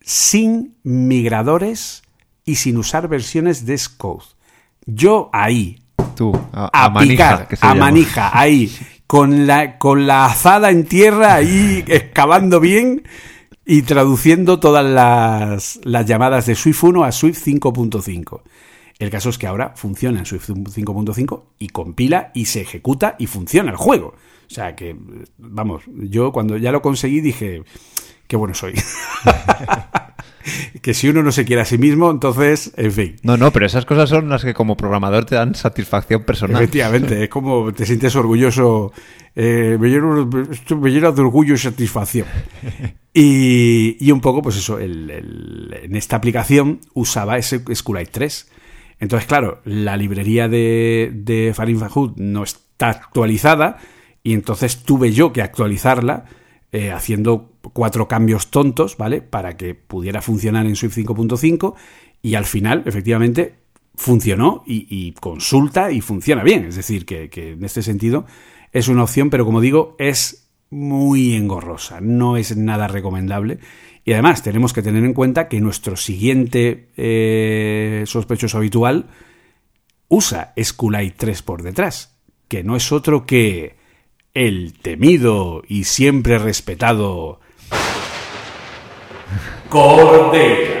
sin 0.00 0.76
migradores 0.84 2.02
y 2.44 2.54
sin 2.56 2.76
usar 2.78 3.08
versiones 3.08 3.66
de 3.66 3.76
Xcode. 3.78 4.24
Yo 4.86 5.28
ahí, 5.32 5.82
Tú, 6.14 6.32
a, 6.52 6.70
a, 6.72 6.84
a 6.86 6.90
manija, 6.90 7.46
picar, 7.46 7.56
se 7.56 7.66
a 7.66 7.74
llama. 7.74 7.86
manija, 7.86 8.30
ahí, 8.38 8.70
con 9.10 9.48
la, 9.48 9.76
con 9.76 10.06
la 10.06 10.26
azada 10.26 10.70
en 10.70 10.84
tierra, 10.84 11.34
ahí 11.34 11.82
excavando 11.88 12.60
bien 12.60 13.02
y 13.66 13.82
traduciendo 13.82 14.60
todas 14.60 14.84
las, 14.84 15.80
las 15.82 16.06
llamadas 16.06 16.46
de 16.46 16.54
Swift 16.54 16.84
1 16.84 17.02
a 17.02 17.10
Swift 17.10 17.44
5.5. 17.44 18.42
El 19.00 19.10
caso 19.10 19.30
es 19.30 19.36
que 19.36 19.48
ahora 19.48 19.72
funciona 19.74 20.20
en 20.20 20.26
Swift 20.26 20.50
5.5 20.50 21.42
y 21.58 21.70
compila 21.70 22.30
y 22.34 22.44
se 22.44 22.60
ejecuta 22.60 23.16
y 23.18 23.26
funciona 23.26 23.72
el 23.72 23.76
juego. 23.76 24.14
O 24.48 24.54
sea 24.54 24.76
que, 24.76 24.96
vamos, 25.38 25.82
yo 25.88 26.30
cuando 26.30 26.56
ya 26.56 26.70
lo 26.70 26.80
conseguí 26.80 27.20
dije, 27.20 27.64
qué 28.28 28.36
bueno 28.36 28.54
soy. 28.54 28.74
que 30.82 30.94
si 30.94 31.08
uno 31.08 31.22
no 31.22 31.32
se 31.32 31.44
quiere 31.44 31.62
a 31.62 31.64
sí 31.64 31.78
mismo, 31.78 32.10
entonces, 32.10 32.72
en 32.76 32.92
fin. 32.92 33.16
No, 33.22 33.36
no, 33.36 33.50
pero 33.52 33.66
esas 33.66 33.84
cosas 33.84 34.08
son 34.08 34.28
las 34.28 34.44
que 34.44 34.54
como 34.54 34.76
programador 34.76 35.24
te 35.24 35.34
dan 35.34 35.54
satisfacción 35.54 36.22
personal. 36.24 36.62
Efectivamente, 36.62 37.24
es 37.24 37.28
como 37.28 37.72
te 37.72 37.86
sientes 37.86 38.14
orgulloso, 38.16 38.92
eh, 39.34 39.76
me, 39.80 39.88
llena 39.88 41.12
de 41.12 41.20
orgullo 41.20 41.54
y 41.54 41.58
satisfacción. 41.58 42.26
Y, 43.12 43.96
y 43.98 44.12
un 44.12 44.20
poco, 44.20 44.42
pues 44.42 44.56
eso, 44.56 44.78
el- 44.78 45.10
el- 45.10 45.76
en 45.82 45.96
esta 45.96 46.16
aplicación 46.16 46.80
usaba 46.94 47.38
ese 47.38 47.60
SQLite 47.74 48.10
3. 48.12 48.48
Entonces, 49.00 49.26
claro, 49.26 49.60
la 49.64 49.96
librería 49.96 50.46
de, 50.48 51.10
de 51.12 51.52
Farin 51.54 51.80
no 52.16 52.42
está 52.44 52.90
actualizada 52.90 53.78
y 54.22 54.34
entonces 54.34 54.82
tuve 54.84 55.12
yo 55.12 55.32
que 55.32 55.42
actualizarla 55.42 56.26
eh, 56.72 56.92
haciendo 56.92 57.52
cuatro 57.72 58.08
cambios 58.08 58.50
tontos, 58.50 58.96
¿vale? 58.96 59.22
Para 59.22 59.56
que 59.56 59.74
pudiera 59.74 60.22
funcionar 60.22 60.66
en 60.66 60.76
Swift 60.76 60.98
5.5 60.98 61.74
y 62.22 62.34
al 62.34 62.44
final, 62.44 62.82
efectivamente, 62.86 63.54
funcionó 63.94 64.62
y, 64.66 65.12
consulta 65.12 65.90
y 65.90 66.00
funciona 66.00 66.42
bien. 66.42 66.64
Es 66.64 66.76
decir, 66.76 67.04
que, 67.04 67.28
que 67.28 67.52
en 67.52 67.64
este 67.64 67.82
sentido 67.82 68.24
es 68.72 68.88
una 68.88 69.02
opción, 69.02 69.30
pero 69.30 69.44
como 69.44 69.60
digo, 69.60 69.96
es 69.98 70.48
muy 70.70 71.34
engorrosa, 71.34 72.00
no 72.00 72.36
es 72.36 72.56
nada 72.56 72.88
recomendable. 72.88 73.58
Y 74.04 74.12
además 74.12 74.42
tenemos 74.42 74.72
que 74.72 74.82
tener 74.82 75.04
en 75.04 75.14
cuenta 75.14 75.48
que 75.48 75.60
nuestro 75.60 75.96
siguiente 75.96 76.88
eh, 76.96 78.04
sospechoso 78.06 78.58
habitual 78.58 79.06
usa 80.08 80.52
SQLite 80.60 81.16
3 81.16 81.42
por 81.42 81.62
detrás, 81.62 82.18
que 82.48 82.64
no 82.64 82.76
es 82.76 82.90
otro 82.92 83.26
que 83.26 83.76
el 84.34 84.74
temido 84.80 85.62
y 85.66 85.84
siempre 85.84 86.38
respetado 86.38 87.40
Cordera. 89.68 90.78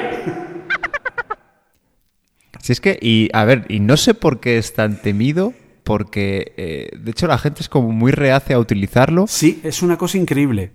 Si 2.62 2.72
es 2.72 2.80
que, 2.82 2.98
y 3.00 3.30
a 3.32 3.44
ver, 3.44 3.64
y 3.70 3.80
no 3.80 3.96
sé 3.96 4.12
por 4.12 4.38
qué 4.38 4.58
es 4.58 4.74
tan 4.74 5.00
temido, 5.00 5.54
porque 5.82 6.52
eh, 6.58 6.90
de 6.94 7.10
hecho 7.10 7.26
la 7.26 7.38
gente 7.38 7.62
es 7.62 7.70
como 7.70 7.90
muy 7.90 8.12
reacia 8.12 8.56
a 8.56 8.58
utilizarlo. 8.58 9.26
Sí, 9.26 9.60
es 9.64 9.80
una 9.82 9.96
cosa 9.96 10.18
increíble. 10.18 10.72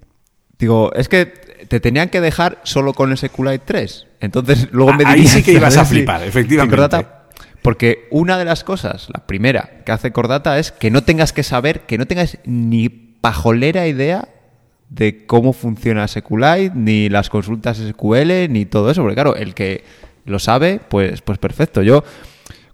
Digo, 0.58 0.92
es 0.94 1.08
que 1.10 1.28
te 1.68 1.80
tenían 1.80 2.10
que 2.10 2.22
dejar 2.22 2.60
solo 2.64 2.94
con 2.94 3.14
ese 3.14 3.28
SQLite 3.28 3.64
3. 3.66 4.08
Entonces 4.20 4.70
luego 4.72 4.94
me 4.94 5.04
Ah, 5.06 5.10
ahí 5.10 5.22
dirías, 5.22 5.34
sí 5.36 5.44
que 5.44 5.54
ibas 5.54 5.78
a 5.78 5.86
flipar, 5.86 6.24
efectivamente. 6.24 6.76
Porque 7.66 8.08
una 8.12 8.38
de 8.38 8.46
las 8.46 8.64
cosas, 8.64 9.08
la 9.12 9.26
primera 9.26 9.82
que 9.88 9.92
hace 9.92 10.12
Cordata 10.12 10.60
es 10.60 10.72
que 10.72 10.92
no 10.92 11.04
tengas 11.04 11.34
que 11.34 11.42
saber, 11.42 11.88
que 11.88 11.98
no 11.98 12.06
tengas 12.06 12.38
ni 12.46 12.90
pajolera 12.90 13.88
idea 13.88 14.28
de 14.90 15.26
cómo 15.26 15.52
funciona 15.52 16.08
SQLite, 16.08 16.74
ni 16.76 17.10
las 17.10 17.32
consultas 17.32 17.80
SQL, 17.80 18.52
ni 18.52 18.68
todo 18.68 18.92
eso. 18.92 19.02
Porque 19.02 19.16
claro, 19.16 19.36
el 19.36 19.56
que 19.56 19.84
lo 20.26 20.38
sabe, 20.38 20.80
pues, 20.90 21.24
pues 21.24 21.40
perfecto. 21.40 21.82
Yo, 21.82 22.04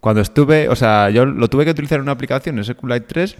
cuando 0.02 0.20
estuve, 0.20 0.68
o 0.68 0.76
sea, 0.76 1.10
yo 1.10 1.26
lo 1.26 1.48
tuve 1.48 1.64
que 1.64 1.72
utilizar 1.72 2.00
en 2.00 2.04
una 2.04 2.12
aplicación 2.12 2.62
SQLite 2.62 3.08
3 3.08 3.36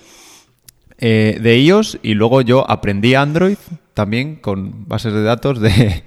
eh, 1.00 1.38
de 1.42 1.58
iOS 1.60 2.00
y 2.02 2.14
luego 2.14 2.40
yo 2.40 2.64
aprendí 2.72 3.14
Android 3.14 3.58
también 3.94 4.38
con 4.38 4.88
bases 4.88 5.12
de 5.12 5.24
datos 5.24 5.60
de, 5.60 6.02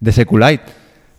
de 0.00 0.12
SQLite. 0.12 0.64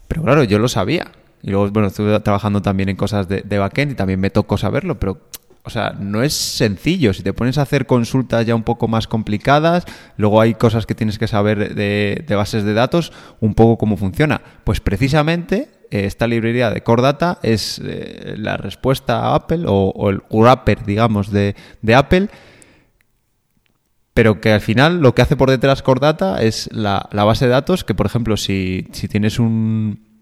Pero 0.08 0.22
claro, 0.22 0.44
yo 0.44 0.60
lo 0.60 0.68
sabía. 0.68 1.08
Y 1.44 1.52
luego, 1.52 1.70
bueno, 1.72 1.90
estuve 1.90 2.18
trabajando 2.22 2.62
también 2.62 2.90
en 2.90 2.96
cosas 2.96 3.28
de, 3.28 3.42
de 3.42 3.58
backend 3.58 3.92
y 3.92 3.96
también 3.96 4.20
me 4.20 4.30
tocó 4.30 4.58
saberlo, 4.58 4.98
pero, 4.98 5.20
o 5.64 5.70
sea, 5.70 5.92
no 6.00 6.24
es 6.24 6.34
sencillo. 6.34 7.14
Si 7.14 7.22
te 7.22 7.34
pones 7.34 7.58
a 7.58 7.64
hacer 7.64 7.86
consultas 7.86 8.46
ya 8.46 8.56
un 8.56 8.64
poco 8.64 8.88
más 8.88 9.08
complicadas, 9.08 9.86
luego 10.18 10.40
hay 10.40 10.54
cosas 10.54 10.86
que 10.86 10.96
tienes 10.96 11.20
que 11.20 11.28
saber 11.28 11.76
de, 11.76 12.26
bases 12.36 12.64
de 12.64 12.74
datos, 12.74 13.12
un 13.42 13.54
poco 13.54 13.78
cómo 13.78 13.98
funciona. 13.98 14.42
Pues 14.64 14.80
precisamente 14.80 15.70
eh, 15.92 16.06
esta 16.06 16.28
librería 16.28 16.70
de 16.70 16.82
Core 16.82 17.02
Data 17.02 17.40
es 17.44 17.82
eh, 17.84 18.36
la 18.38 18.56
respuesta 18.56 19.20
a 19.20 19.36
Apple 19.36 19.66
o, 19.68 19.92
o 19.96 20.10
el 20.10 20.22
wrapper, 20.32 20.86
digamos, 20.86 21.30
de, 21.30 21.56
de 21.82 21.96
Apple 21.96 22.30
pero 24.14 24.40
que 24.40 24.52
al 24.52 24.62
final 24.62 25.00
lo 25.00 25.16
que 25.16 25.24
hace 25.24 25.36
por 25.36 25.50
detrás 25.50 25.82
Core 25.82 26.00
Data 26.00 26.42
es 26.42 26.70
la, 26.72 27.10
la 27.12 27.24
base 27.24 27.46
de 27.46 27.52
datos 27.52 27.84
que, 27.84 27.96
por 27.96 28.06
ejemplo, 28.06 28.38
si, 28.38 28.88
si 28.92 29.08
tienes 29.08 29.40
un, 29.40 30.13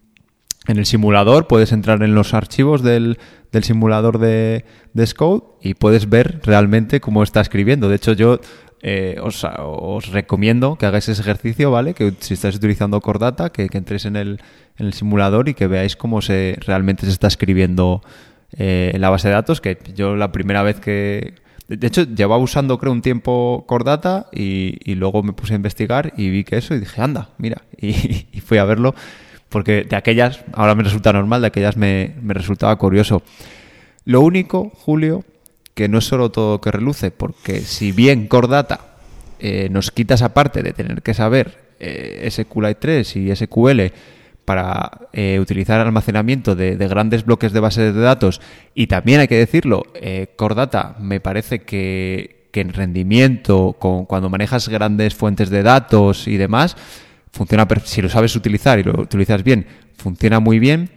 en 0.66 0.78
el 0.78 0.86
simulador, 0.86 1.46
puedes 1.46 1.72
entrar 1.72 2.02
en 2.02 2.14
los 2.14 2.34
archivos 2.34 2.82
del, 2.82 3.18
del 3.50 3.64
simulador 3.64 4.18
de, 4.18 4.64
de 4.92 5.06
Scode 5.06 5.44
y 5.60 5.74
puedes 5.74 6.08
ver 6.08 6.40
realmente 6.44 7.00
cómo 7.00 7.22
está 7.22 7.40
escribiendo. 7.40 7.88
De 7.88 7.96
hecho, 7.96 8.12
yo 8.12 8.38
eh, 8.84 9.16
os, 9.20 10.08
recomiendo 10.12 10.76
que 10.76 10.86
hagáis 10.86 11.08
ese 11.08 11.20
ejercicio, 11.20 11.70
¿vale? 11.70 11.94
Que 11.94 12.12
si 12.18 12.34
estáis 12.34 12.56
utilizando 12.56 13.00
Core 13.00 13.18
Data, 13.18 13.50
que, 13.50 13.68
que 13.68 13.78
entréis 13.78 14.04
en 14.06 14.16
el, 14.16 14.40
en 14.76 14.86
el, 14.86 14.92
simulador 14.92 15.48
y 15.48 15.54
que 15.54 15.66
veáis 15.66 15.96
cómo 15.96 16.22
se 16.22 16.56
realmente 16.60 17.06
se 17.06 17.12
está 17.12 17.26
escribiendo 17.26 18.02
eh, 18.56 18.92
en 18.94 19.00
la 19.00 19.10
base 19.10 19.28
de 19.28 19.34
datos, 19.34 19.60
que 19.60 19.78
yo 19.94 20.16
la 20.16 20.32
primera 20.32 20.62
vez 20.62 20.80
que... 20.80 21.34
De 21.68 21.86
hecho, 21.86 22.02
llevaba 22.02 22.42
usando 22.42 22.76
creo 22.78 22.92
un 22.92 23.02
tiempo 23.02 23.64
Core 23.66 23.84
Data 23.84 24.26
y, 24.32 24.78
y 24.84 24.96
luego 24.96 25.22
me 25.22 25.32
puse 25.32 25.54
a 25.54 25.56
investigar 25.56 26.12
y 26.16 26.28
vi 26.28 26.44
que 26.44 26.58
eso 26.58 26.74
y 26.74 26.80
dije, 26.80 27.00
anda, 27.00 27.30
mira, 27.38 27.62
y, 27.80 28.26
y 28.32 28.40
fui 28.40 28.58
a 28.58 28.64
verlo 28.64 28.94
porque 29.52 29.84
de 29.84 29.94
aquellas, 29.94 30.40
ahora 30.52 30.74
me 30.74 30.82
resulta 30.82 31.12
normal, 31.12 31.42
de 31.42 31.48
aquellas 31.48 31.76
me, 31.76 32.14
resultaba 32.26 32.74
curioso. 32.76 33.22
Lo 34.04 34.22
único, 34.22 34.72
Julio, 34.74 35.24
que 35.74 35.88
no 35.88 35.98
es 35.98 36.04
solo 36.04 36.30
todo 36.30 36.60
que 36.60 36.72
reluce, 36.72 37.10
porque 37.10 37.60
si 37.60 37.92
bien 37.92 38.26
Cordata 38.26 38.80
eh, 39.38 39.68
nos 39.70 39.90
quita 39.90 40.14
esa 40.14 40.34
parte 40.34 40.62
de 40.62 40.72
tener 40.72 41.02
que 41.02 41.14
saber 41.14 41.58
eh, 41.78 42.26
SQLite 42.30 42.80
3 42.80 43.16
y 43.16 43.36
SQL 43.36 43.80
para 44.44 45.08
eh, 45.12 45.38
utilizar 45.40 45.80
almacenamiento 45.80 46.56
de, 46.56 46.76
de, 46.76 46.88
grandes 46.88 47.24
bloques 47.24 47.52
de 47.52 47.60
bases 47.60 47.94
de 47.94 48.00
datos, 48.00 48.40
y 48.74 48.86
también 48.86 49.20
hay 49.20 49.28
que 49.28 49.36
decirlo, 49.36 49.84
eh, 49.94 50.28
Cordata 50.34 50.96
me 50.98 51.20
parece 51.20 51.62
que, 51.62 52.48
que 52.50 52.60
en 52.60 52.72
rendimiento, 52.72 53.76
con, 53.78 54.06
cuando 54.06 54.30
manejas 54.30 54.68
grandes 54.68 55.14
fuentes 55.14 55.50
de 55.50 55.62
datos 55.62 56.26
y 56.26 56.38
demás, 56.38 56.76
funciona, 57.32 57.66
si 57.84 58.02
lo 58.02 58.08
sabes 58.08 58.36
utilizar 58.36 58.78
y 58.78 58.84
lo 58.84 59.00
utilizas 59.00 59.42
bien, 59.42 59.66
funciona 59.96 60.40
muy 60.40 60.58
bien, 60.58 60.90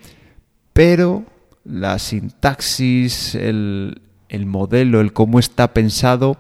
pero 0.73 1.25
la 1.63 1.97
sintaxis, 1.99 3.35
el, 3.35 4.01
el 4.29 4.45
modelo, 4.45 5.01
el 5.01 5.13
cómo 5.13 5.39
está 5.39 5.73
pensado, 5.73 6.37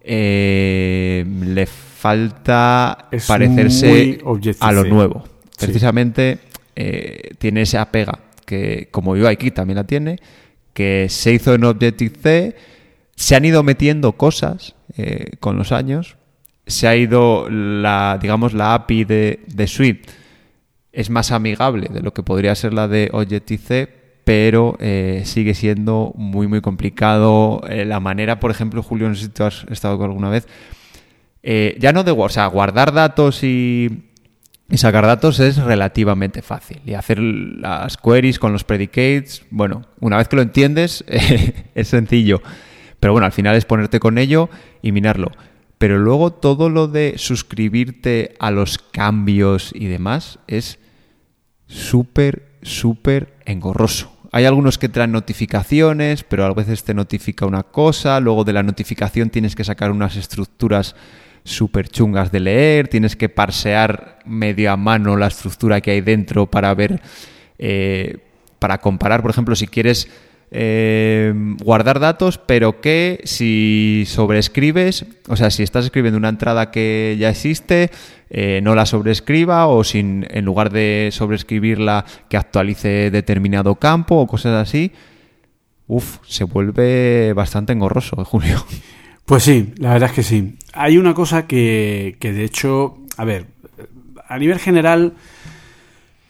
eh, 0.00 1.24
le 1.42 1.66
falta 1.66 3.08
Es 3.10 3.26
parecerse 3.26 4.18
a 4.60 4.72
lo 4.72 4.84
nuevo. 4.84 5.24
Sí. 5.58 5.66
Precisamente 5.66 6.38
eh, 6.76 7.30
tiene 7.38 7.62
esa 7.62 7.90
pega 7.90 8.20
que, 8.44 8.88
como 8.90 9.16
yo 9.16 9.28
aquí 9.28 9.50
también 9.50 9.76
la 9.76 9.84
tiene, 9.84 10.18
que 10.72 11.06
se 11.08 11.32
hizo 11.32 11.54
en 11.54 11.64
Objective-C, 11.64 12.54
se 13.16 13.34
han 13.34 13.44
ido 13.44 13.62
metiendo 13.62 14.12
cosas 14.12 14.74
eh, 14.96 15.32
con 15.40 15.56
los 15.56 15.72
años, 15.72 16.16
se 16.66 16.88
ha 16.88 16.96
ido 16.96 17.48
la, 17.48 18.18
digamos, 18.20 18.52
la 18.52 18.74
API 18.74 19.04
de, 19.04 19.40
de 19.46 19.66
Swift 19.66 20.08
es 20.96 21.10
más 21.10 21.30
amigable 21.30 21.88
de 21.92 22.00
lo 22.00 22.14
que 22.14 22.22
podría 22.22 22.54
ser 22.54 22.72
la 22.72 22.88
de 22.88 23.10
Objective-C, 23.12 23.88
pero 24.24 24.76
eh, 24.80 25.22
sigue 25.26 25.52
siendo 25.52 26.14
muy, 26.16 26.46
muy 26.46 26.62
complicado. 26.62 27.60
Eh, 27.68 27.84
la 27.84 28.00
manera, 28.00 28.40
por 28.40 28.50
ejemplo, 28.50 28.82
Julio, 28.82 29.06
no 29.06 29.14
sé 29.14 29.24
si 29.24 29.28
tú 29.28 29.44
has 29.44 29.66
estado 29.70 30.02
alguna 30.02 30.30
vez, 30.30 30.48
eh, 31.42 31.76
ya 31.78 31.92
no 31.92 32.02
de 32.02 32.12
o 32.12 32.28
sea, 32.30 32.46
guardar 32.46 32.94
datos 32.94 33.44
y, 33.44 34.10
y 34.70 34.78
sacar 34.78 35.04
datos 35.06 35.38
es 35.38 35.58
relativamente 35.58 36.40
fácil. 36.40 36.80
Y 36.86 36.94
hacer 36.94 37.18
las 37.20 37.98
queries 37.98 38.38
con 38.38 38.52
los 38.52 38.64
predicates, 38.64 39.44
bueno, 39.50 39.82
una 40.00 40.16
vez 40.16 40.28
que 40.28 40.36
lo 40.36 40.42
entiendes, 40.42 41.04
es 41.74 41.88
sencillo. 41.88 42.40
Pero 42.98 43.12
bueno, 43.12 43.26
al 43.26 43.32
final 43.32 43.54
es 43.54 43.66
ponerte 43.66 44.00
con 44.00 44.16
ello 44.16 44.48
y 44.80 44.92
minarlo. 44.92 45.30
Pero 45.78 45.98
luego 45.98 46.32
todo 46.32 46.70
lo 46.70 46.88
de 46.88 47.14
suscribirte 47.16 48.34
a 48.38 48.50
los 48.50 48.78
cambios 48.78 49.72
y 49.74 49.86
demás 49.86 50.38
es 50.46 50.78
súper, 51.66 52.52
súper 52.62 53.34
engorroso. 53.44 54.12
Hay 54.32 54.44
algunos 54.44 54.78
que 54.78 54.88
traen 54.88 55.12
notificaciones, 55.12 56.22
pero 56.24 56.44
a 56.44 56.52
veces 56.54 56.84
te 56.84 56.94
notifica 56.94 57.46
una 57.46 57.62
cosa, 57.62 58.20
luego 58.20 58.44
de 58.44 58.52
la 58.52 58.62
notificación 58.62 59.30
tienes 59.30 59.54
que 59.54 59.64
sacar 59.64 59.90
unas 59.90 60.16
estructuras 60.16 60.94
súper 61.44 61.88
chungas 61.88 62.32
de 62.32 62.40
leer, 62.40 62.88
tienes 62.88 63.16
que 63.16 63.28
parsear 63.28 64.18
medio 64.26 64.72
a 64.72 64.76
mano 64.76 65.16
la 65.16 65.28
estructura 65.28 65.80
que 65.80 65.92
hay 65.92 66.00
dentro 66.00 66.50
para 66.50 66.74
ver, 66.74 67.00
eh, 67.58 68.18
para 68.58 68.78
comparar, 68.78 69.22
por 69.22 69.30
ejemplo, 69.30 69.54
si 69.54 69.68
quieres 69.68 70.08
eh, 70.50 71.32
guardar 71.62 72.00
datos, 72.00 72.38
pero 72.38 72.80
que 72.80 73.20
si 73.24 74.04
sobreescribes, 74.06 75.06
o 75.28 75.36
sea, 75.36 75.50
si 75.50 75.62
estás 75.62 75.84
escribiendo 75.84 76.18
una 76.18 76.28
entrada 76.28 76.70
que 76.70 77.16
ya 77.18 77.30
existe, 77.30 77.90
eh, 78.30 78.60
no 78.62 78.74
la 78.74 78.86
sobreescriba 78.86 79.66
o 79.66 79.84
sin, 79.84 80.26
en 80.30 80.44
lugar 80.44 80.70
de 80.70 81.10
sobreescribirla 81.12 82.04
que 82.28 82.36
actualice 82.36 83.10
determinado 83.10 83.76
campo 83.76 84.16
o 84.16 84.26
cosas 84.26 84.54
así, 84.54 84.92
uff, 85.86 86.18
se 86.26 86.44
vuelve 86.44 87.32
bastante 87.32 87.72
engorroso, 87.72 88.16
Julio. 88.24 88.64
Pues 89.24 89.42
sí, 89.42 89.72
la 89.78 89.92
verdad 89.92 90.10
es 90.10 90.14
que 90.14 90.22
sí. 90.22 90.56
Hay 90.72 90.98
una 90.98 91.14
cosa 91.14 91.46
que, 91.46 92.16
que 92.20 92.32
de 92.32 92.44
hecho, 92.44 92.98
a 93.16 93.24
ver, 93.24 93.46
a 94.28 94.38
nivel 94.38 94.58
general, 94.58 95.14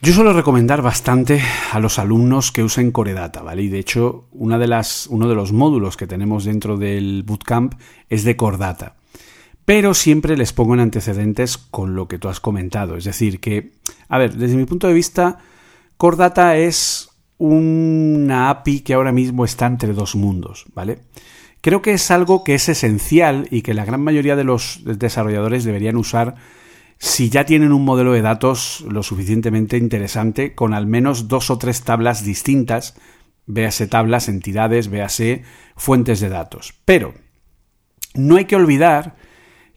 yo 0.03 0.13
suelo 0.13 0.33
recomendar 0.33 0.83
bastante 0.83 1.41
a 1.73 1.81
los 1.81 1.99
alumnos 1.99 2.53
que 2.53 2.63
usen 2.63 2.93
Coredata, 2.93 3.43
¿vale? 3.43 3.63
Y 3.63 3.69
de 3.69 3.79
hecho, 3.79 4.27
una 4.33 4.59
de 4.59 4.67
las, 4.67 5.07
uno 5.07 5.29
de 5.29 5.35
los 5.35 5.53
módulos 5.53 5.97
que 5.97 6.07
tenemos 6.07 6.45
dentro 6.45 6.77
del 6.77 7.23
bootcamp 7.25 7.75
es 8.11 8.25
de 8.25 8.37
Cordata. 8.37 8.97
Pero 9.65 9.95
siempre 9.95 10.37
les 10.37 10.53
pongo 10.53 10.75
en 10.75 10.81
antecedentes 10.81 11.57
con 11.59 11.97
lo 11.97 12.09
que 12.09 12.19
tú 12.19 12.29
has 12.29 12.41
comentado. 12.41 12.97
Es 12.97 13.05
decir, 13.05 13.41
que, 13.41 13.73
a 14.09 14.19
ver, 14.19 14.35
desde 14.35 14.57
mi 14.57 14.65
punto 14.65 14.87
de 14.87 14.95
vista, 14.95 15.39
Cordata 15.97 16.57
es 16.57 17.09
una 17.39 18.51
API 18.51 18.81
que 18.81 18.95
ahora 18.95 19.13
mismo 19.13 19.45
está 19.45 19.67
entre 19.67 19.93
dos 19.93 20.15
mundos, 20.15 20.67
¿vale? 20.75 21.01
Creo 21.63 21.83
que 21.83 21.95
es 21.95 22.11
algo 22.11 22.45
que 22.45 22.55
es 22.55 22.69
esencial 22.69 23.49
y 23.51 23.63
que 23.63 23.75
la 23.75 23.85
gran 23.85 24.03
mayoría 24.03 24.37
de 24.37 24.45
los 24.45 24.83
desarrolladores 24.85 25.65
deberían 25.65 25.97
usar 25.97 26.37
si 26.99 27.29
ya 27.29 27.45
tienen 27.45 27.73
un 27.73 27.85
modelo 27.85 28.13
de 28.13 28.23
datos 28.23 28.85
lo 28.89 29.03
suficientemente 29.03 29.77
interesante 29.77 30.55
con 30.55 30.75
al 30.75 30.87
menos 30.87 31.29
dos 31.29 31.51
o 31.51 31.59
tres 31.59 31.83
tablas 31.83 32.25
distintas, 32.25 32.97
véase 33.47 33.87
tablas, 33.87 34.29
entidades, 34.29 34.89
véase 34.89 35.43
fuentes 35.77 36.21
de 36.21 36.29
datos. 36.29 36.75
Pero 36.85 37.15
no 38.15 38.37
hay 38.37 38.47
que 38.47 38.57
olvidar 38.57 39.17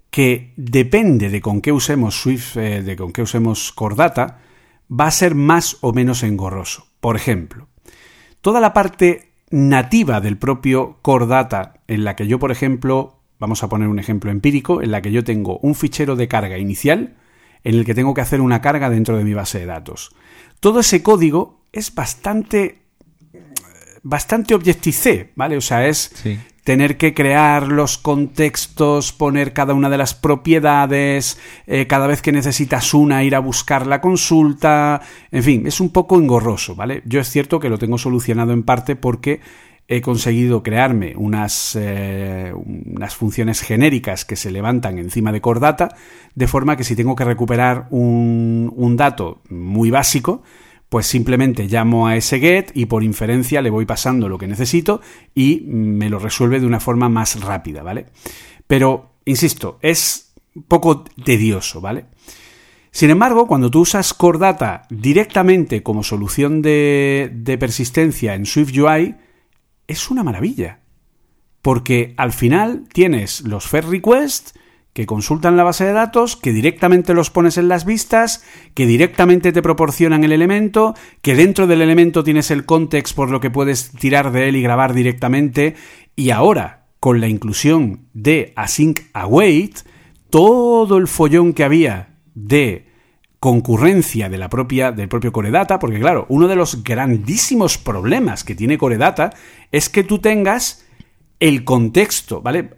que 0.09 0.53
depende 0.55 1.29
de 1.29 1.41
con 1.41 1.61
qué 1.61 1.71
usemos 1.71 2.19
Swift, 2.19 2.57
eh, 2.57 2.81
de 2.81 2.95
con 2.95 3.11
qué 3.11 3.21
usemos 3.21 3.71
Cordata, 3.71 4.39
va 4.89 5.07
a 5.07 5.11
ser 5.11 5.35
más 5.35 5.77
o 5.81 5.93
menos 5.93 6.23
engorroso. 6.23 6.87
Por 6.99 7.15
ejemplo, 7.15 7.67
toda 8.41 8.59
la 8.59 8.73
parte 8.73 9.33
nativa 9.51 10.21
del 10.21 10.37
propio 10.37 10.97
Core 11.01 11.27
Data, 11.27 11.81
en 11.87 12.03
la 12.03 12.15
que 12.15 12.27
yo, 12.27 12.39
por 12.39 12.51
ejemplo, 12.51 13.18
vamos 13.39 13.63
a 13.63 13.69
poner 13.69 13.87
un 13.87 13.99
ejemplo 13.99 14.31
empírico, 14.31 14.81
en 14.81 14.91
la 14.91 15.01
que 15.01 15.11
yo 15.11 15.23
tengo 15.23 15.59
un 15.59 15.75
fichero 15.75 16.15
de 16.15 16.27
carga 16.27 16.57
inicial, 16.57 17.15
en 17.63 17.75
el 17.75 17.85
que 17.85 17.95
tengo 17.95 18.13
que 18.13 18.21
hacer 18.21 18.41
una 18.41 18.61
carga 18.61 18.89
dentro 18.89 19.17
de 19.17 19.23
mi 19.23 19.33
base 19.33 19.59
de 19.59 19.65
datos. 19.65 20.11
Todo 20.59 20.81
ese 20.81 21.01
código 21.01 21.61
es 21.71 21.93
bastante 21.93 22.79
bastante 24.01 24.55
Objective-C, 24.55 25.31
¿vale? 25.35 25.57
O 25.57 25.61
sea, 25.61 25.87
es 25.87 26.11
Sí. 26.15 26.39
tener 26.63 26.97
que 26.97 27.13
crear 27.13 27.67
los 27.67 27.97
contextos, 27.97 29.11
poner 29.11 29.53
cada 29.53 29.73
una 29.73 29.89
de 29.89 29.97
las 29.97 30.13
propiedades, 30.13 31.37
eh, 31.67 31.87
cada 31.87 32.07
vez 32.07 32.21
que 32.21 32.31
necesitas 32.31 32.93
una, 32.93 33.23
ir 33.23 33.35
a 33.35 33.39
buscar 33.39 33.87
la 33.87 34.01
consulta, 34.01 35.01
en 35.31 35.43
fin, 35.43 35.67
es 35.67 35.81
un 35.81 35.89
poco 35.89 36.17
engorroso, 36.17 36.75
¿vale? 36.75 37.01
Yo 37.05 37.19
es 37.19 37.29
cierto 37.29 37.59
que 37.59 37.69
lo 37.69 37.77
tengo 37.77 37.97
solucionado 37.97 38.53
en 38.53 38.63
parte 38.63 38.95
porque 38.95 39.41
he 39.91 40.01
conseguido 40.01 40.61
crearme 40.61 41.15
unas, 41.17 41.75
eh, 41.75 42.53
unas 42.53 43.15
funciones 43.15 43.61
genéricas 43.61 44.23
que 44.23 44.35
se 44.35 44.51
levantan 44.51 44.99
encima 44.99 45.31
de 45.31 45.41
Core 45.41 45.59
Data, 45.59 45.89
de 46.35 46.47
forma 46.47 46.77
que 46.77 46.83
si 46.83 46.95
tengo 46.95 47.15
que 47.15 47.25
recuperar 47.25 47.87
un, 47.89 48.71
un 48.75 48.95
dato 48.95 49.41
muy 49.49 49.89
básico, 49.89 50.43
pues 50.89 51.07
simplemente 51.07 51.67
llamo 51.67 52.05
a 52.05 52.15
ese 52.15 52.39
get 52.39 52.71
y 52.75 52.85
por 52.85 53.03
inferencia 53.03 53.63
le 53.63 53.71
voy 53.71 53.85
pasando 53.85 54.29
lo 54.29 54.37
que 54.37 54.47
necesito 54.47 55.01
y 55.33 55.63
me 55.65 56.09
lo 56.09 56.19
resuelve 56.19 56.59
de 56.59 56.67
una 56.67 56.79
forma 56.79 57.09
más 57.09 57.41
rápida, 57.41 57.81
¿vale? 57.81 58.05
Pero, 58.67 59.15
insisto, 59.25 59.79
es 59.81 60.33
poco 60.67 61.03
tedioso, 61.25 61.81
¿vale? 61.81 62.05
Sin 62.91 63.09
embargo, 63.09 63.47
cuando 63.47 63.71
tú 63.71 63.81
usas 63.81 64.13
Core 64.13 64.37
Data 64.37 64.83
directamente 64.91 65.81
como 65.81 66.03
solución 66.03 66.61
de, 66.61 67.31
de 67.33 67.57
persistencia 67.57 68.35
en 68.35 68.45
Swift 68.45 68.77
UI, 68.77 69.15
es 69.89 70.09
una 70.09 70.23
maravilla. 70.23 70.79
Porque 71.61 72.13
al 72.15 72.31
final 72.31 72.85
tienes 72.93 73.41
los 73.41 73.67
FED 73.67 73.85
requests 73.89 74.53
que 74.93 75.05
consultan 75.05 75.57
la 75.57 75.63
base 75.63 75.85
de 75.85 75.93
datos, 75.93 76.35
que 76.35 76.51
directamente 76.51 77.13
los 77.13 77.29
pones 77.29 77.57
en 77.57 77.67
las 77.67 77.85
vistas, 77.85 78.43
que 78.73 78.85
directamente 78.85 79.51
te 79.51 79.61
proporcionan 79.61 80.23
el 80.23 80.31
elemento, 80.31 80.95
que 81.21 81.35
dentro 81.35 81.67
del 81.67 81.81
elemento 81.81 82.23
tienes 82.23 82.51
el 82.51 82.65
context 82.65 83.15
por 83.15 83.29
lo 83.29 83.39
que 83.39 83.51
puedes 83.51 83.91
tirar 83.91 84.31
de 84.31 84.49
él 84.49 84.55
y 84.55 84.61
grabar 84.61 84.93
directamente, 84.93 85.75
y 86.15 86.31
ahora, 86.31 86.87
con 86.99 87.21
la 87.21 87.27
inclusión 87.27 88.07
de 88.13 88.51
Async 88.55 89.01
Await, 89.13 89.79
todo 90.29 90.97
el 90.97 91.07
follón 91.07 91.53
que 91.53 91.63
había 91.63 92.17
de 92.33 92.88
concurrencia 93.39 94.29
de 94.29 94.37
la 94.37 94.49
propia, 94.49 94.91
del 94.91 95.07
propio 95.07 95.31
Core 95.31 95.51
Data, 95.51 95.79
porque 95.79 95.99
claro, 95.99 96.25
uno 96.29 96.47
de 96.47 96.55
los 96.55 96.83
grandísimos 96.83 97.77
problemas 97.77 98.43
que 98.43 98.55
tiene 98.55 98.77
Core 98.77 98.97
Data 98.97 99.31
es 99.71 99.89
que 99.89 100.03
tú 100.03 100.19
tengas 100.19 100.85
el 101.39 101.63
contexto, 101.63 102.41
¿vale? 102.41 102.69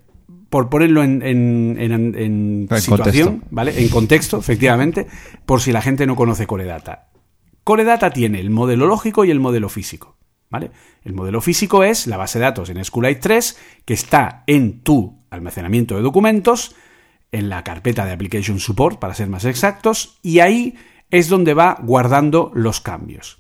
Por 0.50 0.70
ponerlo 0.70 1.02
en, 1.02 1.24
en, 1.24 1.80
en, 1.80 2.68
situación, 2.80 3.44
¿vale? 3.50 3.82
En 3.82 3.90
contexto, 3.90 4.38
efectivamente, 4.38 5.08
por 5.46 5.62
si 5.62 5.72
la 5.72 5.82
gente 5.82 6.06
no 6.06 6.16
conoce 6.16 6.46
Core 6.46 6.66
Data. 6.66 7.08
Core 7.64 7.84
Data 7.84 8.12
tiene 8.12 8.40
el 8.40 8.50
modelo 8.50 8.86
lógico 8.86 9.26
y 9.26 9.32
el 9.32 9.40
modelo 9.40 9.70
físico, 9.70 10.18
¿vale? 10.50 10.72
El 11.04 11.14
modelo 11.14 11.42
físico 11.42 11.84
es 11.84 12.06
la 12.06 12.18
base 12.18 12.38
de 12.38 12.46
datos 12.46 12.70
en 12.70 12.84
SQLite 12.84 13.22
3 13.22 13.58
que 13.86 13.94
está 13.94 14.44
en 14.46 14.82
tu 14.82 15.24
almacenamiento 15.32 15.96
de 15.96 16.02
documentos, 16.02 16.76
en 17.32 17.50
la 17.50 17.64
carpeta 17.64 18.06
de 18.06 18.12
Application 18.12 18.60
Support, 18.60 19.00
para 19.00 19.14
ser 19.14 19.28
más 19.28 19.46
exactos, 19.46 20.20
y 20.22 20.40
ahí 20.40 20.76
es 21.10 21.30
donde 21.30 21.54
va 21.54 21.78
guardando 21.82 22.52
los 22.54 22.82
cambios. 22.82 23.38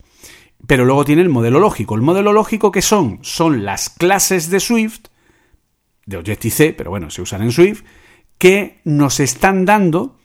Pero 0.67 0.85
luego 0.85 1.05
tiene 1.05 1.21
el 1.21 1.29
modelo 1.29 1.59
lógico. 1.59 1.95
¿El 1.95 2.01
modelo 2.01 2.33
lógico 2.33 2.71
qué 2.71 2.81
son? 2.81 3.19
Son 3.21 3.65
las 3.65 3.89
clases 3.89 4.49
de 4.49 4.59
Swift, 4.59 5.07
de 6.05 6.17
Objective-C, 6.17 6.73
pero 6.73 6.89
bueno, 6.89 7.09
se 7.09 7.21
usan 7.21 7.41
en 7.41 7.51
Swift, 7.51 7.83
que 8.37 8.79
nos 8.83 9.19
están 9.19 9.65
dando 9.65 10.17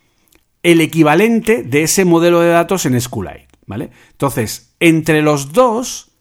el 0.63 0.81
equivalente 0.81 1.63
de 1.63 1.83
ese 1.83 2.05
modelo 2.05 2.41
de 2.41 2.49
datos 2.49 2.87
en 2.87 3.01
SQLite, 3.01 3.49
¿vale? 3.67 3.91
Entonces, 4.13 4.75
entre 4.81 5.23
los 5.23 5.53
dos 5.53 6.13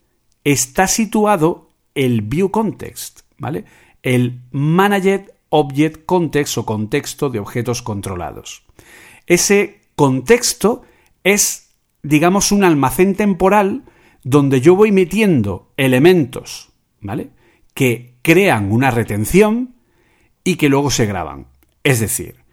está 0.43 0.87
situado 0.87 1.71
el 1.95 2.21
View 2.21 2.51
Context, 2.51 3.21
¿vale? 3.37 3.65
El 4.03 4.41
Managed 4.51 5.31
Object 5.49 6.05
Context 6.05 6.57
o 6.57 6.65
contexto 6.65 7.29
de 7.29 7.39
objetos 7.39 7.81
controlados. 7.81 8.63
Ese 9.27 9.81
contexto 9.95 10.83
es, 11.23 11.75
digamos, 12.03 12.51
un 12.51 12.63
almacén 12.63 13.15
temporal 13.15 13.83
donde 14.23 14.61
yo 14.61 14.75
voy 14.75 14.91
metiendo 14.91 15.71
elementos, 15.77 16.69
¿vale? 16.99 17.29
Que 17.73 18.15
crean 18.21 18.71
una 18.71 18.91
retención 18.91 19.75
y 20.43 20.55
que 20.55 20.69
luego 20.69 20.89
se 20.89 21.05
graban. 21.05 21.47
Es 21.83 21.99
decir, 21.99 22.43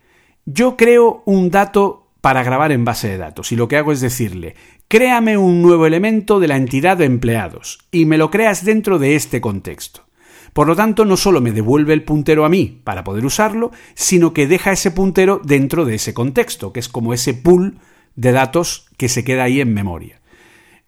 yo 0.44 0.76
creo 0.76 1.22
un 1.24 1.50
dato 1.50 2.10
para 2.20 2.42
grabar 2.42 2.72
en 2.72 2.84
base 2.84 3.08
de 3.08 3.18
datos 3.18 3.52
y 3.52 3.56
lo 3.56 3.68
que 3.68 3.76
hago 3.76 3.92
es 3.92 4.00
decirle, 4.00 4.54
créame 4.88 5.36
un 5.36 5.62
nuevo 5.62 5.86
elemento 5.86 6.40
de 6.40 6.48
la 6.48 6.56
entidad 6.56 6.96
de 6.96 7.06
empleados 7.06 7.80
y 7.90 8.04
me 8.04 8.18
lo 8.18 8.30
creas 8.30 8.64
dentro 8.64 8.98
de 8.98 9.16
este 9.16 9.40
contexto. 9.40 10.04
Por 10.52 10.66
lo 10.66 10.76
tanto, 10.76 11.04
no 11.04 11.16
solo 11.16 11.40
me 11.40 11.52
devuelve 11.52 11.94
el 11.94 12.04
puntero 12.04 12.44
a 12.44 12.48
mí 12.48 12.80
para 12.84 13.04
poder 13.04 13.24
usarlo, 13.24 13.70
sino 13.94 14.34
que 14.34 14.46
deja 14.46 14.72
ese 14.72 14.90
puntero 14.90 15.40
dentro 15.42 15.84
de 15.84 15.94
ese 15.94 16.12
contexto, 16.12 16.72
que 16.72 16.80
es 16.80 16.88
como 16.88 17.14
ese 17.14 17.32
pool 17.34 17.78
de 18.16 18.32
datos 18.32 18.86
que 18.98 19.08
se 19.08 19.24
queda 19.24 19.44
ahí 19.44 19.60
en 19.60 19.72
memoria. 19.72 20.20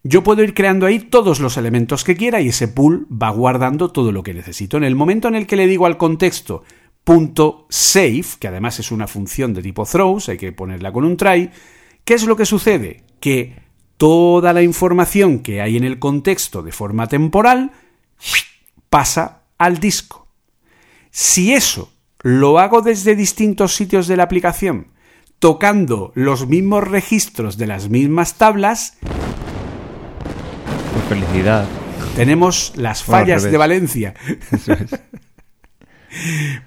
Yo 0.03 0.23
puedo 0.23 0.43
ir 0.43 0.53
creando 0.53 0.85
ahí 0.85 0.99
todos 0.99 1.39
los 1.39 1.57
elementos 1.57 2.03
que 2.03 2.15
quiera 2.15 2.39
y 2.39 2.49
ese 2.49 2.67
pool 2.67 3.07
va 3.11 3.31
guardando 3.31 3.91
todo 3.91 4.11
lo 4.11 4.21
que 4.21 4.35
necesito. 4.35 4.77
En 4.77 4.83
el 4.83 4.95
momento 4.95 5.27
en 5.27 5.33
el 5.33 5.47
que 5.47 5.55
le 5.55 5.65
digo 5.65 5.87
al 5.87 5.97
contexto 5.97 6.63
punto 7.03 7.65
.save, 7.69 8.25
que 8.39 8.47
además 8.47 8.79
es 8.79 8.91
una 8.91 9.07
función 9.07 9.53
de 9.53 9.63
tipo 9.63 9.85
throws, 9.85 10.29
hay 10.29 10.37
que 10.37 10.51
ponerla 10.51 10.91
con 10.91 11.05
un 11.05 11.17
try, 11.17 11.49
¿qué 12.03 12.13
es 12.13 12.25
lo 12.27 12.35
que 12.35 12.45
sucede? 12.45 13.03
Que 13.19 13.55
toda 13.97 14.53
la 14.53 14.61
información 14.61 15.39
que 15.39 15.61
hay 15.61 15.77
en 15.77 15.83
el 15.83 15.97
contexto 15.97 16.61
de 16.61 16.71
forma 16.71 17.07
temporal 17.07 17.71
pasa 18.89 19.44
al 19.57 19.79
disco. 19.79 20.27
Si 21.11 21.53
eso 21.53 21.91
lo 22.21 22.59
hago 22.59 22.81
desde 22.81 23.15
distintos 23.15 23.75
sitios 23.75 24.07
de 24.07 24.17
la 24.17 24.23
aplicación, 24.23 24.87
tocando 25.39 26.11
los 26.15 26.47
mismos 26.47 26.87
registros 26.87 27.57
de 27.57 27.67
las 27.67 27.89
mismas 27.89 28.35
tablas, 28.35 28.97
felicidad. 31.07 31.67
Tenemos 32.15 32.73
las 32.75 33.03
fallas 33.03 33.43
de 33.43 33.57
Valencia. 33.57 34.13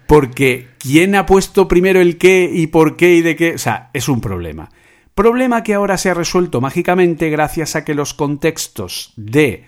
Porque 0.07 0.69
¿quién 0.79 1.15
ha 1.15 1.25
puesto 1.25 1.69
primero 1.69 2.01
el 2.01 2.19
qué 2.19 2.51
y 2.53 2.67
por 2.67 2.97
qué 2.97 3.15
y 3.15 3.23
de 3.23 3.35
qué? 3.35 3.55
O 3.55 3.59
sea, 3.59 3.91
es 3.95 4.09
un 4.09 4.21
problema. 4.21 4.69
Problema 5.15 5.63
que 5.63 5.75
ahora 5.75 5.97
se 5.97 6.11
ha 6.11 6.15
resuelto 6.15 6.61
mágicamente 6.61 7.31
gracias 7.31 7.75
a 7.75 7.85
que 7.85 7.95
los 7.95 8.15
contextos 8.15 9.15
de 9.17 9.65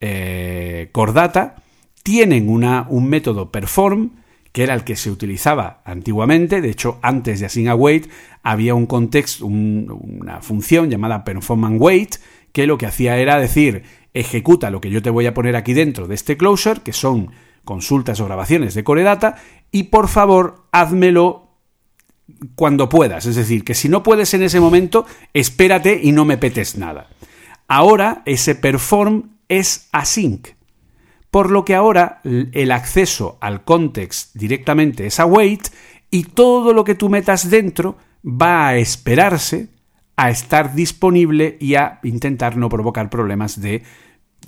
eh, 0.00 0.90
Cordata 0.92 1.56
tienen 2.04 2.50
una, 2.50 2.86
un 2.88 3.08
método 3.08 3.50
perform, 3.50 4.10
que 4.52 4.62
era 4.62 4.74
el 4.74 4.84
que 4.84 4.94
se 4.94 5.10
utilizaba 5.10 5.80
antiguamente. 5.84 6.60
De 6.60 6.70
hecho, 6.70 6.98
antes 7.02 7.40
de 7.40 7.46
async 7.46 7.66
await 7.66 8.08
había 8.44 8.76
un 8.76 8.86
contexto, 8.86 9.46
una 9.46 10.40
función 10.42 10.90
llamada 10.90 11.24
perform 11.24 11.64
and 11.64 11.80
wait, 11.80 12.16
que 12.52 12.68
lo 12.68 12.78
que 12.78 12.86
hacía 12.86 13.16
era 13.16 13.40
decir, 13.40 13.82
ejecuta 14.12 14.70
lo 14.70 14.80
que 14.80 14.90
yo 14.90 15.02
te 15.02 15.10
voy 15.10 15.26
a 15.26 15.34
poner 15.34 15.56
aquí 15.56 15.72
dentro 15.72 16.06
de 16.06 16.14
este 16.14 16.36
closure, 16.36 16.82
que 16.82 16.92
son 16.92 17.30
consultas 17.64 18.20
o 18.20 18.26
grabaciones 18.26 18.74
de 18.74 18.84
Core 18.84 19.02
Data, 19.02 19.36
y 19.72 19.84
por 19.84 20.08
favor, 20.08 20.66
házmelo 20.72 21.56
cuando 22.54 22.90
puedas. 22.90 23.24
Es 23.24 23.36
decir, 23.36 23.64
que 23.64 23.74
si 23.74 23.88
no 23.88 24.02
puedes 24.02 24.34
en 24.34 24.42
ese 24.42 24.60
momento, 24.60 25.06
espérate 25.32 25.98
y 26.02 26.12
no 26.12 26.26
me 26.26 26.36
petes 26.36 26.76
nada. 26.76 27.08
Ahora 27.66 28.22
ese 28.26 28.54
perform 28.54 29.30
es 29.48 29.88
async 29.90 30.48
por 31.34 31.50
lo 31.50 31.64
que 31.64 31.74
ahora 31.74 32.20
el 32.22 32.70
acceso 32.70 33.38
al 33.40 33.64
context 33.64 34.36
directamente 34.36 35.04
es 35.04 35.18
a 35.18 35.26
wait 35.26 35.66
y 36.08 36.22
todo 36.22 36.72
lo 36.72 36.84
que 36.84 36.94
tú 36.94 37.08
metas 37.08 37.50
dentro 37.50 37.96
va 38.24 38.68
a 38.68 38.76
esperarse 38.76 39.66
a 40.14 40.30
estar 40.30 40.76
disponible 40.76 41.56
y 41.58 41.74
a 41.74 41.98
intentar 42.04 42.56
no 42.56 42.68
provocar 42.68 43.10
problemas 43.10 43.60
de 43.60 43.82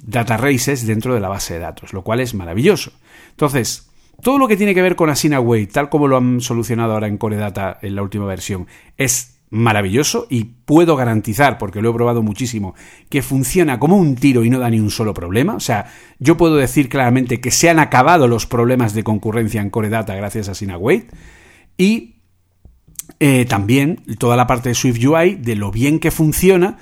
data 0.01 0.37
races 0.37 0.87
dentro 0.87 1.13
de 1.13 1.19
la 1.19 1.29
base 1.29 1.55
de 1.55 1.59
datos, 1.59 1.93
lo 1.93 2.03
cual 2.03 2.21
es 2.21 2.35
maravilloso. 2.35 2.93
Entonces, 3.31 3.91
todo 4.23 4.39
lo 4.39 4.47
que 4.47 4.57
tiene 4.57 4.73
que 4.73 4.83
ver 4.83 4.95
con 4.95 5.11
Asina 5.11 5.41
Wait, 5.41 5.73
tal 5.73 5.89
como 5.89 6.07
lo 6.07 6.19
han 6.19 6.41
solucionado 6.41 6.93
ahora 6.93 7.09
en 7.09 7.19
Core 7.19 7.35
Data 7.35 7.81
en 7.83 7.97
la 7.97 8.03
última 8.03 8.27
versión, 8.27 8.69
es 8.97 9.36
maravilloso 9.51 10.27
y 10.29 10.45
puedo 10.45 10.97
garantizar, 10.97 11.59
porque 11.59 11.81
lo 11.81 11.91
he 11.91 11.95
probado 11.95 12.23
muchísimo, 12.23 12.75
que 13.09 13.23
funciona 13.23 13.79
como 13.79 13.97
un 13.97 14.17
tiro 14.17 14.45
y 14.45 14.51
no 14.51 14.59
da 14.59 14.71
ni 14.71 14.81
un 14.81 14.91
solo 14.91 15.15
problema. 15.15 15.55
O 15.55 15.61
sea, 15.61 15.87
yo 16.19 16.37
puedo 16.37 16.57
decir 16.57 16.89
claramente 16.89 17.41
que 17.41 17.51
se 17.51 17.71
han 17.71 17.79
acabado 17.79 18.29
los 18.29 18.47
problemas 18.47 18.95
de 18.95 19.05
concurrencia 19.05 19.61
en 19.61 19.71
Core 19.71 19.89
Data 19.89 20.15
gracias 20.15 20.49
a 20.49 20.55
Synawait 20.55 21.13
y 21.77 22.17
eh, 23.21 23.45
también 23.47 24.03
toda 24.19 24.37
la 24.37 24.47
parte 24.47 24.71
de 24.71 24.75
Swift 24.75 25.05
UI 25.05 25.37
de 25.37 25.57
lo 25.57 25.71
bien 25.71 26.01
que 26.01 26.11
funciona 26.11 26.79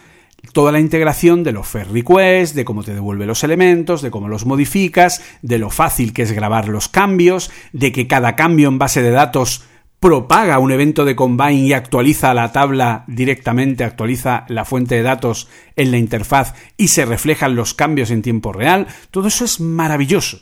toda 0.52 0.72
la 0.72 0.80
integración 0.80 1.42
de 1.42 1.52
los 1.52 1.66
fair 1.66 1.90
requests, 1.90 2.54
de 2.54 2.64
cómo 2.64 2.82
te 2.82 2.94
devuelve 2.94 3.26
los 3.26 3.44
elementos, 3.44 4.02
de 4.02 4.10
cómo 4.10 4.28
los 4.28 4.46
modificas, 4.46 5.22
de 5.42 5.58
lo 5.58 5.70
fácil 5.70 6.12
que 6.12 6.22
es 6.22 6.32
grabar 6.32 6.68
los 6.68 6.88
cambios, 6.88 7.50
de 7.72 7.92
que 7.92 8.06
cada 8.06 8.36
cambio 8.36 8.68
en 8.68 8.78
base 8.78 9.02
de 9.02 9.10
datos 9.10 9.64
propaga 10.04 10.58
un 10.58 10.70
evento 10.70 11.06
de 11.06 11.16
Combine 11.16 11.54
y 11.54 11.72
actualiza 11.72 12.34
la 12.34 12.52
tabla 12.52 13.04
directamente, 13.06 13.84
actualiza 13.84 14.44
la 14.48 14.66
fuente 14.66 14.96
de 14.96 15.02
datos 15.02 15.48
en 15.76 15.92
la 15.92 15.96
interfaz 15.96 16.52
y 16.76 16.88
se 16.88 17.06
reflejan 17.06 17.56
los 17.56 17.72
cambios 17.72 18.10
en 18.10 18.20
tiempo 18.20 18.52
real, 18.52 18.86
todo 19.10 19.28
eso 19.28 19.46
es 19.46 19.60
maravilloso. 19.60 20.40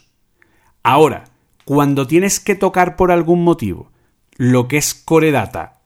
Ahora, 0.83 1.27
cuando 1.65 2.09
tienes 2.09 2.41
que 2.41 2.57
tocar 2.57 2.97
por 2.97 3.13
algún 3.13 3.45
motivo 3.45 3.93
lo 4.37 4.67
que 4.67 4.79
es 4.79 4.95
Core 4.95 5.31
Data 5.31 5.83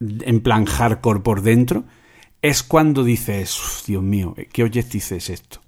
en 0.00 0.40
plan 0.40 0.64
hardcore 0.64 1.20
por 1.20 1.42
dentro, 1.42 1.84
es 2.42 2.64
cuando 2.64 3.04
dices, 3.04 3.84
Dios 3.86 4.02
mío, 4.02 4.34
¿qué 4.52 4.64
Objective 4.64 5.16
es 5.16 5.30
esto? 5.30 5.60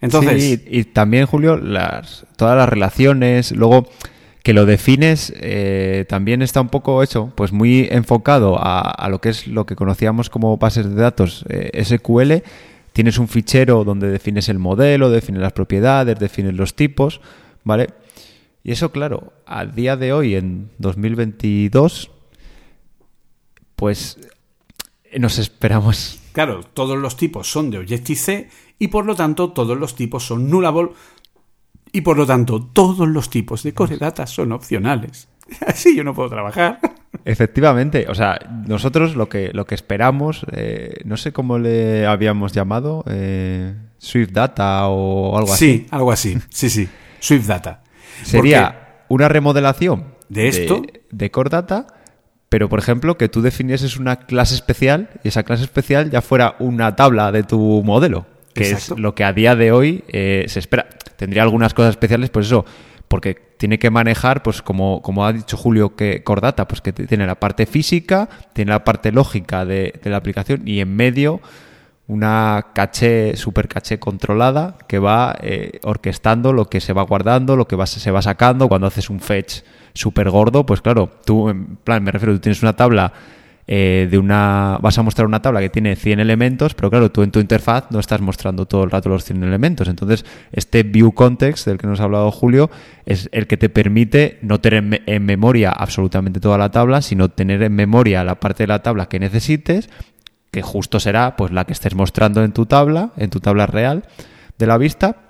Entonces, 0.00 0.44
sí, 0.44 0.64
y 0.64 0.84
también, 0.84 1.26
Julio, 1.26 1.56
las, 1.56 2.24
todas 2.36 2.56
las 2.56 2.68
relaciones, 2.68 3.50
luego 3.50 3.88
que 4.48 4.54
lo 4.54 4.64
defines 4.64 5.30
eh, 5.36 6.06
también 6.08 6.40
está 6.40 6.62
un 6.62 6.70
poco 6.70 7.02
hecho, 7.02 7.30
pues 7.34 7.52
muy 7.52 7.86
enfocado 7.90 8.56
a, 8.58 9.06
lo 9.10 9.20
que 9.20 9.28
es 9.28 9.46
lo 9.46 9.66
que 9.66 9.76
conocíamos 9.76 10.30
como 10.30 10.56
bases 10.56 10.88
de 10.88 10.94
datos 10.94 11.44
eh, 11.50 11.84
SQL. 11.84 12.42
Tienes 12.94 13.18
un 13.18 13.28
fichero 13.28 13.84
donde 13.84 14.08
defines 14.08 14.48
el 14.48 14.58
modelo, 14.58 15.10
defines 15.10 15.42
las 15.42 15.52
propiedades, 15.52 16.18
defines 16.18 16.54
los 16.54 16.74
tipos, 16.74 17.20
¿vale? 17.62 17.90
Y 18.64 18.72
eso, 18.72 18.90
claro, 18.90 19.34
a 19.44 19.66
día 19.66 19.98
de 19.98 20.14
hoy, 20.14 20.34
en 20.34 20.70
2022, 20.78 22.10
pues 23.76 24.18
nos 25.14 25.38
esperamos. 25.38 26.20
Claro, 26.32 26.62
todos 26.72 26.96
los 26.96 27.18
tipos 27.18 27.52
son 27.52 27.70
de 27.70 27.76
Objective-C 27.76 28.48
y 28.78 28.88
por 28.88 29.04
lo 29.04 29.14
tanto 29.14 29.50
todos 29.50 29.76
los 29.76 29.94
tipos 29.94 30.24
son 30.24 30.48
nullable 30.48 30.92
y 31.92 32.00
por 32.02 32.16
lo 32.16 32.26
tanto, 32.26 32.62
todos 32.62 33.08
los 33.08 33.30
tipos 33.30 33.62
de 33.62 33.74
core 33.74 33.98
data 33.98 34.26
son 34.26 34.52
opcionales. 34.52 35.28
Así 35.66 35.96
yo 35.96 36.04
no 36.04 36.14
puedo 36.14 36.28
trabajar. 36.28 36.78
Efectivamente, 37.24 38.06
o 38.08 38.14
sea, 38.14 38.38
nosotros 38.66 39.16
lo 39.16 39.28
que, 39.28 39.50
lo 39.52 39.66
que 39.66 39.74
esperamos, 39.74 40.46
eh, 40.52 40.94
no 41.04 41.16
sé 41.16 41.32
cómo 41.32 41.58
le 41.58 42.06
habíamos 42.06 42.52
llamado, 42.52 43.04
eh, 43.08 43.74
Swift 43.98 44.30
Data 44.30 44.86
o 44.88 45.36
algo 45.36 45.52
así. 45.52 45.66
Sí, 45.66 45.86
algo 45.90 46.12
así, 46.12 46.38
sí, 46.50 46.70
sí, 46.70 46.88
Swift 47.18 47.46
Data. 47.46 47.82
Sería 48.22 49.04
una 49.08 49.28
remodelación 49.28 50.14
de 50.28 50.48
esto, 50.48 50.82
de, 51.10 51.30
Core 51.30 51.50
Data, 51.50 51.86
pero 52.48 52.68
por 52.68 52.78
ejemplo 52.78 53.16
que 53.16 53.28
tú 53.28 53.42
definieses 53.42 53.96
una 53.96 54.16
clase 54.16 54.54
especial 54.54 55.10
y 55.24 55.28
esa 55.28 55.42
clase 55.42 55.64
especial 55.64 56.10
ya 56.10 56.20
fuera 56.20 56.56
una 56.58 56.96
tabla 56.96 57.32
de 57.32 57.42
tu 57.42 57.82
modelo, 57.84 58.26
que 58.54 58.70
es 58.70 58.90
lo 58.90 59.14
que 59.14 59.24
a 59.24 59.32
día 59.32 59.56
de 59.56 59.72
hoy 59.72 60.04
eh, 60.08 60.44
se 60.48 60.58
espera. 60.58 60.88
Tendría 61.18 61.42
algunas 61.42 61.74
cosas 61.74 61.90
especiales, 61.90 62.30
pues 62.30 62.46
eso, 62.46 62.64
porque 63.08 63.34
tiene 63.34 63.80
que 63.80 63.90
manejar, 63.90 64.44
pues 64.44 64.62
como, 64.62 65.02
como 65.02 65.26
ha 65.26 65.32
dicho 65.32 65.56
Julio 65.56 65.96
que 65.96 66.22
Cordata, 66.22 66.68
pues 66.68 66.80
que 66.80 66.92
tiene 66.92 67.26
la 67.26 67.34
parte 67.34 67.66
física, 67.66 68.28
tiene 68.52 68.70
la 68.70 68.84
parte 68.84 69.10
lógica 69.10 69.64
de, 69.64 69.98
de 70.00 70.10
la 70.10 70.16
aplicación 70.18 70.62
y 70.64 70.78
en 70.78 70.94
medio 70.94 71.40
una 72.06 72.68
caché, 72.72 73.36
super 73.36 73.66
caché 73.66 73.98
controlada 73.98 74.78
que 74.86 75.00
va 75.00 75.36
eh, 75.42 75.80
orquestando 75.82 76.52
lo 76.52 76.64
que 76.64 76.80
se 76.80 76.94
va 76.94 77.02
guardando, 77.02 77.56
lo 77.56 77.66
que 77.66 77.74
va, 77.74 77.86
se 77.86 78.10
va 78.10 78.22
sacando. 78.22 78.68
Cuando 78.68 78.86
haces 78.86 79.10
un 79.10 79.20
fetch 79.20 79.62
súper 79.92 80.30
gordo, 80.30 80.64
pues 80.64 80.80
claro, 80.80 81.10
tú, 81.24 81.50
en 81.50 81.76
plan, 81.76 82.02
me 82.02 82.12
refiero, 82.12 82.32
tú 82.34 82.40
tienes 82.40 82.62
una 82.62 82.74
tabla 82.74 83.12
eh, 83.70 84.08
de 84.10 84.16
una. 84.16 84.78
Vas 84.80 84.96
a 84.96 85.02
mostrar 85.02 85.26
una 85.26 85.42
tabla 85.42 85.60
que 85.60 85.68
tiene 85.68 85.94
100 85.94 86.20
elementos, 86.20 86.74
pero 86.74 86.88
claro, 86.88 87.12
tú 87.12 87.22
en 87.22 87.30
tu 87.30 87.38
interfaz 87.38 87.90
no 87.90 88.00
estás 88.00 88.22
mostrando 88.22 88.64
todo 88.64 88.82
el 88.82 88.90
rato 88.90 89.10
los 89.10 89.24
100 89.24 89.44
elementos. 89.44 89.88
Entonces, 89.88 90.24
este 90.52 90.82
view 90.82 91.12
context 91.12 91.66
del 91.66 91.76
que 91.76 91.86
nos 91.86 92.00
ha 92.00 92.04
hablado 92.04 92.30
Julio 92.30 92.70
es 93.04 93.28
el 93.30 93.46
que 93.46 93.58
te 93.58 93.68
permite 93.68 94.38
no 94.40 94.58
tener 94.58 95.02
en 95.04 95.26
memoria 95.26 95.70
absolutamente 95.70 96.40
toda 96.40 96.56
la 96.56 96.70
tabla, 96.70 97.02
sino 97.02 97.28
tener 97.28 97.62
en 97.62 97.74
memoria 97.74 98.24
la 98.24 98.40
parte 98.40 98.62
de 98.62 98.68
la 98.68 98.82
tabla 98.82 99.06
que 99.06 99.20
necesites 99.20 99.90
que 100.50 100.62
justo 100.62 100.98
será 100.98 101.36
pues 101.36 101.52
la 101.52 101.66
que 101.66 101.74
estés 101.74 101.94
mostrando 101.94 102.42
en 102.42 102.52
tu 102.52 102.64
tabla, 102.64 103.10
en 103.18 103.28
tu 103.28 103.40
tabla 103.40 103.66
real 103.66 104.04
de 104.56 104.66
la 104.66 104.78
vista 104.78 105.27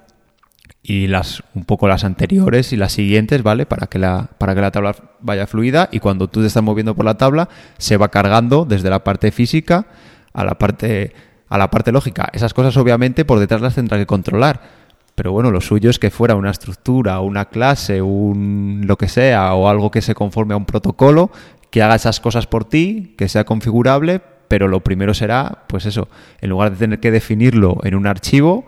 y 0.89 1.07
las 1.07 1.43
un 1.55 1.67
poco 1.67 1.87
las 1.87 2.03
anteriores 2.03 2.73
y 2.73 2.77
las 2.79 2.93
siguientes, 2.93 3.43
¿vale? 3.43 3.67
Para 3.67 3.89
que 3.89 3.99
la 3.99 4.31
para 4.39 4.55
que 4.55 4.63
la 4.63 4.71
tabla 4.71 4.97
vaya 5.21 5.47
fluida 5.47 5.91
y 5.93 6.01
cuando 6.01 6.29
tú 6.29 6.41
te 6.41 6.47
estás 6.47 6.63
moviendo 6.63 6.95
por 6.95 7.05
la 7.05 7.19
tabla 7.19 7.51
se 7.77 7.99
va 7.99 8.09
cargando 8.09 8.65
desde 8.65 8.89
la 8.89 9.05
parte 9.05 9.31
física 9.31 9.85
a 10.33 10.45
la 10.45 10.57
parte 10.57 11.13
a 11.51 11.59
la 11.59 11.71
parte 11.71 11.93
lógica. 11.93 12.31
Esas 12.33 12.55
cosas 12.55 12.75
obviamente 12.79 13.27
por 13.27 13.39
detrás 13.39 13.61
las 13.61 13.75
tendrá 13.75 13.99
que 13.99 14.07
controlar. 14.07 14.79
Pero 15.15 15.33
bueno, 15.33 15.51
lo 15.51 15.61
suyo 15.61 15.91
es 15.91 15.99
que 15.99 16.11
fuera 16.11 16.37
una 16.37 16.51
estructura, 16.51 17.21
una 17.21 17.47
clase, 17.47 18.01
un 18.01 18.85
lo 18.87 18.97
que 18.97 19.09
sea 19.09 19.53
o 19.53 19.69
algo 19.69 19.91
que 19.91 20.01
se 20.01 20.15
conforme 20.15 20.55
a 20.55 20.57
un 20.57 20.65
protocolo 20.65 21.31
que 21.71 21.83
haga 21.83 21.97
esas 21.97 22.19
cosas 22.19 22.47
por 22.47 22.65
ti, 22.65 23.15
que 23.19 23.29
sea 23.29 23.45
configurable, 23.45 24.23
pero 24.49 24.69
lo 24.69 24.81
primero 24.81 25.13
será, 25.13 25.65
pues 25.67 25.85
eso, 25.85 26.09
en 26.41 26.49
lugar 26.49 26.71
de 26.71 26.79
tener 26.79 27.01
que 27.01 27.11
definirlo 27.11 27.79
en 27.83 27.95
un 27.95 28.07
archivo, 28.07 28.65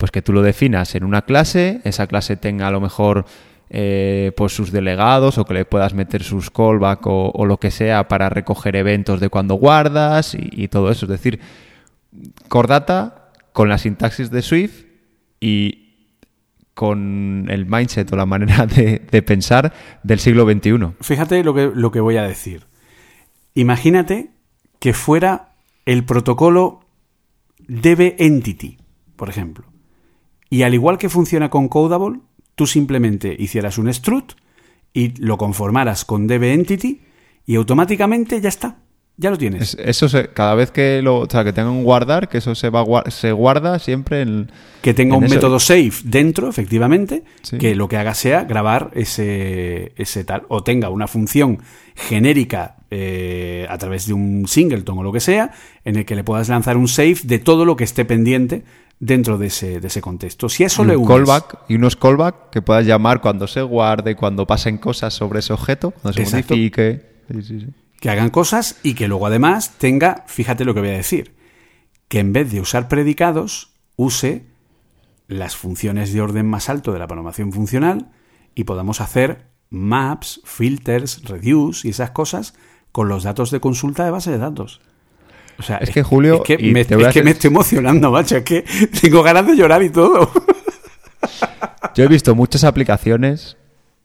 pues 0.00 0.10
que 0.10 0.22
tú 0.22 0.32
lo 0.32 0.40
definas 0.40 0.94
en 0.94 1.04
una 1.04 1.22
clase, 1.22 1.82
esa 1.84 2.06
clase 2.06 2.34
tenga 2.38 2.68
a 2.68 2.70
lo 2.70 2.80
mejor 2.80 3.26
eh, 3.68 4.32
pues 4.34 4.54
sus 4.54 4.72
delegados 4.72 5.36
o 5.36 5.44
que 5.44 5.52
le 5.52 5.66
puedas 5.66 5.92
meter 5.92 6.22
sus 6.22 6.50
callback 6.50 7.02
o, 7.04 7.44
lo 7.44 7.58
que 7.58 7.70
sea 7.70 8.08
para 8.08 8.30
recoger 8.30 8.76
eventos 8.76 9.20
de 9.20 9.28
cuando 9.28 9.56
guardas 9.56 10.34
y, 10.34 10.68
todo 10.68 10.90
eso. 10.90 11.04
Es 11.04 11.10
decir, 11.10 11.38
Cordata 12.48 13.30
con 13.52 13.68
la 13.68 13.76
sintaxis 13.76 14.30
de 14.30 14.40
Swift 14.40 14.86
y 15.38 16.06
con 16.72 17.48
el 17.50 17.66
mindset 17.66 18.10
o 18.10 18.16
la 18.16 18.24
manera 18.24 18.64
de, 18.66 19.22
pensar 19.22 19.74
del 20.02 20.18
siglo 20.18 20.50
XXI. 20.50 20.94
Fíjate 21.02 21.44
lo 21.44 21.52
que, 21.52 21.70
lo 21.74 21.90
que 21.90 22.00
voy 22.00 22.16
a 22.16 22.22
decir. 22.22 22.64
Imagínate 23.52 24.30
que 24.78 24.94
fuera 24.94 25.50
el 25.84 26.04
protocolo 26.04 26.86
DB 27.68 28.14
Entity, 28.18 28.78
por 29.16 29.28
ejemplo. 29.28 29.69
Y 30.50 30.62
al 30.64 30.74
igual 30.74 30.98
que 30.98 31.08
funciona 31.08 31.48
con 31.48 31.68
Codable, 31.68 32.20
tú 32.56 32.66
simplemente 32.66 33.34
hicieras 33.38 33.78
un 33.78 33.88
strut 33.88 34.32
y 34.92 35.14
lo 35.22 35.38
conformaras 35.38 36.04
con 36.04 36.26
DB 36.26 36.52
Entity 36.52 37.00
y 37.46 37.54
automáticamente 37.54 38.40
ya 38.40 38.48
está. 38.48 38.78
Ya 39.16 39.30
lo 39.30 39.36
tienes. 39.36 39.76
eso 39.78 40.08
cada 40.32 40.54
vez 40.54 40.70
que 40.70 41.02
lo, 41.02 41.18
o 41.18 41.28
sea, 41.28 41.44
que 41.44 41.52
tenga 41.52 41.70
un 41.70 41.84
guardar, 41.84 42.30
que 42.30 42.38
eso 42.38 42.54
se 42.54 42.70
va 42.70 42.84
se 43.10 43.32
guarda 43.32 43.78
siempre 43.78 44.22
en 44.22 44.50
que 44.80 44.94
tenga 44.94 45.14
un 45.16 45.24
método 45.24 45.60
save 45.60 45.92
dentro, 46.04 46.48
efectivamente, 46.48 47.22
que 47.58 47.74
lo 47.74 47.86
que 47.86 47.98
haga 47.98 48.14
sea 48.14 48.44
grabar 48.44 48.90
ese 48.94 49.92
ese 49.96 50.24
tal 50.24 50.44
o 50.48 50.62
tenga 50.62 50.88
una 50.88 51.06
función 51.06 51.58
genérica 51.94 52.76
eh, 52.90 53.66
a 53.68 53.76
través 53.76 54.06
de 54.06 54.14
un 54.14 54.48
singleton 54.48 54.96
o 54.96 55.02
lo 55.02 55.12
que 55.12 55.20
sea, 55.20 55.52
en 55.84 55.96
el 55.96 56.06
que 56.06 56.14
le 56.14 56.24
puedas 56.24 56.48
lanzar 56.48 56.78
un 56.78 56.88
save 56.88 57.18
de 57.24 57.38
todo 57.38 57.66
lo 57.66 57.76
que 57.76 57.84
esté 57.84 58.06
pendiente 58.06 58.64
dentro 59.00 59.38
de 59.38 59.48
ese, 59.48 59.80
de 59.80 59.88
ese 59.88 60.00
contexto. 60.00 60.48
Si 60.48 60.62
eso 60.62 60.84
le 60.84 60.94
callback 61.02 61.58
y 61.68 61.74
unos 61.74 61.96
callback 61.96 62.50
que 62.50 62.62
puedas 62.62 62.86
llamar 62.86 63.20
cuando 63.20 63.48
se 63.48 63.62
guarde, 63.62 64.14
cuando 64.14 64.46
pasen 64.46 64.78
cosas 64.78 65.14
sobre 65.14 65.40
ese 65.40 65.52
objeto, 65.52 65.90
cuando 65.90 66.24
se 66.24 66.30
modifique. 66.30 67.10
Sí, 67.28 67.42
sí, 67.42 67.60
sí 67.60 67.66
que 68.00 68.10
hagan 68.10 68.30
cosas 68.30 68.76
y 68.82 68.94
que 68.94 69.06
luego 69.06 69.26
además 69.26 69.74
tenga, 69.78 70.24
fíjate 70.26 70.64
lo 70.64 70.74
que 70.74 70.80
voy 70.80 70.88
a 70.88 70.94
decir, 70.94 71.36
que 72.08 72.18
en 72.18 72.32
vez 72.32 72.50
de 72.50 72.60
usar 72.60 72.88
predicados, 72.88 73.74
use 73.96 74.46
las 75.28 75.54
funciones 75.54 76.12
de 76.12 76.22
orden 76.22 76.46
más 76.46 76.68
alto 76.68 76.92
de 76.92 76.98
la 76.98 77.06
programación 77.06 77.52
funcional 77.52 78.10
y 78.54 78.64
podamos 78.64 79.00
hacer 79.00 79.50
maps, 79.68 80.40
filters, 80.44 81.22
reduce 81.24 81.86
y 81.86 81.90
esas 81.90 82.10
cosas 82.10 82.54
con 82.90 83.08
los 83.08 83.22
datos 83.22 83.52
de 83.52 83.60
consulta 83.60 84.04
de 84.04 84.10
base 84.10 84.32
de 84.32 84.38
datos. 84.38 84.80
O 85.60 85.62
sea, 85.62 85.76
es, 85.76 85.90
que 85.90 86.02
Julio, 86.02 86.36
es 86.36 86.40
que, 86.40 86.56
me, 86.72 86.86
que 86.86 87.22
me 87.22 87.32
estoy 87.32 87.48
emocionando, 87.48 88.10
macho, 88.10 88.38
es 88.38 88.44
que 88.44 88.64
tengo 88.98 89.22
ganas 89.22 89.46
de 89.46 89.54
llorar 89.54 89.82
y 89.82 89.90
todo. 89.90 90.32
Yo 91.94 92.04
he 92.04 92.08
visto 92.08 92.34
muchas 92.34 92.64
aplicaciones 92.64 93.58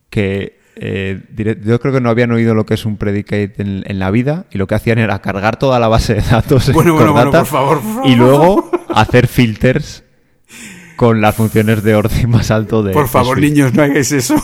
que 0.10 0.60
eh, 0.76 1.22
yo 1.64 1.80
creo 1.80 1.94
que 1.94 2.02
no 2.02 2.10
habían 2.10 2.34
oído 2.34 2.53
lo 2.53 2.65
que 2.65 2.73
es 2.73 2.86
un 2.86 2.98
predicate 2.98 3.53
en, 3.60 3.99
la 3.99 4.11
vida 4.11 4.45
y 4.52 4.57
lo 4.57 4.68
que 4.68 4.76
hacían 4.76 4.98
era 4.98 5.19
cargar 5.19 5.57
toda 5.57 5.80
la 5.80 5.88
base 5.88 6.15
de 6.15 6.22
datos 6.22 6.69
bueno, 6.73 6.95
bueno, 6.95 7.14
bueno, 7.14 7.32
por 7.32 7.45
favor, 7.45 7.82
y 8.03 8.15
luego 8.15 8.69
hacer 8.94 9.27
filters 9.27 10.03
con 10.98 11.22
las 11.22 11.36
funciones 11.36 11.82
de 11.84 11.95
orden 11.95 12.30
más 12.30 12.52
alto 12.52 12.84
de 12.84 12.91
Por 12.91 13.07
favor, 13.07 13.40
niños, 13.40 13.73
no 13.73 13.84
hagáis 13.84 14.11
eso. 14.11 14.36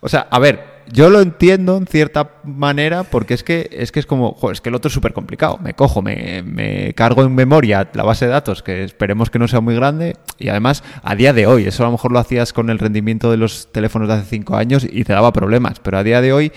o 0.00 0.08
sea, 0.08 0.26
a 0.28 0.38
ver, 0.40 0.77
yo 0.92 1.10
lo 1.10 1.20
entiendo 1.20 1.76
en 1.76 1.86
cierta 1.86 2.32
manera 2.44 3.04
porque 3.04 3.34
es 3.34 3.42
que 3.42 3.68
es 3.72 3.92
que 3.92 4.00
es 4.00 4.06
como, 4.06 4.32
joder, 4.32 4.54
es 4.54 4.60
que 4.60 4.68
el 4.68 4.74
otro 4.74 4.88
es 4.88 4.94
súper 4.94 5.12
complicado. 5.12 5.58
Me 5.62 5.74
cojo, 5.74 6.02
me, 6.02 6.42
me, 6.42 6.94
cargo 6.94 7.22
en 7.22 7.34
memoria 7.34 7.88
la 7.92 8.02
base 8.02 8.26
de 8.26 8.32
datos, 8.32 8.62
que 8.62 8.84
esperemos 8.84 9.30
que 9.30 9.38
no 9.38 9.48
sea 9.48 9.60
muy 9.60 9.74
grande, 9.74 10.16
y 10.38 10.48
además 10.48 10.82
a 11.02 11.14
día 11.14 11.32
de 11.32 11.46
hoy, 11.46 11.64
eso 11.64 11.82
a 11.82 11.86
lo 11.86 11.92
mejor 11.92 12.12
lo 12.12 12.18
hacías 12.18 12.52
con 12.52 12.70
el 12.70 12.78
rendimiento 12.78 13.30
de 13.30 13.36
los 13.36 13.70
teléfonos 13.72 14.08
de 14.08 14.14
hace 14.14 14.26
cinco 14.26 14.56
años 14.56 14.86
y 14.90 15.04
te 15.04 15.12
daba 15.12 15.32
problemas, 15.32 15.80
pero 15.80 15.98
a 15.98 16.02
día 16.02 16.20
de 16.20 16.32
hoy 16.32 16.52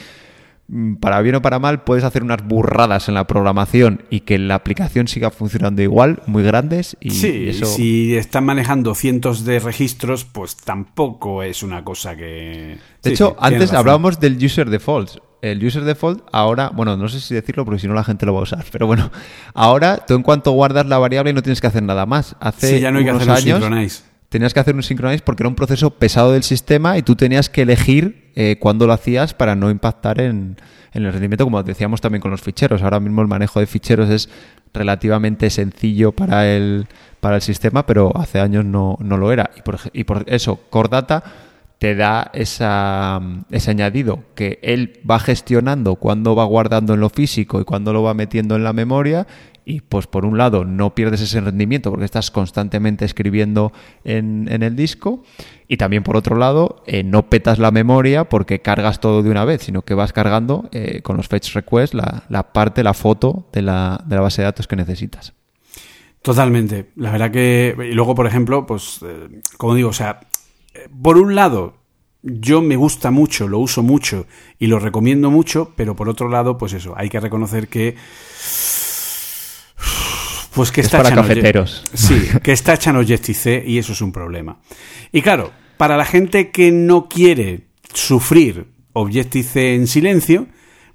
para 1.00 1.22
bien 1.22 1.36
o 1.36 1.42
para 1.42 1.60
mal, 1.60 1.84
puedes 1.84 2.04
hacer 2.04 2.24
unas 2.24 2.46
burradas 2.46 3.10
en 3.10 3.16
la 3.16 3.28
programación 3.28 4.04
y 4.10 4.22
que 4.22 4.38
la 4.38 4.56
aplicación 4.56 5.08
siga 5.08 5.30
funcionando 5.30 5.82
igual, 5.82 6.22
muy 6.28 6.44
grandes. 6.44 6.96
Y 7.02 7.12
sí, 7.12 7.52
si 7.54 8.16
están 8.16 8.46
manejando 8.46 8.96
cientos 8.96 9.44
de 9.44 9.60
registros, 9.60 10.24
pues 10.26 10.56
tampoco 10.56 11.44
es 11.44 11.64
una 11.64 11.84
cosa 11.84 12.16
que... 12.16 12.78
De 13.04 13.12
hecho, 13.12 13.36
antes 13.40 13.74
hablábamos 13.74 14.20
del 14.20 14.44
user 14.44 14.70
default. 14.70 15.18
El 15.42 15.66
user 15.66 15.84
default 15.84 16.24
ahora, 16.32 16.70
bueno, 16.70 16.96
no 16.96 17.10
sé 17.10 17.20
si 17.20 17.34
decirlo 17.34 17.66
porque 17.66 17.80
si 17.80 17.88
no 17.88 17.96
la 17.96 18.04
gente 18.04 18.28
lo 18.28 18.34
va 18.34 18.42
a 18.42 18.44
usar, 18.44 18.64
pero 18.72 18.86
bueno, 18.86 19.12
ahora 19.56 20.06
tú 20.06 20.14
en 20.14 20.22
cuanto 20.22 20.52
guardas 20.52 20.86
la 20.86 21.00
variable 21.00 21.34
no 21.34 21.42
tienes 21.42 21.60
que 21.60 21.68
hacer 21.68 21.82
nada 21.82 22.06
más. 22.06 22.36
Hace 22.40 22.80
ya 22.80 22.92
no 22.92 23.00
hay 23.00 23.10
unos 23.10 23.26
que 23.26 23.32
hacer 23.32 23.54
años 23.56 24.04
tenías 24.32 24.54
que 24.54 24.62
hacer 24.62 24.76
un 24.76 24.82
synchronize 24.82 25.24
porque 25.26 25.44
era 25.44 25.50
un 25.50 25.56
proceso 25.56 25.90
pesado 25.92 26.32
del 26.32 26.44
sistema 26.44 26.98
y 26.98 27.02
tú 27.02 27.18
tenías 27.18 27.50
que 27.50 27.64
elegir 27.64 28.32
eh, 28.36 28.56
cuándo 28.62 28.88
lo 28.88 28.94
hacías 28.94 29.34
para 29.34 29.56
no 29.56 29.70
impactar 29.70 30.22
en, 30.22 30.56
el 30.94 31.12
rendimiento, 31.12 31.44
como 31.44 31.62
decíamos 31.64 32.00
también 32.00 32.22
con 32.22 32.32
los 32.32 32.42
ficheros. 32.42 32.82
Ahora 32.82 33.02
mismo 33.02 33.22
el 33.22 33.28
manejo 33.28 33.60
de 33.60 33.68
ficheros 33.68 34.10
es 34.10 34.30
relativamente 34.74 35.50
sencillo 35.50 36.14
para 36.14 36.50
el, 36.50 36.88
para 37.20 37.36
el 37.36 37.42
sistema, 37.42 37.86
pero 37.86 38.16
hace 38.16 38.40
años 38.40 38.64
no, 38.64 38.98
no 39.02 39.18
lo 39.18 39.34
era. 39.34 39.52
Y 39.94 40.06
por, 40.06 40.24
eso, 40.28 40.62
Core 40.70 40.88
Data 40.90 41.24
te 41.78 41.96
da 41.96 42.32
esa, 42.34 43.20
ese 43.50 43.72
añadido 43.72 44.24
que 44.36 44.60
él 44.62 45.02
va 45.10 45.20
gestionando 45.20 45.96
cuándo 45.96 46.36
va 46.36 46.46
guardando 46.46 46.94
en 46.94 47.02
lo 47.02 47.10
físico 47.10 47.60
y 47.60 47.66
cuándo 47.66 47.92
lo 47.92 48.02
va 48.02 48.14
metiendo 48.14 48.56
en 48.56 48.64
la 48.64 48.72
memoria 48.72 49.28
y 49.66 49.82
pues 49.82 50.08
por 50.08 50.26
un 50.26 50.38
lado 50.38 50.66
no 50.66 50.96
pierdes 50.96 51.22
ese 51.22 51.42
rendimiento 51.42 51.90
porque 51.92 52.06
estás 52.06 52.32
constantemente 52.32 53.06
escribiendo 53.06 53.72
en, 54.04 54.48
el 54.50 54.76
disco 54.76 55.24
y 55.68 55.78
también 55.78 56.04
por 56.04 56.18
otro 56.18 56.36
lado 56.36 56.84
eh, 56.86 57.04
no 57.04 57.30
petas 57.30 57.60
la 57.60 57.72
memoria 57.72 58.26
porque 58.26 58.62
cargas 58.62 59.00
todo 59.00 59.24
de 59.24 59.30
una 59.30 59.46
vez 59.46 59.64
sino 59.64 59.84
que 59.84 59.94
vas 59.94 60.14
cargando 60.14 60.70
eh, 60.72 61.02
con 61.02 61.18
los 61.18 61.28
fetch 61.28 61.54
requests 61.54 61.94
la, 61.94 62.24
la, 62.30 62.54
parte, 62.54 62.84
la 62.84 62.94
foto 62.94 63.48
de 63.54 63.62
la, 63.62 64.04
de 64.06 64.16
la 64.16 64.22
base 64.22 64.42
de 64.42 64.46
datos 64.46 64.68
que 64.68 64.76
necesitas. 64.76 65.34
Totalmente. 66.22 66.92
La 66.98 67.12
verdad 67.12 67.32
que... 67.32 67.76
Y 67.90 67.94
luego, 67.94 68.14
por 68.14 68.28
ejemplo, 68.28 68.68
pues, 68.68 69.00
eh, 69.04 69.42
como 69.58 69.74
digo, 69.74 69.90
o 69.90 69.94
sea, 69.94 70.20
por 71.02 71.18
un 71.18 71.34
lado, 71.34 71.74
yo 72.24 72.62
me 72.62 72.76
gusta 72.76 73.12
mucho, 73.12 73.48
lo 73.48 73.60
uso 73.60 73.82
mucho 73.82 74.28
y 74.60 74.68
lo 74.68 74.80
recomiendo 74.80 75.32
mucho, 75.32 75.74
pero 75.76 75.96
por 75.96 76.10
otro 76.10 76.30
lado, 76.30 76.58
pues 76.58 76.74
eso, 76.74 76.94
hay 76.96 77.10
que 77.10 77.20
reconocer 77.20 77.68
que 77.68 77.96
pues 80.54 80.72
que 80.72 80.82
está 80.82 81.02
para 81.02 81.16
cafeteros. 81.16 81.84
Sí, 81.94 82.28
que 82.44 82.52
está 82.52 82.78
en 82.86 82.96
Objective-C 82.98 83.64
y 83.66 83.78
eso 83.78 83.94
es 83.94 84.02
un 84.02 84.12
problema. 84.12 84.60
Y 85.12 85.22
claro, 85.22 85.52
para 85.78 85.98
la 85.98 86.06
gente 86.06 86.52
que 86.52 86.72
no 86.72 87.08
quiere 87.08 87.68
sufrir 87.94 88.68
Objective-C 88.94 89.76
en 89.76 89.88
silencio, 89.88 90.48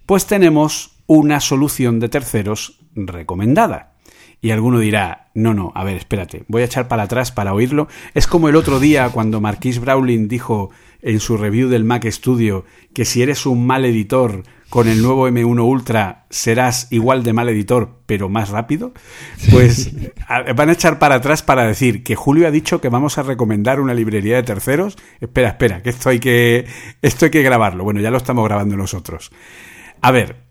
pues 0.04 0.26
tenemos 0.26 0.96
una 1.06 1.40
solución 1.40 2.00
de 2.00 2.08
terceros 2.08 2.80
recomendada. 2.94 3.94
Y 4.42 4.50
alguno 4.50 4.78
dirá, 4.78 5.30
no, 5.34 5.54
no, 5.54 5.72
a 5.74 5.82
ver, 5.82 5.96
espérate, 5.96 6.44
voy 6.46 6.62
a 6.62 6.66
echar 6.66 6.88
para 6.88 7.04
atrás 7.04 7.32
para 7.32 7.54
oírlo. 7.54 7.88
Es 8.14 8.26
como 8.26 8.48
el 8.48 8.56
otro 8.56 8.78
día 8.78 9.08
cuando 9.08 9.40
Marquis 9.40 9.80
Brawling 9.80 10.28
dijo 10.28 10.70
en 11.00 11.20
su 11.20 11.36
review 11.36 11.68
del 11.68 11.84
Mac 11.84 12.06
Studio 12.06 12.64
que 12.92 13.04
si 13.04 13.22
eres 13.22 13.46
un 13.46 13.66
mal 13.66 13.84
editor 13.84 14.42
con 14.76 14.88
el 14.88 15.00
nuevo 15.00 15.26
M1 15.26 15.64
Ultra 15.64 16.26
serás 16.28 16.88
igual 16.90 17.22
de 17.22 17.32
mal 17.32 17.48
editor, 17.48 18.02
pero 18.04 18.28
más 18.28 18.50
rápido, 18.50 18.92
pues 19.50 19.90
van 20.54 20.68
a 20.68 20.72
echar 20.72 20.98
para 20.98 21.14
atrás 21.14 21.42
para 21.42 21.66
decir 21.66 22.04
que 22.04 22.14
Julio 22.14 22.46
ha 22.46 22.50
dicho 22.50 22.78
que 22.78 22.90
vamos 22.90 23.16
a 23.16 23.22
recomendar 23.22 23.80
una 23.80 23.94
librería 23.94 24.36
de 24.36 24.42
terceros. 24.42 24.98
Espera, 25.18 25.48
espera, 25.48 25.82
que 25.82 25.88
esto 25.88 26.10
hay 26.10 26.18
que, 26.18 26.66
esto 27.00 27.24
hay 27.24 27.30
que 27.30 27.42
grabarlo. 27.42 27.84
Bueno, 27.84 28.00
ya 28.00 28.10
lo 28.10 28.18
estamos 28.18 28.44
grabando 28.44 28.76
nosotros. 28.76 29.30
A 30.02 30.10
ver, 30.10 30.44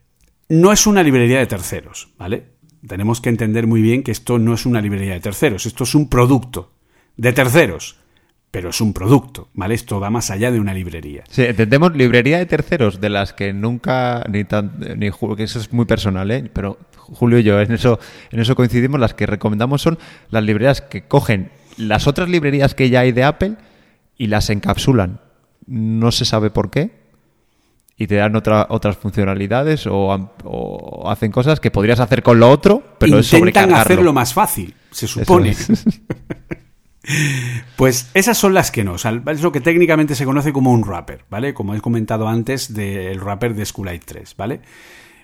no 0.49 0.71
es 0.71 0.87
una 0.87 1.03
librería 1.03 1.37
de 1.37 1.45
terceros, 1.45 2.11
¿vale? 2.17 2.55
Tenemos 2.87 3.21
que 3.21 3.29
entender 3.29 3.67
muy 3.67 3.83
bien 3.83 4.01
que 4.01 4.11
esto 4.11 4.39
no 4.39 4.55
es 4.55 4.65
una 4.65 4.81
librería 4.81 5.13
de 5.13 5.19
terceros, 5.19 5.67
esto 5.67 5.83
es 5.83 5.93
un 5.93 6.09
producto 6.09 6.73
de 7.15 7.31
terceros 7.31 7.99
pero 8.55 8.69
es 8.69 8.79
un 8.79 8.93
producto, 8.93 9.49
¿vale? 9.53 9.75
Esto 9.75 9.99
va 9.99 10.09
más 10.09 10.31
allá 10.31 10.49
de 10.49 10.61
una 10.61 10.73
librería. 10.73 11.25
Sí, 11.29 11.41
entendemos 11.41 11.93
librería 11.93 12.37
de 12.37 12.45
terceros, 12.45 13.01
de 13.01 13.09
las 13.09 13.33
que 13.33 13.51
nunca, 13.51 14.23
ni 14.29 14.45
tan, 14.45 14.79
ni 14.95 15.11
que 15.11 15.43
eso 15.43 15.59
es 15.59 15.73
muy 15.73 15.83
personal, 15.83 16.31
¿eh? 16.31 16.49
Pero 16.53 16.77
Julio 16.95 17.39
y 17.39 17.43
yo 17.43 17.59
en 17.59 17.73
eso, 17.73 17.99
en 18.31 18.39
eso 18.39 18.55
coincidimos, 18.55 18.97
las 18.97 19.13
que 19.13 19.25
recomendamos 19.25 19.81
son 19.81 19.99
las 20.29 20.41
librerías 20.41 20.79
que 20.79 21.03
cogen 21.03 21.51
las 21.75 22.07
otras 22.07 22.29
librerías 22.29 22.75
que 22.75 22.89
ya 22.89 23.01
hay 23.01 23.11
de 23.11 23.25
Apple 23.25 23.55
y 24.17 24.27
las 24.27 24.49
encapsulan. 24.49 25.19
No 25.67 26.13
se 26.13 26.23
sabe 26.23 26.49
por 26.49 26.71
qué, 26.71 26.91
y 27.97 28.07
te 28.07 28.15
dan 28.15 28.37
otra, 28.37 28.67
otras 28.69 28.95
funcionalidades 28.95 29.85
o, 29.85 31.09
hacen 31.09 31.33
cosas 31.33 31.59
que 31.59 31.71
podrías 31.71 31.99
hacer 31.99 32.23
con 32.23 32.39
lo 32.39 32.49
otro, 32.49 32.81
pero 32.99 33.19
Intentan 33.19 33.71
es 33.71 33.79
hacerlo 33.79 34.13
más 34.13 34.33
fácil, 34.33 34.73
se 34.91 35.07
supone. 35.09 35.53
Pues 37.75 38.09
esas 38.13 38.37
son 38.37 38.53
las 38.53 38.71
que 38.71 38.83
no. 38.83 38.95
es 38.95 39.41
lo 39.41 39.51
que 39.51 39.61
técnicamente 39.61 40.15
se 40.15 40.25
conoce 40.25 40.53
como 40.53 40.71
un 40.71 40.83
wrapper, 40.83 41.25
¿vale? 41.29 41.53
Como 41.53 41.75
he 41.75 41.81
comentado 41.81 42.27
antes 42.27 42.73
del 42.73 43.19
wrapper 43.19 43.53
de 43.53 43.65
Schoolite 43.65 44.05
3, 44.05 44.35
¿vale? 44.35 44.61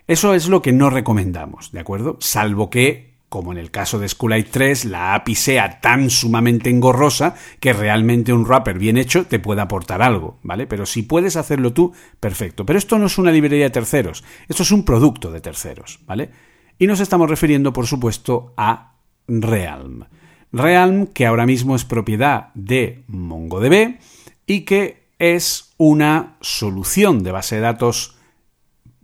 Eso 0.08 0.34
es 0.34 0.48
lo 0.48 0.62
que 0.62 0.72
no 0.72 0.90
recomendamos, 0.90 1.72
¿de 1.72 1.80
acuerdo? 1.80 2.18
Salvo 2.20 2.70
que, 2.70 3.14
como 3.30 3.52
en 3.52 3.58
el 3.58 3.72
caso 3.72 3.98
de 3.98 4.10
Schoolite 4.10 4.50
3, 4.52 4.86
la 4.86 5.16
API 5.16 5.36
sea 5.36 5.80
tan 5.80 6.10
sumamente 6.10 6.70
engorrosa 6.70 7.36
que 7.60 7.74
realmente 7.74 8.34
un 8.34 8.46
wrapper 8.46 8.78
bien 8.78 8.98
hecho 8.98 9.26
te 9.26 9.40
pueda 9.40 9.64
aportar 9.64 10.02
algo, 10.02 10.40
¿vale? 10.44 10.68
Pero 10.68 10.86
si 10.86 11.04
puedes 11.04 11.36
hacerlo 11.36 11.72
tú, 11.72 11.94
perfecto. 12.20 12.66
Pero 12.66 12.78
esto 12.78 13.00
no 13.00 13.06
es 13.06 13.18
una 13.18 13.32
librería 13.32 13.66
de 13.66 13.72
terceros, 13.72 14.24
esto 14.50 14.64
es 14.64 14.72
un 14.72 14.84
producto 14.84 15.32
de 15.32 15.42
terceros, 15.42 16.00
¿vale? 16.06 16.30
Y 16.78 16.88
nos 16.88 17.00
estamos 17.00 17.30
refiriendo, 17.30 17.72
por 17.72 17.88
supuesto, 17.88 18.54
a 18.58 18.96
Realm. 19.28 20.04
Realm, 20.52 21.08
que 21.08 21.26
ahora 21.26 21.46
mismo 21.46 21.76
es 21.76 21.86
propiedad 21.86 22.50
de 22.54 23.04
MongoDB 23.08 24.00
y 24.46 24.62
que 24.62 25.04
es 25.20 25.74
una 25.78 26.36
solución 26.42 27.24
de 27.24 27.32
base 27.32 27.56
de 27.56 27.62
datos 27.62 28.18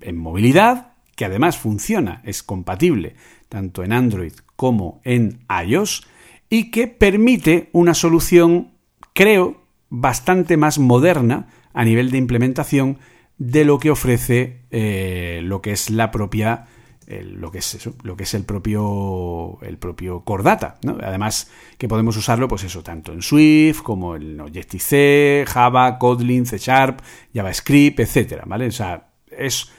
en 0.01 0.17
movilidad 0.17 0.93
que 1.15 1.25
además 1.25 1.57
funciona, 1.57 2.21
es 2.25 2.43
compatible 2.43 3.15
tanto 3.49 3.83
en 3.83 3.91
Android 3.91 4.33
como 4.55 5.01
en 5.03 5.39
iOS 5.65 6.05
y 6.49 6.69
que 6.69 6.87
permite 6.87 7.69
una 7.71 7.93
solución, 7.93 8.71
creo, 9.13 9.63
bastante 9.89 10.57
más 10.57 10.79
moderna 10.79 11.47
a 11.73 11.83
nivel 11.85 12.11
de 12.11 12.17
implementación 12.17 12.99
de 13.37 13.65
lo 13.65 13.79
que 13.79 13.91
ofrece 13.91 14.61
eh, 14.71 15.41
lo 15.43 15.61
que 15.61 15.71
es 15.71 15.89
la 15.89 16.11
propia 16.11 16.67
lo 17.07 17.51
que 17.51 17.59
es 17.59 17.75
eso, 17.75 17.93
lo 18.03 18.17
que 18.17 18.23
es 18.23 18.33
el 18.33 18.43
propio 18.43 19.59
el 19.61 19.77
propio 19.77 20.21
Core 20.21 20.43
Data, 20.43 20.77
Además 21.03 21.49
que 21.77 21.87
podemos 21.87 22.17
usarlo 22.17 22.47
pues 22.47 22.63
eso 22.65 22.83
tanto 22.83 23.13
en 23.13 23.21
Swift 23.21 23.81
como 23.81 24.15
en 24.15 24.39
Objective-C, 24.41 25.45
Java, 25.47 25.97
Kotlin, 25.97 26.45
C 26.45 26.57
Sharp, 26.57 26.99
JavaScript, 27.33 27.99
etcétera, 28.01 28.43
¿vale? 28.45 28.67
O 28.67 28.71
sea, 28.71 29.07
es 29.31 29.71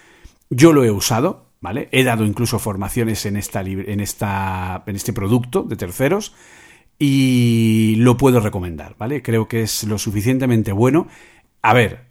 yo 0.49 0.73
lo 0.73 0.85
he 0.85 0.91
usado, 0.91 1.51
¿vale? 1.61 1.89
He 1.93 2.03
dado 2.03 2.25
incluso 2.25 2.59
formaciones 2.59 3.27
en 3.27 3.37
esta 3.37 3.61
en 3.61 4.01
esta 4.01 4.83
en 4.87 4.97
este 4.97 5.13
producto 5.13 5.63
de 5.63 5.77
terceros 5.77 6.35
y 6.99 7.97
lo 7.99 8.17
puedo 8.17 8.41
recomendar, 8.41 8.97
¿vale? 8.99 9.23
Creo 9.23 9.49
que 9.49 9.63
es 9.63 9.85
lo 9.85 9.99
suficientemente 9.99 10.73
bueno. 10.73 11.09
A 11.61 11.75
ver, 11.75 12.08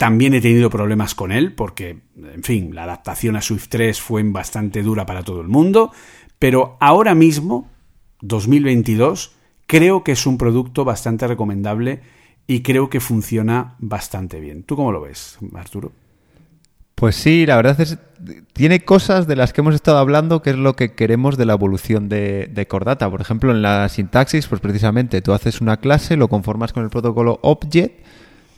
también 0.00 0.32
he 0.32 0.40
tenido 0.40 0.70
problemas 0.70 1.14
con 1.14 1.30
él 1.30 1.52
porque, 1.52 1.98
en 2.16 2.42
fin, 2.42 2.74
la 2.74 2.84
adaptación 2.84 3.36
a 3.36 3.42
Swift 3.42 3.66
3 3.68 4.00
fue 4.00 4.22
bastante 4.22 4.82
dura 4.82 5.04
para 5.04 5.24
todo 5.24 5.42
el 5.42 5.48
mundo, 5.48 5.92
pero 6.38 6.78
ahora 6.80 7.14
mismo, 7.14 7.68
2022, 8.22 9.36
creo 9.66 10.02
que 10.02 10.12
es 10.12 10.24
un 10.24 10.38
producto 10.38 10.86
bastante 10.86 11.26
recomendable 11.26 12.00
y 12.46 12.62
creo 12.62 12.88
que 12.88 12.98
funciona 12.98 13.74
bastante 13.78 14.40
bien. 14.40 14.62
¿Tú 14.62 14.74
cómo 14.74 14.90
lo 14.90 15.02
ves, 15.02 15.36
Arturo? 15.54 15.92
Pues 16.94 17.16
sí, 17.16 17.44
la 17.44 17.56
verdad 17.56 17.78
es 17.78 17.98
tiene 18.54 18.86
cosas 18.86 19.26
de 19.26 19.36
las 19.36 19.52
que 19.52 19.60
hemos 19.60 19.74
estado 19.74 19.98
hablando 19.98 20.40
que 20.40 20.48
es 20.48 20.56
lo 20.56 20.76
que 20.76 20.94
queremos 20.94 21.36
de 21.36 21.44
la 21.44 21.52
evolución 21.52 22.08
de, 22.08 22.48
de 22.50 22.66
Cordata. 22.66 23.10
Por 23.10 23.20
ejemplo, 23.20 23.52
en 23.52 23.60
la 23.60 23.86
sintaxis, 23.90 24.46
pues 24.46 24.62
precisamente 24.62 25.20
tú 25.20 25.34
haces 25.34 25.60
una 25.60 25.76
clase, 25.76 26.16
lo 26.16 26.28
conformas 26.28 26.72
con 26.72 26.84
el 26.84 26.88
protocolo 26.88 27.38
Object 27.42 28.00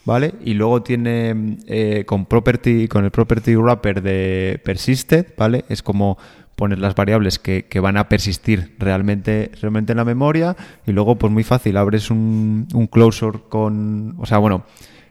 ¿vale? 0.05 0.33
Y 0.43 0.53
luego 0.53 0.83
tiene 0.83 1.57
eh, 1.67 2.03
con 2.05 2.25
property, 2.25 2.87
con 2.87 3.05
el 3.05 3.11
property 3.11 3.55
wrapper 3.55 4.01
de 4.01 4.61
persisted, 4.63 5.27
¿vale? 5.37 5.65
Es 5.69 5.81
como 5.81 6.17
poner 6.55 6.79
las 6.79 6.95
variables 6.95 7.39
que, 7.39 7.65
van 7.79 7.97
a 7.97 8.07
persistir 8.07 8.75
realmente, 8.77 9.51
realmente 9.61 9.93
en 9.93 9.97
la 9.97 10.05
memoria 10.05 10.55
y 10.85 10.91
luego 10.91 11.17
pues 11.17 11.31
muy 11.33 11.43
fácil, 11.43 11.77
abres 11.77 12.11
un, 12.11 12.67
un 12.73 12.87
closure 12.87 13.39
con, 13.49 14.15
o 14.19 14.25
sea, 14.25 14.37
bueno, 14.37 14.63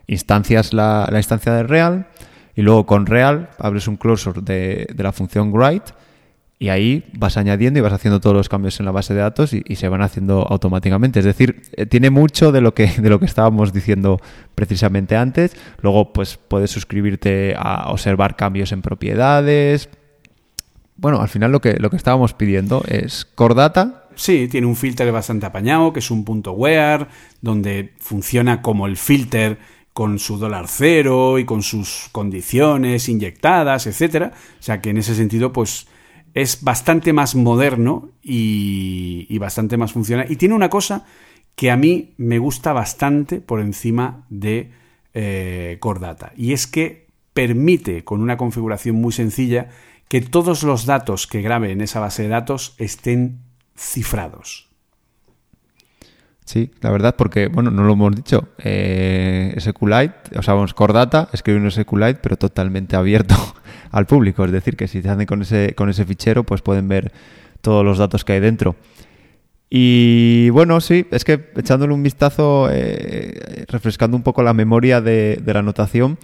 instancias 0.06 0.72
la, 0.72 1.08
la 1.10 1.18
instancia 1.18 1.52
de 1.52 1.64
real 1.64 2.06
y 2.54 2.62
luego 2.62 2.86
con 2.86 3.06
real 3.06 3.50
abres 3.58 3.88
un 3.88 3.96
closure 3.96 4.40
de, 4.40 4.86
de 4.94 5.02
la 5.02 5.12
función 5.12 5.52
write 5.52 5.92
y 6.62 6.68
ahí 6.68 7.02
vas 7.14 7.36
añadiendo 7.36 7.80
y 7.80 7.82
vas 7.82 7.92
haciendo 7.92 8.20
todos 8.20 8.36
los 8.36 8.48
cambios 8.48 8.78
en 8.78 8.86
la 8.86 8.92
base 8.92 9.14
de 9.14 9.20
datos 9.20 9.52
y, 9.52 9.74
se 9.74 9.88
van 9.88 10.00
haciendo 10.00 10.46
automáticamente. 10.48 11.18
Es 11.18 11.24
decir, 11.24 11.60
eh, 11.72 11.86
tiene 11.86 12.08
mucho 12.08 12.52
de 12.52 12.60
lo 12.60 12.72
que 12.72 12.86
de 12.86 13.10
lo 13.10 13.18
que 13.18 13.26
estábamos 13.26 13.72
diciendo 13.72 14.20
precisamente 14.54 15.16
antes. 15.16 15.56
Luego, 15.80 16.12
pues 16.12 16.36
puedes 16.36 16.70
suscribirte 16.70 17.56
a 17.58 17.90
observar 17.90 18.36
cambios 18.36 18.70
en 18.70 18.80
propiedades. 18.80 19.88
Bueno, 20.94 21.20
al 21.20 21.28
final 21.28 21.50
lo 21.50 21.60
que, 21.60 21.80
lo 21.80 21.90
que 21.90 21.96
estábamos 21.96 22.32
pidiendo 22.32 22.84
es 22.86 23.24
Core 23.24 23.56
Data. 23.56 24.04
Sí, 24.14 24.46
tiene 24.46 24.68
un 24.68 24.76
filter 24.76 25.10
bastante 25.10 25.46
apañado, 25.46 25.92
que 25.92 25.98
es 25.98 26.12
un 26.12 26.24
punto 26.24 26.52
where, 26.52 27.08
donde 27.40 27.92
funciona 27.98 28.62
como 28.62 28.86
el 28.86 28.96
filter 28.96 29.58
con 29.92 30.20
su 30.20 30.38
dólar 30.38 30.66
cero 30.68 31.40
y 31.40 31.44
con 31.44 31.64
sus 31.64 32.08
condiciones 32.12 33.08
inyectadas, 33.08 33.88
etcétera. 33.88 34.30
O 34.60 34.62
sea 34.62 34.80
que 34.80 34.90
en 34.90 34.98
ese 34.98 35.16
sentido, 35.16 35.52
pues 35.52 35.88
es 36.34 36.62
bastante 36.62 37.12
más 37.12 37.34
moderno 37.34 38.10
y, 38.22 39.36
bastante 39.38 39.76
más 39.76 39.92
funcional. 39.92 40.30
Y 40.30 40.36
tiene 40.36 40.54
una 40.54 40.70
cosa 40.70 41.04
que 41.56 41.70
a 41.70 41.76
mí 41.76 42.14
me 42.16 42.38
gusta 42.38 42.72
bastante 42.72 43.40
por 43.40 43.60
encima 43.60 44.24
de 44.30 44.70
eh, 45.14 45.76
Cordata. 45.80 46.32
Y 46.36 46.52
es 46.52 46.66
que 46.66 47.08
permite, 47.34 48.04
con 48.04 48.22
una 48.22 48.36
configuración 48.36 48.96
muy 48.96 49.12
sencilla, 49.12 49.68
que 50.08 50.20
todos 50.20 50.62
los 50.62 50.86
datos 50.86 51.26
que 51.26 51.42
grabe 51.42 51.72
en 51.72 51.80
esa 51.80 52.00
base 52.00 52.22
de 52.22 52.28
datos 52.28 52.74
estén 52.78 53.40
cifrados. 53.76 54.68
Sí, 56.44 56.70
la 56.80 56.90
verdad, 56.90 57.14
porque, 57.16 57.48
bueno, 57.48 57.70
no 57.70 57.84
lo 57.84 57.92
hemos 57.92 58.14
dicho. 58.14 58.48
Eh, 58.58 59.54
SQLite, 59.58 60.36
o 60.36 60.42
sea, 60.42 60.54
vamos, 60.54 60.74
Cordata, 60.74 61.28
escribe 61.32 61.60
un 61.60 61.70
SQLite, 61.70 62.20
pero 62.22 62.36
totalmente 62.36 62.96
abierto 62.96 63.34
al 63.92 64.06
público. 64.06 64.44
Es 64.44 64.50
decir, 64.50 64.76
que 64.76 64.88
si 64.88 65.00
se 65.02 65.08
hacen 65.08 65.26
con 65.26 65.42
ese, 65.42 65.74
con 65.76 65.88
ese 65.88 66.04
fichero, 66.04 66.42
pues 66.42 66.62
pueden 66.62 66.88
ver 66.88 67.12
todos 67.60 67.84
los 67.84 67.98
datos 67.98 68.24
que 68.24 68.32
hay 68.32 68.40
dentro. 68.40 68.74
Y 69.70 70.50
bueno, 70.50 70.80
sí, 70.80 71.06
es 71.10 71.24
que 71.24 71.50
echándole 71.56 71.94
un 71.94 72.02
vistazo, 72.02 72.68
eh, 72.70 73.64
refrescando 73.68 74.16
un 74.16 74.22
poco 74.22 74.42
la 74.42 74.52
memoria 74.52 75.00
de, 75.00 75.40
la 75.46 75.60
anotación, 75.60 76.18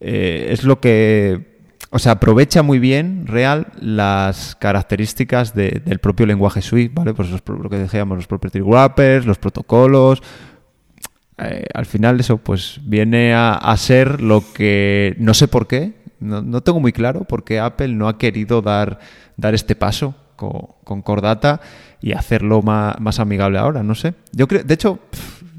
eh, 0.00 0.46
es 0.50 0.64
lo 0.64 0.80
que, 0.80 1.58
o 1.90 1.98
sea, 1.98 2.12
aprovecha 2.12 2.62
muy 2.62 2.78
bien 2.78 3.26
real 3.26 3.66
las 3.80 4.56
características 4.56 5.54
del 5.54 5.98
propio 5.98 6.24
lenguaje 6.24 6.62
Swift, 6.62 6.94
¿vale? 6.94 7.12
Pues 7.12 7.28
lo 7.30 7.68
que 7.68 7.76
decíamos, 7.76 8.16
los 8.16 8.26
property 8.26 8.60
wrappers, 8.60 9.26
los 9.26 9.36
protocolos. 9.36 10.22
Eh, 11.36 11.66
al 11.74 11.84
final 11.84 12.18
eso 12.18 12.38
pues 12.38 12.80
viene 12.82 13.34
a, 13.34 13.52
a 13.52 13.76
ser 13.76 14.22
lo 14.22 14.42
que 14.54 15.14
no 15.18 15.34
sé 15.34 15.48
por 15.48 15.66
qué 15.66 15.92
no, 16.20 16.60
tengo 16.62 16.80
muy 16.80 16.92
claro 16.92 17.24
por 17.24 17.44
qué 17.44 17.60
Apple 17.60 17.88
no 17.88 18.08
ha 18.08 18.18
querido 18.18 18.62
dar, 18.62 18.98
dar 19.36 19.54
este 19.54 19.76
paso 19.76 20.14
con, 20.36 21.02
Cordata 21.02 21.60
y 22.00 22.12
hacerlo 22.12 22.62
más, 22.62 23.20
amigable 23.20 23.58
ahora, 23.58 23.82
no 23.82 23.94
sé. 23.94 24.14
Yo 24.32 24.46
creo, 24.48 24.62
de 24.62 24.74
hecho, 24.74 24.98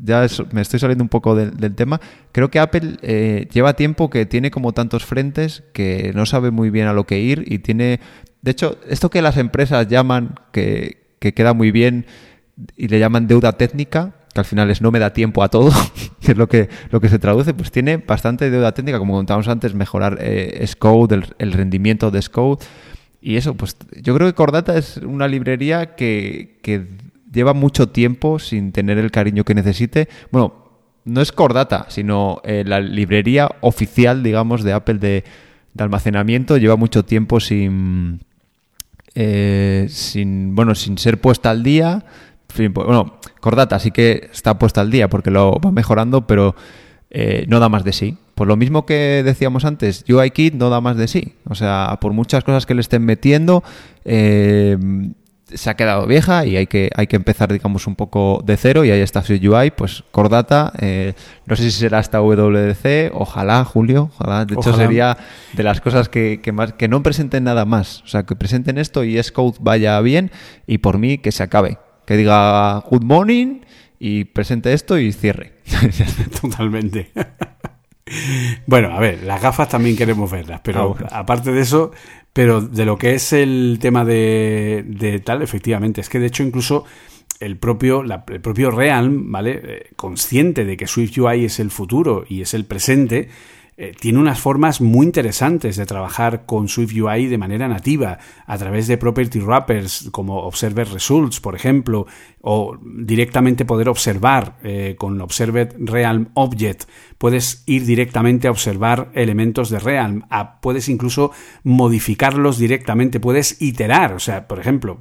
ya 0.03 0.25
me 0.51 0.61
estoy 0.61 0.79
saliendo 0.79 1.03
un 1.03 1.09
poco 1.09 1.35
del, 1.35 1.75
tema. 1.75 1.99
Creo 2.31 2.49
que 2.49 2.59
Apple 2.59 2.97
eh, 3.01 3.47
lleva 3.51 3.73
tiempo 3.73 4.09
que 4.09 4.25
tiene 4.25 4.51
como 4.51 4.73
tantos 4.73 5.05
frentes 5.05 5.63
que 5.73 6.11
no 6.15 6.25
sabe 6.25 6.51
muy 6.51 6.69
bien 6.69 6.87
a 6.87 6.93
lo 6.93 7.05
que 7.05 7.19
ir 7.19 7.43
y 7.47 7.59
tiene... 7.59 7.99
De 8.41 8.51
hecho, 8.51 8.77
esto 8.87 9.09
que 9.09 9.21
las 9.21 9.37
empresas 9.37 9.87
llaman, 9.87 10.35
que, 10.51 11.15
que 11.19 11.33
queda 11.33 11.53
muy 11.53 11.71
bien 11.71 12.05
y 12.75 12.87
le 12.87 12.99
llaman 12.99 13.27
deuda 13.27 13.53
técnica, 13.53 14.13
que 14.37 14.41
al 14.41 14.45
final 14.45 14.69
es 14.69 14.81
no 14.81 14.91
me 14.91 14.99
da 14.99 15.13
tiempo 15.13 15.43
a 15.43 15.49
todo, 15.49 15.71
que 16.21 16.33
es 16.33 16.37
lo 16.37 16.47
que, 16.47 16.69
lo 16.91 17.01
que 17.01 17.09
se 17.09 17.19
traduce, 17.19 17.53
pues 17.53 17.71
tiene 17.71 17.97
bastante 17.97 18.49
deuda 18.49 18.73
técnica, 18.73 18.99
como 18.99 19.15
contábamos 19.15 19.47
antes, 19.47 19.73
mejorar 19.73 20.17
eh, 20.21 20.63
Scode, 20.67 21.21
el, 21.39 21.51
rendimiento 21.51 22.11
de 22.11 22.21
Scode. 22.21 22.65
Y 23.19 23.35
eso, 23.37 23.55
pues 23.55 23.75
yo 24.01 24.13
creo 24.15 24.27
que 24.27 24.33
Cordata 24.33 24.77
es 24.77 24.97
una 24.97 25.27
librería 25.27 25.95
que, 25.95 26.59
que 26.61 26.87
lleva 27.31 27.53
mucho 27.53 27.89
tiempo 27.89 28.39
sin 28.39 28.71
tener 28.71 28.97
el 28.97 29.11
cariño 29.11 29.43
que 29.43 29.55
necesite. 29.55 30.07
Bueno, 30.31 30.67
no 31.07 31.21
es 31.21 31.31
Cordata, 31.31 31.85
sino 31.89 32.41
eh, 32.43 32.63
la 32.65 32.79
librería 32.79 33.49
oficial, 33.61 34.23
digamos, 34.23 34.63
de 34.63 34.73
Apple 34.73 34.99
de, 34.99 35.23
almacenamiento 35.79 36.57
lleva 36.57 36.75
mucho 36.75 37.05
tiempo 37.05 37.39
sin, 37.39 38.21
eh, 39.13 39.85
sin, 39.89 40.55
bueno, 40.55 40.73
sin 40.75 40.97
ser 40.97 41.21
puesta 41.21 41.51
al 41.51 41.63
día. 41.63 42.03
Pues, 42.57 42.87
bueno, 42.87 43.17
Cordata 43.39 43.79
sí 43.79 43.91
que 43.91 44.29
está 44.31 44.57
puesta 44.57 44.81
al 44.81 44.91
día 44.91 45.09
porque 45.09 45.31
lo 45.31 45.59
va 45.59 45.71
mejorando, 45.71 46.27
pero 46.27 46.55
eh, 47.09 47.45
no 47.47 47.59
da 47.59 47.69
más 47.69 47.83
de 47.83 47.93
sí. 47.93 48.17
Por 48.35 48.47
lo 48.47 48.55
mismo 48.55 48.85
que 48.85 49.23
decíamos 49.23 49.65
antes, 49.65 50.05
UIKit 50.07 50.53
no 50.53 50.69
da 50.69 50.81
más 50.81 50.97
de 50.97 51.07
sí. 51.07 51.33
O 51.49 51.55
sea, 51.55 51.97
por 52.01 52.13
muchas 52.13 52.43
cosas 52.43 52.65
que 52.65 52.75
le 52.75 52.81
estén 52.81 53.03
metiendo, 53.03 53.63
se 55.53 55.69
ha 55.69 55.75
quedado 55.75 56.05
vieja 56.07 56.45
y 56.45 56.57
hay 56.57 56.67
que, 56.67 56.89
hay 56.95 57.07
que 57.07 57.15
empezar, 57.15 57.51
digamos, 57.51 57.87
un 57.87 57.95
poco 57.95 58.41
de 58.45 58.57
cero 58.57 58.83
y 58.83 58.91
ahí 58.91 58.99
está 58.99 59.23
UI, 59.27 59.71
pues 59.71 60.03
Cordata, 60.11 60.73
eh, 60.79 61.13
no 61.45 61.55
sé 61.55 61.63
si 61.63 61.71
será 61.71 61.99
hasta 61.99 62.21
WDC, 62.21 63.11
ojalá, 63.13 63.63
Julio, 63.63 64.11
ojalá, 64.13 64.45
de 64.45 64.55
hecho 64.55 64.73
sería 64.73 65.17
de 65.53 65.63
las 65.63 65.79
cosas 65.79 66.09
que, 66.09 66.41
que, 66.41 66.51
más, 66.51 66.73
que 66.73 66.87
no 66.87 67.01
presenten 67.01 67.45
nada 67.45 67.65
más, 67.65 68.01
o 68.03 68.07
sea, 68.07 68.23
que 68.23 68.35
presenten 68.35 68.77
esto 68.77 69.03
y 69.03 69.21
Scode 69.21 69.57
vaya 69.59 69.99
bien 70.01 70.31
y 70.65 70.79
por 70.79 70.97
mí 70.97 71.17
que 71.17 71.31
se 71.31 71.43
acabe, 71.43 71.77
que 72.07 72.15
diga 72.15 72.79
good 72.89 73.03
morning 73.03 73.59
y 73.99 74.23
presente 74.23 74.73
esto 74.73 74.97
y 74.97 75.11
cierre. 75.11 75.53
Totalmente. 76.41 77.11
Bueno, 78.65 78.95
a 78.95 78.99
ver, 79.01 79.23
las 79.23 79.41
gafas 79.41 79.67
también 79.67 79.97
queremos 79.97 80.31
verlas, 80.31 80.61
pero 80.63 80.95
ah, 81.11 81.19
aparte 81.19 81.51
de 81.51 81.59
eso, 81.59 81.91
pero 82.31 82.61
de 82.61 82.85
lo 82.85 82.97
que 82.97 83.15
es 83.15 83.33
el 83.33 83.77
tema 83.81 84.05
de, 84.05 85.21
tal, 85.25 85.41
efectivamente, 85.41 85.99
es 85.99 86.07
que 86.07 86.19
de 86.19 86.27
hecho 86.27 86.43
incluso 86.43 86.85
el 87.41 87.57
propio, 87.57 88.01
el 88.03 88.41
propio 88.41 88.71
Realm, 88.71 89.29
¿vale? 89.29 89.61
Eh, 89.61 89.89
consciente 89.97 90.63
de 90.63 90.77
que 90.77 90.87
SwiftUI 90.87 91.43
es 91.43 91.59
el 91.59 91.69
futuro 91.69 92.23
y 92.29 92.41
es 92.41 92.53
el 92.53 92.63
presente, 92.63 93.27
eh, 93.79 93.93
tiene 93.99 94.17
unas 94.17 94.39
formas 94.39 94.81
muy 94.81 95.05
interesantes 95.05 95.75
de 95.77 95.85
trabajar 95.85 96.47
con 96.47 96.67
SwiftUI 96.67 97.27
de 97.27 97.37
manera 97.37 97.67
nativa, 97.67 98.17
a 98.47 98.57
través 98.57 98.87
de 98.87 98.97
property 98.97 99.39
wrappers 99.39 100.09
como 100.11 100.39
Observer 100.47 100.89
Results, 100.89 101.39
por 101.39 101.53
ejemplo, 101.53 102.07
o 102.41 102.75
directamente 102.81 103.65
poder 103.65 103.87
observar 103.89 104.57
eh, 104.63 104.95
con 104.97 105.21
Observer 105.21 105.75
Realm 105.77 106.29
Object. 106.33 106.85
Puedes 107.19 107.61
ir 107.67 107.85
directamente 107.85 108.47
a 108.47 108.51
observar 108.51 109.11
elementos 109.13 109.69
de 109.69 109.77
Realm, 109.77 110.23
puedes 110.59 110.89
incluso 110.89 111.31
modificarlos 111.63 112.57
directamente, 112.57 113.19
puedes 113.19 113.61
iterar, 113.61 114.13
o 114.13 114.19
sea, 114.19 114.47
por 114.47 114.59
ejemplo, 114.59 114.97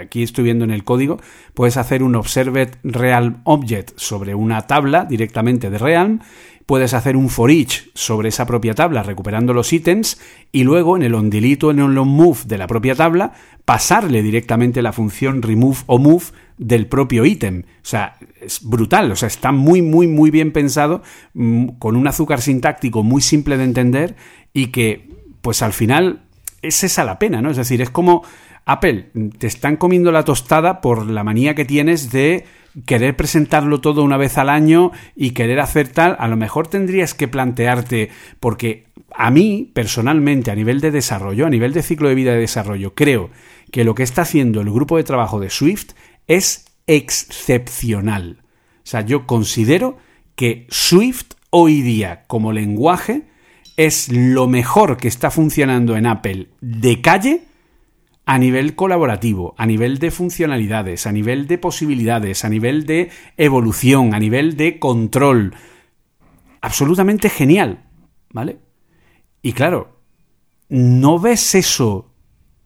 aquí 0.00 0.24
estoy 0.24 0.42
viendo 0.42 0.64
en 0.64 0.72
el 0.72 0.82
código, 0.82 1.20
puedes 1.54 1.76
hacer 1.76 2.02
un 2.02 2.16
Observer 2.16 2.72
Realm 2.82 3.40
Object 3.44 3.92
sobre 3.96 4.34
una 4.34 4.66
tabla 4.66 5.04
directamente 5.04 5.70
de 5.70 5.78
Realm 5.78 6.20
puedes 6.66 6.94
hacer 6.94 7.16
un 7.16 7.30
for 7.30 7.50
each 7.50 7.90
sobre 7.94 8.28
esa 8.28 8.44
propia 8.44 8.74
tabla 8.74 9.04
recuperando 9.04 9.54
los 9.54 9.72
ítems 9.72 10.20
y 10.50 10.64
luego 10.64 10.96
en 10.96 11.04
el 11.04 11.14
onDelete 11.14 11.66
o 11.66 11.70
en 11.70 11.78
el 11.78 11.96
onMove 11.96 12.44
de 12.46 12.58
la 12.58 12.66
propia 12.66 12.96
tabla 12.96 13.32
pasarle 13.64 14.22
directamente 14.22 14.82
la 14.82 14.92
función 14.92 15.42
remove 15.42 15.78
o 15.86 15.98
move 15.98 16.24
del 16.58 16.86
propio 16.86 17.24
ítem. 17.24 17.62
O 17.62 17.84
sea, 17.84 18.16
es 18.40 18.60
brutal, 18.62 19.10
o 19.12 19.16
sea, 19.16 19.28
está 19.28 19.52
muy, 19.52 19.80
muy, 19.80 20.06
muy 20.08 20.30
bien 20.30 20.52
pensado, 20.52 21.02
mm, 21.34 21.78
con 21.78 21.96
un 21.96 22.08
azúcar 22.08 22.40
sintáctico 22.40 23.02
muy 23.02 23.22
simple 23.22 23.56
de 23.56 23.64
entender 23.64 24.16
y 24.52 24.68
que, 24.68 25.08
pues 25.42 25.62
al 25.62 25.72
final, 25.72 26.22
es 26.62 26.82
esa 26.82 27.04
la 27.04 27.18
pena, 27.18 27.42
¿no? 27.42 27.50
Es 27.50 27.56
decir, 27.56 27.80
es 27.80 27.90
como 27.90 28.22
Apple, 28.64 29.10
te 29.38 29.46
están 29.46 29.76
comiendo 29.76 30.10
la 30.10 30.24
tostada 30.24 30.80
por 30.80 31.06
la 31.06 31.22
manía 31.22 31.54
que 31.54 31.64
tienes 31.64 32.10
de 32.10 32.44
querer 32.84 33.16
presentarlo 33.16 33.80
todo 33.80 34.02
una 34.02 34.16
vez 34.16 34.36
al 34.38 34.50
año 34.50 34.92
y 35.14 35.30
querer 35.30 35.60
hacer 35.60 35.88
tal, 35.88 36.16
a 36.18 36.28
lo 36.28 36.36
mejor 36.36 36.68
tendrías 36.68 37.14
que 37.14 37.28
plantearte, 37.28 38.10
porque 38.38 38.86
a 39.14 39.30
mí, 39.30 39.70
personalmente, 39.72 40.50
a 40.50 40.54
nivel 40.54 40.80
de 40.80 40.90
desarrollo, 40.90 41.46
a 41.46 41.50
nivel 41.50 41.72
de 41.72 41.82
ciclo 41.82 42.08
de 42.08 42.14
vida 42.14 42.32
de 42.32 42.40
desarrollo, 42.40 42.94
creo 42.94 43.30
que 43.72 43.84
lo 43.84 43.94
que 43.94 44.02
está 44.02 44.22
haciendo 44.22 44.60
el 44.60 44.70
grupo 44.70 44.96
de 44.96 45.04
trabajo 45.04 45.40
de 45.40 45.50
Swift 45.50 45.92
es 46.26 46.66
excepcional. 46.86 48.42
O 48.78 48.88
sea, 48.88 49.00
yo 49.00 49.26
considero 49.26 49.96
que 50.34 50.66
Swift 50.68 51.32
hoy 51.50 51.80
día 51.80 52.24
como 52.26 52.52
lenguaje 52.52 53.22
es 53.76 54.10
lo 54.10 54.46
mejor 54.46 54.96
que 54.96 55.08
está 55.08 55.30
funcionando 55.30 55.96
en 55.96 56.06
Apple 56.06 56.48
de 56.60 57.00
calle 57.00 57.42
a 58.26 58.38
nivel 58.38 58.74
colaborativo, 58.74 59.54
a 59.56 59.66
nivel 59.66 59.98
de 59.98 60.10
funcionalidades, 60.10 61.06
a 61.06 61.12
nivel 61.12 61.46
de 61.46 61.58
posibilidades, 61.58 62.44
a 62.44 62.48
nivel 62.48 62.84
de 62.84 63.10
evolución, 63.36 64.14
a 64.14 64.18
nivel 64.18 64.56
de 64.56 64.80
control. 64.80 65.54
Absolutamente 66.60 67.30
genial, 67.30 67.84
¿vale? 68.32 68.58
Y 69.42 69.52
claro, 69.52 70.00
no 70.68 71.20
ves 71.20 71.54
eso 71.54 72.12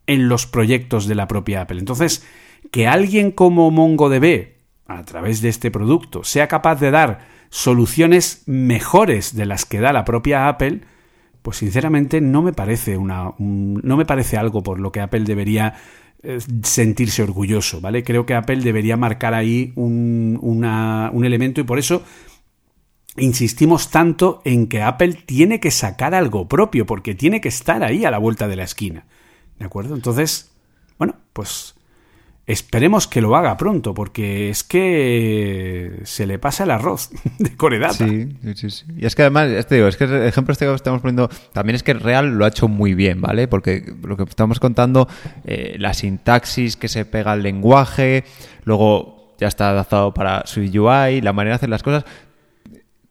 en 0.07 0.29
los 0.31 0.47
proyectos 0.47 1.07
de 1.07 1.15
la 1.15 1.29
propia 1.29 1.61
Apple. 1.61 1.79
Entonces, 1.79 2.27
que 2.73 2.89
alguien 2.89 3.31
como 3.31 3.71
MongoDB, 3.71 4.55
a 4.87 5.05
través 5.05 5.43
de 5.43 5.51
este 5.51 5.71
producto, 5.71 6.25
sea 6.25 6.49
capaz 6.49 6.77
de 6.77 6.91
dar 6.91 7.29
soluciones 7.51 8.45
mejores 8.47 9.37
de 9.37 9.45
las 9.45 9.67
que 9.67 9.81
da 9.81 9.93
la 9.93 10.07
propia 10.07 10.49
Apple, 10.49 10.81
pues 11.43 11.59
sinceramente 11.59 12.21
no 12.21 12.43
me 12.43 12.53
parece 12.53 12.97
una 12.97 13.33
no 13.39 13.97
me 13.97 14.05
parece 14.05 14.37
algo 14.37 14.63
por 14.63 14.79
lo 14.79 14.93
que 14.93 15.01
Apple 15.01 15.25
debería 15.25 15.75
eh, 16.23 16.39
sentirse 16.63 17.23
orgulloso, 17.23 17.81
¿vale? 17.81 18.05
Creo 18.05 18.27
que 18.27 18.35
Apple 18.35 18.61
debería 18.61 18.97
marcar 18.97 19.33
ahí 19.33 19.73
un, 19.77 20.39
un 20.43 21.25
elemento 21.25 21.61
y 21.61 21.65
por 21.65 21.79
eso 21.79 22.03
insistimos 23.17 23.91
tanto 23.91 24.43
en 24.45 24.67
que 24.67 24.83
Apple 24.83 25.15
tiene 25.15 25.61
que 25.61 25.71
sacar 25.71 26.15
algo 26.15 26.49
propio, 26.49 26.87
porque 26.87 27.15
tiene 27.15 27.41
que 27.41 27.49
estar 27.49 27.83
ahí 27.83 28.05
a 28.05 28.11
la 28.11 28.19
vuelta 28.19 28.49
de 28.49 28.57
la 28.57 28.65
esquina. 28.65 29.07
¿De 29.59 29.65
acuerdo? 29.65 29.95
Entonces, 29.95 30.53
bueno, 30.99 31.17
pues 31.33 31.75
Esperemos 32.51 33.07
que 33.07 33.21
lo 33.21 33.37
haga 33.37 33.57
pronto, 33.57 33.95
porque 33.95 34.51
es 34.51 34.65
que 34.65 36.01
se 36.03 36.27
le 36.27 36.41
pasa 36.41 36.65
el 36.65 36.73
arroz 36.73 37.11
de 37.39 37.57
Coredata. 37.57 38.09
Sí, 38.09 38.37
sí, 38.57 38.71
sí. 38.71 38.87
Y 38.97 39.07
es 39.07 39.15
que 39.15 39.23
además, 39.23 39.51
este 39.51 39.77
digo, 39.77 39.87
es 39.87 39.97
que 39.97 40.03
el 40.03 40.25
ejemplo 40.25 40.51
este 40.51 40.67
que 40.67 40.75
estamos 40.75 41.01
poniendo, 41.01 41.29
también 41.53 41.77
es 41.77 41.85
que 41.85 41.95
Real 41.95 42.31
lo 42.31 42.45
ha 42.45 42.49
hecho 42.49 42.67
muy 42.67 42.95
bien, 42.95 43.21
¿vale? 43.21 43.47
Porque 43.47 43.95
lo 44.03 44.17
que 44.17 44.25
estamos 44.25 44.59
contando, 44.59 45.07
eh, 45.45 45.77
la 45.79 45.95
sintaxis 45.95 46.77
que 46.77 46.89
se 46.89 47.05
pega 47.05 47.31
al 47.31 47.45
lenguaje, 47.45 48.25
luego 48.65 49.37
ya 49.39 49.47
está 49.47 49.71
adaptado 49.71 50.13
para 50.13 50.45
su 50.47 50.59
UI, 50.59 51.21
la 51.21 51.33
manera 51.33 51.53
de 51.53 51.57
hacer 51.57 51.69
las 51.69 51.85
cosas. 51.85 52.05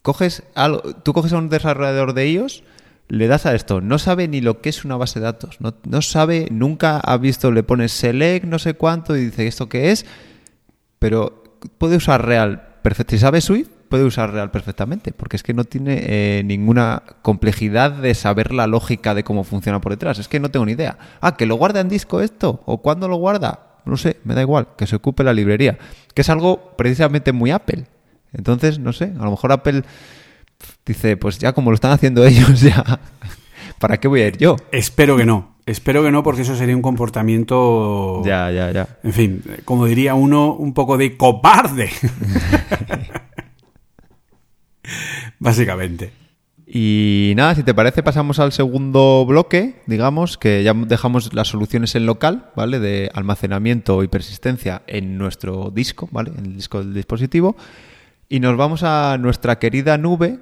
Coges 0.02 0.44
algo, 0.54 0.82
tú 0.96 1.14
coges 1.14 1.32
a 1.32 1.38
un 1.38 1.48
desarrollador 1.48 2.14
de 2.14 2.26
ellos 2.26 2.66
le 3.10 3.28
das 3.28 3.46
a 3.46 3.56
esto, 3.56 3.82
no 3.82 3.98
sabe 3.98 4.28
ni 4.28 4.40
lo 4.40 4.62
que 4.62 4.70
es 4.70 4.86
una 4.86 4.96
base 4.96 5.20
de 5.20 5.26
datos, 5.26 5.58
no, 5.60 6.02
sabe, 6.02 6.48
nunca 6.52 7.00
ha 7.00 7.18
visto, 7.18 7.52
le 7.52 7.64
pones 7.64 7.92
select, 7.92 8.46
no 8.46 8.60
sé 8.60 8.76
cuánto, 8.76 9.18
y 9.18 9.26
dice 9.26 9.48
esto 9.48 9.68
qué 9.68 9.92
es, 9.92 10.06
pero 11.00 11.44
puede 11.80 11.98
usar 11.98 12.26
real 12.26 12.78
perfecto. 12.84 13.16
Si 13.16 13.20
sabe 13.20 13.42
Swift, 13.42 13.70
puede 13.90 14.04
usar 14.04 14.32
real 14.32 14.52
perfectamente, 14.52 15.12
porque 15.12 15.38
es 15.38 15.44
que 15.44 15.56
no 15.56 15.64
tiene 15.64 16.04
eh, 16.06 16.44
ninguna 16.46 17.02
complejidad 17.24 17.92
de 17.92 18.14
saber 18.14 18.54
la 18.54 18.68
lógica 18.68 19.16
de 19.16 19.24
cómo 19.24 19.44
funciona 19.44 19.82
por 19.82 19.92
detrás. 19.92 20.20
Es 20.20 20.28
que 20.28 20.40
no 20.40 20.50
tengo 20.50 20.68
ni 20.68 20.74
idea. 20.74 20.98
Ah, 21.20 21.36
que 21.36 21.48
lo 21.48 21.56
guarda 21.56 21.80
en 21.80 21.90
disco 21.90 22.22
esto, 22.22 22.62
o 22.66 22.82
cuándo 22.82 23.08
lo 23.08 23.16
guarda. 23.16 23.80
No 23.86 23.98
sé, 23.98 24.18
me 24.24 24.36
da 24.36 24.42
igual, 24.42 24.68
que 24.78 24.86
se 24.86 24.96
ocupe 24.96 25.24
la 25.24 25.34
librería, 25.34 25.80
que 26.14 26.22
es 26.22 26.30
algo 26.30 26.76
precisamente 26.78 27.34
muy 27.34 27.50
Apple. 27.50 27.88
Entonces, 28.34 28.78
no 28.78 28.94
sé, 28.94 29.14
a 29.20 29.24
lo 29.24 29.32
mejor 29.32 29.52
Apple 29.52 29.84
dice, 30.86 31.18
pues 31.18 31.40
ya 31.40 31.54
como 31.54 31.72
lo 31.72 31.76
están 31.76 31.92
haciendo 31.92 32.26
ellos, 32.26 32.62
ya, 32.62 33.00
¿para 33.80 34.00
qué 34.00 34.08
voy 34.08 34.22
a 34.22 34.28
ir 34.28 34.38
yo? 34.38 34.56
Espero 34.72 35.18
que 35.18 35.26
no. 35.26 35.58
Espero 35.66 36.04
que 36.04 36.12
no, 36.12 36.24
porque 36.24 36.42
eso 36.42 36.56
sería 36.56 36.76
un 36.76 36.82
comportamiento. 36.82 38.24
Ya, 38.26 38.50
ya, 38.50 38.72
ya. 38.72 38.88
En 39.04 39.14
fin, 39.14 39.44
como 39.66 39.86
diría 39.86 40.16
uno, 40.16 40.56
un 40.56 40.74
poco 40.74 40.98
de 40.98 41.16
cobarde. 41.16 41.92
Básicamente. 45.40 46.12
Y 46.66 47.34
nada, 47.36 47.56
si 47.56 47.64
te 47.64 47.74
parece, 47.74 48.04
pasamos 48.04 48.40
al 48.40 48.52
segundo 48.52 49.26
bloque, 49.28 49.82
digamos, 49.88 50.38
que 50.38 50.62
ya 50.64 50.74
dejamos 50.74 51.34
las 51.34 51.48
soluciones 51.48 51.96
en 51.96 52.06
local, 52.06 52.52
¿vale? 52.56 52.80
De 52.80 53.10
almacenamiento 53.14 54.04
y 54.04 54.08
persistencia 54.08 54.84
en 54.86 55.18
nuestro 55.18 55.72
disco, 55.72 56.08
¿vale? 56.12 56.32
En 56.38 56.46
el 56.46 56.56
disco 56.56 56.80
del 56.80 56.94
dispositivo. 56.94 57.56
y 58.28 58.40
nos 58.40 58.56
vamos 58.58 58.84
a 58.84 59.18
nuestra 59.20 59.58
querida 59.58 59.98
nube. 59.98 60.40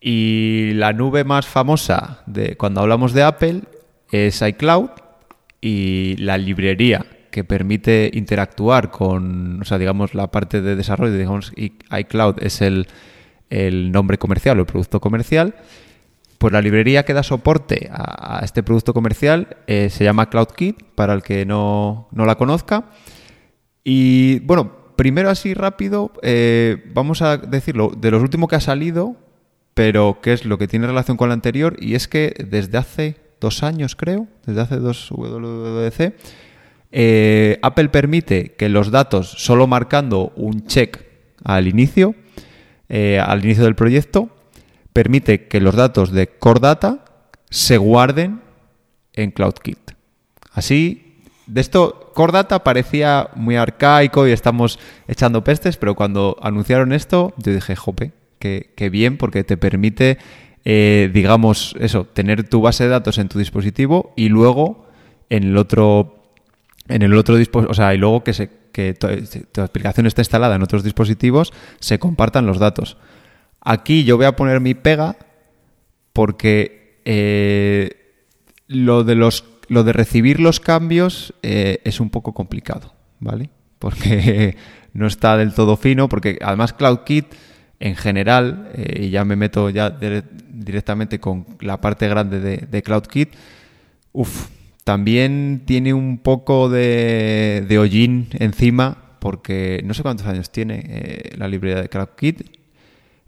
Y 0.00 0.72
la 0.74 0.92
nube 0.92 1.24
más 1.24 1.46
famosa 1.46 2.22
de 2.26 2.56
cuando 2.56 2.80
hablamos 2.80 3.12
de 3.12 3.22
Apple 3.24 3.62
es 4.10 4.42
iCloud 4.42 4.90
y 5.60 6.16
la 6.18 6.38
librería 6.38 7.04
que 7.30 7.44
permite 7.44 8.10
interactuar 8.14 8.90
con, 8.90 9.60
o 9.60 9.64
sea, 9.64 9.78
digamos, 9.78 10.14
la 10.14 10.30
parte 10.30 10.60
de 10.62 10.76
desarrollo, 10.76 11.16
digamos, 11.16 11.52
iCloud 11.56 12.36
es 12.42 12.62
el, 12.62 12.86
nombre 13.92 14.18
comercial 14.18 14.58
o 14.58 14.60
el 14.60 14.66
producto 14.66 15.00
comercial, 15.00 15.54
pues 16.38 16.52
la 16.52 16.60
librería 16.60 17.04
que 17.04 17.14
da 17.14 17.22
soporte 17.22 17.90
a, 17.92 18.40
este 18.42 18.62
producto 18.62 18.94
comercial 18.94 19.56
eh, 19.66 19.88
se 19.90 20.04
llama 20.04 20.30
CloudKit, 20.30 20.82
para 20.94 21.14
el 21.14 21.22
que 21.22 21.44
no, 21.44 22.08
la 22.12 22.36
conozca. 22.36 22.90
Y 23.84 24.40
bueno, 24.40 24.70
primero 24.96 25.30
así 25.30 25.54
rápido, 25.54 26.12
eh, 26.22 26.84
vamos 26.94 27.22
a 27.22 27.36
decirlo, 27.36 27.92
de 27.96 28.10
los 28.10 28.22
últimos 28.22 28.48
que 28.48 28.56
ha 28.56 28.60
salido, 28.60 29.16
pero 29.78 30.18
que 30.20 30.32
es 30.32 30.44
lo 30.44 30.58
que 30.58 30.66
tiene 30.66 30.88
relación 30.88 31.16
con 31.16 31.28
la 31.28 31.34
anterior, 31.34 31.76
y 31.78 31.94
es 31.94 32.08
que 32.08 32.34
desde 32.44 32.78
hace 32.78 33.16
dos 33.40 33.62
años, 33.62 33.94
creo, 33.94 34.26
desde 34.44 34.60
hace 34.60 34.76
dos 34.78 35.08
WWDC, 35.12 36.14
eh, 36.90 37.60
Apple 37.62 37.88
permite 37.90 38.56
que 38.56 38.68
los 38.68 38.90
datos, 38.90 39.30
solo 39.30 39.68
marcando 39.68 40.32
un 40.34 40.66
check 40.66 41.04
al 41.44 41.68
inicio, 41.68 42.16
al 42.88 43.44
inicio 43.44 43.62
del 43.62 43.76
proyecto, 43.76 44.30
permite 44.92 45.46
que 45.46 45.60
los 45.60 45.76
datos 45.76 46.10
de 46.10 46.26
Core 46.26 46.58
Data 46.58 47.04
se 47.48 47.76
guarden 47.76 48.40
en 49.12 49.30
CloudKit. 49.30 49.92
Así, 50.50 51.22
de 51.46 51.60
esto, 51.60 52.10
Core 52.14 52.32
Data 52.32 52.64
parecía 52.64 53.30
muy 53.36 53.54
arcaico 53.54 54.26
y 54.26 54.32
estamos 54.32 54.80
echando 55.06 55.44
pestes, 55.44 55.76
pero 55.76 55.94
cuando 55.94 56.36
anunciaron 56.42 56.92
esto, 56.92 57.32
yo 57.36 57.52
dije, 57.52 57.76
jope, 57.76 58.10
qué, 58.38 58.88
bien, 58.90 59.16
porque 59.16 59.44
te 59.44 59.56
permite, 59.56 60.18
eh, 60.64 61.10
digamos, 61.12 61.74
eso, 61.78 62.04
tener 62.04 62.48
tu 62.48 62.60
base 62.60 62.84
de 62.84 62.90
datos 62.90 63.18
en 63.18 63.28
tu 63.28 63.38
dispositivo 63.38 64.12
y 64.16 64.28
luego 64.28 64.86
en 65.30 65.44
el 65.44 65.56
otro, 65.56 66.22
en 66.88 67.02
el 67.02 67.14
otro 67.14 67.36
dispositivo, 67.36 67.70
o 67.70 67.74
sea, 67.74 67.94
y 67.94 67.98
luego 67.98 68.24
que, 68.24 68.32
se, 68.32 68.50
que 68.72 68.94
tu, 68.94 69.60
aplicación 69.60 70.06
esté 70.06 70.22
instalada 70.22 70.56
en 70.56 70.62
otros 70.62 70.82
dispositivos, 70.82 71.52
se 71.80 71.98
compartan 71.98 72.46
los 72.46 72.58
datos. 72.58 72.96
Aquí 73.60 74.04
yo 74.04 74.16
voy 74.16 74.26
a 74.26 74.36
poner 74.36 74.60
mi 74.60 74.74
pega 74.74 75.16
porque 76.12 77.00
eh, 77.04 78.14
lo, 78.66 79.04
de 79.04 79.14
los, 79.14 79.44
lo 79.68 79.84
de 79.84 79.92
recibir 79.92 80.40
los 80.40 80.60
cambios 80.60 81.34
eh, 81.42 81.80
es 81.84 82.00
un 82.00 82.10
poco 82.10 82.34
complicado, 82.34 82.94
¿vale? 83.20 83.50
Porque 83.78 84.56
no 84.92 85.06
está 85.06 85.36
del 85.36 85.54
todo 85.54 85.76
fino, 85.76 86.08
porque 86.08 86.38
además 86.40 86.72
CloudKit 86.72 87.26
en 87.80 87.96
general, 87.96 88.70
eh, 88.74 89.06
y 89.06 89.10
ya 89.10 89.24
me 89.24 89.36
meto 89.36 89.70
ya 89.70 89.90
directamente 89.90 91.20
con 91.20 91.46
la 91.60 91.80
parte 91.80 92.08
grande 92.08 92.40
de, 92.40 92.82
CloudKit, 92.82 93.30
uff, 94.12 94.48
también 94.84 95.62
tiene 95.64 95.94
un 95.94 96.18
poco 96.18 96.68
de, 96.68 97.76
hollín 97.78 98.28
encima, 98.32 98.96
porque 99.20 99.82
no 99.84 99.94
sé 99.94 100.02
cuántos 100.02 100.26
años 100.26 100.50
tiene 100.50 101.32
la 101.36 101.48
librería 101.48 101.82
de 101.82 101.88
CloudKit, 101.88 102.58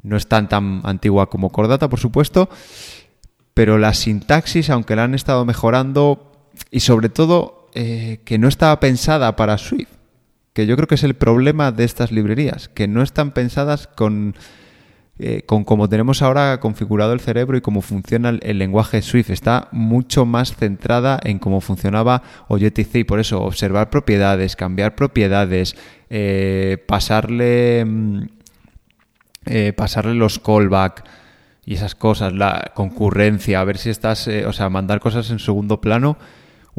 no 0.02 0.16
es 0.16 0.26
tan, 0.26 0.48
tan 0.48 0.80
antigua 0.84 1.28
como 1.28 1.50
Cordata, 1.50 1.88
por 1.88 2.00
supuesto, 2.00 2.48
pero 3.54 3.78
la 3.78 3.94
sintaxis, 3.94 4.70
aunque 4.70 4.96
la 4.96 5.04
han 5.04 5.14
estado 5.14 5.44
mejorando, 5.44 6.32
y 6.70 6.80
sobre 6.80 7.08
todo 7.08 7.68
eh, 7.74 8.20
que 8.24 8.38
no 8.38 8.48
estaba 8.48 8.80
pensada 8.80 9.36
para 9.36 9.58
Swift, 9.58 9.90
que 10.52 10.66
yo 10.66 10.76
creo 10.76 10.88
que 10.88 10.96
es 10.96 11.04
el 11.04 11.14
problema 11.14 11.72
de 11.72 11.84
estas 11.84 12.12
librerías, 12.12 12.68
que 12.68 12.88
no 12.88 13.02
están 13.02 13.30
pensadas 13.32 13.86
con, 13.86 14.34
eh, 15.18 15.42
con 15.46 15.64
cómo 15.64 15.88
tenemos 15.88 16.22
ahora 16.22 16.58
configurado 16.60 17.12
el 17.12 17.20
cerebro 17.20 17.56
y 17.56 17.60
cómo 17.60 17.82
funciona 17.82 18.30
el, 18.30 18.58
lenguaje 18.58 19.02
Swift. 19.02 19.30
Está 19.30 19.68
mucho 19.70 20.26
más 20.26 20.56
centrada 20.56 21.20
en 21.22 21.38
cómo 21.38 21.60
funcionaba 21.60 22.22
Objective-C, 22.48 23.04
por 23.04 23.20
eso 23.20 23.42
observar 23.42 23.90
propiedades, 23.90 24.56
cambiar 24.56 24.94
propiedades, 24.94 25.76
eh, 26.08 26.82
pasarle... 26.86 27.84
Mm, 27.84 28.22
eh, 29.46 29.72
pasarle 29.72 30.14
los 30.14 30.38
callback 30.38 31.02
y 31.64 31.72
esas 31.74 31.94
cosas, 31.94 32.34
la 32.34 32.72
concurrencia, 32.74 33.58
a 33.58 33.64
ver 33.64 33.78
si 33.78 33.88
estás, 33.88 34.28
o 34.28 34.52
sea, 34.52 34.68
mandar 34.68 35.00
cosas 35.00 35.30
en 35.30 35.38
segundo 35.38 35.80
plano, 35.80 36.18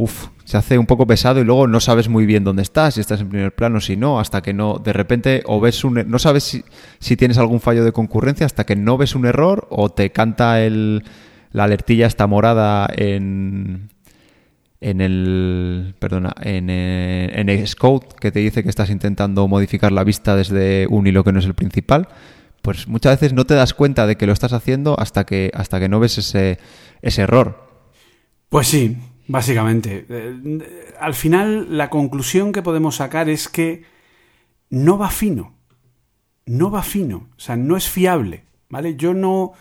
uff, 0.02 0.28
se 0.44 0.58
hace 0.58 0.78
un 0.78 0.86
poco 0.86 1.06
pesado 1.06 1.40
y 1.40 1.44
luego 1.44 1.68
no 1.68 1.80
sabes 1.80 2.10
muy 2.10 2.26
bien 2.26 2.44
dónde 2.44 2.62
estás, 2.62 2.96
si 2.96 3.02
estás 3.02 3.22
en 3.22 3.30
primer 3.30 3.54
plano, 3.54 3.80
si 3.80 3.96
no, 3.96 4.20
hasta 4.20 4.42
que 4.42 4.54
no, 4.54 4.80
de 4.80 4.94
repente, 4.94 5.44
o 5.46 5.60
ves 5.60 5.84
un, 5.84 6.04
no 6.08 6.20
sabes 6.20 6.64
si, 7.00 7.16
tienes 7.16 7.38
algún 7.38 7.60
fallo 7.60 7.84
de 7.84 7.92
concurrencia 7.92 8.46
hasta 8.46 8.66
que 8.66 8.76
no 8.76 8.98
ves 8.98 9.16
un 9.16 9.26
error 9.26 9.68
o 9.70 9.90
te 9.90 10.12
canta 10.12 10.62
el, 10.62 11.04
la 11.52 11.66
alertilla 11.66 12.08
esta 12.08 12.26
morada 12.26 12.90
en, 12.96 13.90
en 14.80 15.02
el 15.02 15.96
perdona 16.00 16.34
en, 16.42 16.70
eh, 16.70 17.32
en 17.36 17.68
Xcode 17.68 18.08
que 18.20 18.32
te 18.32 18.40
dice 18.40 18.64
que 18.64 18.70
estás 18.70 18.90
intentando 18.90 19.48
modificar 19.48 19.92
la 19.92 20.04
vista 20.04 20.36
desde 20.36 20.88
un 20.90 21.06
hilo 21.06 21.24
que 21.24 21.32
no 21.32 21.40
es 21.40 21.46
el 21.46 21.54
principal 21.54 22.08
pues 22.62 22.88
muchas 22.88 23.20
veces 23.20 23.34
no 23.34 23.46
te 23.46 23.54
das 23.54 23.74
cuenta 23.74 24.08
de 24.08 24.16
que 24.16 24.26
lo 24.26 24.34
estás 24.34 24.54
haciendo 24.54 25.00
hasta 25.00 25.26
que, 25.26 25.52
hasta 25.54 25.80
que 25.80 25.90
no 25.90 26.00
ves 26.00 26.18
ese, 26.18 26.60
ese 27.02 27.24
error. 27.24 27.70
Pues 28.50 28.68
sí, 28.68 28.98
básicamente. 29.32 30.06
Eh, 30.10 30.94
al 31.00 31.16
final, 31.16 31.78
la 31.78 31.90
conclusión 31.90 32.52
que 32.52 32.62
podemos 32.62 32.98
sacar 32.98 33.30
es 33.30 33.48
que 33.48 33.84
no 34.70 34.98
va 34.98 35.10
fino. 35.10 35.56
No 36.46 36.70
va 36.70 36.84
fino. 36.84 37.30
O 37.38 37.40
sea, 37.40 37.56
no 37.56 37.78
es 37.78 37.88
fiable. 37.88 38.44
¿Vale? 38.70 38.96
Yo 38.96 39.14
no. 39.14 39.54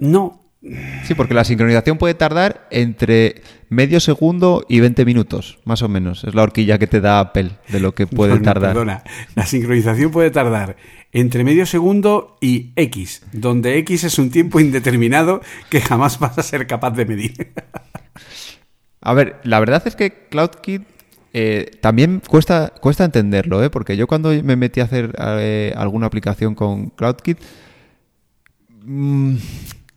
No. 0.00 0.42
Sí, 1.04 1.14
porque 1.14 1.34
la 1.34 1.44
sincronización 1.44 1.98
puede 1.98 2.14
tardar 2.14 2.66
entre 2.70 3.42
medio 3.68 4.00
segundo 4.00 4.66
y 4.68 4.80
20 4.80 5.04
minutos, 5.04 5.60
más 5.64 5.82
o 5.82 5.88
menos. 5.88 6.24
Es 6.24 6.34
la 6.34 6.42
horquilla 6.42 6.78
que 6.78 6.88
te 6.88 7.00
da 7.00 7.20
Apple 7.20 7.50
de 7.68 7.80
lo 7.80 7.94
que 7.94 8.06
puede 8.08 8.40
tardar. 8.40 8.70
Perdona, 8.72 9.04
la 9.36 9.46
sincronización 9.46 10.10
puede 10.10 10.30
tardar 10.30 10.76
entre 11.12 11.44
medio 11.44 11.64
segundo 11.64 12.36
y 12.40 12.72
X, 12.74 13.22
donde 13.32 13.78
X 13.78 14.04
es 14.04 14.18
un 14.18 14.30
tiempo 14.30 14.58
indeterminado 14.58 15.40
que 15.70 15.80
jamás 15.80 16.18
vas 16.18 16.36
a 16.38 16.42
ser 16.42 16.66
capaz 16.66 16.90
de 16.90 17.06
medir. 17.06 17.52
a 19.00 19.14
ver, 19.14 19.36
la 19.44 19.60
verdad 19.60 19.82
es 19.86 19.96
que 19.96 20.28
CloudKit 20.28 20.82
eh, 21.32 21.70
también 21.80 22.22
cuesta, 22.26 22.72
cuesta 22.80 23.04
entenderlo, 23.04 23.62
¿eh? 23.62 23.70
porque 23.70 23.96
yo 23.96 24.06
cuando 24.06 24.30
me 24.30 24.56
metí 24.56 24.80
a 24.80 24.84
hacer 24.84 25.14
eh, 25.18 25.72
alguna 25.76 26.06
aplicación 26.06 26.54
con 26.54 26.90
CloudKit, 26.90 27.38
mm, 28.84 29.36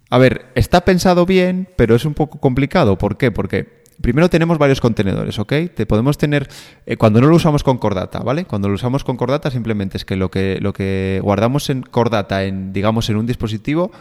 a 0.09 0.17
ver, 0.17 0.47
está 0.55 0.81
pensado 0.81 1.25
bien, 1.25 1.69
pero 1.77 1.95
es 1.95 2.03
un 2.03 2.13
poco 2.13 2.39
complicado. 2.39 2.97
¿Por 2.97 3.17
qué? 3.17 3.31
Porque 3.31 3.81
primero 4.01 4.29
tenemos 4.29 4.57
varios 4.57 4.81
contenedores, 4.81 5.39
¿ok? 5.39 5.53
Te 5.73 5.85
podemos 5.85 6.17
tener, 6.17 6.49
eh, 6.85 6.97
cuando 6.97 7.21
no 7.21 7.27
lo 7.27 7.35
usamos 7.35 7.63
con 7.63 7.77
Cordata, 7.77 8.19
¿vale? 8.19 8.45
Cuando 8.45 8.67
lo 8.67 8.75
usamos 8.75 9.03
con 9.03 9.15
Cordata 9.15 9.49
simplemente 9.51 9.97
es 9.97 10.03
que 10.03 10.17
lo 10.17 10.29
que, 10.29 10.59
lo 10.61 10.73
que 10.73 11.21
guardamos 11.23 11.69
en 11.69 11.81
Cordata, 11.81 12.43
en, 12.43 12.73
digamos, 12.73 13.09
en 13.09 13.15
un 13.15 13.25
dispositivo, 13.25 13.91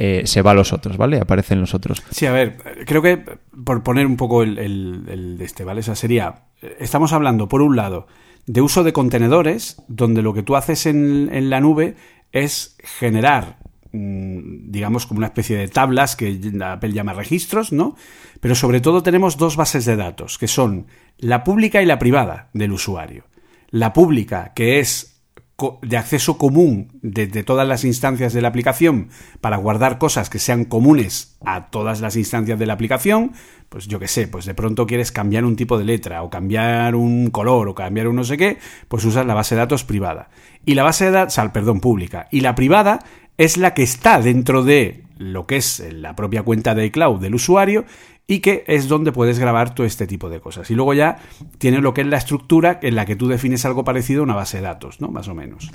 eh, 0.00 0.22
se 0.26 0.42
va 0.42 0.52
a 0.52 0.54
los 0.54 0.72
otros, 0.72 0.96
¿vale? 0.96 1.18
Aparecen 1.18 1.60
los 1.60 1.74
otros. 1.74 2.02
Sí, 2.10 2.26
a 2.26 2.32
ver, 2.32 2.56
creo 2.86 3.02
que 3.02 3.22
por 3.64 3.82
poner 3.82 4.06
un 4.06 4.16
poco 4.16 4.42
el, 4.42 4.58
el, 4.58 5.38
este, 5.40 5.64
¿vale? 5.64 5.80
O 5.80 5.82
sea, 5.82 5.94
sería, 5.94 6.46
estamos 6.78 7.12
hablando, 7.12 7.48
por 7.48 7.62
un 7.62 7.76
lado, 7.76 8.06
de 8.46 8.60
uso 8.60 8.84
de 8.84 8.92
contenedores, 8.92 9.82
donde 9.88 10.22
lo 10.22 10.34
que 10.34 10.42
tú 10.42 10.56
haces 10.56 10.86
en, 10.86 11.28
en 11.32 11.50
la 11.50 11.60
nube 11.60 11.96
es 12.32 12.76
generar 12.98 13.58
Mm, 13.92 14.70
digamos, 14.70 15.06
como 15.06 15.18
una 15.18 15.26
especie 15.26 15.56
de 15.56 15.66
tablas 15.66 16.14
que 16.14 16.38
Apple 16.62 16.92
llama 16.92 17.12
registros, 17.12 17.72
¿no? 17.72 17.96
Pero 18.40 18.54
sobre 18.54 18.80
todo 18.80 19.02
tenemos 19.02 19.36
dos 19.36 19.56
bases 19.56 19.84
de 19.84 19.96
datos, 19.96 20.38
que 20.38 20.46
son 20.46 20.86
la 21.18 21.42
pública 21.42 21.82
y 21.82 21.86
la 21.86 21.98
privada 21.98 22.50
del 22.52 22.72
usuario. 22.72 23.24
La 23.70 23.92
pública, 23.92 24.52
que 24.54 24.78
es 24.78 25.09
de 25.82 25.96
acceso 25.96 26.38
común 26.38 26.98
desde 27.02 27.42
todas 27.42 27.66
las 27.66 27.84
instancias 27.84 28.32
de 28.32 28.42
la 28.42 28.48
aplicación 28.48 29.08
para 29.40 29.56
guardar 29.56 29.98
cosas 29.98 30.30
que 30.30 30.38
sean 30.38 30.64
comunes 30.64 31.36
a 31.44 31.70
todas 31.70 32.00
las 32.00 32.16
instancias 32.16 32.58
de 32.58 32.66
la 32.66 32.74
aplicación, 32.74 33.32
pues 33.68 33.86
yo 33.86 33.98
qué 33.98 34.08
sé, 34.08 34.28
pues 34.28 34.44
de 34.44 34.54
pronto 34.54 34.86
quieres 34.86 35.12
cambiar 35.12 35.44
un 35.44 35.56
tipo 35.56 35.78
de 35.78 35.84
letra 35.84 36.22
o 36.22 36.30
cambiar 36.30 36.94
un 36.94 37.30
color 37.30 37.68
o 37.68 37.74
cambiar 37.74 38.08
un 38.08 38.16
no 38.16 38.24
sé 38.24 38.36
qué, 38.36 38.58
pues 38.88 39.04
usas 39.04 39.26
la 39.26 39.34
base 39.34 39.54
de 39.54 39.60
datos 39.60 39.84
privada. 39.84 40.30
Y 40.64 40.74
la 40.74 40.82
base 40.82 41.06
de 41.06 41.12
datos, 41.12 41.38
perdón, 41.52 41.80
pública. 41.80 42.28
Y 42.30 42.40
la 42.40 42.54
privada 42.54 43.00
es 43.38 43.56
la 43.56 43.72
que 43.72 43.82
está 43.82 44.20
dentro 44.20 44.62
de 44.62 45.04
lo 45.16 45.46
que 45.46 45.56
es 45.56 45.82
la 45.92 46.16
propia 46.16 46.42
cuenta 46.42 46.74
de 46.74 46.86
iCloud 46.86 47.20
del 47.20 47.34
usuario 47.34 47.84
y 48.26 48.40
que 48.40 48.64
es 48.66 48.88
donde 48.88 49.12
puedes 49.12 49.38
grabar 49.38 49.74
todo 49.74 49.86
este 49.86 50.06
tipo 50.06 50.30
de 50.30 50.40
cosas. 50.40 50.70
Y 50.70 50.74
luego 50.74 50.94
ya 50.94 51.18
tienes 51.58 51.82
lo 51.82 51.94
que 51.94 52.02
es 52.02 52.06
la 52.06 52.16
estructura 52.16 52.78
en 52.82 52.94
la 52.94 53.04
que 53.04 53.16
tú 53.16 53.28
defines 53.28 53.64
algo 53.64 53.84
parecido 53.84 54.20
a 54.20 54.24
una 54.24 54.34
base 54.34 54.58
de 54.58 54.62
datos, 54.62 55.00
¿no? 55.00 55.08
Más 55.08 55.28
o 55.28 55.34
menos. 55.34 55.70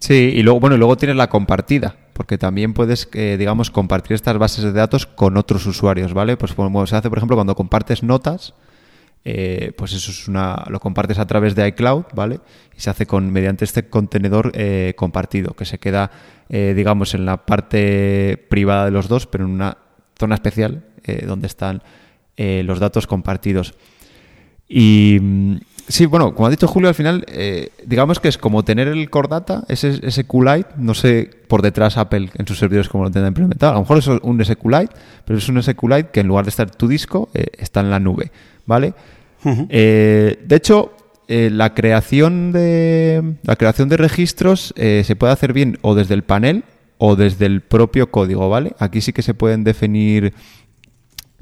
Sí, 0.00 0.32
y 0.34 0.42
luego, 0.42 0.60
bueno, 0.60 0.78
luego 0.78 0.96
tienes 0.96 1.16
la 1.16 1.28
compartida, 1.28 1.94
porque 2.14 2.38
también 2.38 2.72
puedes, 2.72 3.08
eh, 3.12 3.36
digamos, 3.38 3.70
compartir 3.70 4.14
estas 4.14 4.38
bases 4.38 4.64
de 4.64 4.72
datos 4.72 5.06
con 5.06 5.36
otros 5.36 5.66
usuarios, 5.66 6.14
¿vale? 6.14 6.38
Pues 6.38 6.54
se 6.88 6.96
hace, 6.96 7.10
por 7.10 7.18
ejemplo, 7.18 7.36
cuando 7.36 7.54
compartes 7.54 8.02
notas, 8.02 8.54
eh, 9.26 9.72
pues 9.76 9.92
eso 9.92 10.10
es 10.10 10.26
una, 10.26 10.64
lo 10.70 10.80
compartes 10.80 11.18
a 11.18 11.26
través 11.26 11.54
de 11.54 11.68
iCloud, 11.68 12.06
¿vale? 12.14 12.40
Y 12.74 12.80
se 12.80 12.88
hace 12.88 13.04
con 13.04 13.30
mediante 13.30 13.66
este 13.66 13.90
contenedor 13.90 14.52
eh, 14.54 14.94
compartido, 14.96 15.52
que 15.52 15.66
se 15.66 15.78
queda, 15.78 16.10
digamos, 16.48 17.14
en 17.14 17.26
la 17.26 17.44
parte 17.44 18.44
privada 18.48 18.86
de 18.86 18.90
los 18.90 19.06
dos, 19.06 19.26
pero 19.26 19.44
en 19.44 19.50
una 19.50 19.76
zona 20.18 20.34
especial 20.34 20.84
donde 21.26 21.46
están 21.46 21.82
los 22.36 22.78
datos 22.78 23.06
compartidos. 23.06 23.74
Y 24.68 25.18
mm, 25.20 25.56
sí, 25.88 26.06
bueno, 26.06 26.34
como 26.34 26.46
ha 26.46 26.50
dicho 26.50 26.68
Julio, 26.68 26.88
al 26.88 26.94
final, 26.94 27.26
digamos 27.84 28.20
que 28.20 28.28
es 28.28 28.38
como 28.38 28.64
tener 28.64 28.88
el 28.88 29.10
Core 29.10 29.28
Data, 29.28 29.64
ese, 29.68 30.10
SQLite, 30.10 30.70
no 30.76 30.94
sé 30.94 31.30
por 31.48 31.62
detrás 31.62 31.96
Apple 31.98 32.30
en 32.34 32.46
sus 32.46 32.58
servidores 32.58 32.88
cómo 32.88 33.04
lo 33.04 33.10
tendrá 33.10 33.28
implementado. 33.28 33.72
A 33.72 33.74
lo 33.74 33.80
mejor 33.80 33.98
es 33.98 34.06
un 34.06 34.44
SQLite, 34.44 34.94
pero 35.24 35.38
es 35.38 35.48
un 35.48 35.62
SQLite 35.62 36.10
que 36.10 36.20
en 36.20 36.28
lugar 36.28 36.44
de 36.44 36.50
estar 36.50 36.70
tu 36.70 36.88
disco, 36.88 37.28
está 37.34 37.80
en 37.80 37.90
la 37.90 37.98
nube. 37.98 38.30
¿vale? 38.70 38.94
Eh, 39.68 40.38
de 40.46 40.56
hecho, 40.56 40.92
eh, 41.26 41.50
la, 41.50 41.74
creación 41.74 42.52
de, 42.52 43.34
la 43.42 43.56
creación 43.56 43.88
de 43.88 43.96
registros 43.96 44.72
eh, 44.76 45.02
se 45.04 45.16
puede 45.16 45.32
hacer 45.32 45.52
bien 45.52 45.76
o 45.82 45.96
desde 45.96 46.14
el 46.14 46.22
panel 46.22 46.62
o 46.98 47.16
desde 47.16 47.46
el 47.46 47.62
propio 47.62 48.12
código, 48.12 48.48
¿vale? 48.48 48.74
Aquí 48.78 49.00
sí 49.00 49.12
que 49.12 49.22
se 49.22 49.34
pueden 49.34 49.64
definir... 49.64 50.34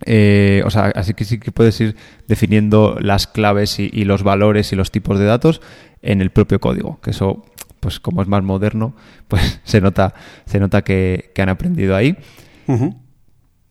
o 0.02 0.70
sea, 0.70 0.92
así 0.94 1.14
que 1.14 1.24
sí 1.24 1.38
que 1.38 1.52
puedes 1.52 1.80
ir 1.80 1.96
definiendo 2.26 2.96
las 3.00 3.26
claves 3.26 3.78
y, 3.78 4.04
los 4.04 4.22
valores 4.22 4.72
y 4.72 4.76
los 4.76 4.90
tipos 4.90 5.18
de 5.18 5.24
datos 5.24 5.60
en 6.02 6.20
el 6.20 6.30
propio 6.30 6.60
código, 6.60 7.00
que 7.00 7.10
eso, 7.10 7.44
pues 7.80 8.00
como 8.00 8.22
es 8.22 8.28
más 8.28 8.42
moderno, 8.42 8.94
pues 9.28 9.60
se 9.64 9.80
nota, 9.80 10.14
se 10.46 10.60
nota 10.60 10.82
que, 10.82 11.32
han 11.36 11.48
aprendido 11.48 11.96
ahí. 11.96 12.16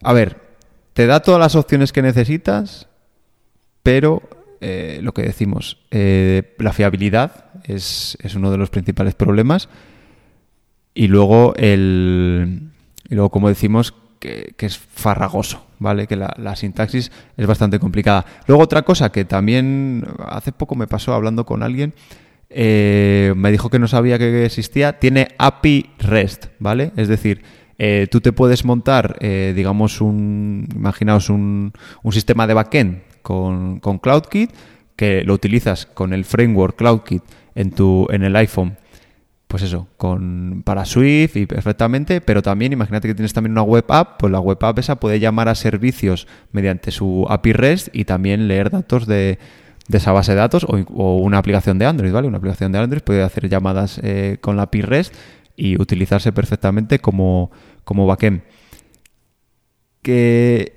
A 0.02 0.14
ver, 0.14 0.38
te 0.94 1.06
da 1.06 1.22
todas 1.22 1.40
las 1.40 1.56
opciones 1.56 1.94
que 1.94 2.02
necesitas, 2.02 2.88
pero 3.84 4.24
eh, 4.62 4.99
lo 5.04 5.14
que 5.14 5.22
decimos, 5.22 5.86
eh, 5.91 6.56
la 6.58 6.74
fiabilidad 6.74 7.45
es, 7.64 8.18
uno 8.36 8.49
de 8.49 8.58
los 8.58 8.72
principales 8.72 9.14
problemas 9.14 9.70
y 10.95 11.08
luego 11.08 11.54
el 11.58 12.72
y 13.08 13.14
luego 13.14 13.30
como 13.30 13.49
decimos 13.49 13.94
que, 14.19 14.53
es 14.57 14.77
farragoso, 14.77 15.65
¿vale? 15.80 16.07
Que 16.07 16.15
la, 16.15 16.56
sintaxis 16.56 17.11
es 17.35 17.48
bastante 17.48 17.80
complicada. 17.80 18.26
Luego 18.48 18.64
otra 18.64 18.81
cosa 18.84 19.11
que 19.11 19.26
también 19.26 20.06
hace 20.19 20.52
poco 20.52 20.76
me 20.76 20.88
pasó 20.88 21.14
hablando 21.14 21.45
con 21.45 21.64
alguien, 21.64 21.94
eh, 22.49 23.34
me 23.35 23.52
dijo 23.52 23.69
que 23.69 23.80
no 23.80 23.88
sabía 23.88 24.18
que 24.18 24.45
existía, 24.45 24.99
tiene 24.99 25.30
API 25.38 25.91
REST, 25.99 26.45
¿vale? 26.60 26.91
Es 26.95 27.07
decir, 27.07 27.44
tú 28.10 28.22
te 28.22 28.31
puedes 28.31 28.65
montar, 28.65 29.19
digamos, 29.19 30.02
un, 30.02 30.68
imaginaos 30.73 31.30
un, 31.30 31.73
un 32.02 32.11
sistema 32.11 32.48
de 32.48 32.56
backend 32.56 33.02
con, 33.22 33.80
con 33.80 33.99
CloudKit, 33.99 34.52
que 34.95 35.23
lo 35.23 35.34
utilizas 35.34 35.85
con 35.85 36.11
el 36.11 36.26
framework 36.26 36.76
CloudKit 36.76 37.23
en, 37.56 37.72
tu, 37.72 38.07
en 38.10 38.23
el 38.23 38.35
iPhone 38.35 38.77
pues 39.48 39.64
eso, 39.64 39.88
con, 39.95 40.61
para 40.65 40.84
Swift 40.84 41.38
y 41.38 41.45
perfectamente, 41.45 42.19
pero 42.19 42.41
también 42.41 42.74
imagínate 42.74 43.07
que 43.07 43.15
tienes 43.15 43.34
también 43.34 43.53
una 43.53 43.61
web 43.64 43.86
app, 43.88 44.19
pues 44.19 44.32
la 44.32 44.41
web 44.41 44.57
app 44.61 44.78
esa 44.80 44.99
puede 44.99 45.19
llamar 45.19 45.48
a 45.48 45.56
servicios 45.56 46.28
mediante 46.52 46.91
su 46.91 47.26
API 47.30 47.53
REST 47.53 47.90
y 47.94 48.03
también 48.03 48.49
leer 48.49 48.69
datos 48.69 49.07
de, 49.07 49.40
esa 49.90 50.11
base 50.11 50.34
de 50.34 50.40
datos 50.40 50.65
o, 50.65 51.18
una 51.18 51.38
aplicación 51.38 51.80
de 51.80 51.86
Android, 51.86 52.11
¿vale? 52.11 52.28
Una 52.28 52.40
aplicación 52.40 52.74
de 52.74 52.80
Android 52.80 53.02
puede 53.02 53.24
hacer 53.24 53.48
llamadas 53.48 54.02
eh, 54.03 54.38
con 54.41 54.57
la 54.57 54.64
API 54.64 54.82
REST 54.82 55.14
y 55.56 55.82
utilizarse 55.82 56.34
perfectamente 56.34 56.99
como, 56.99 57.49
como 57.86 58.06
backend 58.06 58.41
que 60.08 60.72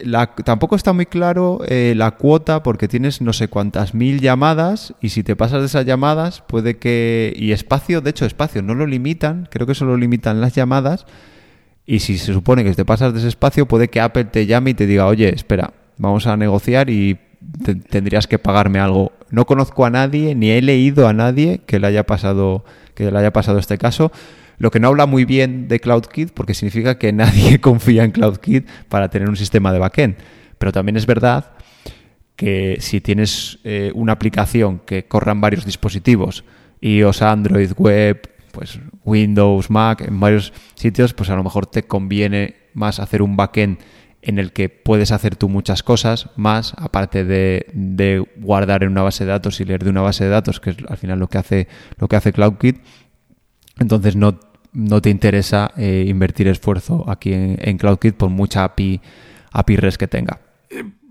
tampoco 0.44 0.74
está 0.74 0.92
muy 0.92 1.06
claro 1.06 1.60
eh, 1.68 1.94
la 1.96 2.10
cuota 2.10 2.64
porque 2.64 2.88
tienes 2.88 3.20
no 3.20 3.32
sé 3.32 3.46
cuántas 3.46 3.94
mil 3.94 4.20
llamadas 4.20 4.92
y 5.00 5.10
si 5.10 5.22
te 5.22 5.36
pasas 5.36 5.60
de 5.60 5.66
esas 5.66 5.86
llamadas 5.86 6.40
puede 6.40 6.78
que... 6.78 7.32
Y 7.36 7.52
espacio, 7.52 8.00
de 8.00 8.10
hecho 8.10 8.26
espacio 8.26 8.60
no 8.60 8.74
lo 8.74 8.88
limitan, 8.88 9.46
creo 9.48 9.68
que 9.68 9.76
solo 9.76 9.96
limitan 9.96 10.40
las 10.40 10.56
llamadas 10.56 11.06
y 11.86 12.00
si 12.00 12.18
se 12.18 12.32
supone 12.32 12.64
que 12.64 12.74
te 12.74 12.84
pasas 12.84 13.12
de 13.12 13.20
ese 13.20 13.28
espacio 13.28 13.66
puede 13.66 13.86
que 13.86 14.00
Apple 14.00 14.24
te 14.24 14.46
llame 14.46 14.70
y 14.70 14.74
te 14.74 14.88
diga, 14.88 15.06
oye, 15.06 15.32
espera, 15.32 15.74
vamos 15.96 16.26
a 16.26 16.36
negociar 16.36 16.90
y 16.90 17.16
tendrías 17.88 18.26
que 18.26 18.40
pagarme 18.40 18.80
algo. 18.80 19.12
No 19.30 19.46
conozco 19.46 19.86
a 19.86 19.90
nadie, 19.90 20.34
ni 20.34 20.50
he 20.50 20.60
leído 20.60 21.06
a 21.06 21.12
nadie 21.12 21.60
que 21.66 21.78
le 21.78 21.86
haya 21.86 22.04
pasado, 22.04 22.64
que 22.96 23.12
le 23.12 23.16
haya 23.16 23.32
pasado 23.32 23.60
este 23.60 23.78
caso. 23.78 24.10
Lo 24.60 24.70
que 24.70 24.78
no 24.78 24.88
habla 24.88 25.06
muy 25.06 25.24
bien 25.24 25.68
de 25.68 25.80
CloudKit 25.80 26.32
porque 26.32 26.52
significa 26.52 26.98
que 26.98 27.12
nadie 27.14 27.60
confía 27.60 28.04
en 28.04 28.10
CloudKit 28.12 28.68
para 28.90 29.08
tener 29.08 29.28
un 29.28 29.36
sistema 29.36 29.72
de 29.72 29.78
backend. 29.78 30.16
Pero 30.58 30.70
también 30.70 30.98
es 30.98 31.06
verdad 31.06 31.52
que 32.36 32.76
si 32.78 33.00
tienes 33.00 33.58
eh, 33.64 33.90
una 33.94 34.12
aplicación 34.12 34.80
que 34.80 35.06
corra 35.06 35.32
en 35.32 35.40
varios 35.40 35.64
dispositivos, 35.64 36.44
iOS, 36.82 37.22
Android, 37.22 37.72
web, 37.78 38.20
pues 38.52 38.78
Windows, 39.02 39.70
Mac, 39.70 40.02
en 40.02 40.20
varios 40.20 40.52
sitios, 40.74 41.14
pues 41.14 41.30
a 41.30 41.36
lo 41.36 41.42
mejor 41.42 41.64
te 41.64 41.84
conviene 41.84 42.56
más 42.74 43.00
hacer 43.00 43.22
un 43.22 43.36
backend 43.36 43.78
en 44.20 44.38
el 44.38 44.52
que 44.52 44.68
puedes 44.68 45.10
hacer 45.10 45.36
tú 45.36 45.48
muchas 45.48 45.82
cosas 45.82 46.28
más, 46.36 46.74
aparte 46.76 47.24
de, 47.24 47.64
de, 47.72 48.22
guardar 48.36 48.82
en 48.82 48.90
una 48.90 49.00
base 49.00 49.24
de 49.24 49.30
datos 49.30 49.58
y 49.60 49.64
leer 49.64 49.84
de 49.84 49.88
una 49.88 50.02
base 50.02 50.24
de 50.24 50.30
datos, 50.30 50.60
que 50.60 50.70
es 50.70 50.76
al 50.86 50.98
final 50.98 51.18
lo 51.18 51.28
que 51.28 51.38
hace, 51.38 51.68
lo 51.96 52.08
que 52.08 52.16
hace 52.16 52.34
CloudKit. 52.34 52.82
Entonces 53.78 54.16
no 54.16 54.49
no 54.72 55.02
te 55.02 55.10
interesa 55.10 55.72
eh, 55.76 56.04
invertir 56.08 56.48
esfuerzo 56.48 57.04
aquí 57.08 57.32
en, 57.32 57.78
CloudKit 57.78 58.14
por 58.14 58.30
mucha 58.30 58.64
API, 58.64 59.00
API 59.52 59.76
REST 59.76 59.98
que 59.98 60.08
tenga. 60.08 60.40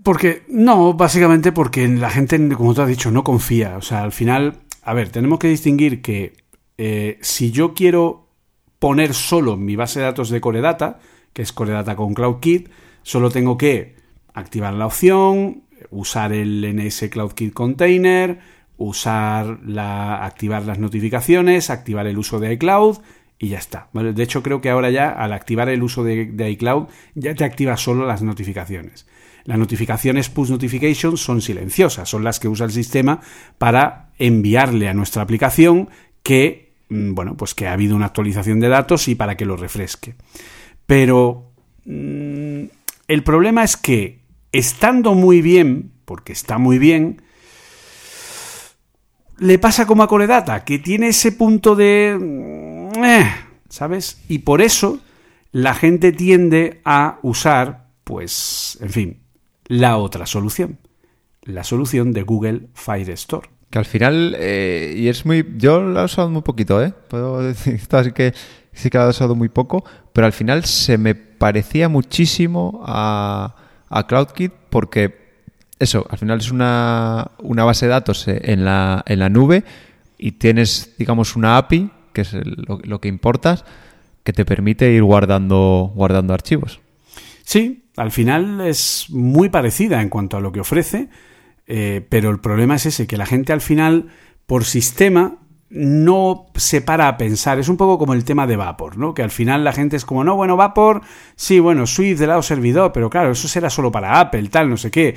Porque, 0.02 0.44
no, 0.48 0.94
básicamente 0.94 1.52
porque 1.52 1.86
la 1.88 2.10
gente, 2.10 2.38
como 2.54 2.74
tú 2.74 2.82
has 2.82 2.88
dicho, 2.88 3.10
no 3.10 3.22
confía. 3.22 3.76
O 3.76 3.82
sea, 3.82 4.02
al 4.02 4.12
final, 4.12 4.56
a 4.82 4.94
ver, 4.94 5.10
tenemos 5.10 5.38
que 5.38 5.48
distinguir 5.48 6.00
que 6.00 6.32
eh, 6.78 7.18
si 7.20 7.50
yo 7.50 7.74
quiero 7.74 8.28
poner 8.78 9.12
solo 9.12 9.58
mi 9.58 9.76
base 9.76 10.00
de 10.00 10.06
datos 10.06 10.30
de 10.30 10.40
Core 10.40 10.62
Data, 10.62 10.98
que 11.34 11.42
es 11.42 11.52
Core 11.52 11.72
Data 11.72 11.96
con 11.96 12.14
CloudKit, 12.14 12.70
solo 13.02 13.30
tengo 13.30 13.58
que 13.58 13.96
activar 14.32 14.72
la 14.72 14.86
opción, 14.86 15.64
usar 15.90 16.32
el 16.32 16.64
NS 16.74 17.10
CloudKit 17.10 17.52
Container, 17.52 18.38
usar 18.78 19.60
la, 19.66 20.24
activar 20.24 20.64
las 20.64 20.78
notificaciones, 20.78 21.68
activar 21.68 22.06
el 22.06 22.16
uso 22.16 22.40
de 22.40 22.54
iCloud 22.54 22.98
y 23.42 23.48
ya 23.48 23.58
está. 23.58 23.88
De 23.94 24.22
hecho, 24.22 24.42
creo 24.42 24.60
que 24.60 24.68
ahora 24.68 24.90
ya 24.90 25.08
al 25.08 25.32
activar 25.32 25.70
el 25.70 25.82
uso 25.82 26.04
de, 26.04 26.50
iCloud 26.50 26.88
ya 27.14 27.34
te 27.34 27.44
activa 27.44 27.78
solo 27.78 28.06
las 28.06 28.22
notificaciones. 28.22 29.06
Las 29.44 29.58
notificaciones 29.58 30.28
push 30.28 30.50
notifications 30.50 31.20
son 31.20 31.40
silenciosas, 31.40 32.06
son 32.06 32.22
las 32.22 32.38
que 32.38 32.48
usa 32.48 32.66
el 32.66 32.72
sistema 32.72 33.20
para 33.56 34.10
enviarle 34.18 34.90
a 34.90 34.94
nuestra 34.94 35.22
aplicación 35.22 35.88
que, 36.22 36.74
mm, 36.90 37.14
bueno, 37.14 37.34
pues 37.38 37.54
que 37.54 37.66
ha 37.66 37.72
habido 37.72 37.96
una 37.96 38.06
actualización 38.06 38.60
de 38.60 38.68
datos 38.68 39.08
y 39.08 39.14
para 39.14 39.38
que 39.38 39.46
lo 39.46 39.56
refresque. 39.56 40.16
Pero 40.84 41.50
mm, 41.86 42.64
el 43.08 43.22
problema 43.24 43.64
es 43.64 43.78
que, 43.78 44.20
estando 44.52 45.14
muy 45.14 45.40
bien, 45.40 45.92
porque 46.04 46.34
está 46.34 46.58
muy 46.58 46.78
bien, 46.78 47.22
le 49.38 49.58
pasa 49.58 49.86
como 49.86 50.02
a 50.02 50.08
Coredata, 50.08 50.62
que 50.62 50.78
tiene 50.78 51.08
ese 51.08 51.32
punto 51.32 51.74
de 51.74 52.18
¿sabes? 53.68 54.22
Y 54.28 54.40
por 54.40 54.62
eso 54.62 55.00
la 55.52 55.74
gente 55.74 56.12
tiende 56.12 56.80
a 56.84 57.18
usar, 57.22 57.88
pues, 58.04 58.78
en 58.80 58.90
fin, 58.90 59.20
la 59.66 59.96
otra 59.96 60.26
solución, 60.26 60.78
la 61.42 61.64
solución 61.64 62.12
de 62.12 62.22
Google 62.22 62.68
Firestore. 62.74 63.48
Que 63.70 63.78
al 63.78 63.84
final, 63.84 64.36
eh, 64.38 64.94
y 64.96 65.08
es 65.08 65.24
muy. 65.24 65.46
Yo 65.56 65.80
lo 65.80 66.00
he 66.00 66.04
usado 66.04 66.28
muy 66.28 66.42
poquito, 66.42 66.82
¿eh? 66.82 66.92
Puedo 67.08 67.40
decir 67.42 67.80
así 67.90 68.12
que 68.12 68.34
sí 68.72 68.90
que 68.90 68.98
lo 68.98 69.04
he 69.04 69.10
usado 69.10 69.34
muy 69.36 69.48
poco, 69.48 69.84
pero 70.12 70.26
al 70.26 70.32
final 70.32 70.64
se 70.64 70.98
me 70.98 71.14
parecía 71.14 71.88
muchísimo 71.88 72.82
a, 72.84 73.54
a 73.88 74.06
CloudKit 74.06 74.52
porque 74.70 75.20
eso, 75.78 76.06
al 76.10 76.18
final 76.18 76.38
es 76.40 76.50
una, 76.50 77.30
una 77.38 77.64
base 77.64 77.86
de 77.86 77.90
datos 77.90 78.26
en 78.28 78.64
la, 78.64 79.02
en 79.06 79.18
la 79.18 79.28
nube 79.28 79.64
y 80.18 80.32
tienes, 80.32 80.94
digamos, 80.98 81.36
una 81.36 81.56
API 81.56 81.90
que 82.12 82.22
es 82.22 82.34
lo, 82.34 83.00
que 83.00 83.08
importas, 83.08 83.64
que 84.24 84.32
te 84.32 84.44
permite 84.44 84.92
ir 84.92 85.02
guardando, 85.02 85.92
guardando 85.94 86.34
archivos. 86.34 86.80
Sí, 87.44 87.84
al 87.96 88.10
final 88.10 88.60
es 88.60 89.06
muy 89.10 89.48
parecida 89.48 90.02
en 90.02 90.08
cuanto 90.08 90.36
a 90.36 90.40
lo 90.40 90.52
que 90.52 90.60
ofrece, 90.60 91.08
eh, 91.66 92.06
pero 92.08 92.30
el 92.30 92.40
problema 92.40 92.76
es 92.76 92.86
ese, 92.86 93.06
que 93.06 93.16
la 93.16 93.26
gente 93.26 93.52
al 93.52 93.60
final, 93.60 94.08
por 94.46 94.64
sistema, 94.64 95.38
no 95.70 96.46
se 96.56 96.80
para 96.80 97.06
a 97.06 97.16
pensar. 97.16 97.58
Es 97.58 97.68
un 97.68 97.76
poco 97.76 97.96
como 97.96 98.12
el 98.12 98.24
tema 98.24 98.46
de 98.46 98.56
Vapor, 98.56 98.98
¿no? 98.98 99.14
Que 99.14 99.22
al 99.22 99.30
final 99.30 99.62
la 99.62 99.72
gente 99.72 99.96
es 99.96 100.04
como, 100.04 100.24
no, 100.24 100.34
bueno, 100.34 100.56
Vapor, 100.56 101.02
sí, 101.36 101.60
bueno, 101.60 101.86
Swift 101.86 102.18
de 102.18 102.26
lado 102.26 102.42
servidor, 102.42 102.92
pero 102.92 103.08
claro, 103.08 103.30
eso 103.30 103.48
será 103.48 103.70
solo 103.70 103.92
para 103.92 104.18
Apple, 104.18 104.48
tal, 104.48 104.68
no 104.68 104.76
sé 104.76 104.90
qué. 104.90 105.16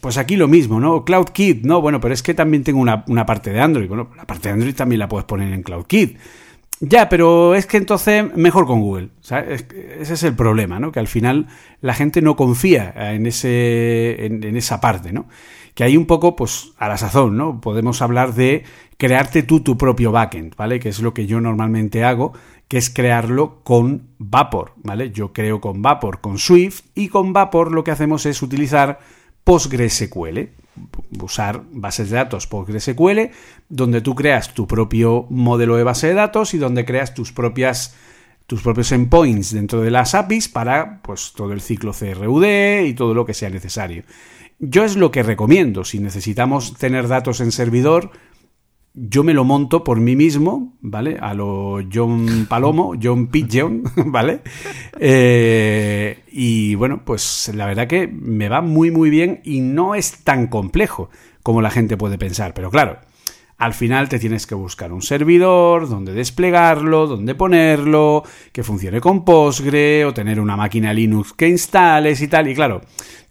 Pues 0.00 0.18
aquí 0.18 0.36
lo 0.36 0.48
mismo, 0.48 0.80
¿no? 0.80 1.04
CloudKit, 1.04 1.64
no, 1.64 1.80
bueno, 1.80 2.00
pero 2.00 2.14
es 2.14 2.22
que 2.22 2.34
también 2.34 2.64
tengo 2.64 2.80
una, 2.80 3.26
parte 3.26 3.50
de 3.52 3.60
Android. 3.60 3.88
Bueno, 3.88 4.10
la 4.16 4.26
parte 4.26 4.48
de 4.48 4.54
Android 4.54 4.74
también 4.74 5.00
la 5.00 5.08
puedes 5.08 5.24
poner 5.24 5.52
en 5.52 5.62
CloudKit. 5.62 6.18
Ya, 6.80 7.08
pero 7.08 7.56
es 7.56 7.66
que 7.66 7.76
entonces 7.76 8.24
mejor 8.36 8.66
con 8.66 8.80
Google. 8.80 9.10
Ese 9.20 10.14
es 10.14 10.22
el 10.22 10.36
problema, 10.36 10.78
¿no? 10.78 10.92
Que 10.92 11.00
al 11.00 11.08
final 11.08 11.48
la 11.80 11.92
gente 11.94 12.22
no 12.22 12.36
confía 12.36 12.94
en, 13.12 13.26
ese, 13.26 14.26
en, 14.26 14.56
esa 14.56 14.80
parte, 14.80 15.12
¿no? 15.12 15.26
Que 15.74 15.82
hay 15.82 15.96
un 15.96 16.06
poco, 16.06 16.36
pues, 16.36 16.72
a 16.78 16.88
la 16.88 16.96
sazón, 16.96 17.36
¿no? 17.36 17.60
Podemos 17.60 18.00
hablar 18.00 18.34
de 18.34 18.62
crearte 18.96 19.42
tú 19.42 19.60
tu 19.60 19.76
propio 19.76 20.12
backend, 20.12 20.54
¿vale? 20.54 20.78
Que 20.78 20.90
es 20.90 21.00
lo 21.00 21.14
que 21.14 21.26
yo 21.26 21.40
normalmente 21.40 22.04
hago, 22.04 22.32
que 22.68 22.78
es 22.78 22.90
crearlo 22.90 23.60
con 23.64 24.10
Vapor, 24.18 24.74
¿vale? 24.76 25.10
Yo 25.10 25.32
creo 25.32 25.60
con 25.60 25.82
Vapor, 25.82 26.20
con 26.20 26.38
Swift, 26.38 26.82
y 26.94 27.08
con 27.08 27.32
Vapor 27.32 27.72
lo 27.72 27.82
que 27.82 27.90
hacemos 27.90 28.24
es 28.26 28.40
utilizar 28.40 29.00
PostgreSQL 29.48 30.50
usar 31.22 31.62
bases 31.72 32.10
de 32.10 32.16
datos 32.16 32.46
PostgreSQL, 32.46 33.30
donde 33.70 34.02
tú 34.02 34.14
creas 34.14 34.52
tu 34.52 34.66
propio 34.66 35.26
modelo 35.30 35.76
de 35.76 35.84
base 35.84 36.08
de 36.08 36.12
datos 36.12 36.52
y 36.52 36.58
donde 36.58 36.84
creas 36.84 37.14
tus 37.14 37.32
propias 37.32 37.94
tus 38.46 38.60
propios 38.60 38.92
endpoints 38.92 39.54
dentro 39.54 39.80
de 39.80 39.90
las 39.90 40.14
APIs 40.14 40.50
para 40.50 41.00
pues 41.00 41.32
todo 41.34 41.54
el 41.54 41.62
ciclo 41.62 41.94
CRUD 41.94 42.84
y 42.84 42.92
todo 42.92 43.14
lo 43.14 43.24
que 43.24 43.32
sea 43.32 43.48
necesario. 43.48 44.04
Yo 44.58 44.84
es 44.84 44.96
lo 44.96 45.10
que 45.10 45.22
recomiendo, 45.22 45.82
si 45.82 45.98
necesitamos 45.98 46.74
tener 46.74 47.08
datos 47.08 47.40
en 47.40 47.50
servidor, 47.50 48.10
yo 48.94 49.22
me 49.22 49.34
lo 49.34 49.44
monto 49.44 49.84
por 49.84 50.00
mí 50.00 50.16
mismo, 50.16 50.76
¿vale? 50.80 51.18
A 51.20 51.34
lo 51.34 51.80
John 51.92 52.46
Palomo, 52.48 52.94
John 53.02 53.28
Pigeon, 53.28 53.84
¿vale? 54.06 54.40
Eh, 54.98 56.24
y 56.32 56.74
bueno, 56.74 57.02
pues 57.04 57.50
la 57.54 57.66
verdad 57.66 57.86
que 57.86 58.08
me 58.08 58.48
va 58.48 58.60
muy 58.60 58.90
muy 58.90 59.10
bien 59.10 59.40
y 59.44 59.60
no 59.60 59.94
es 59.94 60.24
tan 60.24 60.48
complejo 60.48 61.10
como 61.42 61.62
la 61.62 61.70
gente 61.70 61.96
puede 61.96 62.18
pensar. 62.18 62.54
Pero 62.54 62.70
claro, 62.70 62.98
al 63.58 63.74
final 63.74 64.08
te 64.08 64.20
tienes 64.20 64.46
que 64.46 64.54
buscar 64.54 64.92
un 64.92 65.02
servidor, 65.02 65.88
donde 65.88 66.12
desplegarlo, 66.12 67.08
donde 67.08 67.34
ponerlo, 67.34 68.22
que 68.52 68.62
funcione 68.62 69.00
con 69.00 69.24
Postgre 69.24 70.04
o 70.04 70.14
tener 70.14 70.38
una 70.38 70.56
máquina 70.56 70.92
Linux 70.92 71.32
que 71.32 71.48
instales 71.48 72.20
y 72.22 72.28
tal. 72.28 72.48
Y 72.48 72.54
claro, 72.54 72.82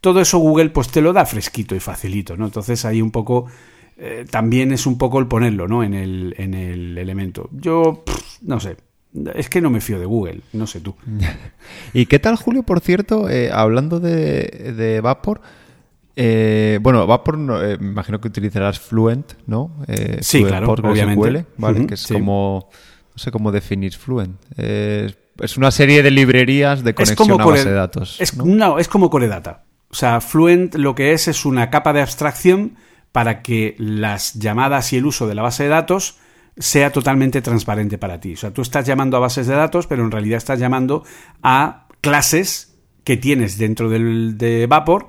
todo 0.02 0.20
eso 0.20 0.38
Google 0.40 0.70
pues 0.70 0.90
te 0.90 1.02
lo 1.02 1.14
da 1.14 1.26
fresquito 1.26 1.76
y 1.76 1.80
facilito, 1.80 2.36
¿no? 2.36 2.46
Entonces 2.46 2.84
ahí 2.84 3.02
un 3.02 3.12
poco 3.12 3.46
eh, 4.00 4.26
también 4.30 4.72
es 4.72 4.86
un 4.86 4.98
poco 4.98 5.20
el 5.20 5.28
ponerlo 5.28 5.68
¿no? 5.68 5.84
en, 5.84 5.96
el, 5.96 6.36
en 6.38 6.54
el 6.54 6.98
elemento. 6.98 7.50
Yo, 7.52 8.04
no 8.44 8.60
sé, 8.60 8.78
es 9.34 9.50
que 9.50 9.60
no 9.60 9.72
me 9.72 9.82
fío 9.82 10.00
de 10.00 10.06
Google, 10.06 10.42
no 10.54 10.68
sé 10.68 10.82
tú. 10.82 10.96
¿Y 11.94 12.06
qué 12.06 12.20
tal, 12.20 12.36
Julio, 12.36 12.62
por 12.62 12.80
cierto, 12.80 13.28
eh, 13.28 13.50
hablando 13.52 14.00
de, 14.00 14.74
de 14.78 15.02
Vapor? 15.02 15.42
Eh, 16.16 16.78
bueno, 16.82 17.08
Vapor, 17.08 17.38
me 17.38 17.74
imagino 17.74 18.22
que 18.22 18.28
utilizarás 18.28 18.80
Fluent, 18.80 19.34
¿no? 19.48 19.72
sí, 20.22 20.44
claro, 20.44 20.72
obviamente. 20.72 21.46
¿vale? 21.58 21.88
que 21.88 21.96
es 21.96 22.08
como, 22.08 22.70
no 23.14 23.18
sé 23.18 23.32
cómo 23.32 23.52
definir 23.52 23.96
Fluent. 23.96 24.36
es 24.58 25.58
una 25.58 25.72
serie 25.72 26.04
de 26.04 26.12
librerías 26.12 26.84
de 26.84 26.94
conexión 26.94 27.42
a 27.42 27.46
base 27.46 27.70
de 27.70 27.76
datos. 27.76 28.18
Es, 28.20 28.38
¿no? 28.38 28.78
es 28.78 28.88
como 28.88 29.10
Coredata. 29.10 29.64
O 29.90 29.96
sea, 29.96 30.22
Fluent 30.22 30.76
lo 30.76 30.94
que 30.94 31.14
es 31.14 31.28
es 31.28 31.46
una 31.46 31.70
capa 31.70 31.94
de 31.94 32.02
abstracción 32.02 32.76
para 33.12 33.42
que 33.42 33.76
las 33.78 34.34
llamadas 34.36 34.94
y 34.94 34.98
el 34.98 35.06
uso 35.06 35.28
de 35.28 35.36
la 35.36 35.42
base 35.42 35.64
de 35.64 35.70
datos 35.70 36.18
sea 36.58 36.92
totalmente 36.92 37.42
transparente 37.42 37.98
para 37.98 38.20
ti. 38.20 38.34
O 38.34 38.38
sea, 38.38 38.52
tú 38.52 38.62
estás 38.62 38.86
llamando 38.86 39.18
a 39.18 39.20
bases 39.20 39.48
de 39.48 39.56
datos, 39.56 39.88
pero 39.88 40.04
en 40.04 40.12
realidad 40.12 40.38
estás 40.38 40.60
llamando 40.60 41.04
a 41.44 41.88
clases 42.02 42.76
que 43.04 43.18
tienes 43.18 43.58
dentro 43.58 43.90
del, 43.90 44.38
de 44.38 44.68
Vapor, 44.68 45.08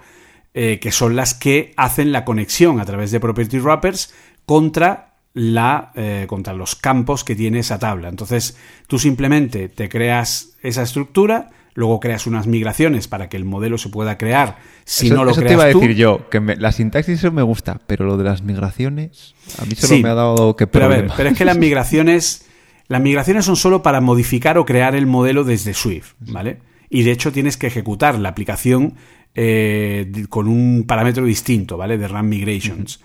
eh, 0.54 0.78
que 0.80 0.92
son 0.92 1.16
las 1.16 1.34
que 1.34 1.72
hacen 1.76 2.12
la 2.12 2.24
conexión 2.24 2.80
a 2.80 2.84
través 2.84 3.10
de 3.10 3.20
property 3.20 3.58
wrappers 3.58 4.14
contra 4.44 5.16
la, 5.34 5.92
eh, 5.94 6.26
contra 6.28 6.52
los 6.52 6.74
campos 6.74 7.24
que 7.24 7.34
tiene 7.34 7.60
esa 7.60 7.78
tabla. 7.78 8.08
Entonces, 8.08 8.56
tú 8.86 8.98
simplemente 8.98 9.68
te 9.68 9.88
creas 9.88 10.56
esa 10.62 10.82
estructura, 10.82 11.50
luego 11.78 12.00
creas 12.00 12.26
unas 12.26 12.48
migraciones 12.48 13.06
para 13.06 13.28
que 13.28 13.36
el 13.36 13.44
modelo 13.44 13.78
se 13.78 13.88
pueda 13.88 14.18
crear 14.18 14.56
si 14.84 15.10
no 15.10 15.24
lo 15.24 15.30
eso 15.30 15.42
te 15.42 15.52
iba 15.52 15.62
a 15.62 15.66
decir 15.66 15.94
yo, 15.94 16.28
que 16.28 16.40
la 16.40 16.72
sintaxis 16.72 17.22
me 17.32 17.42
gusta, 17.42 17.80
pero 17.86 18.04
lo 18.04 18.16
de 18.16 18.24
las 18.24 18.42
migraciones 18.42 19.36
a 19.62 19.64
mí 19.64 19.76
solo 19.76 20.02
me 20.02 20.08
ha 20.08 20.14
dado 20.14 20.56
que 20.56 20.66
pero, 20.66 20.86
a 20.86 20.88
ver, 20.88 21.08
pero 21.16 21.28
es 21.28 21.38
que 21.38 21.44
las 21.44 21.56
migraciones 21.56 22.44
las 22.88 23.00
migraciones 23.00 23.44
son 23.44 23.54
solo 23.54 23.80
para 23.80 24.00
modificar 24.00 24.58
o 24.58 24.64
crear 24.64 24.96
el 24.96 25.06
modelo 25.06 25.44
desde 25.44 25.72
Swift, 25.72 26.14
¿vale? 26.18 26.58
Y 26.90 27.04
de 27.04 27.12
hecho 27.12 27.30
tienes 27.30 27.56
que 27.56 27.68
ejecutar 27.68 28.18
la 28.18 28.30
aplicación 28.30 28.94
eh, 29.36 30.10
con 30.28 30.48
un 30.48 30.84
parámetro 30.84 31.24
distinto, 31.26 31.76
¿vale? 31.76 31.96
De 31.96 32.08
Run 32.08 32.28
Migrations. 32.28 33.00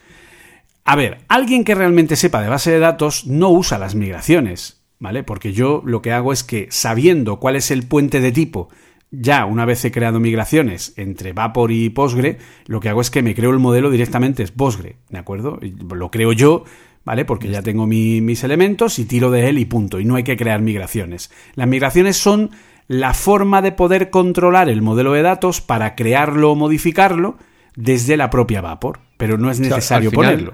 A 0.83 0.95
ver, 0.95 1.19
alguien 1.27 1.63
que 1.63 1.75
realmente 1.75 2.15
sepa 2.15 2.41
de 2.41 2.49
base 2.49 2.71
de 2.71 2.79
datos 2.79 3.27
no 3.27 3.49
usa 3.49 3.77
las 3.77 3.93
migraciones. 3.93 4.82
¿Vale? 5.03 5.21
Porque 5.23 5.51
yo 5.51 5.81
lo 5.85 6.01
que 6.01 6.13
hago 6.13 6.31
es 6.31 6.45
que 6.45 6.67
sabiendo 6.71 7.37
cuál 7.37 7.57
es 7.57 7.71
el 7.71 7.85
puente 7.85 8.21
de 8.21 8.31
tipo, 8.31 8.69
ya 9.11 9.43
una 9.43 9.65
vez 9.65 9.83
he 9.83 9.91
creado 9.91 10.21
migraciones 10.21 10.93
entre 10.95 11.33
Vapor 11.33 11.73
y 11.73 11.89
Postgre, 11.89 12.37
lo 12.67 12.79
que 12.79 12.87
hago 12.87 13.01
es 13.01 13.11
que 13.11 13.21
me 13.21 13.35
creo 13.35 13.51
el 13.51 13.59
modelo 13.59 13.91
directamente 13.91 14.43
es 14.43 14.51
Postgre, 14.51 14.95
¿de 15.09 15.17
acuerdo? 15.17 15.59
Lo 15.93 16.09
creo 16.09 16.31
yo, 16.31 16.63
¿vale? 17.03 17.25
Porque 17.25 17.49
ya 17.49 17.61
tengo 17.61 17.85
mis 17.85 18.45
elementos 18.45 18.97
y 18.97 19.03
tiro 19.03 19.29
de 19.29 19.49
él 19.49 19.57
y 19.57 19.65
punto, 19.65 19.99
y 19.99 20.05
no 20.05 20.15
hay 20.15 20.23
que 20.23 20.37
crear 20.37 20.61
migraciones. 20.61 21.31
Las 21.55 21.67
migraciones 21.67 22.15
son 22.15 22.51
la 22.87 23.13
forma 23.13 23.61
de 23.61 23.73
poder 23.73 24.09
controlar 24.09 24.69
el 24.69 24.81
modelo 24.81 25.11
de 25.11 25.21
datos 25.21 25.59
para 25.59 25.95
crearlo 25.95 26.53
o 26.53 26.55
modificarlo 26.55 27.35
desde 27.75 28.15
la 28.15 28.29
propia 28.29 28.61
Vapor, 28.61 29.01
pero 29.17 29.37
no 29.37 29.51
es 29.51 29.59
necesario 29.59 30.13
ponerlo. 30.13 30.53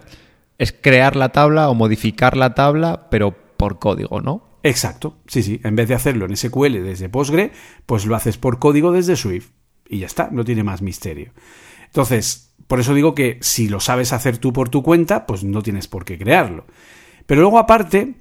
Es 0.57 0.73
crear 0.73 1.15
la 1.15 1.29
tabla 1.29 1.69
o 1.69 1.75
modificar 1.75 2.35
la 2.35 2.55
tabla, 2.55 3.09
pero 3.11 3.35
por 3.59 3.77
código, 3.77 4.21
¿no? 4.21 4.41
Exacto, 4.63 5.17
sí, 5.27 5.43
sí. 5.43 5.59
En 5.65 5.75
vez 5.75 5.89
de 5.89 5.93
hacerlo 5.93 6.25
en 6.25 6.35
SQL 6.35 6.81
desde 6.81 7.09
Postgre, 7.09 7.51
pues 7.85 8.05
lo 8.05 8.15
haces 8.15 8.37
por 8.37 8.57
código 8.57 8.93
desde 8.93 9.17
Swift. 9.17 9.49
Y 9.87 9.99
ya 9.99 10.05
está, 10.05 10.29
no 10.31 10.45
tiene 10.45 10.63
más 10.63 10.81
misterio. 10.81 11.33
Entonces, 11.85 12.53
por 12.67 12.79
eso 12.79 12.93
digo 12.93 13.13
que 13.13 13.37
si 13.41 13.67
lo 13.67 13.81
sabes 13.81 14.13
hacer 14.13 14.37
tú 14.37 14.53
por 14.53 14.69
tu 14.69 14.81
cuenta, 14.81 15.25
pues 15.25 15.43
no 15.43 15.61
tienes 15.61 15.89
por 15.89 16.05
qué 16.05 16.17
crearlo. 16.17 16.65
Pero 17.25 17.41
luego 17.41 17.59
aparte, 17.59 18.15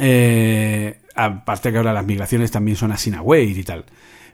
eh, 0.00 1.02
aparte 1.14 1.70
que 1.70 1.76
ahora 1.76 1.92
las 1.92 2.06
migraciones 2.06 2.50
también 2.50 2.78
son 2.78 2.90
así 2.90 3.12
await 3.12 3.54
y 3.54 3.64
tal. 3.64 3.84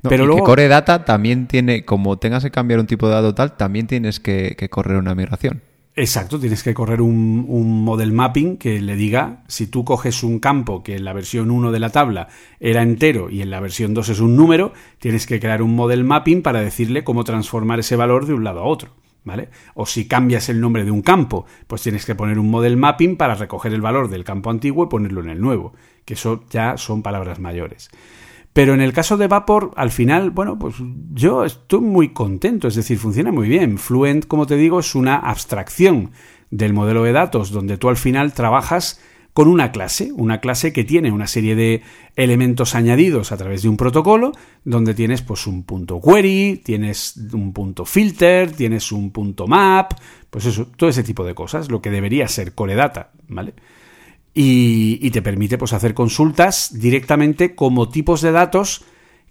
pero 0.01 0.27
luego... 0.27 0.43
que 0.43 0.47
Core 0.47 0.69
Data 0.69 1.05
también 1.05 1.49
tiene, 1.49 1.85
como 1.85 2.19
tengas 2.19 2.45
que 2.45 2.53
cambiar 2.53 2.79
un 2.79 2.87
tipo 2.87 3.09
de 3.09 3.15
dato 3.15 3.35
tal, 3.35 3.57
también 3.57 3.89
tienes 3.89 4.21
que 4.21 4.69
correr 4.71 4.97
una 4.97 5.17
migración. 5.17 5.63
Exacto, 5.97 6.41
tienes 6.41 6.65
que 6.65 6.75
correr 6.75 7.01
un, 7.01 7.85
model 7.85 8.11
mapping 8.11 8.57
que 8.57 8.81
le 8.81 8.97
diga, 8.97 9.45
si 9.47 9.69
tú 9.69 9.85
coges 9.85 10.25
un 10.25 10.41
campo 10.41 10.83
que 10.83 10.97
en 10.97 11.05
la 11.05 11.13
versión 11.13 11.53
1 11.53 11.71
de 11.71 11.79
la 11.79 11.91
tabla 11.91 12.27
era 12.59 12.83
entero 12.83 13.31
y 13.31 13.43
en 13.43 13.51
la 13.51 13.61
versión 13.61 13.95
2 13.95 14.09
es 14.09 14.19
un 14.19 14.35
número, 14.35 14.73
tienes 14.99 15.25
que 15.25 15.39
crear 15.39 15.63
un 15.63 15.77
model 15.77 16.03
mapping 16.03 16.43
para 16.43 16.63
decirle 16.63 17.05
cómo 17.05 17.23
transformar 17.23 17.79
ese 17.79 17.95
valor 17.95 18.27
de 18.27 18.35
un 18.35 18.43
lado 18.43 18.61
a 18.61 18.65
otro. 18.65 18.91
¿Vale? 19.23 19.49
O 19.75 19.87
si 19.87 20.07
cambias 20.07 20.51
el 20.51 20.61
nombre 20.61 20.85
de 20.85 20.91
un 20.91 21.01
campo, 21.01 21.47
pues 21.67 21.81
tienes 21.81 22.05
que 22.05 22.15
poner 22.15 22.39
un 22.39 22.51
model 22.51 22.77
mapping 22.77 23.17
para 23.17 23.35
recoger 23.35 23.73
el 23.73 23.81
valor 23.81 24.11
del 24.11 24.23
campo 24.23 24.51
antiguo 24.51 24.85
y 24.85 24.89
ponerlo 24.89 25.23
en 25.23 25.31
el 25.31 25.41
nuevo, 25.41 25.73
que 26.05 26.13
eso 26.13 26.45
ya 26.51 26.77
son 26.77 27.03
palabras 27.03 27.39
mayores. 27.39 27.89
Pero 28.55 28.73
en 28.73 28.81
el 28.81 28.93
caso 28.93 29.17
de 29.17 29.27
Vapor, 29.27 29.73
al 29.75 29.91
final, 29.91 30.31
bueno, 30.31 30.57
pues 30.61 30.77
yo 31.13 31.45
estoy 31.45 31.81
muy 31.81 32.13
contento, 32.13 32.69
es 32.69 32.77
decir, 32.77 32.99
funciona 32.99 33.33
muy 33.33 33.49
bien. 33.49 33.79
Fluent, 33.79 34.27
como 34.27 34.47
te 34.47 34.57
digo, 34.57 34.79
es 34.79 34.95
una 34.95 35.17
abstracción 35.17 36.13
del 36.51 36.73
modelo 36.73 37.03
de 37.03 37.11
datos 37.11 37.51
donde 37.51 37.79
tú 37.79 37.89
al 37.89 37.97
final 37.97 38.33
trabajas 38.33 39.01
con 39.33 39.49
una 39.49 39.73
clase, 39.73 40.13
una 40.13 40.41
clase 40.41 40.73
que 40.73 40.85
tiene 40.85 41.11
una 41.11 41.27
serie 41.27 41.57
de 41.57 41.83
elementos 42.15 42.77
añadidos 42.77 43.33
a 43.33 43.37
través 43.37 43.63
de 43.63 43.69
un 43.69 43.77
protocolo, 43.77 44.31
donde 44.63 44.95
tienes 44.95 45.23
pues 45.23 45.49
un 45.49 45.65
punto 45.65 46.01
query, 46.01 46.63
tienes 46.65 47.17
un 47.33 47.53
punto 47.53 47.85
filter, 47.85 48.53
tienes 48.53 48.93
un 48.93 49.11
punto 49.11 49.49
map, 49.49 49.95
pues 50.31 50.47
eso, 50.47 50.69
todo 50.77 50.89
ese 50.89 51.03
tipo 51.03 51.25
de 51.25 51.35
cosas, 51.35 51.69
lo 51.73 51.83
que 51.83 51.91
debería 51.91 52.29
ser 52.29 52.55
core 52.55 52.77
data, 52.77 53.11
¿vale? 53.27 53.55
Y, 54.35 55.11
te 55.11 55.23
permite 55.23 55.59
pues, 55.59 55.73
hacer 55.73 55.95
consultas 55.95 56.79
directamente 56.79 57.55
como 57.55 57.89
tipos 57.89 58.21
de 58.21 58.33
datos 58.33 58.85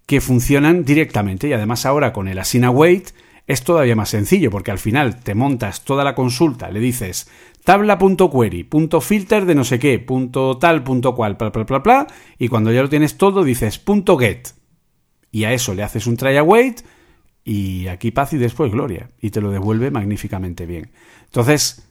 que 0.05 0.21
funcionan 0.21 0.85
directamente. 0.85 1.49
Y 1.49 1.53
además 1.53 1.85
ahora 1.85 2.13
con 2.13 2.29
el 2.29 2.39
Asina 2.39 2.69
Wait 2.69 3.09
es 3.45 3.63
todavía 3.63 3.97
más 3.97 4.09
sencillo 4.09 4.49
porque 4.49 4.71
al 4.71 4.79
final 4.79 5.19
te 5.19 5.35
montas 5.35 5.83
toda 5.83 6.05
la 6.05 6.15
consulta, 6.15 6.71
le 6.71 6.79
dices 6.79 7.29
tabla.query, 7.65 8.63
punto 8.63 9.01
filter 9.01 9.45
de 9.45 9.55
no 9.55 9.65
sé 9.65 9.79
qué, 9.79 9.99
punto 9.99 10.57
tal, 10.57 10.83
punto 10.83 11.15
cual, 11.15 11.35
bla, 11.35 11.49
bla, 11.49 11.63
bla, 11.63 11.79
bla, 11.79 12.07
y 12.37 12.47
cuando 12.47 12.71
ya 12.71 12.81
lo 12.81 12.89
tienes 12.89 13.17
todo 13.17 13.43
dices 13.43 13.79
punto 13.79 14.17
get. 14.17 14.49
Y 15.31 15.45
a 15.45 15.53
eso 15.53 15.73
le 15.73 15.83
haces 15.83 16.07
un 16.07 16.15
try 16.15 16.37
await 16.37 16.81
y 17.43 17.87
aquí 17.87 18.11
paz 18.11 18.33
y 18.33 18.37
después 18.37 18.71
gloria. 18.71 19.09
Y 19.19 19.31
te 19.31 19.41
lo 19.41 19.49
devuelve 19.49 19.91
magníficamente 19.91 20.65
bien. 20.65 20.91
Entonces, 21.25 21.87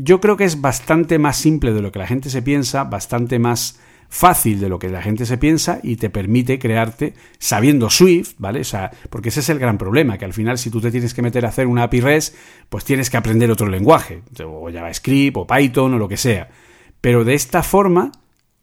yo 0.00 0.20
creo 0.20 0.36
que 0.36 0.44
es 0.44 0.60
bastante 0.60 1.18
más 1.18 1.36
simple 1.36 1.72
de 1.72 1.82
lo 1.82 1.90
que 1.90 1.98
la 1.98 2.06
gente 2.06 2.30
se 2.30 2.40
piensa, 2.40 2.84
bastante 2.84 3.40
más 3.40 3.80
fácil 4.08 4.60
de 4.60 4.68
lo 4.68 4.78
que 4.78 4.88
la 4.88 5.02
gente 5.02 5.26
se 5.26 5.38
piensa 5.38 5.80
y 5.82 5.96
te 5.96 6.08
permite 6.08 6.60
crearte 6.60 7.14
sabiendo 7.40 7.90
Swift, 7.90 8.34
¿vale? 8.38 8.60
O 8.60 8.64
sea, 8.64 8.92
porque 9.10 9.30
ese 9.30 9.40
es 9.40 9.48
el 9.48 9.58
gran 9.58 9.76
problema, 9.76 10.16
que 10.16 10.24
al 10.24 10.32
final 10.32 10.56
si 10.56 10.70
tú 10.70 10.80
te 10.80 10.92
tienes 10.92 11.14
que 11.14 11.22
meter 11.22 11.44
a 11.44 11.48
hacer 11.48 11.66
una 11.66 11.82
API 11.82 12.00
REST, 12.00 12.34
pues 12.68 12.84
tienes 12.84 13.10
que 13.10 13.16
aprender 13.16 13.50
otro 13.50 13.66
lenguaje, 13.68 14.22
o 14.46 14.70
JavaScript 14.70 15.36
o 15.36 15.46
Python 15.46 15.94
o 15.94 15.98
lo 15.98 16.08
que 16.08 16.16
sea. 16.16 16.48
Pero 17.00 17.24
de 17.24 17.34
esta 17.34 17.64
forma 17.64 18.12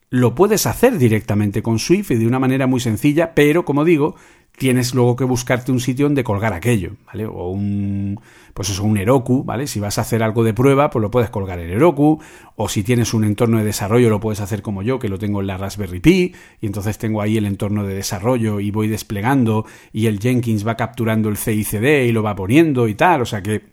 lo 0.10 0.36
puedes 0.36 0.66
hacer 0.66 0.98
directamente 0.98 1.62
con 1.62 1.80
Swift 1.80 2.12
y 2.12 2.16
de 2.16 2.28
una 2.28 2.40
manera 2.40 2.66
muy 2.66 2.80
sencilla, 2.80 3.36
pero 3.36 3.66
como 3.66 3.84
digo, 3.84 4.16
tienes 4.58 4.94
luego 4.94 5.16
que 5.16 5.24
buscarte 5.24 5.72
un 5.72 5.80
sitio 5.80 6.06
donde 6.06 6.24
colgar 6.24 6.54
aquello, 6.54 6.94
¿vale? 7.08 7.26
O 7.26 7.50
un, 7.50 8.20
pues 8.54 8.70
eso, 8.70 8.84
un 8.84 8.98
Heroku, 8.98 9.44
¿vale? 9.44 9.68
Si 9.68 9.80
vas 9.80 9.98
a 9.98 10.02
hacer 10.02 10.24
algo 10.24 10.44
de 10.44 10.54
prueba, 10.54 10.90
pues 10.90 11.02
lo 11.02 11.12
puedes 11.12 11.30
colgar 11.30 11.60
en 11.60 11.70
Heroku, 11.70 12.20
o 12.56 12.70
si 12.70 12.84
tienes 12.84 13.14
un 13.14 13.26
entorno 13.26 13.58
de 13.58 13.66
desarrollo, 13.66 14.10
lo 14.10 14.20
puedes 14.20 14.40
hacer 14.40 14.62
como 14.62 14.82
yo, 14.82 14.98
que 15.00 15.10
lo 15.10 15.20
tengo 15.20 15.42
en 15.42 15.48
la 15.48 15.58
Raspberry 15.58 16.00
Pi, 16.00 16.34
y 16.62 16.66
entonces 16.66 16.98
tengo 16.98 17.22
ahí 17.22 17.38
el 17.38 17.46
entorno 17.46 17.86
de 17.86 17.96
desarrollo 17.96 18.60
y 18.60 18.72
voy 18.72 18.88
desplegando, 18.88 19.66
y 19.92 20.08
el 20.08 20.20
Jenkins 20.20 20.66
va 20.66 20.78
capturando 20.78 21.30
el 21.30 21.38
CICD 21.38 22.06
y 22.06 22.12
lo 22.12 22.24
va 22.24 22.36
poniendo 22.36 22.88
y 22.88 22.96
tal, 22.96 23.22
o 23.22 23.26
sea 23.26 23.44
que, 23.44 23.64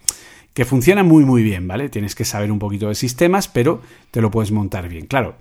que 0.52 0.64
funciona 0.64 1.02
muy 1.02 1.24
muy 1.24 1.42
bien, 1.42 1.68
¿vale? 1.68 1.88
Tienes 1.88 2.14
que 2.14 2.24
saber 2.24 2.50
un 2.50 2.58
poquito 2.58 2.88
de 2.88 2.94
sistemas, 2.94 3.46
pero 3.46 3.82
te 4.10 4.20
lo 4.20 4.30
puedes 4.30 4.50
montar 4.50 4.88
bien, 4.88 5.06
claro. 5.06 5.36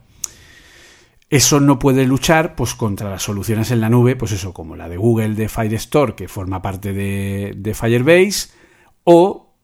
Eso 1.31 1.61
no 1.61 1.79
puede 1.79 2.05
luchar 2.05 2.55
pues, 2.55 2.75
contra 2.75 3.09
las 3.09 3.23
soluciones 3.23 3.71
en 3.71 3.79
la 3.79 3.89
nube, 3.89 4.17
pues 4.17 4.33
eso, 4.33 4.53
como 4.53 4.75
la 4.75 4.89
de 4.89 4.97
Google 4.97 5.33
de 5.33 5.47
Firestore, 5.47 6.13
que 6.13 6.27
forma 6.27 6.61
parte 6.61 6.91
de, 6.91 7.73
Firebase, 7.73 8.49
o 9.05 9.55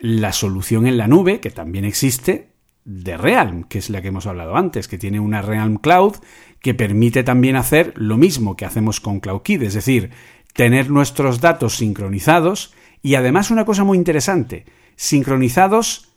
la 0.00 0.32
solución 0.32 0.88
en 0.88 0.96
la 0.96 1.06
nube, 1.06 1.38
que 1.38 1.50
también 1.50 1.84
existe, 1.84 2.48
de 2.84 3.16
Realm, 3.16 3.62
que 3.62 3.78
es 3.78 3.90
la 3.90 4.02
que 4.02 4.08
hemos 4.08 4.26
hablado 4.26 4.56
antes, 4.56 4.88
que 4.88 4.98
tiene 4.98 5.20
una 5.20 5.40
Realm 5.40 5.76
Cloud 5.76 6.16
que 6.58 6.74
permite 6.74 7.22
también 7.22 7.54
hacer 7.54 7.92
lo 7.94 8.16
mismo 8.16 8.56
que 8.56 8.64
hacemos 8.64 8.98
con 8.98 9.20
CloudKit, 9.20 9.62
es 9.62 9.74
decir, 9.74 10.10
tener 10.52 10.90
nuestros 10.90 11.40
datos 11.40 11.76
sincronizados 11.76 12.74
y 13.02 13.14
además 13.14 13.52
una 13.52 13.64
cosa 13.64 13.84
muy 13.84 13.98
interesante, 13.98 14.64
sincronizados 14.96 16.08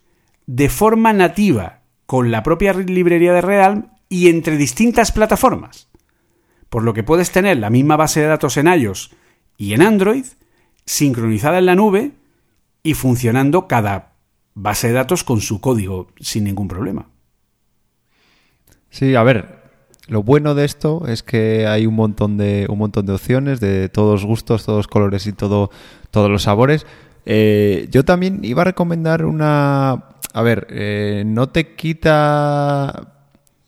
de 0.46 0.68
forma 0.68 1.12
nativa 1.12 1.82
con 2.04 2.32
la 2.32 2.42
propia 2.42 2.72
librería 2.72 3.32
de 3.32 3.42
Realm 3.42 3.97
y 4.08 4.28
entre 4.28 4.56
distintas 4.56 5.12
plataformas. 5.12 5.88
Por 6.68 6.82
lo 6.82 6.94
que 6.94 7.02
puedes 7.02 7.30
tener 7.30 7.58
la 7.58 7.70
misma 7.70 7.96
base 7.96 8.20
de 8.20 8.26
datos 8.26 8.56
en 8.56 8.66
iOS 8.66 9.10
y 9.56 9.72
en 9.72 9.82
Android, 9.82 10.24
sincronizada 10.84 11.58
en 11.58 11.66
la 11.66 11.74
nube 11.74 12.12
y 12.82 12.94
funcionando 12.94 13.68
cada 13.68 14.14
base 14.54 14.88
de 14.88 14.94
datos 14.94 15.24
con 15.24 15.40
su 15.40 15.60
código 15.60 16.08
sin 16.20 16.44
ningún 16.44 16.68
problema. 16.68 17.08
Sí, 18.90 19.14
a 19.14 19.22
ver, 19.22 19.58
lo 20.08 20.22
bueno 20.22 20.54
de 20.54 20.64
esto 20.64 21.06
es 21.06 21.22
que 21.22 21.66
hay 21.66 21.86
un 21.86 21.94
montón 21.94 22.38
de 22.38 22.66
un 22.68 22.78
montón 22.78 23.06
de 23.06 23.12
opciones 23.12 23.60
de 23.60 23.88
todos 23.88 24.24
gustos, 24.24 24.64
todos 24.64 24.88
colores 24.88 25.26
y 25.26 25.32
todo 25.32 25.70
todos 26.10 26.30
los 26.30 26.44
sabores. 26.44 26.86
Eh, 27.26 27.88
yo 27.90 28.04
también 28.04 28.40
iba 28.42 28.62
a 28.62 28.64
recomendar 28.64 29.26
una, 29.26 30.04
a 30.32 30.42
ver, 30.42 30.66
eh, 30.70 31.24
no 31.26 31.50
te 31.50 31.74
quita 31.74 33.17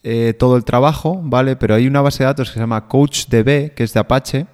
eh, 0.03 0.35
todo 0.39 0.57
el 0.57 0.65
trabajo, 0.65 1.21
¿vale? 1.23 1.57
Pero 1.57 1.75
hay 1.75 1.87
una 1.87 2.01
base 2.01 2.23
de 2.23 2.29
datos 2.29 2.49
que 2.49 2.55
se 2.55 2.61
llama 2.61 2.89
CoachDB, 2.89 3.75
que 3.75 3.83
es 3.83 3.93
de 3.93 4.01
Apache, 4.01 4.47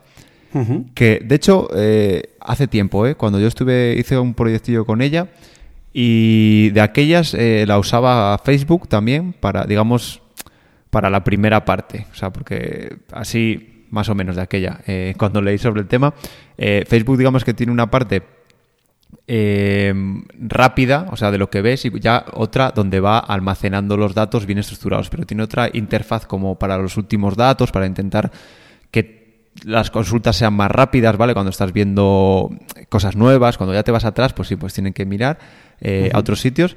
que 0.94 1.20
de 1.22 1.34
hecho 1.34 1.68
eh, 1.74 2.30
hace 2.40 2.66
tiempo, 2.66 3.06
¿eh? 3.06 3.14
Cuando 3.14 3.38
yo 3.38 3.46
estuve, 3.46 3.94
hice 3.98 4.18
un 4.18 4.32
proyectillo 4.32 4.86
con 4.86 5.02
ella 5.02 5.28
y 5.92 6.70
de 6.70 6.80
aquellas 6.80 7.34
eh, 7.34 7.64
la 7.66 7.78
usaba 7.78 8.38
Facebook 8.38 8.88
también 8.88 9.34
para, 9.34 9.64
digamos, 9.64 10.22
para 10.88 11.10
la 11.10 11.22
primera 11.24 11.66
parte, 11.66 12.06
o 12.10 12.14
sea, 12.14 12.32
porque 12.32 12.96
así 13.12 13.84
más 13.90 14.08
o 14.08 14.14
menos 14.14 14.36
de 14.36 14.42
aquella, 14.42 14.80
cuando 15.16 15.40
leí 15.42 15.58
sobre 15.58 15.82
el 15.82 15.86
tema, 15.86 16.12
Facebook 16.56 17.18
digamos 17.18 17.44
que 17.44 17.54
tiene 17.54 17.70
una 17.70 17.90
parte 17.90 18.22
eh, 19.28 19.92
rápida, 20.38 21.06
o 21.10 21.16
sea, 21.16 21.30
de 21.30 21.38
lo 21.38 21.50
que 21.50 21.62
ves, 21.62 21.84
y 21.84 22.00
ya 22.00 22.26
otra 22.32 22.70
donde 22.70 23.00
va 23.00 23.18
almacenando 23.18 23.96
los 23.96 24.14
datos 24.14 24.46
bien 24.46 24.58
estructurados, 24.58 25.10
pero 25.10 25.26
tiene 25.26 25.42
otra 25.42 25.68
interfaz 25.72 26.26
como 26.26 26.58
para 26.58 26.78
los 26.78 26.96
últimos 26.96 27.36
datos, 27.36 27.72
para 27.72 27.86
intentar 27.86 28.30
que 28.90 29.50
las 29.64 29.90
consultas 29.90 30.36
sean 30.36 30.54
más 30.54 30.70
rápidas, 30.70 31.16
¿vale? 31.16 31.32
Cuando 31.32 31.50
estás 31.50 31.72
viendo 31.72 32.50
cosas 32.88 33.16
nuevas, 33.16 33.56
cuando 33.56 33.74
ya 33.74 33.82
te 33.82 33.90
vas 33.90 34.04
atrás, 34.04 34.32
pues 34.32 34.48
sí, 34.48 34.56
pues 34.56 34.74
tienen 34.74 34.92
que 34.92 35.06
mirar 35.06 35.38
eh, 35.80 36.10
a 36.12 36.18
otros 36.18 36.40
sitios 36.40 36.76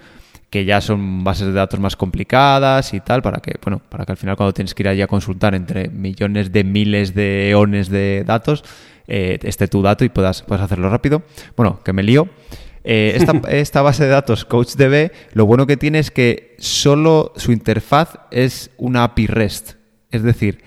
que 0.50 0.66
ya 0.66 0.82
son 0.82 1.24
bases 1.24 1.48
de 1.48 1.54
datos 1.54 1.80
más 1.80 1.96
complicadas 1.96 2.94
y 2.94 3.00
tal, 3.00 3.22
para 3.22 3.40
que, 3.40 3.56
bueno, 3.64 3.82
para 3.88 4.06
que 4.06 4.14
al 4.14 4.18
final 4.18 4.36
cuando 4.36 4.54
tienes 4.54 4.74
que 4.74 4.84
ir 4.84 4.88
allí 4.88 5.02
a 5.02 5.08
consultar 5.08 5.54
entre 5.54 5.90
millones 5.90 6.52
de 6.52 6.64
miles 6.64 7.14
de 7.14 7.52
eones 7.52 7.90
de 7.90 8.24
datos, 8.26 8.64
eh, 9.08 9.40
esté 9.44 9.68
tu 9.68 9.82
dato 9.82 10.06
y 10.06 10.10
puedas, 10.10 10.42
puedas 10.42 10.64
hacerlo 10.64 10.90
rápido. 10.90 11.24
Bueno, 11.56 11.82
que 11.84 11.94
me 11.94 12.04
lío. 12.04 12.30
Eh, 12.84 13.18
esta, 13.52 13.82
base 13.84 14.04
de 14.06 14.10
datos 14.10 14.46
CoachDB, 14.46 15.12
lo 15.34 15.46
bueno 15.46 15.68
que 15.68 15.78
tiene 15.78 16.00
es 16.00 16.10
que 16.10 16.56
solo 16.58 17.34
su 17.36 17.52
interfaz 17.52 18.20
es 18.32 18.72
una 18.78 19.04
API 19.04 19.28
REST. 19.28 19.74
Es 20.10 20.24
decir, 20.24 20.64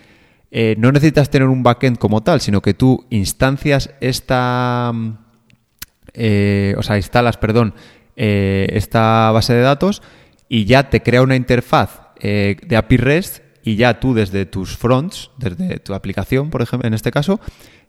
eh, 0.52 0.76
no 0.78 0.92
necesitas 0.92 1.30
tener 1.30 1.48
un 1.48 1.64
backend 1.64 1.98
como 1.98 2.22
tal, 2.22 2.40
sino 2.40 2.62
que 2.62 2.74
tú 2.74 3.06
instancias 3.10 3.90
esta. 4.00 4.92
o 4.92 6.82
sea, 6.82 6.96
instalas, 6.96 7.36
perdón, 7.36 7.74
esta 8.16 9.30
base 9.32 9.54
de 9.54 9.62
datos 9.62 10.02
y 10.48 10.64
ya 10.64 10.90
te 10.90 11.02
crea 11.02 11.22
una 11.22 11.36
interfaz 11.36 12.00
de 12.20 12.76
API 12.76 12.96
REST 12.98 13.42
y 13.64 13.76
ya 13.76 14.00
tú 14.00 14.14
desde 14.14 14.46
tus 14.46 14.76
fronts, 14.76 15.30
desde 15.38 15.78
tu 15.78 15.94
aplicación, 15.94 16.50
por 16.50 16.62
ejemplo, 16.62 16.86
en 16.86 16.94
este 16.94 17.10
caso, 17.10 17.40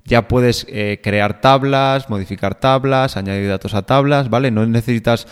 ya 0.06 0.28
puedes 0.28 0.66
eh, 0.70 1.00
crear 1.02 1.42
tablas, 1.42 2.10
modificar 2.10 2.60
tablas, 2.60 3.18
añadir 3.18 3.48
datos 3.48 3.74
a 3.74 3.84
tablas, 3.84 4.30
¿vale? 4.30 4.52
No 4.52 4.66
necesitas 4.66 5.28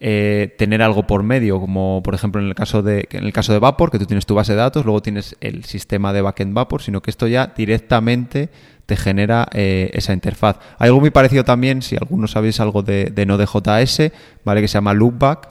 eh, 0.00 0.54
tener 0.58 0.82
algo 0.82 1.06
por 1.06 1.22
medio, 1.22 1.60
como 1.60 2.02
por 2.02 2.14
ejemplo 2.14 2.40
en 2.40 2.48
el 2.48 2.54
caso 2.54 2.82
de 2.82 3.08
en 3.12 3.24
el 3.24 3.32
caso 3.32 3.52
de 3.52 3.58
Vapor, 3.58 3.90
que 3.90 3.98
tú 3.98 4.06
tienes 4.06 4.26
tu 4.26 4.34
base 4.34 4.52
de 4.52 4.58
datos, 4.58 4.84
luego 4.84 5.00
tienes 5.00 5.36
el 5.40 5.64
sistema 5.64 6.12
de 6.12 6.22
backend 6.22 6.52
Vapor, 6.52 6.82
sino 6.82 7.00
que 7.00 7.10
esto 7.10 7.26
ya 7.26 7.52
directamente 7.56 8.50
te 8.86 8.96
genera 8.96 9.48
eh, 9.52 9.90
esa 9.92 10.12
interfaz. 10.12 10.58
Hay 10.78 10.86
algo 10.86 11.00
muy 11.00 11.10
parecido 11.10 11.44
también, 11.44 11.82
si 11.82 11.96
algunos 11.96 12.30
sabéis 12.30 12.60
algo 12.60 12.82
de, 12.82 13.06
de 13.06 13.26
Node.js, 13.26 14.12
¿vale? 14.44 14.60
Que 14.60 14.68
se 14.68 14.74
llama 14.74 14.94
Loopback, 14.94 15.48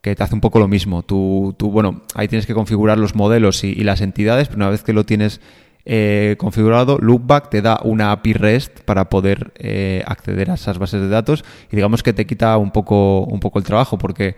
que 0.00 0.14
te 0.14 0.22
hace 0.22 0.36
un 0.36 0.40
poco 0.40 0.60
lo 0.60 0.68
mismo. 0.68 1.02
Tú, 1.02 1.54
tú 1.58 1.70
bueno, 1.72 2.02
ahí 2.14 2.28
tienes 2.28 2.46
que 2.46 2.54
configurar 2.54 2.96
los 2.96 3.16
modelos 3.16 3.64
y, 3.64 3.74
las 3.82 4.00
entidades, 4.00 4.46
pero 4.46 4.58
una 4.58 4.70
vez 4.70 4.84
que 4.84 4.92
lo 4.92 5.04
tienes 5.04 5.40
eh, 5.84 6.36
configurado, 6.38 6.98
Loopback 6.98 7.50
te 7.50 7.60
da 7.60 7.80
una 7.82 8.12
API 8.12 8.32
REST 8.34 8.80
para 8.82 9.08
poder 9.08 9.52
eh, 9.56 10.04
acceder 10.06 10.52
a 10.52 10.54
esas 10.54 10.78
bases 10.78 11.00
de 11.00 11.08
datos 11.08 11.44
y 11.72 11.76
digamos 11.76 12.04
que 12.04 12.12
te 12.12 12.24
quita 12.24 12.56
un 12.56 12.70
poco, 12.70 13.24
un 13.24 13.40
poco 13.40 13.58
el 13.58 13.64
trabajo 13.64 13.98
porque 13.98 14.36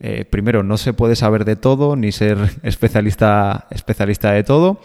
eh, 0.00 0.24
primero 0.24 0.62
no 0.62 0.76
se 0.76 0.92
puede 0.92 1.16
saber 1.16 1.44
de 1.44 1.56
todo 1.56 1.96
ni 1.96 2.12
ser 2.12 2.38
especialista, 2.62 3.66
especialista 3.70 4.32
de 4.32 4.44
todo 4.44 4.80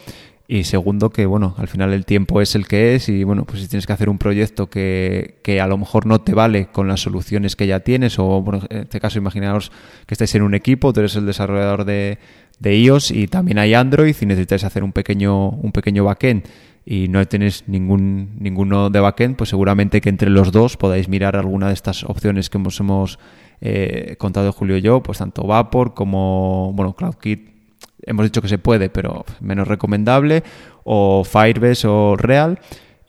y 0.51 0.63
segundo 0.63 1.11
que 1.11 1.27
bueno, 1.27 1.53
al 1.59 1.67
final 1.67 1.93
el 1.93 2.05
tiempo 2.05 2.41
es 2.41 2.55
el 2.55 2.67
que 2.67 2.95
es 2.95 3.07
y 3.07 3.23
bueno, 3.23 3.45
pues 3.45 3.61
si 3.61 3.67
tienes 3.67 3.85
que 3.85 3.93
hacer 3.93 4.09
un 4.09 4.17
proyecto 4.17 4.67
que, 4.67 5.39
que 5.43 5.61
a 5.61 5.67
lo 5.67 5.77
mejor 5.77 6.07
no 6.07 6.21
te 6.21 6.33
vale 6.33 6.69
con 6.71 6.87
las 6.87 7.01
soluciones 7.01 7.55
que 7.55 7.67
ya 7.67 7.81
tienes 7.81 8.17
o 8.17 8.41
bueno, 8.41 8.65
en 8.71 8.79
este 8.79 8.99
caso 8.99 9.19
imaginaos 9.19 9.71
que 10.07 10.15
estáis 10.15 10.33
en 10.33 10.41
un 10.41 10.55
equipo, 10.55 10.91
tú 10.91 11.01
eres 11.01 11.15
el 11.15 11.27
desarrollador 11.27 11.85
de 11.85 12.17
de 12.59 12.75
iOS 12.77 13.11
y 13.11 13.27
también 13.27 13.57
hay 13.57 13.73
Android 13.73 14.15
y 14.19 14.25
necesitáis 14.25 14.63
hacer 14.63 14.83
un 14.83 14.91
pequeño, 14.91 15.49
un 15.49 15.71
pequeño 15.71 16.03
backend 16.03 16.43
y 16.85 17.07
no 17.07 17.25
tenéis 17.27 17.63
ningún, 17.67 18.35
ninguno 18.39 18.89
de 18.89 18.99
backend, 18.99 19.35
pues 19.35 19.49
seguramente 19.49 20.01
que 20.01 20.09
entre 20.09 20.29
los 20.29 20.51
dos 20.51 20.77
podáis 20.77 21.07
mirar 21.07 21.35
alguna 21.35 21.67
de 21.67 21.73
estas 21.73 22.03
opciones 22.03 22.49
que 22.49 22.57
hemos, 22.57 22.79
hemos 22.79 23.19
eh, 23.61 24.15
contado 24.17 24.51
Julio 24.51 24.77
y 24.77 24.81
yo, 24.81 25.01
pues 25.01 25.19
tanto 25.19 25.43
Vapor 25.43 25.93
como, 25.93 26.73
bueno, 26.73 26.95
CloudKit 26.95 27.58
hemos 28.03 28.25
dicho 28.25 28.41
que 28.41 28.47
se 28.47 28.57
puede, 28.57 28.89
pero 28.89 29.25
menos 29.39 29.67
recomendable, 29.67 30.43
o 30.83 31.23
Firebase 31.23 31.87
o 31.87 32.15
Real, 32.15 32.59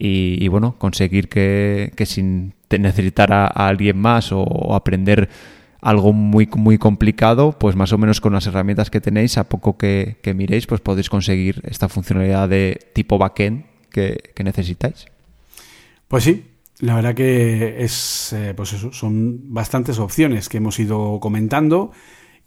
y, 0.02 0.48
bueno, 0.48 0.76
conseguir 0.78 1.28
que, 1.28 1.92
que 1.94 2.06
sin 2.06 2.55
necesitar 2.70 3.34
a, 3.34 3.47
alguien 3.47 3.98
más 3.98 4.32
o 4.32 4.74
aprender 4.74 5.28
algo 5.82 6.12
muy, 6.12 6.48
muy 6.56 6.78
complicado, 6.78 7.52
pues 7.59 7.76
más 7.76 7.92
o 7.92 7.98
menos 7.98 8.20
con 8.20 8.32
las 8.32 8.47
herramientas 8.47 8.90
que 8.90 9.01
tenéis, 9.01 9.38
a 9.38 9.48
poco 9.48 9.76
que, 9.76 10.16
miréis, 10.34 10.66
pues 10.66 10.80
podéis 10.80 11.09
conseguir 11.09 11.62
esta 11.64 11.88
funcionalidad 11.88 12.48
de 12.48 12.78
tipo 12.92 13.18
backend 13.18 13.64
que, 13.90 14.32
que 14.34 14.44
necesitáis. 14.44 15.06
Pues 16.09 16.24
sí, 16.24 16.44
la 16.80 16.94
verdad 16.94 17.14
que 17.14 17.82
es, 17.82 18.32
eh, 18.32 18.52
pues 18.55 18.72
eso, 18.72 18.92
son 18.92 19.52
bastantes 19.52 19.98
opciones 19.98 20.48
que 20.48 20.59
hemos 20.59 20.78
ido 20.78 21.18
comentando 21.20 21.92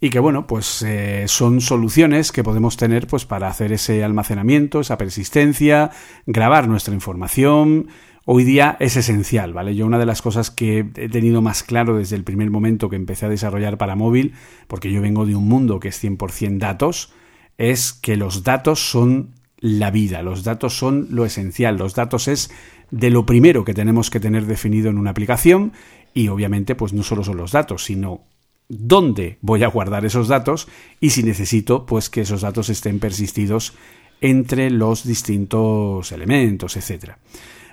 y 0.04 0.10
que 0.10 0.18
bueno, 0.18 0.46
pues 0.46 0.82
eh, 0.82 1.24
son 1.28 1.62
soluciones 1.62 2.30
que 2.30 2.44
podemos 2.44 2.76
tener 2.76 3.06
pues 3.06 3.24
para 3.24 3.48
hacer 3.48 3.72
ese 3.72 4.04
almacenamiento, 4.04 4.80
esa 4.80 4.98
persistencia, 4.98 5.92
grabar 6.26 6.68
nuestra 6.68 6.92
información, 6.92 7.88
hoy 8.26 8.44
día 8.44 8.76
es 8.80 8.98
esencial, 8.98 9.54
¿vale? 9.54 9.74
Yo 9.74 9.86
una 9.86 9.98
de 9.98 10.04
las 10.04 10.20
cosas 10.20 10.50
que 10.50 10.80
he 10.96 11.08
tenido 11.08 11.40
más 11.40 11.62
claro 11.62 11.96
desde 11.96 12.16
el 12.16 12.22
primer 12.22 12.50
momento 12.50 12.90
que 12.90 12.96
empecé 12.96 13.24
a 13.24 13.30
desarrollar 13.30 13.78
para 13.78 13.96
móvil, 13.96 14.34
porque 14.66 14.92
yo 14.92 15.00
vengo 15.00 15.24
de 15.24 15.36
un 15.36 15.48
mundo 15.48 15.80
que 15.80 15.88
es 15.88 16.04
100% 16.04 16.58
datos, 16.58 17.14
es 17.56 17.94
que 17.94 18.18
los 18.18 18.44
datos 18.44 18.90
son 18.90 19.30
la 19.56 19.90
vida, 19.90 20.20
los 20.20 20.44
datos 20.44 20.76
son 20.76 21.06
lo 21.12 21.24
esencial, 21.24 21.78
los 21.78 21.94
datos 21.94 22.28
es 22.28 22.50
de 22.90 23.08
lo 23.08 23.24
primero 23.24 23.64
que 23.64 23.72
tenemos 23.72 24.10
que 24.10 24.20
tener 24.20 24.44
definido 24.44 24.90
en 24.90 24.98
una 24.98 25.12
aplicación 25.12 25.72
y 26.12 26.28
obviamente 26.28 26.74
pues 26.74 26.92
no 26.92 27.02
solo 27.02 27.24
son 27.24 27.38
los 27.38 27.52
datos, 27.52 27.84
sino 27.84 28.26
dónde 28.68 29.38
voy 29.40 29.62
a 29.62 29.68
guardar 29.68 30.04
esos 30.04 30.28
datos 30.28 30.68
y 31.00 31.10
si 31.10 31.22
necesito 31.22 31.86
pues 31.86 32.10
que 32.10 32.22
esos 32.22 32.40
datos 32.40 32.68
estén 32.68 32.98
persistidos 32.98 33.74
entre 34.20 34.70
los 34.70 35.04
distintos 35.04 36.10
elementos, 36.12 36.76
etcétera. 36.76 37.18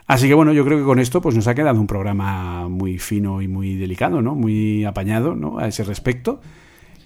Así 0.07 0.27
que 0.27 0.33
bueno, 0.33 0.51
yo 0.51 0.65
creo 0.65 0.77
que 0.77 0.83
con 0.83 0.99
esto 0.99 1.21
pues 1.21 1.35
nos 1.35 1.47
ha 1.47 1.55
quedado 1.55 1.79
un 1.79 1.87
programa 1.87 2.67
muy 2.67 2.97
fino 2.99 3.41
y 3.41 3.47
muy 3.47 3.75
delicado, 3.75 4.21
¿no? 4.21 4.35
Muy 4.35 4.83
apañado, 4.83 5.35
¿no? 5.35 5.59
A 5.59 5.67
ese 5.67 5.83
respecto. 5.83 6.41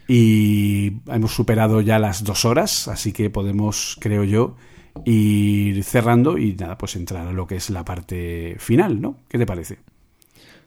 Y 0.07 0.93
hemos 1.07 1.33
superado 1.33 1.81
ya 1.81 1.99
las 1.99 2.23
dos 2.23 2.45
horas, 2.45 2.87
así 2.87 3.11
que 3.11 3.29
podemos, 3.29 3.97
creo 3.99 4.23
yo, 4.23 4.55
ir 5.03 5.83
cerrando 5.83 6.37
y 6.37 6.53
nada, 6.53 6.77
pues 6.77 6.95
entrar 6.95 7.27
a 7.27 7.33
lo 7.33 7.47
que 7.47 7.57
es 7.57 7.69
la 7.69 7.83
parte 7.85 8.55
final, 8.59 9.01
¿no? 9.01 9.17
¿Qué 9.27 9.37
te 9.37 9.45
parece? 9.45 9.79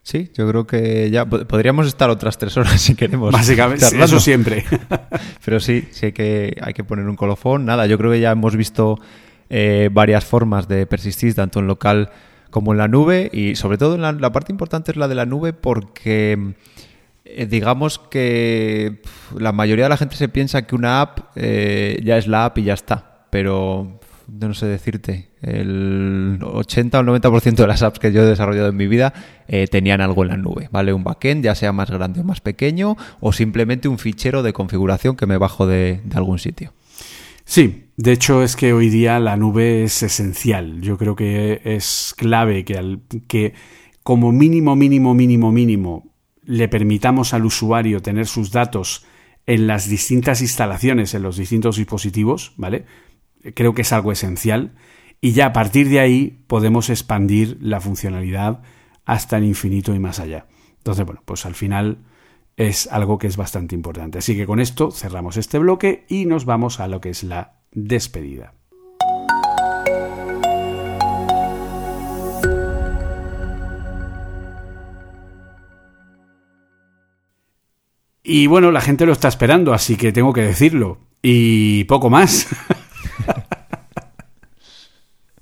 Sí, 0.08 0.30
yo 0.32 0.48
creo 0.48 0.66
que 0.66 1.10
ya 1.10 1.26
podríamos 1.26 1.86
estar 1.86 2.08
otras 2.08 2.38
tres 2.38 2.56
horas 2.56 2.80
si 2.80 2.94
queremos. 2.94 3.30
Básicamente, 3.30 3.84
eso 4.02 4.18
siempre. 4.18 4.64
Pero 5.44 5.60
sí, 5.60 5.86
sí 5.90 6.12
que 6.12 6.56
hay 6.62 6.72
que 6.72 6.82
poner 6.82 7.06
un 7.06 7.14
colofón. 7.14 7.66
Nada, 7.66 7.84
yo 7.84 7.98
creo 7.98 8.12
que 8.12 8.18
ya 8.18 8.30
hemos 8.30 8.56
visto 8.56 8.98
eh, 9.50 9.90
varias 9.92 10.24
formas 10.24 10.66
de 10.66 10.86
persistir, 10.86 11.34
tanto 11.34 11.60
en 11.60 11.66
local 11.66 12.08
como 12.48 12.72
en 12.72 12.78
la 12.78 12.88
nube. 12.88 13.28
Y 13.34 13.54
sobre 13.56 13.76
todo 13.76 13.96
en 13.96 14.22
la, 14.22 14.32
parte 14.32 14.50
importante 14.50 14.92
es 14.92 14.96
la 14.96 15.08
de 15.08 15.14
la 15.14 15.26
nube 15.26 15.52
porque 15.52 16.54
eh, 17.26 17.44
digamos 17.44 17.98
que 17.98 19.02
la 19.36 19.52
mayoría 19.52 19.84
de 19.84 19.90
la 19.90 19.98
gente 19.98 20.16
se 20.16 20.30
piensa 20.30 20.62
que 20.62 20.74
una 20.74 21.02
app 21.02 21.36
eh, 21.36 22.00
ya 22.02 22.16
es 22.16 22.26
la 22.26 22.46
app 22.46 22.56
y 22.56 22.62
ya 22.62 22.72
está. 22.72 23.26
Pero 23.28 24.00
no 24.26 24.54
sé 24.54 24.64
decirte, 24.64 25.27
el 25.42 26.38
80 26.42 26.98
o 26.98 27.00
el 27.00 27.06
90% 27.06 27.54
de 27.54 27.66
las 27.66 27.82
apps 27.82 27.98
que 27.98 28.12
yo 28.12 28.22
he 28.22 28.26
desarrollado 28.26 28.68
en 28.68 28.76
mi 28.76 28.86
vida 28.86 29.12
eh, 29.46 29.66
tenían 29.68 30.00
algo 30.00 30.22
en 30.22 30.28
la 30.28 30.36
nube, 30.36 30.68
¿vale? 30.72 30.92
Un 30.92 31.04
backend, 31.04 31.44
ya 31.44 31.54
sea 31.54 31.72
más 31.72 31.90
grande 31.90 32.20
o 32.20 32.24
más 32.24 32.40
pequeño, 32.40 32.96
o 33.20 33.32
simplemente 33.32 33.88
un 33.88 33.98
fichero 33.98 34.42
de 34.42 34.52
configuración 34.52 35.16
que 35.16 35.26
me 35.26 35.38
bajo 35.38 35.66
de, 35.66 36.00
algún 36.14 36.38
sitio. 36.38 36.72
Sí, 37.44 37.86
de 37.96 38.12
hecho 38.12 38.42
es 38.42 38.56
que 38.56 38.72
hoy 38.72 38.90
día 38.90 39.18
la 39.20 39.36
nube 39.36 39.84
es 39.84 40.02
esencial. 40.02 40.80
Yo 40.80 40.98
creo 40.98 41.16
que 41.16 41.60
es 41.64 42.14
clave 42.16 42.64
que, 42.64 42.76
al, 42.76 43.00
que 43.26 43.54
como 44.02 44.32
mínimo, 44.32 44.76
mínimo, 44.76 45.14
mínimo, 45.14 45.52
mínimo 45.52 46.14
le 46.44 46.68
permitamos 46.68 47.34
al 47.34 47.44
usuario 47.44 48.00
tener 48.00 48.26
sus 48.26 48.50
datos 48.52 49.04
en 49.46 49.66
las 49.66 49.88
distintas 49.88 50.42
instalaciones, 50.42 51.14
en 51.14 51.22
los 51.22 51.36
distintos 51.36 51.76
dispositivos, 51.76 52.52
¿vale? 52.56 52.84
creo 53.54 53.74
que 53.74 53.82
es 53.82 53.92
algo 53.92 54.12
esencial 54.12 54.72
y 55.20 55.32
ya 55.32 55.46
a 55.46 55.52
partir 55.52 55.88
de 55.88 56.00
ahí 56.00 56.44
podemos 56.46 56.90
expandir 56.90 57.58
la 57.60 57.80
funcionalidad 57.80 58.60
hasta 59.04 59.38
el 59.38 59.44
infinito 59.44 59.94
y 59.94 59.98
más 59.98 60.20
allá. 60.20 60.46
Entonces, 60.78 61.04
bueno, 61.04 61.22
pues 61.24 61.44
al 61.46 61.54
final 61.54 61.98
es 62.56 62.86
algo 62.88 63.18
que 63.18 63.26
es 63.26 63.36
bastante 63.36 63.74
importante. 63.74 64.18
Así 64.18 64.36
que 64.36 64.46
con 64.46 64.60
esto 64.60 64.90
cerramos 64.90 65.36
este 65.36 65.58
bloque 65.58 66.04
y 66.08 66.26
nos 66.26 66.44
vamos 66.44 66.80
a 66.80 66.88
lo 66.88 67.00
que 67.00 67.10
es 67.10 67.24
la 67.24 67.60
despedida. 67.72 68.54
Y 78.22 78.46
bueno, 78.46 78.70
la 78.70 78.82
gente 78.82 79.06
lo 79.06 79.12
está 79.12 79.28
esperando, 79.28 79.72
así 79.72 79.96
que 79.96 80.12
tengo 80.12 80.34
que 80.34 80.42
decirlo. 80.42 80.98
Y 81.22 81.84
poco 81.84 82.10
más. 82.10 82.46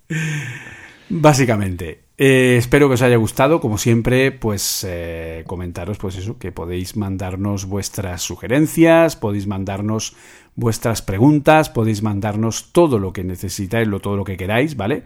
Básicamente, 1.09 2.07
eh, 2.19 2.57
espero 2.59 2.89
que 2.89 2.95
os 2.95 3.03
haya 3.03 3.17
gustado. 3.17 3.61
Como 3.61 3.79
siempre, 3.79 4.33
pues 4.33 4.85
eh, 4.89 5.45
comentaros, 5.47 5.99
pues 5.99 6.17
eso, 6.17 6.39
que 6.39 6.53
podéis 6.53 6.97
mandarnos 6.97 7.67
vuestras 7.67 8.23
sugerencias, 8.23 9.17
podéis 9.17 9.47
mandarnos 9.47 10.17
vuestras 10.55 11.03
preguntas, 11.03 11.71
podéis 11.71 12.03
mandarnos 12.03 12.73
todo 12.73 12.99
lo 12.99 13.13
que 13.13 13.25
necesitáis, 13.25 13.89
todo 14.03 14.17
lo 14.17 14.25
que 14.25 14.37
queráis, 14.37 14.77
¿vale? 14.77 15.05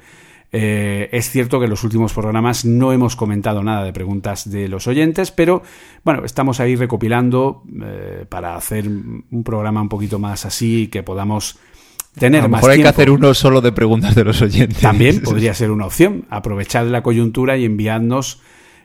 Eh, 0.52 1.08
es 1.12 1.30
cierto 1.30 1.58
que 1.58 1.66
en 1.66 1.70
los 1.70 1.84
últimos 1.84 2.12
programas 2.12 2.64
no 2.64 2.92
hemos 2.92 3.14
comentado 3.14 3.62
nada 3.62 3.84
de 3.84 3.92
preguntas 3.92 4.50
de 4.50 4.68
los 4.68 4.86
oyentes, 4.88 5.30
pero 5.30 5.62
bueno, 6.02 6.24
estamos 6.24 6.58
ahí 6.58 6.74
recopilando 6.74 7.62
para 8.28 8.56
hacer 8.56 8.88
un 8.88 9.44
programa 9.44 9.80
un 9.80 9.88
poquito 9.88 10.18
más 10.18 10.46
así 10.46 10.88
que 10.88 11.04
podamos 11.04 11.60
tener 12.18 12.40
a 12.40 12.44
lo 12.44 12.50
mejor 12.50 12.70
hay 12.70 12.82
que 12.82 12.88
hacer 12.88 13.10
uno 13.10 13.34
solo 13.34 13.60
de 13.60 13.72
preguntas 13.72 14.14
de 14.14 14.24
los 14.24 14.42
oyentes. 14.42 14.80
También 14.80 15.20
podría 15.24 15.54
ser 15.54 15.70
una 15.70 15.86
opción. 15.86 16.26
Aprovechad 16.30 16.86
la 16.86 17.02
coyuntura 17.02 17.56
y 17.56 17.64
enviadnos 17.64 18.40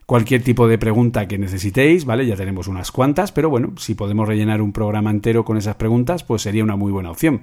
cualquier 0.06 0.44
tipo 0.44 0.68
de 0.68 0.78
pregunta 0.78 1.28
que 1.28 1.38
necesitéis, 1.38 2.06
¿vale? 2.06 2.26
Ya 2.26 2.36
tenemos 2.36 2.68
unas 2.68 2.92
cuantas, 2.92 3.32
pero 3.32 3.50
bueno, 3.50 3.74
si 3.78 3.96
podemos 3.96 4.28
rellenar 4.28 4.62
un 4.62 4.72
programa 4.72 5.10
entero 5.10 5.44
con 5.44 5.58
esas 5.58 5.76
preguntas, 5.76 6.24
pues 6.24 6.44
sería 6.44 6.64
una 6.64 6.76
muy 6.76 6.92
buena 6.92 7.12
opción. 7.12 7.42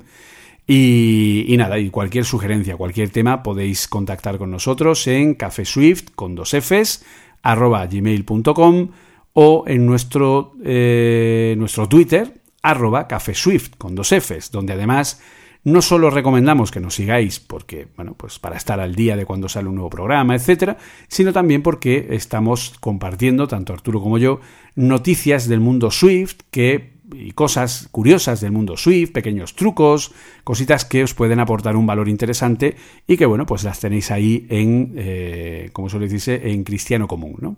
Y, 0.66 1.54
nada, 1.59 1.78
y 1.78 1.90
cualquier 1.90 2.24
sugerencia, 2.24 2.76
cualquier 2.76 3.10
tema, 3.10 3.42
podéis 3.42 3.88
contactar 3.88 4.38
con 4.38 4.50
nosotros 4.50 5.06
en 5.09 5.34
cafeswift 5.34 6.10
con 6.14 6.36
dos 6.36 6.54
Fs, 6.54 7.04
arroba 7.42 7.84
gmail.com 7.86 8.88
o 9.32 9.64
en 9.66 9.86
nuestro, 9.86 10.54
eh, 10.64 11.56
nuestro 11.59 11.88
Twitter, 11.88 12.32
arroba 12.62 13.09
cafeswift 13.09 13.72
con 13.76 13.96
dos 13.96 14.12
Fs, 14.12 14.52
donde 14.52 14.74
además 14.74 15.20
no 15.64 15.82
solo 15.82 16.10
recomendamos 16.10 16.70
que 16.70 16.80
nos 16.80 16.94
sigáis 16.94 17.39
porque, 17.40 17.89
bueno, 17.97 18.14
pues 18.14 18.39
para 18.39 18.56
estar 18.56 18.80
al 18.80 18.94
día 18.94 19.16
de 19.16 19.26
cuando 19.26 19.48
sale 19.48 19.68
un 19.68 19.76
nuevo 19.76 19.90
programa, 19.90 20.34
etcétera, 20.34 20.76
sino 21.09 21.32
también 21.32 21.62
porque 21.62 22.09
estamos 22.10 22.74
compartiendo, 22.80 23.47
tanto 23.47 23.72
Arturo 23.72 24.01
como 24.01 24.18
yo, 24.18 24.40
noticias 24.74 25.48
del 25.48 25.60
mundo 25.60 25.90
Swift 25.90 26.40
que 26.51 26.93
y 27.14 27.32
cosas 27.32 27.89
curiosas 27.90 28.40
del 28.40 28.52
mundo 28.52 28.76
Swift, 28.76 29.12
pequeños 29.12 29.55
trucos, 29.55 30.12
cositas 30.44 30.84
que 30.84 31.02
os 31.02 31.14
pueden 31.14 31.40
aportar 31.40 31.76
un 31.76 31.86
valor 31.86 32.09
interesante 32.09 32.76
y 33.06 33.16
que, 33.16 33.26
bueno, 33.26 33.47
pues 33.47 33.64
las 33.64 33.80
tenéis 33.80 34.10
ahí 34.10 34.47
en, 34.48 34.94
eh, 34.97 35.70
como 35.72 35.89
suele 35.89 36.06
decirse, 36.06 36.51
en 36.51 36.64
cristiano 36.64 37.06
común, 37.06 37.36
¿no? 37.40 37.56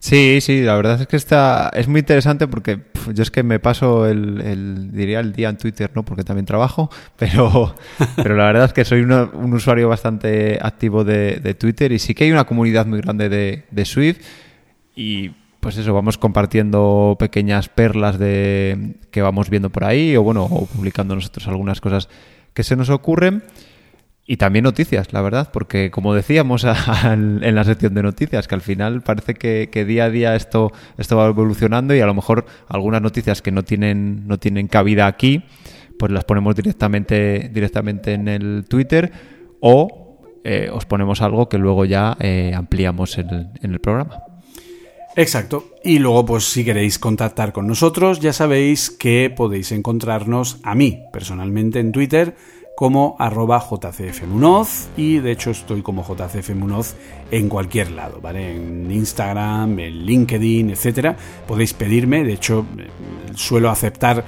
Sí, 0.00 0.40
sí, 0.40 0.62
la 0.62 0.76
verdad 0.76 0.98
es 0.98 1.06
que 1.06 1.16
está, 1.16 1.70
es 1.74 1.86
muy 1.86 2.00
interesante 2.00 2.48
porque 2.48 2.80
yo 3.12 3.22
es 3.22 3.30
que 3.30 3.42
me 3.42 3.60
paso 3.60 4.06
el, 4.06 4.90
diría 4.92 5.20
el 5.20 5.34
día 5.34 5.50
en 5.50 5.58
Twitter, 5.58 5.90
¿no? 5.94 6.06
Porque 6.06 6.24
también 6.24 6.46
trabajo, 6.46 6.90
pero, 7.18 7.74
pero 8.16 8.34
la 8.34 8.46
verdad 8.46 8.64
es 8.64 8.72
que 8.72 8.86
soy 8.86 9.02
un 9.02 9.52
usuario 9.52 9.90
bastante 9.90 10.58
activo 10.60 11.04
de, 11.04 11.54
Twitter 11.58 11.92
y 11.92 11.98
sí 11.98 12.14
que 12.14 12.24
hay 12.24 12.32
una 12.32 12.46
comunidad 12.46 12.86
muy 12.86 13.02
grande 13.02 13.28
de, 13.28 13.84
Swift 13.84 14.20
y 14.96 15.32
pues 15.60 15.76
eso, 15.76 15.92
vamos 15.92 16.16
compartiendo 16.16 17.16
pequeñas 17.18 17.68
perlas 17.68 18.18
de 18.18 18.94
que 19.10 19.20
vamos 19.20 19.50
viendo 19.50 19.68
por 19.68 19.84
ahí 19.84 20.16
o 20.16 20.22
bueno, 20.22 20.44
o 20.44 20.64
publicando 20.64 21.14
nosotros 21.14 21.46
algunas 21.46 21.82
cosas 21.82 22.08
que 22.54 22.62
se 22.62 22.74
nos 22.74 22.88
ocurren. 22.88 23.42
Y 24.30 24.36
también 24.36 24.62
noticias, 24.62 25.12
la 25.12 25.22
verdad, 25.22 25.50
porque 25.52 25.90
como 25.90 26.14
decíamos 26.14 26.64
en 27.04 27.52
la 27.52 27.64
sección 27.64 27.94
de 27.94 28.04
noticias, 28.04 28.46
que 28.46 28.54
al 28.54 28.60
final 28.60 29.02
parece 29.02 29.34
que, 29.34 29.84
día 29.84 30.04
a 30.04 30.10
día 30.10 30.36
esto, 30.36 30.70
esto 30.98 31.16
va 31.16 31.26
evolucionando 31.26 31.96
y 31.96 32.00
a 32.00 32.06
lo 32.06 32.14
mejor 32.14 32.46
algunas 32.68 33.02
noticias 33.02 33.42
que 33.42 33.50
no 33.50 33.64
tienen, 33.64 34.28
no 34.28 34.38
tienen 34.38 34.68
cabida 34.68 35.08
aquí, 35.08 35.42
pues 35.98 36.12
las 36.12 36.22
ponemos 36.22 36.54
directamente, 36.54 37.50
directamente 37.52 38.12
en 38.12 38.28
el 38.28 38.66
Twitter 38.68 39.10
o 39.58 40.20
eh, 40.44 40.70
os 40.72 40.86
ponemos 40.86 41.22
algo 41.22 41.48
que 41.48 41.58
luego 41.58 41.84
ya 41.84 42.16
eh, 42.20 42.52
ampliamos 42.54 43.18
en 43.18 43.50
en 43.60 43.72
el 43.72 43.80
programa. 43.80 44.22
Exacto. 45.16 45.70
Y 45.82 45.98
luego, 45.98 46.24
pues 46.24 46.44
si 46.44 46.64
queréis 46.64 47.00
contactar 47.00 47.52
con 47.52 47.66
nosotros, 47.66 48.20
ya 48.20 48.32
sabéis 48.32 48.90
que 48.90 49.32
podéis 49.34 49.72
encontrarnos 49.72 50.60
a 50.62 50.76
mí 50.76 51.02
personalmente 51.12 51.80
en 51.80 51.90
Twitter 51.90 52.36
como 52.80 53.14
arroba 53.18 53.60
jcfmunoz 53.60 54.88
y 54.96 55.18
de 55.18 55.32
hecho 55.32 55.50
estoy 55.50 55.82
como 55.82 56.02
jcfmunoz 56.02 56.94
en 57.30 57.50
cualquier 57.50 57.90
lado, 57.90 58.22
¿vale? 58.22 58.56
En 58.56 58.90
Instagram, 58.90 59.78
en 59.78 60.06
LinkedIn, 60.06 60.70
etcétera. 60.70 61.14
Podéis 61.46 61.74
pedirme, 61.74 62.24
de 62.24 62.32
hecho 62.32 62.64
eh, 62.78 62.88
suelo 63.34 63.68
aceptar, 63.68 64.24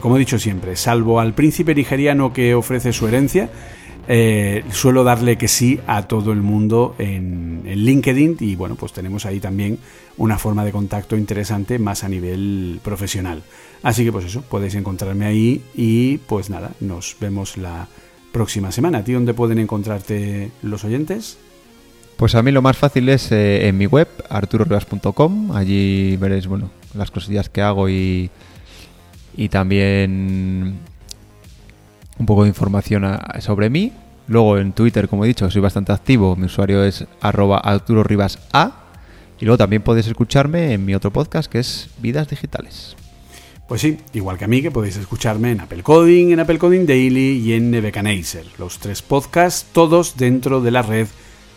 como 0.00 0.16
he 0.16 0.18
dicho 0.18 0.38
siempre, 0.38 0.76
salvo 0.76 1.18
al 1.18 1.32
príncipe 1.32 1.74
nigeriano 1.74 2.34
que 2.34 2.54
ofrece 2.54 2.92
su 2.92 3.08
herencia, 3.08 3.48
eh, 4.08 4.64
suelo 4.70 5.04
darle 5.04 5.38
que 5.38 5.48
sí 5.48 5.80
a 5.86 6.06
todo 6.06 6.32
el 6.32 6.42
mundo 6.42 6.94
en, 6.98 7.62
LinkedIn 7.64 8.36
y 8.40 8.56
bueno, 8.56 8.76
pues 8.76 8.92
tenemos 8.92 9.26
ahí 9.26 9.40
también 9.40 9.78
una 10.16 10.38
forma 10.38 10.64
de 10.64 10.72
contacto 10.72 11.16
interesante 11.16 11.78
más 11.78 12.04
a 12.04 12.08
nivel 12.08 12.80
profesional. 12.84 13.42
Así 13.82 14.04
que 14.04 14.12
pues 14.12 14.26
eso, 14.26 14.42
podéis 14.42 14.74
encontrarme 14.74 15.26
ahí 15.26 15.62
y 15.74 16.18
pues 16.18 16.50
nada, 16.50 16.72
nos 16.80 17.16
vemos 17.20 17.56
la 17.56 17.88
próxima 18.32 18.70
semana. 18.70 18.98
¿A 18.98 19.04
ti 19.04 19.12
dónde 19.12 19.34
pueden 19.34 19.58
encontrarte 19.58 20.50
los 20.62 20.84
oyentes? 20.84 21.38
Pues 22.16 22.34
a 22.34 22.42
mí 22.42 22.52
lo 22.52 22.62
más 22.62 22.76
fácil 22.76 23.08
es 23.08 23.32
eh, 23.32 23.66
en 23.66 23.76
mi 23.76 23.86
web, 23.86 24.08
arturorivas.com. 24.28 25.52
Allí 25.52 26.16
veréis, 26.16 26.46
bueno, 26.46 26.70
las 26.94 27.10
cosillas 27.10 27.48
que 27.48 27.60
hago 27.60 27.88
y, 27.88 28.30
y 29.36 29.48
también 29.48 30.78
un 32.18 32.26
poco 32.26 32.42
de 32.42 32.48
información 32.48 33.04
sobre 33.40 33.70
mí. 33.70 33.92
Luego 34.26 34.58
en 34.58 34.72
Twitter, 34.72 35.08
como 35.08 35.24
he 35.24 35.28
dicho, 35.28 35.50
soy 35.50 35.60
bastante 35.60 35.92
activo. 35.92 36.36
Mi 36.36 36.46
usuario 36.46 36.84
es 36.84 37.04
arroba 37.20 37.58
Arturo 37.58 38.04
Y 38.08 39.44
luego 39.44 39.58
también 39.58 39.82
podéis 39.82 40.06
escucharme 40.06 40.72
en 40.72 40.84
mi 40.84 40.94
otro 40.94 41.12
podcast 41.12 41.50
que 41.50 41.58
es 41.58 41.90
Vidas 41.98 42.28
Digitales. 42.28 42.96
Pues 43.68 43.80
sí, 43.80 43.98
igual 44.12 44.36
que 44.36 44.44
a 44.44 44.48
mí, 44.48 44.60
que 44.60 44.70
podéis 44.70 44.96
escucharme 44.96 45.50
en 45.50 45.60
Apple 45.60 45.82
Coding, 45.82 46.32
en 46.32 46.40
Apple 46.40 46.58
Coding 46.58 46.86
Daily 46.86 47.38
y 47.38 47.54
en 47.54 47.70
Nebecanaser. 47.70 48.44
Los 48.58 48.78
tres 48.78 49.00
podcasts, 49.00 49.66
todos 49.72 50.16
dentro 50.16 50.60
de 50.60 50.70
la 50.70 50.82
red 50.82 51.08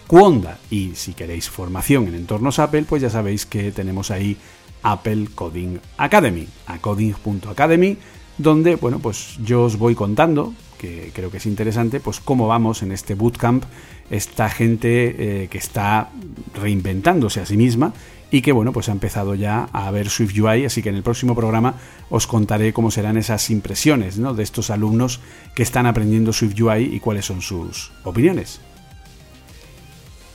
Quonda. 0.08 0.58
Y 0.70 0.92
si 0.96 1.14
queréis 1.14 1.50
formación 1.50 2.08
en 2.08 2.16
entornos 2.16 2.60
Apple, 2.60 2.86
pues 2.88 3.02
ya 3.02 3.10
sabéis 3.10 3.46
que 3.46 3.74
tenemos 3.74 4.10
ahí 4.10 4.38
Apple 4.84 5.28
Coding 5.36 5.80
Academy, 5.98 6.48
a 6.66 6.80
coding.academy, 6.80 7.98
donde, 8.38 8.76
bueno, 8.76 9.00
pues 9.00 9.38
yo 9.44 9.64
os 9.64 9.78
voy 9.78 9.96
contando, 9.96 10.54
que 10.78 11.12
creo 11.14 11.32
que 11.32 11.38
es 11.38 11.46
interesante, 11.46 12.00
pues 12.00 12.20
cómo 12.20 12.48
vamos 12.48 12.84
en 12.84 12.92
este 12.92 13.16
bootcamp, 13.16 13.64
esta 14.10 14.50
gente 14.50 15.44
eh, 15.44 15.48
que 15.48 15.58
está 15.58 16.10
reinventándose 16.54 17.42
a 17.42 17.46
sí 17.46 17.58
misma 17.58 17.94
y 18.30 18.42
que 18.42 18.52
bueno, 18.52 18.74
pues 18.74 18.90
ha 18.90 18.92
empezado 18.92 19.36
ya 19.36 19.70
a 19.72 19.90
ver 19.92 20.10
Swift 20.10 20.38
UI, 20.38 20.66
así 20.66 20.82
que 20.82 20.90
en 20.90 20.96
el 20.96 21.04
próximo 21.04 21.36
programa 21.36 21.76
os 22.10 22.28
contaré 22.28 22.74
cómo 22.74 22.92
serán 22.92 23.18
esas 23.18 23.50
impresiones 23.50 24.18
¿no? 24.18 24.34
de 24.34 24.44
estos 24.44 24.70
alumnos 24.70 25.20
que 25.56 25.64
están 25.64 25.86
aprendiendo 25.86 26.34
Swift 26.34 26.60
UI 26.60 26.96
y 26.96 27.00
cuáles 27.00 27.26
son 27.26 27.42
sus 27.42 27.92
opiniones. 28.04 28.60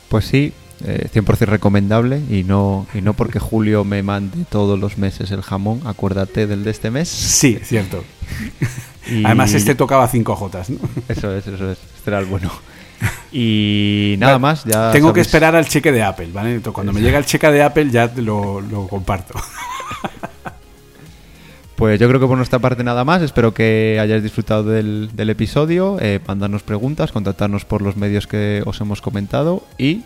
Pues 0.09 0.27
sí, 0.27 0.53
100% 0.85 1.43
eh, 1.43 1.47
recomendable 1.47 2.21
y 2.31 2.45
no, 2.45 2.87
y 2.95 3.01
no 3.01 3.15
porque 3.15 3.39
Julio 3.39 3.85
me 3.85 4.03
mande 4.03 4.45
todos 4.49 4.79
los 4.79 4.99
meses 4.99 5.31
el 5.31 5.43
jamón, 5.43 5.81
acuérdate 5.85 6.47
del 6.47 6.65
de 6.65 6.71
este 6.71 6.91
mes. 6.91 7.09
Sí, 7.09 7.59
cierto. 7.63 8.05
Además 9.25 9.53
este 9.55 9.75
tocaba 9.75 10.07
5 10.09 10.37
Jotas, 10.37 10.71
¿no? 10.71 10.79
Eso 11.09 11.35
es, 11.35 11.47
eso 11.47 11.71
es, 11.71 11.79
este 11.97 12.11
era 12.11 12.19
el 12.19 12.27
bueno. 12.27 12.51
Y 13.33 14.17
nada 14.19 14.39
más, 14.39 14.65
ya. 14.65 14.93
Tengo 14.93 15.13
que 15.13 15.23
esperar 15.23 15.57
al 15.57 15.67
cheque 15.67 15.91
de 15.91 16.03
Apple, 16.03 16.29
¿vale? 16.33 16.61
Cuando 16.61 16.93
me 16.93 17.01
llega 17.01 17.19
el 17.19 17.25
cheque 17.25 17.51
de 17.51 17.63
Apple 17.63 17.91
ya 17.91 18.13
lo, 18.17 18.61
lo 18.61 18.87
comparto. 18.87 19.35
Pues 21.83 21.99
yo 21.99 22.07
creo 22.07 22.21
que 22.21 22.29
por 22.29 22.37
nuestra 22.37 22.61
parte 22.61 22.85
nada 22.85 23.05
más. 23.05 23.23
Espero 23.23 23.55
que 23.55 23.99
hayáis 24.01 24.23
disfrutado 24.23 24.63
del, 24.63 25.11
del 25.15 25.31
episodio. 25.31 25.97
Eh, 26.01 26.21
mandarnos 26.25 26.63
preguntas, 26.63 27.11
contactarnos 27.11 27.65
por 27.65 27.83
los 27.83 27.97
medios 27.97 28.29
que 28.29 28.63
os 28.65 28.81
hemos 28.81 29.03
comentado. 29.03 29.65
Y 29.79 30.03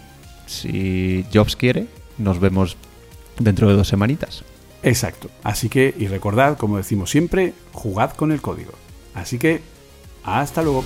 si 0.46 1.24
Jobs 1.32 1.56
quiere, 1.56 1.86
nos 2.18 2.40
vemos 2.40 2.76
dentro 3.38 3.68
de 3.68 3.74
dos 3.74 3.88
semanitas. 3.88 4.44
Exacto. 4.82 5.30
Así 5.42 5.68
que, 5.68 5.94
y 5.98 6.06
recordad, 6.06 6.56
como 6.56 6.76
decimos 6.76 7.10
siempre, 7.10 7.52
jugad 7.72 8.12
con 8.12 8.32
el 8.32 8.40
código. 8.40 8.72
Así 9.14 9.38
que, 9.38 9.60
hasta 10.24 10.62
luego. 10.62 10.84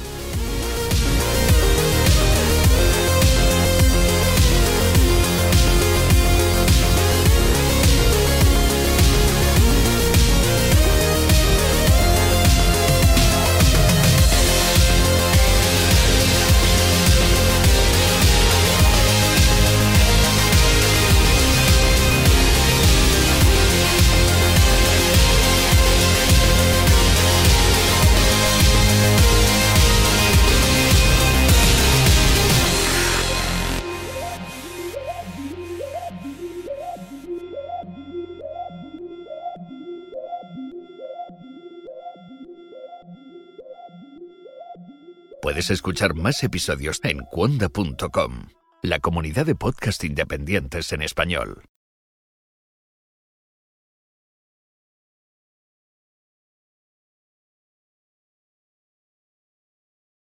Puedes 45.61 45.73
escuchar 45.73 46.15
más 46.15 46.43
episodios 46.43 47.01
en 47.03 47.19
cuonda.com, 47.19 48.47
la 48.81 48.99
comunidad 48.99 49.45
de 49.45 49.55
podcast 49.55 50.03
independientes 50.05 50.91
en 50.95 51.03
español. 51.03 51.70